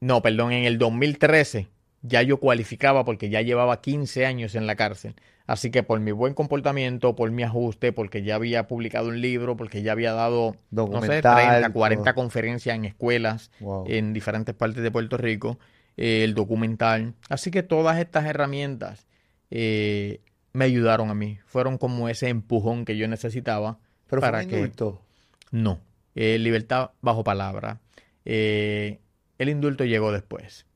no, 0.00 0.22
perdón, 0.22 0.52
en 0.52 0.64
el 0.64 0.78
2013 0.78 1.68
ya 2.02 2.20
yo 2.22 2.38
cualificaba 2.38 3.04
porque 3.04 3.30
ya 3.30 3.40
llevaba 3.40 3.80
15 3.80 4.26
años 4.26 4.54
en 4.54 4.66
la 4.66 4.76
cárcel. 4.76 5.14
Así 5.46 5.70
que 5.70 5.82
por 5.82 6.00
mi 6.00 6.12
buen 6.12 6.34
comportamiento, 6.34 7.16
por 7.16 7.30
mi 7.30 7.42
ajuste, 7.42 7.92
porque 7.92 8.22
ya 8.22 8.34
había 8.34 8.66
publicado 8.66 9.08
un 9.08 9.20
libro, 9.20 9.56
porque 9.56 9.82
ya 9.82 9.92
había 9.92 10.12
dado, 10.12 10.56
no 10.70 11.02
sé, 11.02 11.20
30, 11.20 11.70
40 11.70 12.14
conferencias 12.14 12.76
en 12.76 12.84
escuelas 12.84 13.50
en 13.86 14.12
diferentes 14.12 14.54
partes 14.54 14.82
de 14.82 14.90
Puerto 14.90 15.16
Rico, 15.16 15.58
eh, 15.96 16.24
el 16.24 16.34
documental. 16.34 17.14
Así 17.28 17.50
que 17.50 17.62
todas 17.62 17.98
estas 17.98 18.24
herramientas 18.26 19.06
eh, 19.50 20.20
me 20.52 20.64
ayudaron 20.64 21.10
a 21.10 21.14
mí. 21.14 21.38
Fueron 21.46 21.76
como 21.76 22.08
ese 22.08 22.28
empujón 22.28 22.84
que 22.84 22.96
yo 22.96 23.06
necesitaba. 23.08 23.78
¿Pero 24.14 24.32
para 24.32 24.42
fue 24.42 24.46
un 24.46 24.54
indulto? 24.54 25.02
No. 25.50 25.80
Eh, 26.14 26.38
libertad 26.38 26.90
bajo 27.00 27.24
palabra. 27.24 27.80
el 28.24 28.98
indulto 29.38 29.84
llegó 29.84 30.12
después 30.12 30.66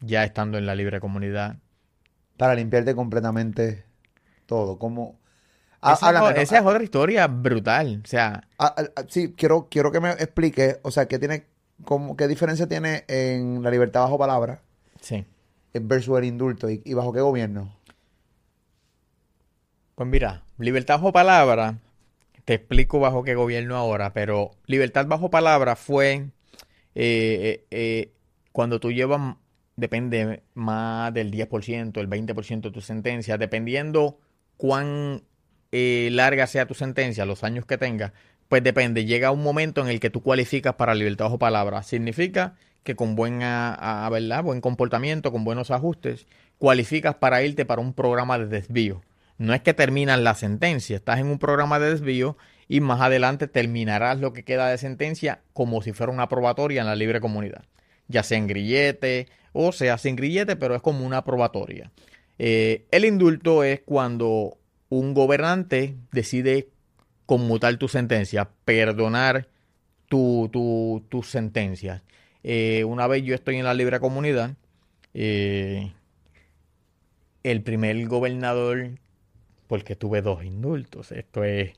ya 0.00 0.24
estando 0.24 0.58
en 0.58 0.66
la 0.66 0.74
libre 0.74 1.00
comunidad. 1.00 1.56
Para 2.36 2.54
limpiarte 2.54 2.94
completamente 2.94 3.84
todo, 4.46 4.78
como... 4.78 5.18
esa, 5.82 6.42
es 6.42 6.52
otra 6.64 6.82
historia 6.82 7.26
brutal, 7.26 8.02
o 8.04 8.06
sea... 8.06 8.46
sí, 9.08 9.34
quiero, 9.36 9.68
quiero 9.70 9.90
que 9.90 10.00
me 10.00 10.10
explique, 10.12 10.78
o 10.82 10.90
sea, 10.90 11.06
¿qué, 11.06 11.18
tiene, 11.18 11.46
como, 11.84 12.16
qué 12.16 12.28
diferencia 12.28 12.68
tiene 12.68 13.04
en 13.08 13.62
la 13.62 13.70
libertad 13.70 14.02
bajo 14.02 14.18
palabra 14.18 14.62
sí. 15.00 15.26
versus 15.74 16.18
el 16.18 16.24
indulto 16.24 16.68
y, 16.70 16.94
bajo 16.94 17.12
qué 17.12 17.20
gobierno? 17.20 17.76
Pues 19.96 20.08
mira, 20.08 20.44
libertad 20.58 20.94
bajo 20.94 21.12
palabra, 21.12 21.78
te 22.48 22.54
explico 22.54 22.98
bajo 22.98 23.24
qué 23.24 23.34
gobierno 23.34 23.76
ahora, 23.76 24.14
pero 24.14 24.52
libertad 24.64 25.04
bajo 25.06 25.28
palabra 25.28 25.76
fue 25.76 26.14
eh, 26.14 26.30
eh, 26.94 27.66
eh, 27.70 28.12
cuando 28.52 28.80
tú 28.80 28.90
llevas 28.90 29.36
depende 29.76 30.42
más 30.54 31.12
del 31.12 31.30
10%, 31.30 32.00
el 32.00 32.08
20% 32.08 32.60
de 32.62 32.70
tu 32.70 32.80
sentencia, 32.80 33.36
dependiendo 33.36 34.18
cuán 34.56 35.24
eh, 35.72 36.08
larga 36.10 36.46
sea 36.46 36.64
tu 36.64 36.72
sentencia, 36.72 37.26
los 37.26 37.44
años 37.44 37.66
que 37.66 37.76
tengas, 37.76 38.12
pues 38.48 38.64
depende. 38.64 39.04
Llega 39.04 39.30
un 39.30 39.42
momento 39.42 39.82
en 39.82 39.88
el 39.88 40.00
que 40.00 40.08
tú 40.08 40.22
cualificas 40.22 40.74
para 40.76 40.94
libertad 40.94 41.26
bajo 41.26 41.38
palabra. 41.38 41.82
Significa 41.82 42.56
que 42.82 42.96
con 42.96 43.14
buena, 43.14 44.08
¿verdad? 44.10 44.42
buen 44.42 44.62
comportamiento, 44.62 45.32
con 45.32 45.44
buenos 45.44 45.70
ajustes, 45.70 46.26
cualificas 46.56 47.14
para 47.16 47.42
irte 47.42 47.66
para 47.66 47.82
un 47.82 47.92
programa 47.92 48.38
de 48.38 48.46
desvío. 48.46 49.02
No 49.38 49.54
es 49.54 49.62
que 49.62 49.72
terminas 49.72 50.18
la 50.18 50.34
sentencia, 50.34 50.96
estás 50.96 51.20
en 51.20 51.28
un 51.28 51.38
programa 51.38 51.78
de 51.78 51.90
desvío 51.90 52.36
y 52.68 52.80
más 52.80 53.00
adelante 53.00 53.46
terminarás 53.48 54.18
lo 54.18 54.32
que 54.32 54.44
queda 54.44 54.68
de 54.68 54.78
sentencia 54.78 55.40
como 55.52 55.80
si 55.80 55.92
fuera 55.92 56.12
una 56.12 56.28
probatoria 56.28 56.80
en 56.80 56.88
la 56.88 56.96
libre 56.96 57.20
comunidad, 57.20 57.64
ya 58.08 58.22
sea 58.22 58.38
en 58.38 58.48
grillete 58.48 59.28
o 59.52 59.72
sea 59.72 59.96
sin 59.98 60.16
grillete, 60.16 60.56
pero 60.56 60.74
es 60.74 60.82
como 60.82 61.06
una 61.06 61.24
probatoria. 61.24 61.90
Eh, 62.38 62.86
el 62.90 63.04
indulto 63.04 63.64
es 63.64 63.80
cuando 63.80 64.58
un 64.88 65.14
gobernante 65.14 65.96
decide 66.12 66.68
conmutar 67.26 67.76
tu 67.76 67.88
sentencia, 67.88 68.48
perdonar 68.64 69.48
tu, 70.08 70.48
tu, 70.52 71.04
tus 71.08 71.28
sentencias. 71.28 72.02
Eh, 72.42 72.84
una 72.84 73.06
vez 73.06 73.22
yo 73.24 73.34
estoy 73.34 73.56
en 73.56 73.64
la 73.64 73.74
libre 73.74 74.00
comunidad, 74.00 74.54
eh, 75.14 75.92
el 77.42 77.62
primer 77.62 78.06
gobernador, 78.06 78.92
porque 79.68 79.94
tuve 79.94 80.22
dos 80.22 80.44
indultos, 80.44 81.12
esto 81.12 81.44
es 81.44 81.74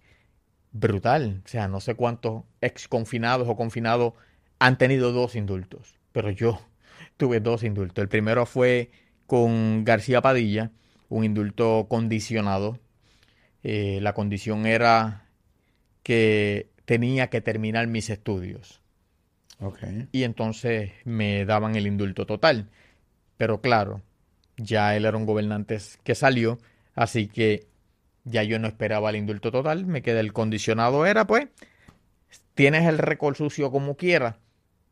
brutal, 0.72 1.42
o 1.44 1.48
sea, 1.48 1.68
no 1.68 1.80
sé 1.80 1.94
cuántos 1.94 2.44
ex 2.60 2.88
confinados 2.88 3.48
o 3.48 3.56
confinados 3.56 4.14
han 4.58 4.78
tenido 4.78 5.12
dos 5.12 5.34
indultos, 5.36 5.98
pero 6.12 6.30
yo 6.30 6.60
tuve 7.18 7.40
dos 7.40 7.62
indultos. 7.64 8.02
El 8.02 8.08
primero 8.08 8.46
fue 8.46 8.90
con 9.26 9.84
García 9.84 10.22
Padilla, 10.22 10.70
un 11.08 11.24
indulto 11.24 11.86
condicionado. 11.88 12.78
Eh, 13.62 13.98
la 14.00 14.14
condición 14.14 14.64
era 14.64 15.26
que 16.02 16.70
tenía 16.84 17.28
que 17.28 17.40
terminar 17.40 17.86
mis 17.86 18.10
estudios. 18.10 18.80
Y 20.12 20.22
entonces 20.22 20.92
me 21.04 21.44
daban 21.44 21.76
el 21.76 21.86
indulto 21.86 22.24
total. 22.24 22.70
Pero 23.36 23.60
claro, 23.60 24.02
ya 24.56 24.96
él 24.96 25.04
era 25.04 25.16
un 25.16 25.26
gobernante 25.26 25.78
que 26.02 26.14
salió, 26.14 26.58
así 26.94 27.26
que 27.28 27.66
ya 28.30 28.42
yo 28.42 28.58
no 28.58 28.68
esperaba 28.68 29.10
el 29.10 29.16
indulto 29.16 29.50
total, 29.50 29.86
me 29.86 30.02
quedé 30.02 30.20
el 30.20 30.32
condicionado, 30.32 31.06
era 31.06 31.26
pues, 31.26 31.48
tienes 32.54 32.86
el 32.86 32.98
récord 32.98 33.34
sucio 33.36 33.70
como 33.70 33.96
quieras, 33.96 34.36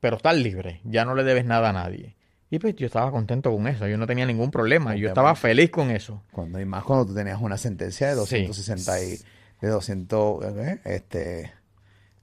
pero 0.01 0.17
estás 0.17 0.37
libre, 0.37 0.81
ya 0.85 1.05
no 1.05 1.15
le 1.15 1.25
debes 1.25 1.45
nada 1.45 1.71
a 1.71 1.73
nadie. 1.73 2.17
Y 2.51 2.59
pues 2.59 2.75
yo 2.77 2.87
estaba 2.87 3.11
contento 3.11 3.53
con 3.53 3.67
eso, 3.67 3.87
yo 3.87 3.99
no 3.99 4.07
tenía 4.07 4.25
ningún 4.25 4.51
problema, 4.51 4.97
yo 4.97 5.09
estaba 5.09 5.35
feliz 5.35 5.71
con 5.71 5.91
eso. 5.91 6.23
Cuando 6.33 6.61
y 6.61 6.65
más 6.65 6.83
cuando 6.85 7.07
tú 7.07 7.15
tenías 7.15 7.41
una 7.41 7.59
sentencia 7.59 8.09
de 8.09 8.15
260 8.15 9.03
y 9.03 9.19
de 9.61 9.69
200 9.69 10.45
¿eh? 10.57 10.81
este 10.85 11.53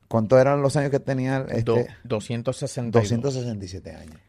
¿Cuántos 0.07 0.39
eran 0.39 0.61
los 0.61 0.75
años 0.77 0.91
que 0.91 0.99
tenía 0.99 1.45
este 1.49 1.87
262. 2.03 2.91
267 2.91 3.91
años. 3.91 4.19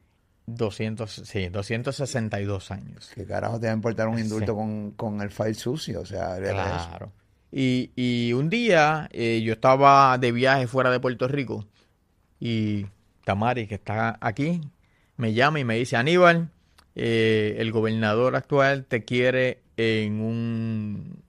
200, 0.47 1.11
sí, 1.11 1.49
262 1.49 2.71
años. 2.71 3.11
¿Qué 3.15 3.25
carajo 3.25 3.59
te 3.61 3.67
va 3.67 3.73
a 3.73 3.77
importar 3.77 4.09
un 4.09 4.19
indulto 4.19 4.57
con, 4.97 5.21
el 5.21 5.31
file 5.31 5.55
sucio? 5.55 6.01
O 6.01 6.07
sea, 6.07 6.37
claro. 6.39 7.13
Y, 7.53 7.91
y, 7.97 8.33
un 8.33 8.51
día 8.51 9.09
eh, 9.13 9.41
yo 9.45 9.53
estaba 9.53 10.19
de 10.19 10.33
viaje 10.33 10.67
fuera 10.67 10.91
de 10.91 11.01
Puerto 11.01 11.29
Rico 11.29 11.65
y 12.41 12.87
Tamari, 13.25 13.67
que 13.67 13.77
está 13.77 14.19
aquí, 14.21 14.61
me 15.17 15.33
llama 15.33 15.61
y 15.61 15.65
me 15.65 15.77
dice, 15.77 15.97
Aníbal, 15.97 16.51
eh, 16.95 17.57
el 17.59 17.73
gobernador 17.73 18.37
actual 18.37 18.85
te 18.85 19.05
quiere 19.05 19.63
en 19.77 20.21
un, 20.21 21.23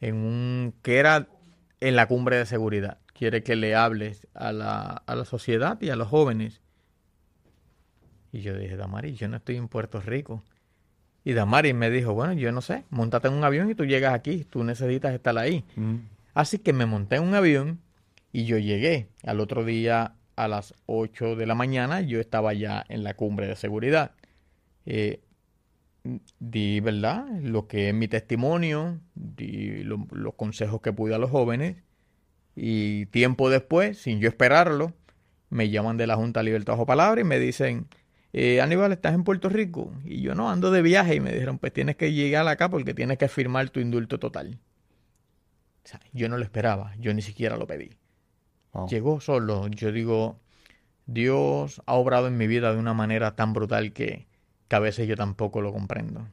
en 0.00 0.14
un, 0.16 0.74
que 0.82 0.98
era 0.98 1.28
en 1.80 1.96
la 1.96 2.06
cumbre 2.06 2.36
de 2.36 2.46
seguridad. 2.46 2.98
Quiere 3.12 3.42
que 3.42 3.56
le 3.56 3.74
hables 3.74 4.26
a 4.34 4.52
la, 4.52 5.02
a 5.06 5.14
la 5.14 5.24
sociedad 5.24 5.80
y 5.80 5.90
a 5.90 5.96
los 5.96 6.08
jóvenes. 6.08 6.61
Y 8.32 8.40
yo 8.40 8.56
dije, 8.56 8.76
Damaris, 8.76 9.18
yo 9.18 9.28
no 9.28 9.36
estoy 9.36 9.56
en 9.56 9.68
Puerto 9.68 10.00
Rico. 10.00 10.42
Y 11.24 11.34
Damaris 11.34 11.74
me 11.74 11.90
dijo, 11.90 12.14
bueno, 12.14 12.32
yo 12.32 12.50
no 12.50 12.62
sé, 12.62 12.84
montate 12.90 13.28
en 13.28 13.34
un 13.34 13.44
avión 13.44 13.70
y 13.70 13.74
tú 13.74 13.84
llegas 13.84 14.14
aquí, 14.14 14.44
tú 14.44 14.64
necesitas 14.64 15.14
estar 15.14 15.36
ahí. 15.38 15.64
Mm. 15.76 15.96
Así 16.34 16.58
que 16.58 16.72
me 16.72 16.86
monté 16.86 17.16
en 17.16 17.24
un 17.24 17.34
avión 17.34 17.80
y 18.32 18.44
yo 18.46 18.58
llegué. 18.58 19.08
Al 19.24 19.38
otro 19.38 19.64
día 19.64 20.14
a 20.34 20.48
las 20.48 20.74
8 20.86 21.36
de 21.36 21.46
la 21.46 21.54
mañana 21.54 22.00
yo 22.00 22.18
estaba 22.18 22.54
ya 22.54 22.84
en 22.88 23.04
la 23.04 23.14
cumbre 23.14 23.46
de 23.46 23.54
seguridad. 23.54 24.12
Eh, 24.86 25.20
di, 26.40 26.80
¿verdad? 26.80 27.26
Lo 27.42 27.68
que 27.68 27.90
es 27.90 27.94
mi 27.94 28.08
testimonio, 28.08 28.98
di 29.14 29.84
los 29.84 30.34
consejos 30.34 30.80
que 30.80 30.92
pude 30.92 31.14
a 31.14 31.18
los 31.18 31.30
jóvenes 31.30 31.76
y 32.56 33.06
tiempo 33.06 33.50
después, 33.50 33.98
sin 33.98 34.20
yo 34.20 34.28
esperarlo, 34.28 34.92
me 35.50 35.70
llaman 35.70 35.96
de 35.96 36.06
la 36.06 36.16
Junta 36.16 36.42
Libertad 36.42 36.80
o 36.80 36.86
Palabra 36.86 37.20
y 37.20 37.24
me 37.24 37.38
dicen, 37.38 37.86
eh, 38.32 38.60
Aníbal, 38.60 38.92
¿estás 38.92 39.14
en 39.14 39.24
Puerto 39.24 39.48
Rico? 39.48 39.92
Y 40.04 40.22
yo 40.22 40.34
no, 40.34 40.50
ando 40.50 40.70
de 40.70 40.82
viaje 40.82 41.16
y 41.16 41.20
me 41.20 41.32
dijeron, 41.32 41.58
pues 41.58 41.72
tienes 41.72 41.96
que 41.96 42.12
llegar 42.12 42.46
acá 42.48 42.70
porque 42.70 42.94
tienes 42.94 43.18
que 43.18 43.28
firmar 43.28 43.70
tu 43.70 43.80
indulto 43.80 44.18
total. 44.18 44.58
yo 46.12 46.28
no 46.28 46.38
lo 46.38 46.44
esperaba, 46.44 46.94
yo 46.98 47.12
ni 47.12 47.22
siquiera 47.22 47.56
lo 47.56 47.66
pedí. 47.66 47.90
Llegó 48.88 49.20
solo. 49.20 49.68
Yo 49.68 49.92
digo, 49.92 50.40
Dios 51.06 51.82
ha 51.86 51.94
obrado 51.94 52.26
en 52.28 52.36
mi 52.38 52.46
vida 52.46 52.72
de 52.72 52.78
una 52.78 52.94
manera 52.94 53.36
tan 53.36 53.52
brutal 53.52 53.92
que, 53.92 54.26
a 54.70 54.78
veces 54.78 55.06
yo 55.06 55.16
tampoco 55.16 55.60
lo 55.60 55.72
comprendo. 55.72 56.26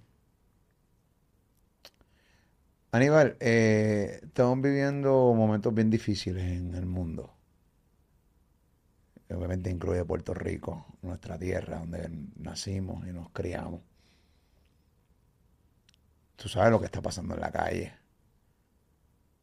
Aníbal, 2.92 3.36
eh, 3.42 4.22
estamos 4.24 4.62
viviendo 4.62 5.34
momentos 5.36 5.74
bien 5.74 5.90
difíciles 5.90 6.44
en 6.44 6.74
el 6.74 6.86
mundo. 6.86 7.34
Obviamente 9.30 9.70
incluye 9.70 10.04
Puerto 10.06 10.34
Rico, 10.34 10.86
nuestra 11.02 11.38
tierra, 11.38 11.80
donde 11.80 12.10
nacimos 12.38 13.08
y 13.08 13.12
nos 13.12 13.30
criamos. 13.30 13.82
Tú 16.36 16.50
sabes 16.50 16.72
lo 16.72 16.80
que 16.80 16.86
está 16.86 17.02
pasando 17.02 17.36
en 17.36 17.42
la 17.42 17.52
calle. 17.52 17.94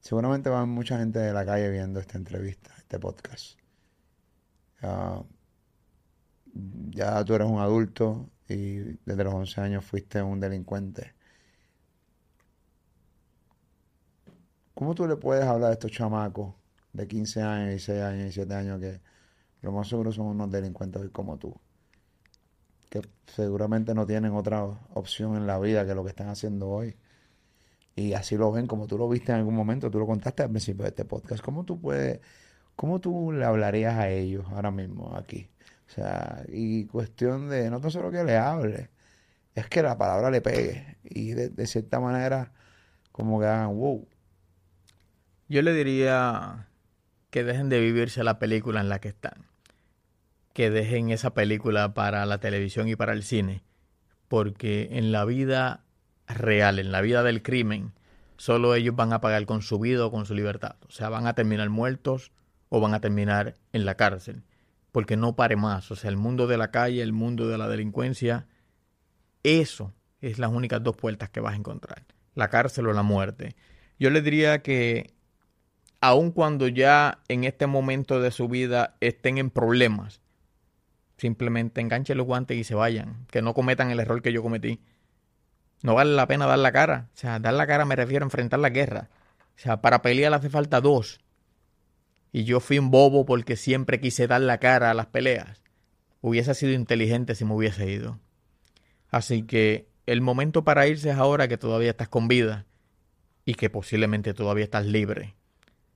Seguramente 0.01 0.51
va 0.51 0.65
mucha 0.67 0.99
gente 0.99 1.19
de 1.19 1.33
la 1.33 1.45
calle 1.45 1.71
viendo 1.71 2.01
esta 2.01 2.19
entrevista 2.19 2.75
este 2.79 2.99
podcast. 2.99 3.59
ya 6.91 7.25
tú 7.25 7.35
eres 7.35 7.49
un 7.49 7.59
adulto 7.59 8.31
y 8.49 8.79
desde 9.05 9.25
los 9.25 9.35
11 9.35 9.61
años 9.61 9.85
fuiste 9.85 10.23
un 10.23 10.41
delincuente. 10.41 11.15
¿Cómo 14.75 14.95
tú 14.95 15.07
le 15.07 15.17
puedes 15.17 15.45
hablar 15.45 15.71
a 15.71 15.73
estos 15.75 15.91
chamacos 15.91 16.55
de 16.93 17.09
15 17.09 17.43
años, 17.43 17.69
16 17.71 18.03
años, 18.03 18.23
17 18.35 18.55
años 18.55 18.81
que 18.81 19.01
lo 19.67 19.73
más 19.73 19.89
seguro 19.89 20.13
son 20.13 20.27
unos 20.27 20.51
delincuentes 20.51 21.03
como 21.11 21.39
tú? 21.39 21.55
Que 22.89 23.03
seguramente 23.27 23.95
no 23.95 24.07
tienen 24.07 24.33
otra 24.33 24.65
opción 24.95 25.37
en 25.37 25.47
la 25.47 25.59
vida 25.59 25.87
que 25.87 25.95
lo 25.95 26.05
que 26.05 26.11
están 26.11 26.29
haciendo 26.29 26.69
hoy. 26.69 26.97
Y 27.95 28.15
así 28.15 28.37
lo 28.37 28.53
ven 28.53 28.67
como 28.67 28.87
tú 28.87 28.99
lo 28.99 29.09
viste 29.09 29.33
en 29.33 29.39
algún 29.39 29.55
momento, 29.55 29.91
tú 29.91 29.99
lo 29.99 30.07
contaste 30.07 30.43
al 30.43 30.51
principio 30.51 30.85
de 30.85 30.91
este 30.91 31.05
podcast. 31.05 31.43
¿Cómo 31.43 31.65
tú 31.65 31.81
puedes 31.81 32.21
¿Cómo 32.77 33.01
tú 33.01 33.33
le 33.33 33.45
hablarías 33.45 33.95
a 33.95 34.11
ellos 34.11 34.45
ahora 34.51 34.71
mismo 34.71 35.17
aquí? 35.17 35.49
O 35.89 35.91
sea, 35.91 36.45
y 36.49 36.85
cuestión 36.87 37.49
de 37.49 37.71
no 37.71 37.81
tan 37.81 37.91
solo 37.91 38.11
que 38.11 38.23
le 38.23 38.37
hable, 38.37 38.91
es 39.55 39.67
que 39.69 39.83
la 39.83 39.97
palabra 39.97 40.31
le 40.31 40.43
pegue. 40.43 40.99
Y 41.03 41.33
de, 41.33 41.67
cierta 41.67 42.01
manera, 42.01 42.53
como 43.13 43.41
que 43.41 43.47
hagan 43.47 43.77
wow. 43.77 44.07
Yo 45.49 45.63
le 45.63 45.73
diría 45.73 46.69
que 47.31 47.45
dejen 47.45 47.71
de 47.71 47.81
vivirse 47.81 48.23
la 48.25 48.39
película 48.39 48.81
en 48.81 48.91
la 48.91 49.01
que 49.01 49.09
están. 49.09 49.46
Que 50.57 50.71
dejen 50.71 51.11
esa 51.11 51.35
película 51.35 51.93
para 51.93 52.25
la 52.25 52.39
televisión 52.39 52.89
y 52.89 52.97
para 52.97 53.13
el 53.13 53.23
cine. 53.23 53.63
Porque 54.27 54.89
en 54.93 55.13
la 55.13 55.27
vida 55.27 55.85
real, 56.27 56.79
en 56.79 56.93
la 56.93 57.03
vida 57.03 57.23
del 57.23 57.43
crimen, 57.43 57.93
solo 58.39 58.75
ellos 58.75 58.97
van 58.97 59.13
a 59.13 59.21
pagar 59.21 59.45
con 59.45 59.61
su 59.61 59.79
vida 59.79 60.07
o 60.07 60.11
con 60.11 60.25
su 60.25 60.35
libertad. 60.35 60.77
O 60.89 60.91
sea, 60.91 61.11
van 61.11 61.27
a 61.27 61.35
terminar 61.35 61.69
muertos 61.69 62.33
o 62.71 62.81
van 62.81 62.95
a 62.95 63.01
terminar 63.01 63.55
en 63.73 63.85
la 63.85 63.97
cárcel 63.97 64.43
porque 64.97 65.19
no 65.19 65.37
pare 65.37 65.57
más. 65.57 65.91
O 65.91 65.95
sea, 65.95 66.09
el 66.09 66.17
mundo 66.17 66.47
de 66.47 66.57
la 66.57 66.71
calle, 66.71 67.03
el 67.03 67.13
mundo 67.13 67.49
de 67.49 67.59
la 67.59 67.69
delincuencia, 67.69 68.47
eso 69.43 69.93
es 70.23 70.39
las 70.39 70.51
únicas 70.51 70.83
dos 70.83 70.97
puertas 70.97 71.29
que 71.29 71.41
vas 71.41 71.53
a 71.53 71.57
encontrar, 71.57 72.07
la 72.35 72.49
cárcel 72.49 72.87
o 72.87 72.95
la 72.95 73.03
muerte. 73.03 73.57
Yo 73.99 74.09
le 74.09 74.23
diría 74.23 74.63
que 74.63 75.13
aun 76.01 76.31
cuando 76.31 76.67
ya 76.67 77.19
en 77.29 77.45
este 77.45 77.67
momento 77.67 78.23
de 78.23 78.31
su 78.31 78.49
vida 78.49 78.97
estén 79.01 79.37
en 79.37 79.51
problemas, 79.51 80.23
simplemente 81.17 81.81
enganchen 81.81 82.19
los 82.19 82.27
guantes 82.27 82.57
y 82.57 82.65
se 82.65 82.75
vayan, 82.75 83.27
que 83.31 83.43
no 83.43 83.55
cometan 83.55 83.91
el 83.91 84.01
error 84.01 84.23
que 84.23 84.33
yo 84.33 84.43
cometí. 84.43 84.81
No 85.83 85.95
vale 85.95 86.15
la 86.15 86.27
pena 86.27 86.47
dar 86.47 86.59
la 86.59 86.73
cara. 86.73 87.09
O 87.15 87.17
sea, 87.17 87.39
dar 87.39 87.55
la 87.55 87.67
cara 87.67 87.85
me 87.85 87.97
refiero 87.97 88.25
a 88.25 88.27
enfrentar 88.27 88.59
la 88.61 88.71
guerra. 88.71 89.09
O 89.57 89.59
sea, 89.59 89.81
para 89.81 90.03
pelear 90.03 90.33
hace 90.35 90.51
falta 90.51 90.81
dos 90.81 91.21
y 92.37 92.45
yo 92.45 92.61
fui 92.61 92.79
un 92.79 92.91
bobo 92.91 93.25
porque 93.25 93.57
siempre 93.57 93.99
quise 93.99 94.27
dar 94.27 94.43
la 94.43 94.59
cara 94.59 94.91
a 94.91 94.95
las 94.95 95.07
peleas. 95.07 95.63
Hubiese 96.21 96.55
sido 96.55 96.73
inteligente 96.73 97.35
si 97.35 97.47
me 97.47 97.55
hubiese 97.55 97.91
ido. 97.91 98.21
Así 99.09 99.45
que 99.45 99.89
el 100.05 100.21
momento 100.21 100.63
para 100.63 100.87
irse 100.87 101.09
es 101.09 101.17
ahora 101.17 101.49
que 101.49 101.57
todavía 101.57 101.93
estás 101.93 102.11
con 102.11 102.29
vida 102.29 102.67
y 103.47 103.55
que 103.55 103.71
posiblemente 103.71 104.35
todavía 104.35 104.65
estás 104.65 104.85
libre. 104.85 105.35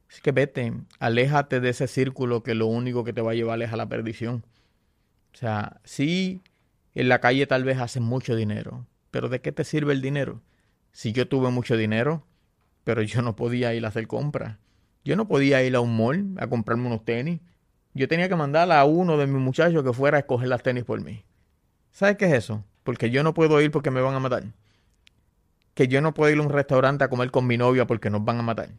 Así 0.08 0.22
que 0.22 0.32
vete, 0.32 0.72
aléjate 0.98 1.60
de 1.60 1.68
ese 1.68 1.86
círculo 1.86 2.42
que 2.42 2.54
lo 2.54 2.68
único 2.68 3.04
que 3.04 3.12
te 3.12 3.20
va 3.20 3.32
a 3.32 3.34
llevar 3.34 3.60
es 3.60 3.72
a 3.72 3.76
la 3.76 3.90
perdición. 3.90 4.44
O 5.32 5.36
sea, 5.36 5.80
sí, 5.84 6.42
en 6.94 7.08
la 7.08 7.20
calle 7.20 7.46
tal 7.46 7.64
vez 7.64 7.78
haces 7.78 8.02
mucho 8.02 8.34
dinero, 8.36 8.86
pero 9.10 9.28
¿de 9.28 9.40
qué 9.40 9.52
te 9.52 9.64
sirve 9.64 9.92
el 9.92 10.02
dinero? 10.02 10.42
Si 10.92 11.12
yo 11.12 11.28
tuve 11.28 11.50
mucho 11.50 11.76
dinero, 11.76 12.26
pero 12.84 13.02
yo 13.02 13.22
no 13.22 13.36
podía 13.36 13.74
ir 13.74 13.84
a 13.84 13.88
hacer 13.88 14.06
compras 14.06 14.58
yo 15.04 15.16
no 15.16 15.26
podía 15.26 15.62
ir 15.62 15.74
a 15.76 15.80
un 15.80 15.96
mall 15.96 16.34
a 16.38 16.46
comprarme 16.46 16.86
unos 16.86 17.04
tenis. 17.04 17.40
Yo 17.94 18.06
tenía 18.06 18.28
que 18.28 18.36
mandar 18.36 18.70
a 18.70 18.84
uno 18.84 19.16
de 19.16 19.26
mis 19.26 19.40
muchachos 19.40 19.82
que 19.82 19.92
fuera 19.92 20.18
a 20.18 20.20
escoger 20.20 20.48
las 20.48 20.62
tenis 20.62 20.84
por 20.84 21.00
mí. 21.00 21.24
¿Sabes 21.90 22.16
qué 22.16 22.26
es 22.26 22.32
eso? 22.32 22.64
Porque 22.84 23.10
yo 23.10 23.22
no 23.22 23.34
puedo 23.34 23.60
ir 23.60 23.70
porque 23.70 23.90
me 23.90 24.00
van 24.00 24.14
a 24.14 24.20
matar. 24.20 24.44
Que 25.74 25.88
yo 25.88 26.00
no 26.00 26.14
puedo 26.14 26.30
ir 26.30 26.38
a 26.38 26.42
un 26.42 26.50
restaurante 26.50 27.04
a 27.04 27.08
comer 27.08 27.30
con 27.30 27.46
mi 27.46 27.56
novia 27.56 27.86
porque 27.86 28.10
nos 28.10 28.24
van 28.24 28.38
a 28.38 28.42
matar. 28.42 28.70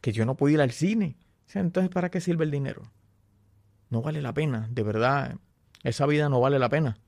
Que 0.00 0.12
yo 0.12 0.26
no 0.26 0.36
puedo 0.36 0.52
ir 0.52 0.60
al 0.60 0.72
cine. 0.72 1.16
entonces, 1.54 1.90
¿para 1.90 2.10
qué 2.10 2.20
sirve 2.20 2.44
el 2.44 2.50
dinero? 2.50 2.82
No 3.88 4.02
vale 4.02 4.20
la 4.20 4.34
pena, 4.34 4.68
de 4.70 4.82
verdad. 4.82 5.36
Esa 5.82 6.06
vida 6.06 6.28
no 6.28 6.40
vale 6.40 6.58
la 6.58 6.68
pena. 6.68 6.98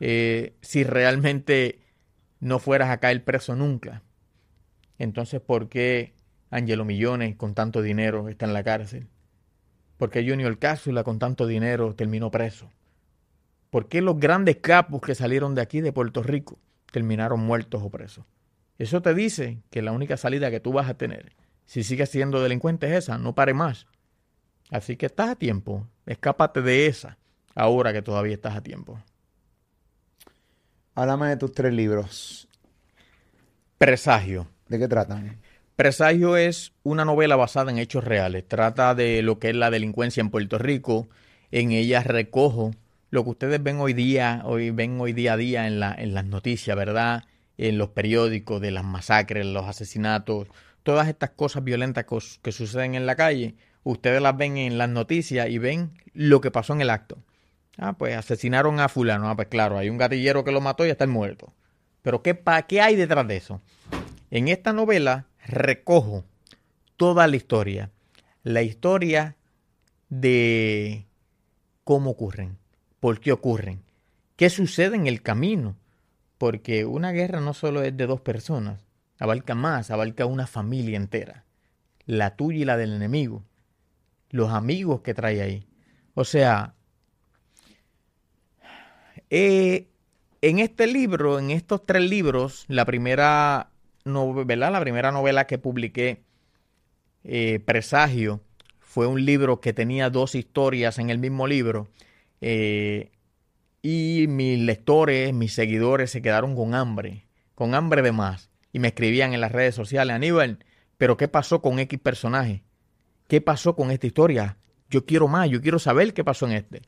Eh, 0.00 0.56
si 0.60 0.84
realmente 0.84 1.80
no 2.40 2.58
fueras 2.58 2.90
a 2.90 2.98
caer 2.98 3.24
preso 3.24 3.56
nunca. 3.56 4.02
Entonces, 4.98 5.40
¿por 5.40 5.68
qué 5.68 6.14
Angelo 6.50 6.84
Millones 6.84 7.36
con 7.36 7.54
tanto 7.54 7.82
dinero 7.82 8.28
está 8.28 8.46
en 8.46 8.52
la 8.52 8.62
cárcel? 8.62 9.08
¿Por 9.96 10.10
qué 10.10 10.28
Junior 10.28 10.58
Cápsula 10.58 11.04
con 11.04 11.18
tanto 11.18 11.46
dinero 11.46 11.94
terminó 11.94 12.30
preso? 12.30 12.70
¿Por 13.70 13.88
qué 13.88 14.02
los 14.02 14.18
grandes 14.18 14.56
capos 14.56 15.00
que 15.00 15.14
salieron 15.14 15.54
de 15.54 15.62
aquí, 15.62 15.80
de 15.80 15.92
Puerto 15.92 16.22
Rico, 16.22 16.58
terminaron 16.92 17.40
muertos 17.40 17.82
o 17.82 17.90
presos? 17.90 18.24
Eso 18.78 19.02
te 19.02 19.14
dice 19.14 19.62
que 19.70 19.82
la 19.82 19.92
única 19.92 20.16
salida 20.16 20.50
que 20.50 20.60
tú 20.60 20.72
vas 20.72 20.88
a 20.88 20.98
tener, 20.98 21.32
si 21.64 21.82
sigues 21.82 22.10
siendo 22.10 22.42
delincuente, 22.42 22.86
es 22.86 23.04
esa, 23.04 23.18
no 23.18 23.34
pare 23.34 23.54
más. 23.54 23.86
Así 24.70 24.96
que 24.96 25.06
estás 25.06 25.30
a 25.30 25.36
tiempo, 25.36 25.88
escápate 26.06 26.62
de 26.62 26.86
esa, 26.86 27.18
ahora 27.54 27.92
que 27.92 28.02
todavía 28.02 28.34
estás 28.34 28.56
a 28.56 28.62
tiempo. 28.62 29.02
Háblame 30.94 31.28
de 31.28 31.36
tus 31.36 31.52
tres 31.52 31.72
libros. 31.72 32.48
Presagio. 33.78 34.48
¿De 34.68 34.78
qué 34.78 34.88
tratan? 34.88 35.40
Presagio 35.76 36.36
es 36.36 36.72
una 36.84 37.04
novela 37.04 37.34
basada 37.36 37.70
en 37.72 37.78
hechos 37.78 38.04
reales. 38.04 38.46
Trata 38.46 38.94
de 38.94 39.22
lo 39.22 39.38
que 39.38 39.50
es 39.50 39.56
la 39.56 39.70
delincuencia 39.70 40.20
en 40.20 40.30
Puerto 40.30 40.56
Rico. 40.56 41.08
En 41.50 41.72
ella 41.72 42.02
recojo 42.02 42.70
lo 43.10 43.24
que 43.24 43.30
ustedes 43.30 43.62
ven 43.62 43.80
hoy 43.80 43.92
día, 43.92 44.42
hoy 44.44 44.70
ven 44.70 45.00
hoy 45.00 45.12
día 45.12 45.34
a 45.34 45.36
día 45.36 45.66
en, 45.66 45.80
la, 45.80 45.94
en 45.96 46.14
las 46.14 46.24
noticias, 46.24 46.76
¿verdad? 46.76 47.24
En 47.58 47.76
los 47.76 47.90
periódicos 47.90 48.60
de 48.60 48.70
las 48.70 48.84
masacres, 48.84 49.44
los 49.46 49.66
asesinatos, 49.66 50.48
todas 50.84 51.08
estas 51.08 51.30
cosas 51.30 51.64
violentas 51.64 52.06
que 52.40 52.52
suceden 52.52 52.94
en 52.94 53.06
la 53.06 53.16
calle. 53.16 53.56
Ustedes 53.84 54.20
las 54.20 54.36
ven 54.36 54.56
en 54.56 54.78
las 54.78 54.88
noticias 54.88 55.48
y 55.48 55.58
ven 55.58 55.92
lo 56.14 56.40
que 56.40 56.50
pasó 56.50 56.72
en 56.72 56.80
el 56.80 56.90
acto. 56.90 57.18
Ah, 57.76 57.92
pues 57.92 58.16
asesinaron 58.16 58.80
a 58.80 58.88
fulano. 58.88 59.28
Ah, 59.28 59.36
pues 59.36 59.48
claro, 59.48 59.78
hay 59.78 59.90
un 59.90 59.98
gatillero 59.98 60.42
que 60.42 60.52
lo 60.52 60.60
mató 60.60 60.86
y 60.86 60.90
está 60.90 61.06
muerto. 61.06 61.52
Pero 62.02 62.22
¿qué, 62.22 62.40
¿qué 62.66 62.80
hay 62.80 62.96
detrás 62.96 63.28
de 63.28 63.36
eso? 63.36 63.60
En 64.30 64.48
esta 64.48 64.72
novela 64.72 65.26
recojo 65.46 66.24
toda 66.96 67.26
la 67.26 67.36
historia. 67.36 67.90
La 68.42 68.62
historia 68.62 69.36
de 70.08 71.06
cómo 71.82 72.10
ocurren, 72.10 72.58
por 73.00 73.20
qué 73.20 73.32
ocurren, 73.32 73.82
qué 74.36 74.50
sucede 74.50 74.96
en 74.96 75.06
el 75.06 75.22
camino. 75.22 75.76
Porque 76.38 76.84
una 76.84 77.12
guerra 77.12 77.40
no 77.40 77.54
solo 77.54 77.82
es 77.82 77.96
de 77.96 78.06
dos 78.06 78.20
personas, 78.20 78.80
abarca 79.18 79.54
más, 79.54 79.90
abarca 79.90 80.26
una 80.26 80.46
familia 80.46 80.96
entera. 80.96 81.44
La 82.06 82.36
tuya 82.36 82.58
y 82.58 82.64
la 82.64 82.76
del 82.76 82.92
enemigo. 82.92 83.44
Los 84.34 84.50
amigos 84.50 85.02
que 85.02 85.14
trae 85.14 85.40
ahí. 85.42 85.68
O 86.14 86.24
sea, 86.24 86.74
eh, 89.30 89.86
en 90.40 90.58
este 90.58 90.88
libro, 90.88 91.38
en 91.38 91.52
estos 91.52 91.86
tres 91.86 92.02
libros, 92.02 92.64
la 92.66 92.84
primera 92.84 93.70
novela, 94.04 94.72
la 94.72 94.80
primera 94.80 95.12
novela 95.12 95.46
que 95.46 95.58
publiqué, 95.58 96.24
eh, 97.22 97.60
Presagio, 97.64 98.40
fue 98.80 99.06
un 99.06 99.24
libro 99.24 99.60
que 99.60 99.72
tenía 99.72 100.10
dos 100.10 100.34
historias 100.34 100.98
en 100.98 101.10
el 101.10 101.18
mismo 101.18 101.46
libro. 101.46 101.86
Eh, 102.40 103.12
y 103.82 104.26
mis 104.28 104.58
lectores, 104.58 105.32
mis 105.32 105.52
seguidores 105.52 106.10
se 106.10 106.22
quedaron 106.22 106.56
con 106.56 106.74
hambre, 106.74 107.28
con 107.54 107.76
hambre 107.76 108.02
de 108.02 108.10
más. 108.10 108.50
Y 108.72 108.80
me 108.80 108.88
escribían 108.88 109.32
en 109.32 109.40
las 109.40 109.52
redes 109.52 109.76
sociales, 109.76 110.16
Aníbal, 110.16 110.58
pero 110.98 111.16
¿qué 111.16 111.28
pasó 111.28 111.62
con 111.62 111.78
X 111.78 112.00
personaje? 112.00 112.63
¿Qué 113.34 113.40
pasó 113.40 113.74
con 113.74 113.90
esta 113.90 114.06
historia? 114.06 114.58
Yo 114.88 115.06
quiero 115.06 115.26
más, 115.26 115.50
yo 115.50 115.60
quiero 115.60 115.80
saber 115.80 116.14
qué 116.14 116.22
pasó 116.22 116.46
en 116.46 116.52
este. 116.52 116.82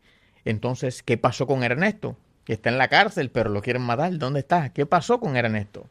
Entonces, 0.44 1.02
¿qué 1.02 1.18
pasó 1.18 1.48
con 1.48 1.64
Ernesto? 1.64 2.16
Que 2.44 2.52
está 2.52 2.70
en 2.70 2.78
la 2.78 2.86
cárcel, 2.86 3.32
pero 3.32 3.50
lo 3.50 3.62
quieren 3.62 3.82
matar. 3.82 4.16
¿Dónde 4.16 4.38
está? 4.38 4.72
¿Qué 4.72 4.86
pasó 4.86 5.18
con 5.18 5.36
Ernesto? 5.36 5.88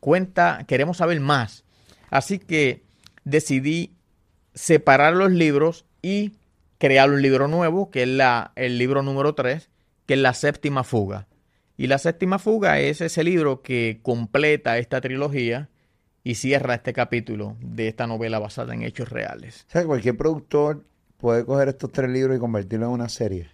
cuenta, 0.00 0.66
queremos 0.68 0.98
saber 0.98 1.20
más. 1.20 1.64
Así 2.10 2.38
que 2.38 2.82
decidí 3.24 3.94
separar 4.52 5.14
los 5.14 5.32
libros 5.32 5.86
y 6.02 6.32
crear 6.76 7.08
un 7.08 7.22
libro 7.22 7.48
nuevo, 7.48 7.90
que 7.90 8.02
es 8.02 8.08
la, 8.10 8.52
el 8.56 8.76
libro 8.76 9.00
número 9.02 9.34
3, 9.34 9.70
que 10.04 10.12
es 10.12 10.20
la 10.20 10.34
séptima 10.34 10.84
fuga. 10.84 11.28
Y 11.78 11.86
la 11.86 11.96
séptima 11.96 12.38
fuga 12.38 12.78
es 12.78 13.00
ese 13.00 13.24
libro 13.24 13.62
que 13.62 14.00
completa 14.02 14.76
esta 14.76 15.00
trilogía 15.00 15.70
y 16.24 16.36
cierra 16.36 16.74
este 16.74 16.94
capítulo 16.94 17.56
de 17.60 17.86
esta 17.86 18.06
novela 18.06 18.38
basada 18.38 18.74
en 18.74 18.82
hechos 18.82 19.10
reales. 19.10 19.66
O 19.68 19.72
sea, 19.72 19.84
cualquier 19.84 20.16
productor 20.16 20.84
puede 21.18 21.44
coger 21.44 21.68
estos 21.68 21.92
tres 21.92 22.10
libros 22.10 22.36
y 22.36 22.40
convertirlo 22.40 22.86
en 22.86 22.92
una 22.92 23.10
serie. 23.10 23.50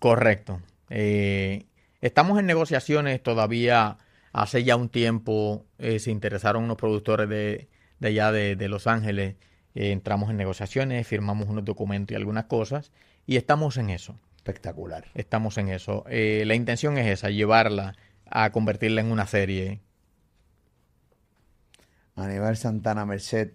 Correcto. 0.00 0.60
Eh, 0.90 1.66
estamos 2.00 2.38
en 2.38 2.46
negociaciones 2.46 3.22
todavía 3.22 3.96
Hace 4.32 4.64
ya 4.64 4.76
un 4.76 4.88
tiempo 4.88 5.66
eh, 5.78 5.98
se 5.98 6.10
interesaron 6.10 6.64
unos 6.64 6.78
productores 6.78 7.28
de, 7.28 7.68
de 7.98 8.08
allá 8.08 8.32
de, 8.32 8.68
Los 8.68 8.86
Ángeles. 8.86 9.36
Eh, 9.74 9.92
entramos 9.92 10.30
en 10.30 10.38
negociaciones, 10.38 11.06
firmamos 11.06 11.48
unos 11.48 11.66
documentos 11.66 12.12
y 12.12 12.16
algunas 12.16 12.46
cosas. 12.46 12.92
Y 13.26 13.36
estamos 13.36 13.76
en 13.76 13.90
eso. 13.90 14.18
Espectacular. 14.36 15.04
Estamos 15.14 15.58
en 15.58 15.68
eso. 15.68 16.04
La 16.08 16.54
intención 16.54 16.96
es 16.96 17.08
esa, 17.08 17.28
llevarla 17.28 17.94
a 18.24 18.50
convertirla 18.52 19.02
en 19.02 19.12
una 19.12 19.26
serie. 19.26 19.80
Aníbal 22.16 22.56
Santana 22.56 23.04
Merced, 23.06 23.52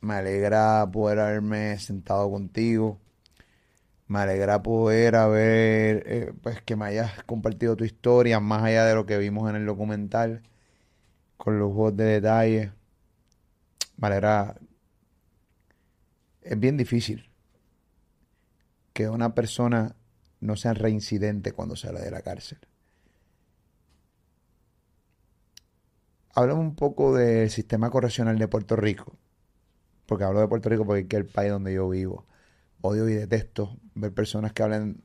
me 0.00 0.14
alegra 0.14 0.88
poder 0.90 1.20
haberme 1.20 1.78
sentado 1.78 2.30
contigo 2.30 3.00
me 4.08 4.20
alegra 4.20 4.62
poder 4.62 5.16
haber, 5.16 6.04
eh, 6.06 6.32
pues 6.42 6.62
que 6.62 6.76
me 6.76 6.86
hayas 6.86 7.22
compartido 7.24 7.76
tu 7.76 7.84
historia 7.84 8.40
más 8.40 8.62
allá 8.62 8.84
de 8.84 8.94
lo 8.94 9.06
que 9.06 9.18
vimos 9.18 9.50
en 9.50 9.56
el 9.56 9.66
documental, 9.66 10.42
con 11.36 11.58
lujos 11.58 11.96
de 11.96 12.04
detalle. 12.04 12.72
Me 13.96 14.08
alegra. 14.08 14.56
Es 16.42 16.58
bien 16.58 16.76
difícil. 16.76 17.30
que 18.92 19.08
una 19.10 19.34
persona 19.34 19.94
no 20.40 20.56
sea 20.56 20.72
reincidente 20.72 21.52
cuando 21.52 21.76
sale 21.76 22.00
de 22.00 22.10
la 22.10 22.22
cárcel. 22.22 22.58
Háblame 26.36 26.60
un 26.60 26.74
poco 26.74 27.14
del 27.16 27.48
sistema 27.48 27.88
correccional 27.88 28.38
de 28.38 28.46
Puerto 28.46 28.76
Rico. 28.76 29.16
Porque 30.04 30.24
hablo 30.24 30.40
de 30.40 30.48
Puerto 30.48 30.68
Rico 30.68 30.84
porque 30.84 31.06
es 31.08 31.14
el 31.14 31.24
país 31.24 31.50
donde 31.50 31.72
yo 31.72 31.88
vivo. 31.88 32.26
Odio 32.82 33.08
y 33.08 33.14
detesto 33.14 33.78
ver 33.94 34.12
personas 34.12 34.52
que 34.52 34.62
hablen 34.62 35.02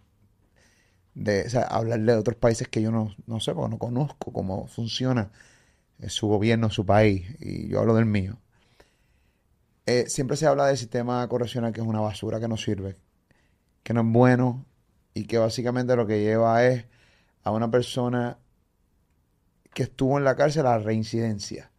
de, 1.13 1.43
o 1.47 1.49
sea, 1.49 1.61
hablar 1.63 2.01
de 2.01 2.15
otros 2.15 2.35
países 2.35 2.67
que 2.67 2.81
yo 2.81 2.91
no, 2.91 3.15
no 3.27 3.39
sé, 3.39 3.53
porque 3.53 3.69
no 3.69 3.79
conozco 3.79 4.33
cómo 4.33 4.67
funciona 4.67 5.31
eh, 5.99 6.09
su 6.09 6.27
gobierno, 6.27 6.69
su 6.69 6.85
país, 6.85 7.25
y 7.39 7.69
yo 7.69 7.79
hablo 7.79 7.95
del 7.95 8.05
mío. 8.05 8.37
Eh, 9.85 10.05
siempre 10.09 10.35
se 10.35 10.47
habla 10.47 10.67
del 10.67 10.77
sistema 10.77 11.25
correccional 11.29 11.71
que 11.71 11.79
es 11.79 11.87
una 11.87 12.01
basura 12.01 12.41
que 12.41 12.49
no 12.49 12.57
sirve, 12.57 12.97
que 13.83 13.93
no 13.93 14.01
es 14.01 14.07
bueno 14.07 14.65
y 15.13 15.27
que 15.27 15.37
básicamente 15.37 15.95
lo 15.95 16.05
que 16.07 16.19
lleva 16.19 16.65
es 16.65 16.85
a 17.43 17.51
una 17.51 17.71
persona 17.71 18.37
que 19.73 19.83
estuvo 19.83 20.17
en 20.17 20.23
la 20.23 20.35
cárcel 20.35 20.65
a 20.65 20.77
la 20.77 20.79
reincidencia. 20.79 21.71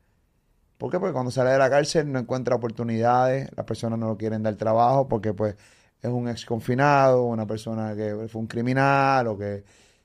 ¿Por 0.79 0.91
qué? 0.91 0.99
Porque 0.99 1.13
cuando 1.13 1.31
sale 1.31 1.51
de 1.51 1.59
la 1.59 1.71
cárcel 1.71 2.11
no 2.11 2.19
encuentra 2.19 2.57
oportunidades, 2.57 3.49
las 3.57 3.67
personas 3.67 3.99
no 3.99 4.09
lo 4.09 4.17
quieren 4.17 4.43
dar 4.43 4.57
trabajo 4.57 5.09
porque 5.09 5.33
pues 5.33 5.57
es 6.01 6.11
un 6.11 6.29
ex 6.29 6.45
confinado, 6.45 7.25
una 7.25 7.47
persona 7.47 7.95
que 7.95 8.27
fue 8.29 8.41
un 8.41 8.49
criminal 8.49 9.29
o 9.29 9.39
que 9.39 9.65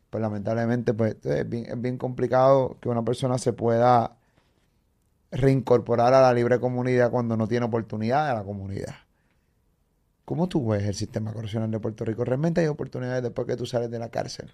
pues 0.10 0.22
lamentablemente 0.22 0.94
pues 0.94 1.18
es 1.26 1.50
bien, 1.50 1.66
es 1.66 1.82
bien 1.82 1.98
complicado 1.98 2.78
que 2.80 2.90
una 2.90 3.04
persona 3.04 3.38
se 3.38 3.54
pueda 3.54 4.18
reincorporar 5.32 6.14
a 6.14 6.22
la 6.22 6.34
libre 6.34 6.60
comunidad 6.60 7.12
cuando 7.12 7.36
no 7.36 7.48
tiene 7.48 7.66
oportunidad 7.66 8.30
de 8.30 8.36
la 8.36 8.44
comunidad. 8.44 8.96
¿Cómo 10.26 10.48
tú 10.48 10.68
ves 10.68 10.84
el 10.84 10.94
sistema 10.94 11.34
correccional 11.34 11.72
de 11.72 11.80
Puerto 11.80 12.06
Rico? 12.06 12.26
¿Realmente 12.26 12.62
hay 12.62 12.68
oportunidades 12.68 13.24
después 13.24 13.48
que 13.48 13.56
tú 13.56 13.66
sales 13.66 13.90
de 13.90 14.00
la 14.00 14.10
cárcel? 14.10 14.54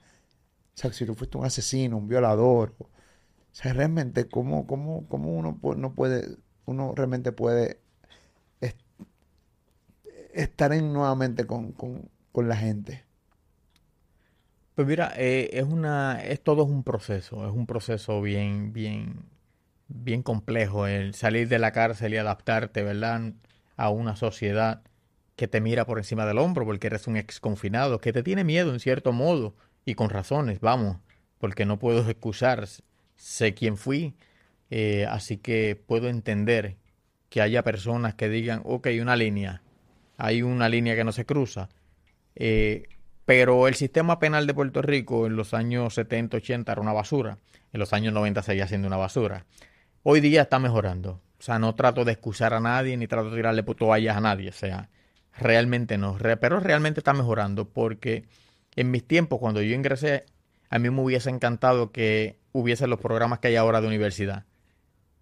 O 0.75 0.77
sea, 0.77 0.93
si 0.93 1.05
tú 1.05 1.15
fuiste 1.15 1.37
un 1.37 1.45
asesino, 1.45 1.97
un 1.97 2.07
violador, 2.07 2.75
o 2.79 2.87
sea, 3.55 3.73
realmente, 3.73 4.27
¿cómo, 4.27 4.67
cómo, 4.67 5.07
cómo 5.07 5.31
uno 5.31 5.59
no 5.77 5.93
puede, 5.93 6.37
uno 6.65 6.93
realmente 6.95 7.31
puede 7.31 7.79
estar 10.33 10.73
en, 10.73 10.93
nuevamente 10.93 11.45
con, 11.45 11.75
la 12.35 12.55
gente? 12.55 13.03
Pues 14.75 14.87
mira, 14.87 15.13
eh, 15.15 15.51
es 15.53 15.63
una, 15.63 16.23
es 16.23 16.41
todo 16.41 16.63
un 16.63 16.83
proceso, 16.83 17.47
es 17.47 17.53
un 17.53 17.67
proceso 17.67 18.21
bien, 18.21 18.73
bien, 18.73 19.25
bien 19.87 20.23
complejo 20.23 20.87
el 20.87 21.13
salir 21.13 21.47
de 21.47 21.59
la 21.59 21.71
cárcel 21.71 22.13
y 22.13 22.17
adaptarte, 22.17 22.81
¿verdad? 22.83 23.33
A 23.77 23.89
una 23.89 24.15
sociedad 24.15 24.81
que 25.35 25.47
te 25.47 25.61
mira 25.61 25.85
por 25.85 25.99
encima 25.99 26.25
del 26.25 26.39
hombro 26.39 26.65
porque 26.65 26.87
eres 26.87 27.07
un 27.07 27.17
ex 27.17 27.39
confinado, 27.39 27.99
que 27.99 28.13
te 28.13 28.23
tiene 28.23 28.43
miedo 28.43 28.73
en 28.73 28.79
cierto 28.79 29.11
modo 29.11 29.55
y 29.85 29.93
con 29.93 30.09
razones, 30.09 30.59
vamos, 30.59 30.97
porque 31.37 31.65
no 31.65 31.77
puedo 31.77 32.09
excusar 32.09 32.67
sé 33.23 33.53
quién 33.53 33.77
fui, 33.77 34.15
eh, 34.69 35.05
así 35.09 35.37
que 35.37 35.81
puedo 35.87 36.09
entender 36.09 36.75
que 37.29 37.41
haya 37.41 37.63
personas 37.63 38.15
que 38.15 38.27
digan, 38.27 38.61
ok, 38.65 38.89
una 39.01 39.15
línea, 39.15 39.61
hay 40.17 40.41
una 40.41 40.67
línea 40.67 40.93
que 40.95 41.05
no 41.05 41.13
se 41.13 41.25
cruza, 41.25 41.69
eh, 42.35 42.83
pero 43.23 43.69
el 43.69 43.75
sistema 43.75 44.19
penal 44.19 44.45
de 44.45 44.53
Puerto 44.53 44.81
Rico 44.81 45.25
en 45.25 45.37
los 45.37 45.53
años 45.53 45.93
70, 45.93 46.37
80 46.37 46.69
era 46.73 46.81
una 46.81 46.91
basura, 46.91 47.37
en 47.71 47.79
los 47.79 47.93
años 47.93 48.13
90 48.13 48.43
seguía 48.43 48.67
siendo 48.67 48.89
una 48.89 48.97
basura. 48.97 49.45
Hoy 50.03 50.19
día 50.19 50.41
está 50.41 50.59
mejorando, 50.59 51.21
o 51.39 51.41
sea, 51.41 51.59
no 51.59 51.75
trato 51.75 52.03
de 52.03 52.11
excusar 52.11 52.53
a 52.53 52.59
nadie 52.59 52.97
ni 52.97 53.07
trato 53.07 53.29
de 53.29 53.37
tirarle 53.37 53.63
toallas 53.63 54.17
a 54.17 54.21
nadie, 54.21 54.49
o 54.49 54.53
sea, 54.53 54.89
realmente 55.37 55.97
no, 55.97 56.17
pero 56.41 56.59
realmente 56.59 56.99
está 56.99 57.13
mejorando 57.13 57.69
porque 57.69 58.25
en 58.75 58.91
mis 58.91 59.07
tiempos, 59.07 59.39
cuando 59.39 59.61
yo 59.61 59.73
ingresé, 59.73 60.25
a 60.69 60.77
mí 60.77 60.89
me 60.89 61.01
hubiese 61.01 61.29
encantado 61.29 61.93
que 61.93 62.42
hubiesen 62.53 62.89
los 62.89 62.99
programas 62.99 63.39
que 63.39 63.49
hay 63.49 63.55
ahora 63.57 63.81
de 63.81 63.87
universidad. 63.87 64.45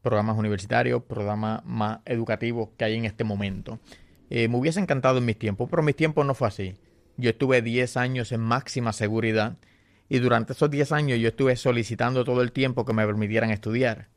Programas 0.02 0.38
universitarios, 0.38 1.04
programas 1.04 1.64
más 1.66 2.00
educativos 2.06 2.70
que 2.78 2.86
hay 2.86 2.96
en 2.96 3.06
este 3.06 3.24
momento. 3.24 3.80
Eh, 4.30 4.48
me 4.48 4.58
hubiese 4.58 4.80
encantado 4.80 5.18
en 5.18 5.26
mis 5.26 5.40
tiempos, 5.40 5.70
pero 5.70 5.82
mis 5.82 5.96
tiempos 5.96 6.26
no 6.26 6.36
fue 6.36 6.48
así. 6.48 6.76
Yo 7.18 7.32
estuve 7.32 7.62
10 7.62 7.98
años 7.98 8.32
en 8.32 8.42
máxima 8.42 8.94
seguridad 8.94 9.58
y 10.10 10.20
durante 10.20 10.54
esos 10.54 10.70
10 10.70 10.92
años 10.92 11.20
yo 11.20 11.30
estuve 11.30 11.56
solicitando 11.56 12.24
todo 12.24 12.42
el 12.42 12.52
tiempo 12.52 12.86
que 12.86 12.94
me 12.94 13.06
permitieran 13.06 13.52
estudiar. 13.52 14.08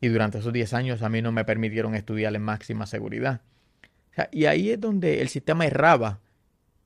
Y 0.00 0.08
durante 0.08 0.38
esos 0.38 0.52
10 0.52 0.74
años 0.74 1.02
a 1.02 1.08
mí 1.08 1.22
no 1.22 1.32
me 1.32 1.44
permitieron 1.44 1.94
estudiar 1.94 2.34
en 2.34 2.42
máxima 2.42 2.86
seguridad. 2.86 3.40
y 4.32 4.46
ahí 4.46 4.70
es 4.70 4.80
donde 4.80 5.20
el 5.20 5.28
sistema 5.28 5.64
erraba 5.64 6.20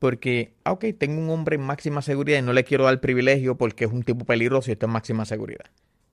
porque, 0.02 0.56
ah, 0.64 0.72
ok, 0.72 0.86
tengo 0.98 1.22
un 1.22 1.30
hombre 1.30 1.54
en 1.54 1.62
máxima 1.62 2.02
seguridad 2.02 2.40
y 2.40 2.42
no 2.42 2.52
le 2.52 2.64
quiero 2.64 2.86
dar 2.86 3.00
privilegio 3.00 3.56
porque 3.56 3.84
es 3.84 3.92
un 3.92 4.02
tipo 4.02 4.24
peligroso 4.24 4.68
y 4.68 4.72
está 4.72 4.86
en 4.86 4.92
máxima 4.92 5.24
seguridad. 5.24 5.66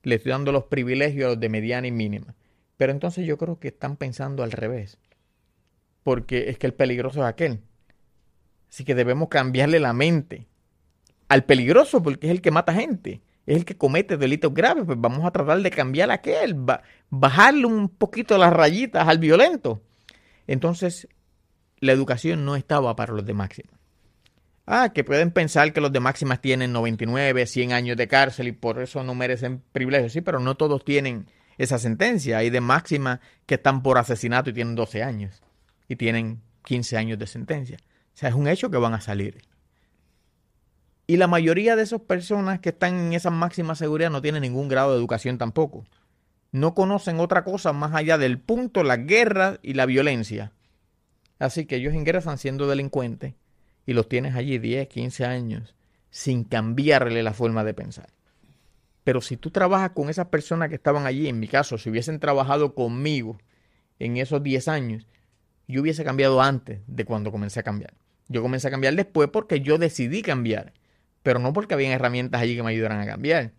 Le 0.03 0.13
estoy 0.13 0.31
dando 0.31 0.51
los 0.51 0.65
privilegios 0.65 1.25
a 1.25 1.29
los 1.29 1.39
de 1.39 1.49
mediana 1.49 1.87
y 1.87 1.91
mínima. 1.91 2.35
Pero 2.77 2.91
entonces 2.91 3.25
yo 3.25 3.39
creo 3.39 3.59
que 3.59 3.69
están 3.69 3.97
pensando 3.97 4.43
al 4.43 4.51
revés. 4.51 4.99
Porque 6.03 6.51
es 6.51 6.59
que 6.59 6.67
el 6.67 6.75
peligroso 6.75 7.21
es 7.21 7.25
aquel. 7.25 7.61
Así 8.69 8.83
que 8.83 8.93
debemos 8.93 9.27
cambiarle 9.27 9.79
la 9.79 9.93
mente 9.93 10.45
al 11.27 11.45
peligroso 11.45 12.03
porque 12.03 12.27
es 12.27 12.31
el 12.31 12.43
que 12.43 12.51
mata 12.51 12.75
gente. 12.75 13.23
Es 13.47 13.57
el 13.57 13.65
que 13.65 13.75
comete 13.75 14.17
delitos 14.17 14.53
graves. 14.53 14.83
Pues 14.85 15.01
vamos 15.01 15.25
a 15.25 15.31
tratar 15.31 15.63
de 15.63 15.71
cambiar 15.71 16.11
a 16.11 16.13
aquel. 16.13 16.55
bajarle 17.09 17.65
un 17.65 17.89
poquito 17.89 18.37
las 18.37 18.53
rayitas 18.53 19.07
al 19.07 19.17
violento. 19.17 19.81
Entonces, 20.45 21.07
la 21.79 21.91
educación 21.91 22.45
no 22.45 22.55
estaba 22.55 22.95
para 22.95 23.13
los 23.13 23.25
de 23.25 23.33
máxima. 23.33 23.78
Ah, 24.71 24.93
que 24.93 25.03
pueden 25.03 25.31
pensar 25.31 25.73
que 25.73 25.81
los 25.81 25.91
de 25.91 25.99
máximas 25.99 26.41
tienen 26.41 26.71
99, 26.71 27.47
100 27.47 27.73
años 27.73 27.97
de 27.97 28.07
cárcel 28.07 28.49
y 28.49 28.51
por 28.51 28.79
eso 28.79 29.03
no 29.03 29.15
merecen 29.15 29.63
privilegios. 29.71 30.13
Sí, 30.13 30.21
pero 30.21 30.39
no 30.39 30.57
todos 30.57 30.85
tienen 30.85 31.25
esa 31.57 31.79
sentencia. 31.79 32.37
Hay 32.37 32.51
de 32.51 32.61
máxima 32.61 33.19
que 33.47 33.55
están 33.55 33.81
por 33.81 33.97
asesinato 33.97 34.51
y 34.51 34.53
tienen 34.53 34.75
12 34.75 35.01
años 35.01 35.41
y 35.87 35.95
tienen 35.95 36.43
15 36.65 36.97
años 36.97 37.17
de 37.17 37.25
sentencia. 37.25 37.79
O 37.81 38.17
sea, 38.19 38.29
es 38.29 38.35
un 38.35 38.47
hecho 38.47 38.69
que 38.69 38.77
van 38.77 38.93
a 38.93 39.01
salir. 39.01 39.41
Y 41.07 41.17
la 41.17 41.25
mayoría 41.25 41.75
de 41.75 41.81
esas 41.81 42.01
personas 42.01 42.59
que 42.59 42.69
están 42.69 42.93
en 43.07 43.13
esa 43.13 43.31
máxima 43.31 43.73
seguridad 43.73 44.11
no 44.11 44.21
tienen 44.21 44.43
ningún 44.43 44.67
grado 44.67 44.91
de 44.91 44.99
educación 44.99 45.39
tampoco. 45.39 45.87
No 46.51 46.75
conocen 46.75 47.19
otra 47.19 47.43
cosa 47.43 47.73
más 47.73 47.95
allá 47.95 48.19
del 48.19 48.37
punto, 48.37 48.83
la 48.83 48.97
guerra 48.97 49.57
y 49.63 49.73
la 49.73 49.87
violencia. 49.87 50.51
Así 51.39 51.65
que 51.65 51.77
ellos 51.77 51.95
ingresan 51.95 52.37
siendo 52.37 52.67
delincuentes 52.67 53.33
y 53.85 53.93
los 53.93 54.07
tienes 54.07 54.35
allí 54.35 54.59
10, 54.59 54.87
15 54.87 55.25
años 55.25 55.75
sin 56.09 56.43
cambiarle 56.43 57.23
la 57.23 57.33
forma 57.33 57.63
de 57.63 57.73
pensar. 57.73 58.09
Pero 59.03 59.21
si 59.21 59.37
tú 59.37 59.49
trabajas 59.51 59.91
con 59.91 60.09
esas 60.09 60.27
personas 60.27 60.69
que 60.69 60.75
estaban 60.75 61.05
allí, 61.05 61.27
en 61.27 61.39
mi 61.39 61.47
caso, 61.47 61.77
si 61.77 61.89
hubiesen 61.89 62.19
trabajado 62.19 62.75
conmigo 62.75 63.37
en 63.97 64.17
esos 64.17 64.43
10 64.43 64.67
años, 64.67 65.07
yo 65.67 65.81
hubiese 65.81 66.03
cambiado 66.03 66.41
antes 66.41 66.81
de 66.87 67.05
cuando 67.05 67.31
comencé 67.31 67.59
a 67.59 67.63
cambiar. 67.63 67.93
Yo 68.27 68.41
comencé 68.41 68.67
a 68.67 68.71
cambiar 68.71 68.95
después 68.95 69.29
porque 69.29 69.61
yo 69.61 69.77
decidí 69.77 70.21
cambiar, 70.21 70.73
pero 71.23 71.39
no 71.39 71.53
porque 71.53 71.73
había 71.73 71.93
herramientas 71.93 72.41
allí 72.41 72.55
que 72.55 72.63
me 72.63 72.71
ayudaran 72.71 72.99
a 73.01 73.05
cambiar. 73.05 73.53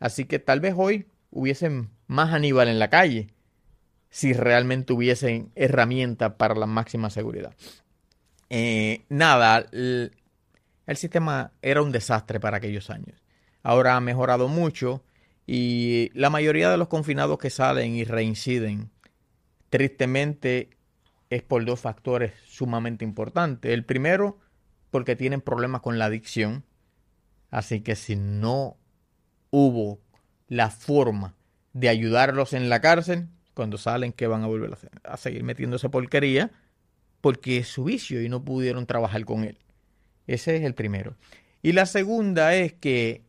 Así 0.00 0.24
que 0.24 0.38
tal 0.38 0.60
vez 0.60 0.74
hoy 0.76 1.06
hubiesen 1.30 1.90
más 2.06 2.32
Aníbal 2.32 2.68
en 2.68 2.78
la 2.78 2.90
calle 2.90 3.34
si 4.10 4.32
realmente 4.32 4.92
hubiesen 4.92 5.50
herramientas 5.54 6.34
para 6.34 6.54
la 6.54 6.66
máxima 6.66 7.10
seguridad. 7.10 7.54
Eh, 8.50 9.04
nada, 9.08 9.66
el, 9.72 10.12
sistema 10.94 11.52
era 11.62 11.82
un 11.82 11.92
desastre 11.92 12.40
para 12.40 12.58
aquellos 12.58 12.90
años. 12.90 13.22
Ahora 13.62 13.96
ha 13.96 14.00
mejorado 14.00 14.48
mucho 14.48 15.02
y 15.46 16.10
la 16.14 16.30
mayoría 16.30 16.70
de 16.70 16.76
los 16.76 16.88
confinados 16.88 17.38
que 17.38 17.50
salen 17.50 17.94
y 17.94 18.04
reinciden, 18.04 18.90
tristemente, 19.70 20.70
es 21.30 21.42
por 21.42 21.64
dos 21.64 21.80
factores 21.80 22.32
sumamente 22.46 23.04
importantes. 23.04 23.72
El 23.72 23.84
primero, 23.84 24.38
porque 24.90 25.16
tienen 25.16 25.40
problemas 25.40 25.80
con 25.80 25.98
la 25.98 26.06
adicción. 26.06 26.64
Así 27.50 27.80
que 27.80 27.96
si 27.96 28.16
no 28.16 28.76
hubo 29.50 30.00
la 30.48 30.70
forma 30.70 31.34
de 31.72 31.88
ayudarlos 31.88 32.52
en 32.52 32.68
la 32.68 32.80
cárcel, 32.80 33.28
cuando 33.54 33.78
salen, 33.78 34.12
que 34.12 34.26
van 34.26 34.42
a 34.42 34.46
volver 34.46 34.76
a, 35.04 35.16
seguir 35.16 35.44
metiéndose 35.44 35.88
porquería, 35.88 36.50
porque 37.24 37.56
es 37.56 37.68
su 37.68 37.84
vicio 37.84 38.20
y 38.20 38.28
no 38.28 38.44
pudieron 38.44 38.84
trabajar 38.84 39.24
con 39.24 39.44
él. 39.44 39.56
Ese 40.26 40.56
es 40.56 40.62
el 40.62 40.74
primero. 40.74 41.16
Y 41.62 41.72
la 41.72 41.86
segunda 41.86 42.54
es 42.54 42.74
que 42.74 43.22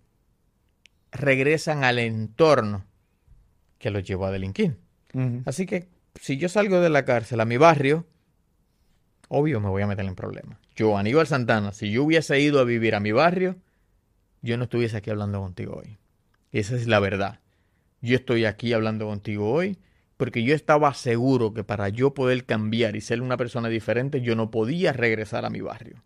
regresan 1.14 1.86
al 1.86 2.00
entorno 2.00 2.84
que 3.78 3.92
los 3.92 4.04
llevó 4.04 4.26
a 4.26 4.32
delinquir. 4.32 4.76
Así 5.46 5.66
que 5.66 5.88
si 6.20 6.36
yo 6.36 6.50
salgo 6.50 6.82
de 6.82 6.90
la 6.90 7.06
cárcel 7.06 7.40
a 7.40 7.46
mi 7.46 7.56
barrio, 7.56 8.06
obvio 9.30 9.62
me 9.62 9.70
voy 9.70 9.84
a 9.84 9.88
meter 9.88 10.04
en 10.04 10.16
problemas. 10.16 10.60
Yo, 10.76 10.98
Aníbal 10.98 11.28
Santana, 11.28 11.72
si 11.72 11.90
yo 11.90 12.04
hubiese 12.04 12.38
ido 12.42 12.60
a 12.60 12.66
vivir 12.66 12.96
a 12.96 13.00
mi 13.00 13.14
barrio, 13.14 13.56
yo 14.42 14.58
no 14.58 14.66
estuviese 14.66 14.98
aquí 14.98 15.10
hablando 15.10 15.40
contigo 15.40 15.82
hoy. 15.82 15.98
Esa 16.52 16.76
es 16.76 16.88
la 16.88 17.00
verdad. 17.00 17.40
Yo 18.02 18.18
estoy 18.18 18.44
aquí 18.44 18.74
hablando 18.74 19.06
contigo 19.08 19.50
hoy 19.50 19.78
porque 20.18 20.44
yo 20.44 20.56
estaba 20.56 20.94
seguro 20.94 21.54
que 21.54 21.64
para 21.64 21.90
yo 21.90 22.14
poder 22.14 22.46
cambiar 22.46 22.96
y 22.96 23.02
ser 23.02 23.22
una 23.22 23.38
persona 23.38 23.68
diferente, 23.68 24.22
yo 24.22 24.36
no 24.36 24.50
podía 24.50 24.94
regresar 24.94 25.46
a 25.46 25.50
mi 25.50 25.62
barrio. 25.62 26.04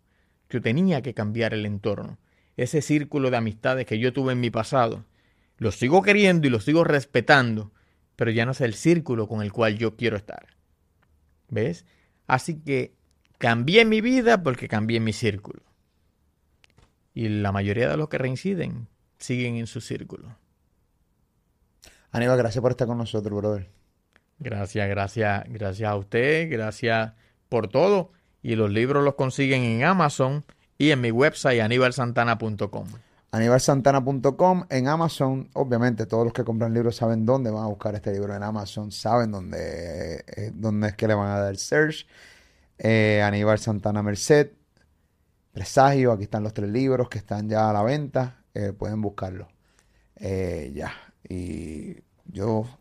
Yo 0.48 0.60
tenía 0.60 1.00
que 1.00 1.14
cambiar 1.14 1.54
el 1.54 1.64
entorno. 1.64 2.18
Ese 2.56 2.82
círculo 2.82 3.30
de 3.30 3.36
amistades 3.36 3.86
que 3.86 3.98
yo 3.98 4.12
tuve 4.12 4.32
en 4.32 4.40
mi 4.40 4.50
pasado, 4.50 5.04
lo 5.58 5.70
sigo 5.70 6.02
queriendo 6.02 6.46
y 6.46 6.50
lo 6.50 6.60
sigo 6.60 6.82
respetando, 6.82 7.72
pero 8.16 8.32
ya 8.32 8.44
no 8.44 8.52
es 8.52 8.60
el 8.60 8.74
círculo 8.74 9.28
con 9.28 9.42
el 9.42 9.52
cual 9.52 9.78
yo 9.78 9.96
quiero 9.96 10.16
estar. 10.16 10.48
¿Ves? 11.48 11.86
Así 12.26 12.60
que 12.60 12.94
cambié 13.38 13.84
mi 13.84 14.00
vida 14.00 14.42
porque 14.42 14.68
cambié 14.68 14.98
mi 14.98 15.12
círculo. 15.12 15.62
Y 17.14 17.28
la 17.28 17.52
mayoría 17.52 17.88
de 17.88 17.96
los 17.96 18.08
que 18.08 18.18
reinciden 18.18 18.88
siguen 19.18 19.56
en 19.56 19.66
su 19.66 19.80
círculo. 19.80 20.36
Aníbal, 22.10 22.38
gracias 22.38 22.60
por 22.60 22.72
estar 22.72 22.88
con 22.88 22.98
nosotros, 22.98 23.36
brother. 23.36 23.79
Gracias, 24.40 24.88
gracias, 24.88 25.44
gracias 25.48 25.90
a 25.90 25.96
usted, 25.96 26.50
gracias 26.50 27.12
por 27.50 27.68
todo. 27.68 28.10
Y 28.42 28.56
los 28.56 28.70
libros 28.70 29.04
los 29.04 29.14
consiguen 29.14 29.62
en 29.62 29.84
Amazon 29.84 30.46
y 30.78 30.92
en 30.92 31.02
mi 31.02 31.10
website 31.10 31.60
aníbalsantana.com. 31.60 32.86
Aníbalsantana.com 33.32 34.64
en 34.70 34.88
Amazon, 34.88 35.50
obviamente 35.52 36.06
todos 36.06 36.24
los 36.24 36.32
que 36.32 36.42
compran 36.42 36.72
libros 36.72 36.96
saben 36.96 37.26
dónde 37.26 37.50
van 37.50 37.64
a 37.64 37.66
buscar 37.66 37.94
este 37.94 38.12
libro 38.12 38.34
en 38.34 38.42
Amazon, 38.42 38.90
saben 38.90 39.30
dónde, 39.30 40.24
eh, 40.26 40.50
dónde 40.54 40.88
es 40.88 40.96
que 40.96 41.06
le 41.06 41.14
van 41.14 41.28
a 41.28 41.38
dar 41.38 41.56
search. 41.58 42.06
Eh, 42.78 43.20
Aníbal 43.22 43.58
Santana 43.58 44.02
Merced, 44.02 44.52
Presagio, 45.52 46.12
aquí 46.12 46.22
están 46.24 46.42
los 46.42 46.54
tres 46.54 46.70
libros 46.70 47.10
que 47.10 47.18
están 47.18 47.46
ya 47.46 47.68
a 47.68 47.74
la 47.74 47.82
venta, 47.82 48.42
eh, 48.54 48.72
pueden 48.72 49.02
buscarlos. 49.02 49.48
Ya, 50.18 50.92
y 51.28 51.96
yo 52.24 52.79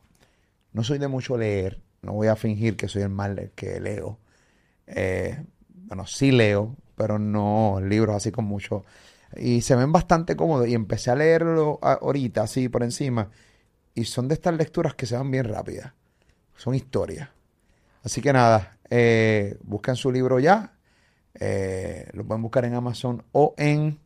no 0.74 0.84
soy 0.84 1.00
de 1.00 1.08
mucho 1.08 1.38
leer, 1.38 1.82
no 2.02 2.14
voy 2.14 2.28
a 2.28 2.36
fingir 2.36 2.78
que 2.78 2.88
soy 2.88 3.04
el 3.04 3.10
mal 3.10 3.52
que 3.56 3.80
leo. 3.80 4.20
Eh, 4.88 5.44
bueno, 5.72 6.06
sí 6.06 6.32
leo, 6.32 6.76
pero 6.96 7.20
no 7.20 7.80
libros 7.82 8.16
así 8.16 8.32
con 8.32 8.46
mucho. 8.46 8.86
Y 9.36 9.62
se 9.62 9.76
ven 9.76 9.92
bastante 9.92 10.36
cómodos. 10.36 10.68
Y 10.68 10.74
empecé 10.74 11.12
a 11.12 11.16
leerlo 11.16 11.80
ahorita, 11.82 12.44
así 12.44 12.70
por 12.70 12.84
encima. 12.84 13.30
Y 13.96 14.06
son 14.06 14.28
de 14.28 14.36
estas 14.36 14.56
lecturas 14.56 14.96
que 14.96 15.06
se 15.06 15.16
van 15.18 15.32
bien 15.32 15.46
rápidas. 15.46 15.94
Son 16.56 16.76
historias. 16.76 17.30
Así 18.04 18.22
que 18.22 18.34
nada, 18.34 18.78
eh, 18.90 19.58
busquen 19.64 19.96
su 19.96 20.12
libro 20.12 20.40
ya. 20.40 20.74
Eh, 21.34 22.08
lo 22.14 22.26
pueden 22.26 22.42
buscar 22.42 22.66
en 22.66 22.74
Amazon 22.76 23.24
o 23.32 23.54
en 23.58 24.00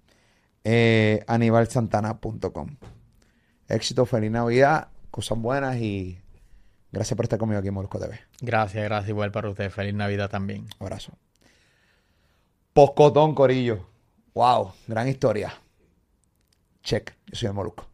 eh. 0.63 1.25
Éxito, 3.67 4.05
feliz 4.05 4.31
Navidad, 4.31 4.89
cosas 5.09 5.37
buenas 5.37 5.77
y 5.77 6.22
gracias 6.93 7.17
por 7.17 7.25
estar 7.25 7.37
conmigo 7.37 7.59
aquí 7.59 7.67
en 7.67 7.73
Molusco 7.73 7.99
TV. 7.99 8.17
Gracias, 8.39 8.83
gracias 8.85 9.09
igual 9.09 9.31
para 9.31 9.49
usted. 9.49 9.69
Feliz 9.69 9.93
Navidad 9.93 10.29
también. 10.29 10.67
Abrazo. 10.79 11.11
Poscotón, 12.71 13.35
Corillo. 13.35 13.85
Wow, 14.33 14.71
gran 14.87 15.09
historia. 15.09 15.53
Check, 16.81 17.13
yo 17.27 17.35
soy 17.35 17.47
el 17.47 17.53
Molusco. 17.53 17.92